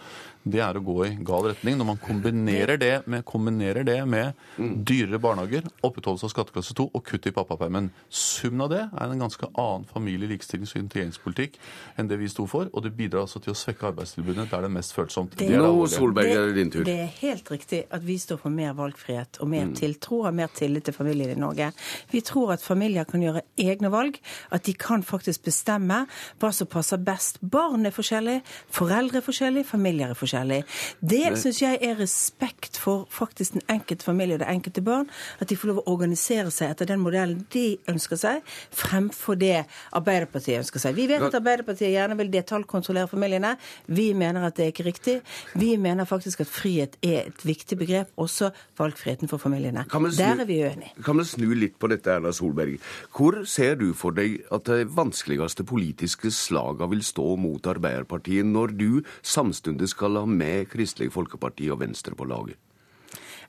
Det 0.44 0.60
er 0.60 0.76
å 0.76 0.84
gå 0.84 0.98
i 1.07 1.11
gal 1.24 1.45
retning. 1.48 1.78
Når 1.80 1.88
man 1.88 1.99
kombinerer 2.03 2.80
det 2.80 2.94
med, 3.07 3.24
kombinerer 3.28 3.86
det 3.88 3.99
med 4.10 4.40
dyrere 4.60 5.20
barnehager, 5.24 5.68
opprettholdelse 5.86 6.28
av 6.28 6.34
skatteklasse 6.34 6.76
2 6.76 6.90
og 6.91 7.03
kutt 7.07 7.30
i 7.30 7.34
pappapermen. 7.36 7.90
Summen 8.11 8.65
av 8.65 8.72
det 8.74 8.82
er 8.84 9.14
en 9.14 9.24
ganske 9.24 9.48
annen 9.53 9.88
familie-, 9.88 10.28
likestillings- 10.34 10.76
og 10.76 10.82
integreringspolitikk 10.84 11.56
enn 11.99 12.10
det 12.11 12.20
vi 12.20 12.28
sto 12.32 12.45
for, 12.49 12.68
og 12.74 12.84
det 12.84 12.91
bidrar 12.98 13.24
altså 13.24 13.40
til 13.44 13.53
å 13.53 13.57
svekke 13.57 13.88
arbeidstilbudet 13.91 14.49
der 14.52 14.65
det 14.65 14.70
er 14.70 14.76
mest 14.76 14.95
følsomt. 14.98 15.38
Det, 15.40 15.48
Nå, 15.53 15.72
Solberg, 15.91 16.34
er 16.34 16.49
det 16.49 16.57
din 16.60 16.74
tur. 16.74 16.84
Det 16.88 16.98
er 17.06 17.15
helt 17.22 17.53
riktig 17.53 17.84
at 17.94 18.03
vi 18.03 18.20
står 18.20 18.41
for 18.44 18.53
mer 18.53 18.76
valgfrihet 18.78 19.40
og 19.44 19.52
mer 19.53 19.72
tiltro 19.78 20.26
og 20.28 20.36
mer 20.36 20.52
tillit 20.56 20.90
til 20.90 20.98
familien 20.98 21.38
i 21.38 21.40
Norge. 21.40 21.72
Vi 22.11 22.24
tror 22.26 22.56
at 22.57 22.65
familier 22.65 23.07
kan 23.07 23.24
gjøre 23.24 23.45
egne 23.64 23.91
valg, 23.94 24.20
at 24.52 24.68
de 24.68 24.76
kan 24.76 25.06
faktisk 25.07 25.48
bestemme 25.48 26.03
hva 26.41 26.52
som 26.52 26.68
passer 26.68 26.99
best. 26.99 27.40
Barn 27.40 27.88
er 27.88 27.95
forskjellige, 27.95 28.44
foreldre 28.74 29.22
er 29.22 29.26
forskjellige, 29.26 29.72
familier 29.72 30.11
er 30.11 30.20
forskjellige 30.20 30.33
forskjellig. 30.34 30.64
Det 31.00 31.38
syns 31.40 31.62
jeg 31.62 31.80
er 31.82 31.98
respekt 32.00 32.78
for 32.82 33.08
faktisk 33.10 33.54
den 33.54 33.64
enkelte 33.70 34.06
familie 34.06 34.38
og 34.38 34.44
det 34.44 34.50
enkelte 34.50 34.82
barn. 34.82 35.10
At 35.40 35.50
de 35.50 35.58
får 35.58 35.72
lov 35.72 35.82
å 35.84 35.94
organisere 35.94 36.52
seg 36.52 36.74
etter 36.74 36.90
den 36.90 37.02
modellen 37.04 37.46
de 37.54 37.78
ønsker 37.90 38.18
seg, 38.20 38.42
fremfor 38.74 39.38
det 39.40 39.66
Arbeiderpartiet 39.94 40.62
ønsker 40.64 40.82
seg. 40.82 40.96
Vi 40.98 41.08
vet 41.08 41.24
at 41.24 41.36
Arbeiderpartiet 41.38 41.94
gjerne 41.94 42.18
vil 42.20 42.32
detaljkontrollere 42.34 43.10
familiene. 43.12 43.56
Vi 43.88 44.12
mener 44.18 44.48
at 44.48 44.58
det 44.58 44.68
er 44.68 44.74
ikke 44.74 44.88
riktig. 44.88 45.18
Vi 45.60 45.76
mener 45.78 46.08
faktisk 46.10 46.44
at 46.44 46.52
frihet 46.52 46.98
er 47.04 47.30
et 47.30 47.46
viktig 47.46 47.78
begrep, 47.80 48.14
også 48.18 48.52
valgfriheten 48.80 49.32
for 49.32 49.42
familiene. 49.42 49.86
Der 50.18 50.42
er 50.42 50.48
vi 50.50 50.62
uenige. 50.64 50.94
Kan 51.04 51.20
vi 51.20 51.28
snu 51.28 51.50
litt 51.58 51.78
på 51.80 51.90
dette, 51.92 52.12
Erna 52.14 52.34
Solberg. 52.34 52.80
Hvor 53.14 53.44
ser 53.50 53.78
du 53.80 53.92
for 53.98 54.16
deg 54.16 54.42
at 54.54 54.68
de 54.70 54.88
vanskeligste 54.90 55.66
politiske 55.68 56.32
slaga 56.34 56.88
vil 56.92 57.04
stå 57.06 57.36
mot 57.40 57.68
Arbeiderpartiet, 57.70 58.46
når 58.48 58.74
du 58.78 58.90
samtidig 59.22 59.90
skal 59.92 60.18
ha 60.20 60.23
med 60.30 60.70
Kristelig 60.72 61.12
Folkeparti 61.14 61.70
og 61.74 61.80
Venstre 61.80 62.16
på 62.16 62.28
laget? 62.30 62.60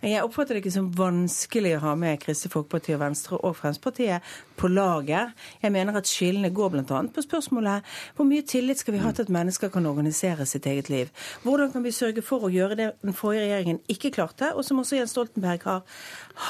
Jeg 0.05 0.21
oppfatter 0.21 0.53
det 0.53 0.61
ikke 0.61 0.71
som 0.75 0.91
vanskelig 0.93 1.71
å 1.79 1.85
ha 1.87 1.93
med 1.97 2.19
Kristelig 2.21 2.53
Folkeparti 2.53 2.93
og 2.93 3.01
Venstre 3.01 3.39
og 3.39 3.55
Fremskrittspartiet 3.57 4.33
på 4.61 4.69
laget. 4.69 5.33
Jeg 5.63 5.73
mener 5.73 5.97
at 5.97 6.09
skillene 6.09 6.51
går 6.53 6.75
bl.a. 6.75 6.99
på 7.09 7.23
spørsmålet 7.25 7.87
hvor 8.13 8.29
mye 8.29 8.45
tillit 8.45 8.83
skal 8.83 8.93
vi 8.95 9.01
ha 9.01 9.15
til 9.17 9.25
at 9.25 9.33
mennesker 9.33 9.73
kan 9.73 9.89
organisere 9.89 10.45
sitt 10.47 10.69
eget 10.69 10.91
liv? 10.93 11.09
Hvordan 11.43 11.73
kan 11.73 11.87
vi 11.87 11.93
sørge 11.97 12.21
for 12.23 12.45
å 12.45 12.51
gjøre 12.53 12.77
det 12.77 12.89
den 13.01 13.17
forrige 13.17 13.47
regjeringen 13.47 13.81
ikke 13.89 14.11
klarte, 14.13 14.51
og 14.53 14.67
som 14.69 14.83
også 14.83 14.99
Jens 14.99 15.15
Stoltenberg 15.17 15.65
har, 15.65 15.81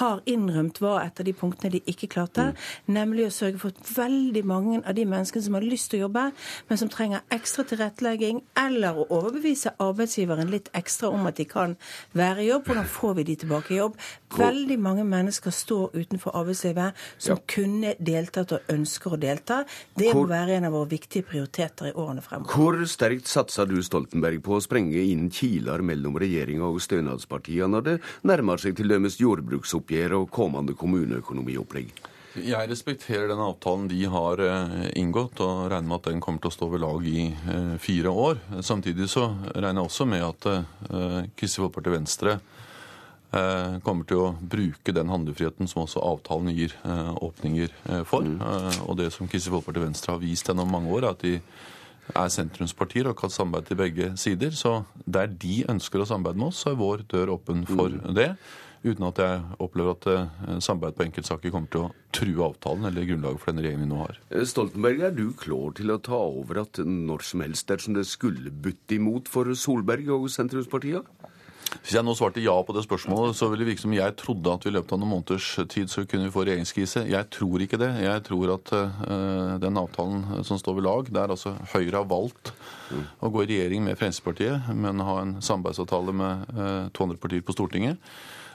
har 0.00 0.24
innrømt 0.26 0.82
var 0.82 1.04
et 1.04 1.22
av 1.22 1.30
de 1.30 1.36
punktene 1.38 1.76
de 1.76 1.82
ikke 1.94 2.10
klarte, 2.10 2.48
nemlig 2.90 3.28
å 3.28 3.36
sørge 3.38 3.62
for 3.62 3.70
at 3.70 3.94
veldig 3.94 4.44
mange 4.50 4.82
av 4.82 4.98
de 4.98 5.06
menneskene 5.06 5.46
som 5.46 5.60
har 5.60 5.68
lyst 5.68 5.92
til 5.92 6.02
å 6.02 6.08
jobbe, 6.08 6.26
men 6.66 6.82
som 6.82 6.90
trenger 6.90 7.22
ekstra 7.38 7.62
tilrettelegging, 7.70 8.42
eller 8.66 8.98
å 8.98 9.06
overbevise 9.20 9.76
arbeidsgiveren 9.78 10.50
litt 10.50 10.72
ekstra 10.74 11.14
om 11.14 11.30
at 11.30 11.38
de 11.38 11.46
kan 11.54 11.78
være 12.18 12.42
i 12.42 12.50
jobb, 12.50 12.66
hvordan 12.66 12.92
får 12.98 13.18
vi 13.20 13.28
de 13.30 13.36
tilbake 13.36 13.43
i 13.44 13.78
jobb? 13.78 13.98
Veldig 14.34 14.78
mange 14.82 15.04
mennesker 15.06 15.54
står 15.54 15.94
utenfor 15.94 16.34
arbeidslivet 16.34 16.98
som 17.18 17.42
kunne 17.50 17.94
deltatt 17.98 18.54
og 18.56 18.72
ønsker 18.72 19.14
å 19.14 19.20
delta. 19.20 19.60
Det 19.94 20.12
må 20.14 20.24
være 20.30 20.58
en 20.58 20.68
av 20.68 20.74
våre 20.74 20.90
viktige 20.94 21.26
prioriteter 21.28 21.90
i 21.90 21.94
årene 21.94 22.24
fremover. 22.24 22.54
Hvor 22.54 22.80
sterkt 22.90 23.30
satser 23.30 23.68
du 23.70 23.76
Stoltenberg 23.84 24.42
på 24.44 24.56
å 24.56 24.64
sprenge 24.64 25.04
inn 25.04 25.28
kiler 25.34 25.84
mellom 25.86 26.18
regjeringa 26.20 26.66
og 26.66 26.82
stønadspartiene 26.84 27.70
når 27.74 27.86
det 27.86 28.00
nærmer 28.28 28.60
seg 28.60 28.76
til 28.78 28.90
dømes 28.92 29.20
jordbruksoppgjør 29.22 30.18
og 30.20 30.28
kommende 30.34 30.76
kommuneøkonomiopplegg? 30.78 31.94
Jeg 32.34 32.66
respekterer 32.66 33.28
den 33.30 33.38
avtalen 33.38 33.84
de 33.86 34.00
har 34.10 34.40
eh, 34.42 34.88
inngått, 34.98 35.38
og 35.44 35.68
regner 35.70 35.86
med 35.86 36.00
at 36.00 36.08
den 36.08 36.22
kommer 36.22 36.42
til 36.42 36.50
å 36.50 36.54
stå 36.56 36.66
ved 36.72 36.82
lag 36.82 37.06
i 37.06 37.28
eh, 37.30 37.76
fire 37.78 38.10
år. 38.10 38.40
Samtidig 38.58 39.06
så 39.12 39.28
regner 39.54 39.84
jeg 39.84 39.86
også 39.86 40.06
med 40.10 40.24
at 40.26 40.48
eh, 40.50 41.20
Kristelig 41.38 41.68
Folkeparti 41.68 41.92
og 41.92 41.94
Venstre 41.94 42.34
kommer 43.84 44.06
til 44.08 44.20
å 44.20 44.32
bruke 44.38 44.94
den 44.94 45.10
handlefriheten 45.12 45.70
som 45.70 45.84
også 45.84 46.02
avtalen 46.04 46.52
gir 46.54 46.74
eh, 46.84 47.12
åpninger 47.24 47.70
eh, 47.72 48.02
for. 48.08 48.26
Eh, 48.26 48.82
og 48.84 48.98
det 49.00 49.10
som 49.14 49.30
Kristelig 49.30 49.56
Folkeparti 49.56 49.82
og 49.82 49.88
Venstre 49.88 50.14
har 50.14 50.22
vist 50.22 50.50
gjennom 50.50 50.70
mange 50.70 50.92
år, 50.92 51.06
er 51.06 51.16
at 51.16 51.24
de 51.24 51.38
er 52.12 52.28
sentrumspartier 52.32 53.08
og 53.08 53.16
kan 53.18 53.32
samarbeide 53.32 53.70
til 53.70 53.80
begge 53.80 54.10
sider. 54.20 54.52
Så 54.56 54.82
der 55.06 55.30
de 55.30 55.62
ønsker 55.72 56.02
å 56.02 56.08
samarbeide 56.08 56.42
med 56.42 56.52
oss, 56.52 56.62
så 56.64 56.74
er 56.74 56.80
vår 56.80 57.06
dør 57.10 57.36
åpen 57.38 57.64
for 57.70 57.96
det. 58.16 58.34
Uten 58.84 59.06
at 59.08 59.20
jeg 59.22 59.36
opplever 59.64 59.94
at 59.94 60.06
eh, 60.12 60.58
samarbeid 60.60 60.98
på 60.98 61.06
enkeltsaker 61.06 61.52
kommer 61.54 61.70
til 61.72 61.86
å 61.86 61.92
true 62.12 62.44
avtalen 62.44 62.84
eller 62.84 63.06
grunnlaget 63.08 63.40
for 63.40 63.52
den 63.52 63.64
regjeringen 63.64 63.86
vi 63.86 63.92
nå 63.94 64.00
har. 64.02 64.18
Eh, 64.28 64.44
Stoltenberg, 64.48 65.00
er 65.08 65.14
du 65.16 65.30
klar 65.40 65.72
til 65.78 65.94
å 65.94 66.00
ta 66.04 66.18
over 66.20 66.60
at 66.66 66.82
når 66.84 67.24
som 67.24 67.44
helst 67.46 67.70
dersom 67.72 67.96
det 67.96 68.04
skulle 68.10 68.52
butte 68.52 68.98
imot 68.98 69.32
for 69.32 69.48
Solberg 69.56 70.12
og 70.12 70.28
sentrumspartiene? 70.32 71.32
Hvis 71.84 71.96
jeg 71.96 72.04
nå 72.06 72.14
svarte 72.16 72.42
ja 72.42 72.54
på 72.64 72.74
det 72.76 72.84
spørsmålet, 72.86 73.36
så 73.36 73.48
ville 73.50 73.64
det 73.64 73.72
virke 73.72 73.82
som 73.82 73.94
jeg 73.96 74.14
trodde 74.20 74.52
at 74.52 74.64
vi 74.64 74.70
i 74.70 74.74
løpet 74.76 74.94
av 74.94 75.00
noen 75.00 75.12
måneders 75.16 75.48
tid 75.72 75.90
så 75.92 76.04
kunne 76.08 76.28
vi 76.28 76.34
få 76.34 76.44
regjeringskrise. 76.46 77.04
Jeg 77.10 77.28
tror 77.34 77.64
ikke 77.64 77.80
det. 77.80 77.90
Jeg 78.04 78.22
tror 78.28 78.54
at 78.54 78.72
uh, 78.74 79.56
den 79.60 79.80
avtalen 79.80 80.44
som 80.46 80.60
står 80.60 80.78
ved 80.78 80.86
lag, 80.86 81.10
der 81.12 81.34
altså 81.34 81.54
Høyre 81.74 82.00
har 82.00 82.08
valgt 82.10 82.54
å 83.20 83.32
gå 83.32 83.44
i 83.44 83.50
regjering 83.50 83.84
med 83.84 83.98
Fremskrittspartiet, 84.00 84.70
men 84.76 85.02
ha 85.04 85.18
en 85.22 85.36
samarbeidsavtale 85.42 86.12
med 86.14 86.50
eh, 86.54 86.88
to 86.94 87.06
andre 87.06 87.18
partier 87.18 87.42
på 87.44 87.54
Stortinget, 87.56 87.96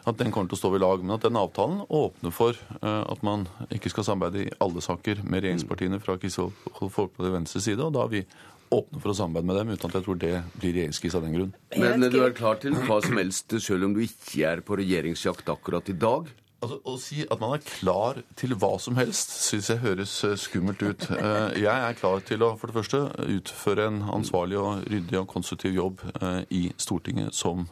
at 0.08 0.20
den 0.22 0.32
kommer 0.32 0.52
til 0.52 0.56
å 0.56 0.60
stå 0.62 0.72
ved 0.74 0.84
lag. 0.84 1.02
Men 1.04 1.18
at 1.18 1.26
den 1.26 1.40
avtalen 1.40 1.82
åpner 1.86 2.34
for 2.34 2.58
uh, 2.80 3.04
at 3.04 3.26
man 3.26 3.48
ikke 3.74 3.92
skal 3.92 4.08
samarbeide 4.08 4.46
i 4.46 4.54
alle 4.64 4.84
saker 4.86 5.26
med 5.26 5.44
regjeringspartiene 5.44 6.00
fra 6.04 6.16
Kristelig 6.22 6.54
Folkeparti 6.80 7.34
Venstres 7.34 7.68
side, 7.68 7.84
og 7.84 7.98
da 7.98 8.06
er 8.06 8.14
vi 8.14 8.24
åpne 8.72 9.02
for 9.02 9.14
å 9.14 9.18
samarbeide 9.18 9.50
med 9.50 9.58
dem, 9.60 9.72
uten 9.76 9.90
at 9.90 9.98
jeg 10.00 10.06
tror 10.06 10.20
det 10.22 10.34
blir 10.60 10.76
regjeringskrise 10.78 11.18
av 11.18 11.26
den 11.26 11.38
grunn. 11.38 11.56
Men 11.80 12.06
du 12.12 12.20
er 12.24 12.36
klar 12.38 12.60
til 12.62 12.76
hva 12.86 13.00
som 13.06 13.18
helst, 13.18 13.56
selv 13.66 13.88
om 13.90 13.96
du 13.98 14.04
ikke 14.06 14.46
er 14.52 14.62
på 14.66 14.78
regjeringsjakt 14.80 15.50
akkurat 15.50 15.90
i 15.90 15.98
dag? 15.98 16.30
Altså, 16.60 16.76
Å 16.84 16.94
si 17.00 17.22
at 17.24 17.40
man 17.40 17.54
er 17.56 17.62
klar 17.64 18.18
til 18.36 18.52
hva 18.60 18.74
som 18.84 18.98
helst, 19.00 19.32
syns 19.46 19.70
jeg 19.72 19.80
høres 19.80 20.18
eh, 20.28 20.36
skummelt 20.36 20.82
ut. 20.84 21.06
Eh, 21.20 21.62
Jeg 21.64 21.72
er 21.72 21.96
klar 21.96 22.20
til 22.28 22.44
å 22.44 22.50
for 22.60 22.68
det 22.68 22.76
første 22.76 23.00
utføre 23.32 23.86
en 23.88 24.02
ansvarlig 24.12 24.60
og 24.60 24.84
ryddig 24.92 25.22
og 25.22 25.30
konstruktiv 25.32 25.78
jobb 25.78 26.04
eh, 26.20 26.42
i 26.52 26.62
Stortinget 26.76 27.32
som 27.38 27.64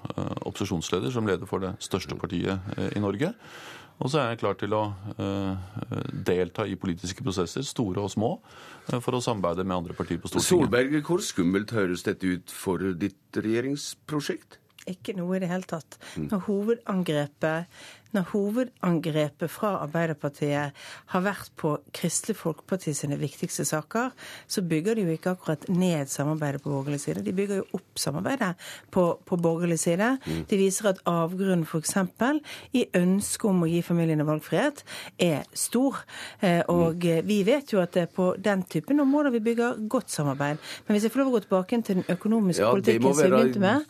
opposisjonsleder, 0.48 1.12
som 1.12 1.28
leder 1.28 1.50
for 1.50 1.64
det 1.66 1.74
største 1.84 2.16
partiet 2.20 2.64
i 2.96 3.04
Norge. 3.04 3.34
Og 3.98 4.12
så 4.14 4.22
er 4.22 4.32
jeg 4.32 4.42
klar 4.44 4.58
til 4.60 4.76
å 4.78 4.84
eh, 5.18 5.80
delta 6.28 6.68
i 6.70 6.78
politiske 6.78 7.26
prosesser, 7.26 7.66
store 7.66 8.04
og 8.06 8.12
små, 8.14 8.32
eh, 8.92 9.00
for 9.02 9.18
å 9.18 9.24
samarbeide 9.24 9.66
med 9.66 9.80
andre 9.80 9.98
partier 9.98 10.22
på 10.22 10.30
Stortinget. 10.30 10.52
Solberg, 10.52 10.98
hvor 11.08 11.24
skummelt 11.26 11.74
høres 11.74 12.06
dette 12.06 12.30
ut 12.30 12.54
for 12.54 12.94
ditt 13.02 13.42
regjeringsprosjekt? 13.42 14.60
Ikke 14.88 15.18
noe 15.18 15.36
i 15.36 15.42
det 15.44 15.50
hele 15.52 15.68
tatt. 15.68 15.98
Når 16.16 16.46
hovedangrepet, 16.46 17.80
når 18.16 18.30
hovedangrepet 18.32 19.52
fra 19.52 19.76
Arbeiderpartiet 19.84 20.72
har 21.14 21.24
vært 21.26 21.52
på 21.60 21.74
Kristelig 21.96 22.38
Folkeparti 22.40 22.94
sine 22.96 23.18
viktigste 23.20 23.66
saker, 23.68 24.14
så 24.48 24.62
bygger 24.64 24.96
de 24.96 25.06
jo 25.08 25.16
ikke 25.16 25.34
akkurat 25.36 25.68
ned 25.70 26.08
samarbeidet 26.12 26.62
på 26.64 26.72
borgerlig 26.72 27.02
side. 27.04 27.24
De 27.26 27.34
bygger 27.36 27.62
jo 27.62 27.66
opp 27.80 28.00
samarbeidet 28.00 28.54
på, 28.92 29.06
på 29.26 29.40
borgerlig 29.42 29.80
side. 29.82 30.18
De 30.50 30.60
viser 30.60 30.92
at 30.94 31.02
avgrunnen 31.10 31.66
f.eks. 31.68 31.96
i 32.74 32.86
ønsket 32.96 33.50
om 33.50 33.64
å 33.66 33.70
gi 33.70 33.82
familiene 33.86 34.26
valgfrihet 34.28 34.84
er 35.20 35.44
stor. 35.54 36.00
Eh, 36.42 36.62
Og 36.68 37.06
eh, 37.06 37.22
vi 37.26 37.42
vet 37.48 37.74
jo 37.74 37.82
at 37.82 37.94
det 37.94 38.02
er 38.08 38.12
på 38.14 38.32
den 38.40 38.64
typen 38.70 39.00
områder 39.04 39.34
vi 39.36 39.40
bygger 39.40 39.82
godt 39.90 40.12
samarbeid. 40.12 40.58
Men 40.88 40.96
hvis 40.96 41.04
jeg 41.08 41.12
får 41.14 41.20
lov 41.24 41.28
å 41.28 41.36
gå 41.38 41.44
tilbake 41.46 41.82
til 41.82 42.00
den 42.00 42.08
økonomiske 42.10 42.64
Ja, 42.64 42.72
politikken 42.72 43.14
som 43.14 43.24
vi 43.24 43.32
begynte 43.36 43.60
med, 43.60 43.86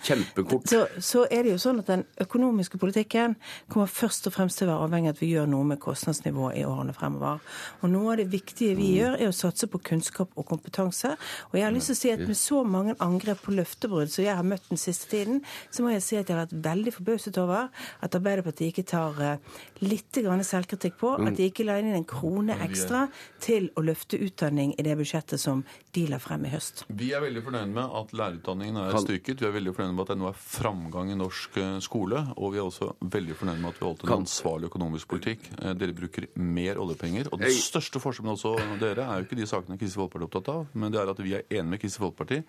så, 0.68 0.86
så 1.00 1.26
er 1.32 1.44
det 1.46 1.52
jo 1.54 1.62
sånn 1.62 1.82
at 1.84 1.88
den 1.92 2.06
økonomiske 2.24 2.78
politikken 2.82 3.36
kommer 3.70 3.88
først 3.88 4.07
og 4.08 4.34
fremst 4.36 4.62
til 4.62 4.68
å 4.68 4.72
være 4.72 4.88
avhengig 4.88 5.12
av 5.12 5.18
at 5.18 5.22
vi 5.22 5.32
gjør 5.34 5.50
noe 5.52 5.68
med 5.68 5.82
kostnadsnivået 5.84 6.60
i 6.62 6.66
årene 6.68 6.96
fremover. 6.96 7.42
Og 7.82 7.92
noe 7.92 8.14
av 8.14 8.22
det 8.22 8.28
viktige 8.32 8.78
vi 8.78 8.94
gjør, 8.98 9.18
er 9.20 9.32
å 9.32 9.36
satse 9.36 9.68
på 9.72 9.82
kunnskap 9.90 10.34
og 10.38 10.48
kompetanse. 10.48 11.14
Og 11.52 11.58
jeg 11.60 11.66
har 11.68 11.76
lyst 11.76 11.92
til 11.92 11.98
å 11.98 12.02
si 12.02 12.14
at 12.14 12.24
med 12.28 12.40
så 12.40 12.64
mange 12.64 12.96
angrep 13.04 13.44
på 13.46 13.56
løftebrudd 13.58 14.12
som 14.14 14.26
jeg 14.26 14.38
har 14.38 14.48
møtt 14.48 14.70
den 14.72 14.82
siste 14.82 15.10
tiden, 15.12 15.42
så 15.72 15.84
må 15.84 15.94
jeg 15.94 16.06
si 16.06 16.20
at 16.20 16.30
jeg 16.30 16.38
har 16.38 16.46
vært 16.46 16.58
veldig 16.70 16.96
forbauset 16.98 17.42
over 17.42 17.68
at 18.04 18.18
Arbeiderpartiet 18.18 18.72
ikke 18.72 18.88
tar 18.90 19.20
uh, 19.22 19.60
litt 19.84 20.22
grann 20.24 20.44
selvkritikk 20.46 20.98
på 21.02 21.14
at 21.18 21.36
de 21.38 21.50
ikke 21.50 21.66
la 21.68 21.78
inn 21.82 21.94
en 21.96 22.08
krone 22.08 22.56
ekstra 22.66 23.06
til 23.44 23.70
å 23.78 23.84
løfte 23.86 24.20
utdanning 24.24 24.74
i 24.78 24.86
det 24.86 24.96
budsjettet 24.98 25.42
som 25.42 25.64
de 25.96 26.06
la 26.10 26.20
frem 26.22 26.46
i 26.48 26.52
høst. 26.54 26.86
Vi 26.88 27.12
er 27.16 27.24
veldig 27.24 27.44
fornøyd 27.46 27.74
med 27.74 27.96
at 28.00 28.14
lærerutdanningen 28.18 28.80
er 28.84 28.98
styrket. 29.02 29.42
Vi 29.42 29.50
er 29.50 29.56
veldig 29.56 29.74
fornøyd 29.76 29.96
med 29.96 30.06
at 30.06 30.14
det 30.14 30.20
nå 30.22 30.30
er 30.30 30.40
framgang 30.42 31.12
i 31.14 31.18
norsk 31.18 31.58
eh, 31.62 31.78
skole. 31.84 32.24
Og 32.38 32.54
vi 32.54 32.62
er 32.62 32.68
også 32.68 32.92
veldig 33.02 33.38
fornøyd 33.40 33.62
med 33.62 33.72
at 33.72 33.82
vi 33.82 33.88
holdt 33.88 33.97
forhold 33.98 34.08
til 34.08 34.14
en 34.14 34.26
ansvarlig 34.26 34.70
økonomisk 34.72 35.08
politikk. 35.08 35.50
Eh, 35.62 35.74
Dere 35.78 35.96
bruker 35.98 36.28
mer 36.36 36.82
oljepenger. 36.82 37.32
Og 37.32 37.40
den 37.42 37.52
største 37.52 38.02
forskjellen 38.04 38.36
også 38.36 38.56
dere 38.82 39.06
er 39.08 39.22
jo 39.22 39.28
ikke 39.28 39.40
de 39.40 39.48
sakene 39.50 39.78
Kristelig 39.78 40.04
Folkeparti 40.04 40.24
er 40.24 40.28
opptatt 40.28 40.52
av, 40.54 40.68
men 40.74 40.92
det 40.94 41.02
er 41.02 41.14
at 41.14 41.24
vi 41.24 41.34
er 41.38 41.48
enige 41.50 41.72
med 41.72 41.82
Kristelig 41.82 42.06
Folkeparti 42.06 42.44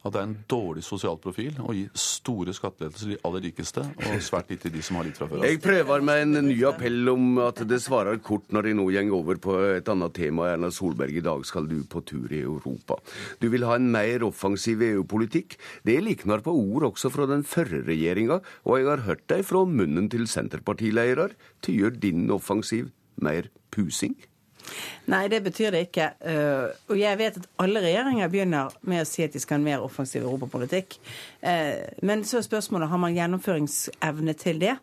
at 0.00 0.14
det 0.14 0.20
er 0.20 0.28
en 0.30 0.36
dårlig 0.48 0.82
sosial 0.84 1.18
profil 1.20 1.58
å 1.60 1.74
gi 1.76 1.82
store 1.98 2.54
skattelettelser 2.56 3.04
til 3.04 3.12
de 3.12 3.18
aller 3.28 3.42
rikeste 3.44 3.82
og 3.84 4.22
svært 4.24 4.52
lite 4.52 4.68
til 4.68 4.72
de 4.78 4.84
som 4.84 4.96
har 4.96 5.04
litt 5.04 5.18
fra 5.20 5.28
før. 5.28 5.44
Jeg 5.44 5.60
prøver 5.60 6.04
med 6.06 6.22
en 6.24 6.48
ny 6.48 6.56
appell 6.68 7.10
om 7.12 7.40
at 7.44 7.60
det 7.68 7.80
svarer 7.84 8.20
kort 8.24 8.48
når 8.54 8.70
jeg 8.70 8.78
nå 8.78 8.86
går 8.88 9.10
over 9.18 9.40
på 9.42 9.56
et 9.76 9.90
annet 9.92 10.14
tema. 10.16 10.48
Erna 10.54 10.70
Solberg, 10.72 11.12
i 11.12 11.24
dag 11.24 11.44
skal 11.48 11.68
du 11.68 11.82
på 11.84 12.00
tur 12.08 12.32
i 12.32 12.40
Europa. 12.40 12.96
Du 13.42 13.50
vil 13.52 13.66
ha 13.68 13.76
en 13.76 13.90
mer 13.92 14.24
offensiv 14.24 14.80
EU-politikk. 14.86 15.58
Det 15.84 15.98
likner 16.04 16.40
på 16.44 16.54
ord 16.56 16.88
også 16.90 17.12
fra 17.12 17.28
den 17.28 17.44
førre 17.44 17.82
regjeringa, 17.84 18.40
og 18.64 18.80
jeg 18.80 18.88
har 18.88 19.04
hørt 19.04 19.26
deg 19.28 19.44
fra 19.44 19.66
munnen 19.68 20.08
til 20.12 20.24
senterpartiledere. 20.90 21.30
gjøre 21.74 22.00
din 22.00 22.30
offensiv 22.30 22.90
mer 23.16 23.48
pusing? 23.70 24.16
Nei, 25.10 25.28
det 25.28 25.40
betyr 25.42 25.72
det 25.74 25.86
ikke. 25.88 26.12
Eh, 26.20 26.70
og 26.88 26.98
jeg 26.98 27.18
vet 27.18 27.36
at 27.40 27.46
alle 27.58 27.80
regjeringer 27.82 28.28
begynner 28.30 28.74
med 28.82 29.02
å 29.02 29.08
si 29.08 29.24
at 29.24 29.32
de 29.32 29.40
skal 29.42 29.56
ha 29.56 29.60
en 29.60 29.66
mer 29.66 29.84
offensiv 29.84 30.22
europapolitikk. 30.22 30.98
Eh, 31.40 31.88
men 32.02 32.24
så 32.24 32.38
er 32.40 32.46
spørsmålet 32.46 32.90
har 32.90 33.00
man 33.00 33.16
gjennomføringsevne 33.16 34.36
til 34.40 34.60
det. 34.60 34.76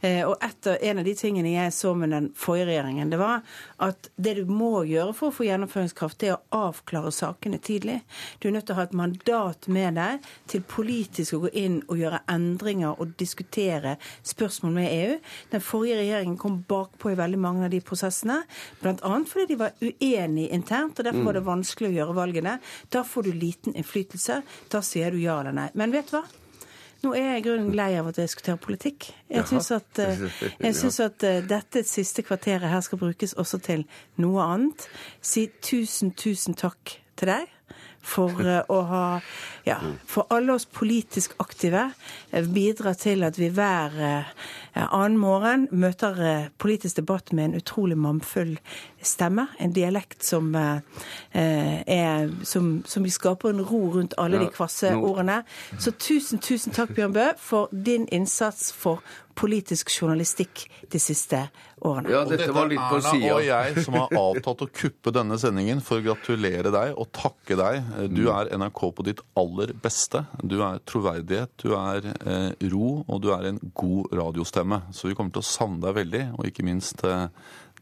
Eh, 0.00 0.20
og 0.28 0.36
etter, 0.44 0.76
en 0.84 1.00
av 1.00 1.06
de 1.06 1.14
tingene 1.16 1.54
jeg 1.54 1.72
så 1.72 1.94
med 1.96 2.12
den 2.12 2.26
forrige 2.36 2.68
regjeringen, 2.68 3.08
det 3.12 3.18
var 3.20 3.40
at 3.82 4.10
det 4.20 4.34
du 4.36 4.50
må 4.50 4.82
gjøre 4.84 5.14
for 5.16 5.30
å 5.30 5.34
få 5.34 5.46
gjennomføringskraft, 5.46 6.18
det 6.20 6.30
er 6.30 6.36
å 6.36 6.66
avklare 6.68 7.12
sakene 7.14 7.60
tidlig. 7.64 8.00
Du 8.38 8.48
er 8.48 8.56
nødt 8.56 8.68
til 8.68 8.76
å 8.76 8.80
ha 8.82 8.86
et 8.88 8.96
mandat 8.96 9.68
med 9.72 9.96
deg 9.96 10.26
til 10.50 10.64
politisk 10.68 11.38
å 11.38 11.42
gå 11.46 11.52
inn 11.56 11.78
og 11.86 12.02
gjøre 12.02 12.20
endringer 12.34 13.00
og 13.00 13.14
diskutere 13.20 13.96
spørsmål 14.26 14.76
med 14.76 14.90
EU. 14.92 15.16
Den 15.54 15.64
forrige 15.64 16.02
regjeringen 16.02 16.36
kom 16.40 16.60
bakpå 16.68 17.14
i 17.14 17.18
veldig 17.18 17.40
mange 17.40 17.64
av 17.64 17.72
de 17.72 17.80
prosessene, 17.84 18.42
bl.a. 18.82 19.14
fordi 19.30 19.54
de 19.54 19.60
var 19.62 19.72
uenige 19.80 20.52
internt, 20.52 20.98
og 20.98 21.08
derfor 21.08 21.30
var 21.30 21.38
det 21.38 21.46
vanskelig 21.48 21.90
å 21.90 21.96
gjøre 21.96 22.18
valgene. 22.20 22.58
Da 22.92 23.04
får 23.08 23.28
du 23.28 23.32
liten 23.32 23.78
innflytelse. 23.78 24.42
Da 24.72 24.84
sier 24.84 25.14
du 25.14 25.22
ja 25.22 25.38
eller 25.40 25.56
nei. 25.56 25.70
Men 25.78 25.93
vet 25.94 26.14
hva? 26.14 26.24
Nå 27.04 27.12
er 27.12 27.34
jeg 27.34 27.40
i 27.42 27.44
grunnen 27.44 27.74
lei 27.76 27.90
av 28.00 28.08
at 28.08 28.18
jeg 28.18 28.30
diskuterer 28.30 28.60
politikk. 28.60 29.10
Jeg 29.28 29.44
syns 29.50 29.70
at, 29.76 30.00
eh, 30.00 30.22
jeg 30.66 30.76
synes 30.78 31.00
at 31.04 31.26
eh, 31.26 31.42
dette 31.44 31.84
siste 31.84 32.24
kvarteret 32.24 32.70
her 32.72 32.84
skal 32.84 33.00
brukes 33.02 33.36
også 33.40 33.60
til 33.64 33.84
noe 34.22 34.44
annet. 34.44 34.86
Si 35.20 35.50
tusen, 35.64 36.14
tusen 36.16 36.56
takk 36.56 36.96
til 37.18 37.32
deg 37.34 37.50
for 38.04 38.40
eh, 38.40 38.62
å 38.72 38.80
ha 38.88 39.04
Ja, 39.64 39.78
for 40.08 40.28
alle 40.34 40.52
oss 40.52 40.66
politisk 40.68 41.32
aktive 41.40 41.86
bidra 42.52 42.92
til 43.00 43.24
at 43.24 43.38
vi 43.40 43.48
hver 43.48 43.94
annen 44.74 45.18
morgen 45.20 45.68
møter 45.70 46.50
politisk 46.58 46.98
debatt 46.98 47.32
med 47.32 47.50
en 47.50 47.58
utrolig 47.60 47.98
mannfull 47.98 48.56
stemme. 49.04 49.46
En 49.62 49.74
dialekt 49.76 50.24
som, 50.24 50.50
er, 50.54 52.30
som, 52.42 52.70
som 52.86 53.06
skaper 53.10 53.52
en 53.52 53.62
ro 53.62 53.82
rundt 53.94 54.16
alle 54.18 54.40
de 54.42 54.48
kvasse 54.50 54.90
ordene. 54.96 55.42
Så 55.78 55.94
tusen, 55.94 56.42
tusen 56.42 56.74
takk, 56.74 56.94
Bjørn 56.96 57.14
Bø, 57.14 57.28
for 57.38 57.68
din 57.70 58.08
innsats 58.10 58.72
for 58.72 59.04
politisk 59.34 59.90
journalistikk 59.90 60.70
de 60.90 61.00
siste 61.02 61.40
årene. 61.84 62.10
Ja, 62.12 62.22
dette 62.28 62.52
var 62.54 62.68
litt 62.70 62.82
på 62.90 63.00
sida. 63.02 63.32
og 63.34 63.42
jeg 63.44 63.84
som 63.84 63.96
har 63.98 64.14
avtalt 64.18 64.64
å 64.64 64.68
kuppe 64.70 65.12
denne 65.14 65.38
sendingen 65.40 65.82
for 65.84 66.00
å 66.00 66.04
gratulere 66.04 66.70
deg 66.74 66.94
og 66.94 67.10
takke 67.14 67.58
deg. 67.58 67.90
Du 68.14 68.22
er 68.32 68.52
NRK 68.54 68.82
på 68.96 69.06
ditt 69.06 69.22
aller 69.38 69.74
beste. 69.84 70.24
Du 70.42 70.60
er 70.64 70.80
troverdighet, 70.88 71.52
du 71.62 71.74
er 71.78 72.10
eh, 72.14 72.50
ro, 72.72 73.02
og 73.08 73.22
du 73.24 73.30
er 73.34 73.50
en 73.50 73.60
god 73.74 74.14
radiostemme. 74.14 74.63
Så 74.94 75.08
vi 75.08 75.16
kommer 75.18 75.34
til 75.34 75.44
å 75.44 75.48
savne 75.48 75.82
deg 75.84 75.98
veldig, 75.98 76.22
og 76.38 76.48
ikke 76.48 76.66
minst 76.66 77.04
eh, 77.08 77.26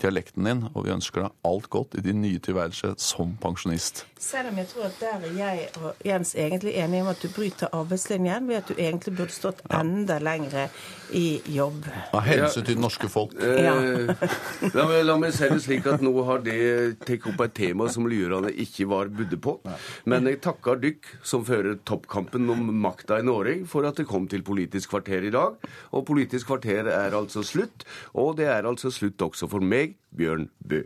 dialekten 0.03 0.49
din. 0.49 0.65
Og 0.75 0.87
vi 0.87 0.95
ønsker 0.95 1.25
deg 1.27 1.49
alt 1.49 1.69
godt 1.73 1.97
i 1.99 2.05
din 2.05 2.23
nye 2.23 2.41
tilværelse 2.43 2.95
som 3.03 3.37
pensjonist. 3.43 4.05
Selv 4.23 4.53
om 4.53 4.59
jeg 4.61 4.69
tror 4.71 4.87
at 4.87 4.99
der 5.01 5.25
er 5.27 5.33
jeg 5.35 5.69
og 5.83 6.05
Jens 6.07 6.35
egentlig 6.39 6.77
enige 6.79 7.03
om 7.03 7.09
at 7.11 7.23
du 7.23 7.29
bryter 7.35 7.73
arbeidslinjen 7.75 8.49
ved 8.49 8.61
at 8.61 8.69
du 8.69 8.75
egentlig 8.79 9.17
burde 9.19 9.35
stått 9.35 9.63
enda 9.75 10.19
lengre 10.23 10.69
i 11.13 11.41
jobb. 11.55 11.89
Av 12.15 12.23
hensyn 12.27 12.63
til 12.63 12.77
det 12.77 12.83
norske 12.85 13.11
folk. 13.11 13.35
Eh, 13.43 14.13
la, 14.77 14.87
meg, 14.87 15.03
la 15.09 15.17
meg 15.21 15.35
si 15.35 15.49
det 15.51 15.59
slik 15.65 15.89
at 15.91 16.05
nå 16.05 16.13
har 16.29 16.45
det 16.47 16.61
tatt 17.03 17.27
opp 17.33 17.43
et 17.47 17.57
tema 17.57 17.89
som 17.93 18.07
lurerne 18.09 18.53
ikke 18.63 18.87
var 18.91 19.11
budde 19.13 19.39
på. 19.43 19.57
Men 20.09 20.31
jeg 20.31 20.41
takker 20.45 20.81
dykk 20.83 21.11
som 21.27 21.45
fører 21.47 21.81
toppkampen 21.89 22.47
om 22.53 22.71
makta 22.83 23.19
i 23.21 23.27
Norge 23.27 23.59
for 23.71 23.89
at 23.89 23.99
det 23.99 24.09
kom 24.11 24.29
til 24.31 24.47
Politisk 24.47 24.95
kvarter 24.95 25.27
i 25.27 25.35
dag. 25.35 25.59
Og 25.93 26.07
Politisk 26.09 26.49
kvarter 26.51 26.89
er 26.91 27.19
altså 27.19 27.43
slutt. 27.47 27.87
Og 28.15 28.37
det 28.39 28.49
er 28.55 28.69
altså 28.69 28.91
slutt 28.95 29.23
også 29.23 29.51
for 29.51 29.65
meg, 29.65 29.92
Bjørn 30.17 30.51
Bø. 30.69 30.83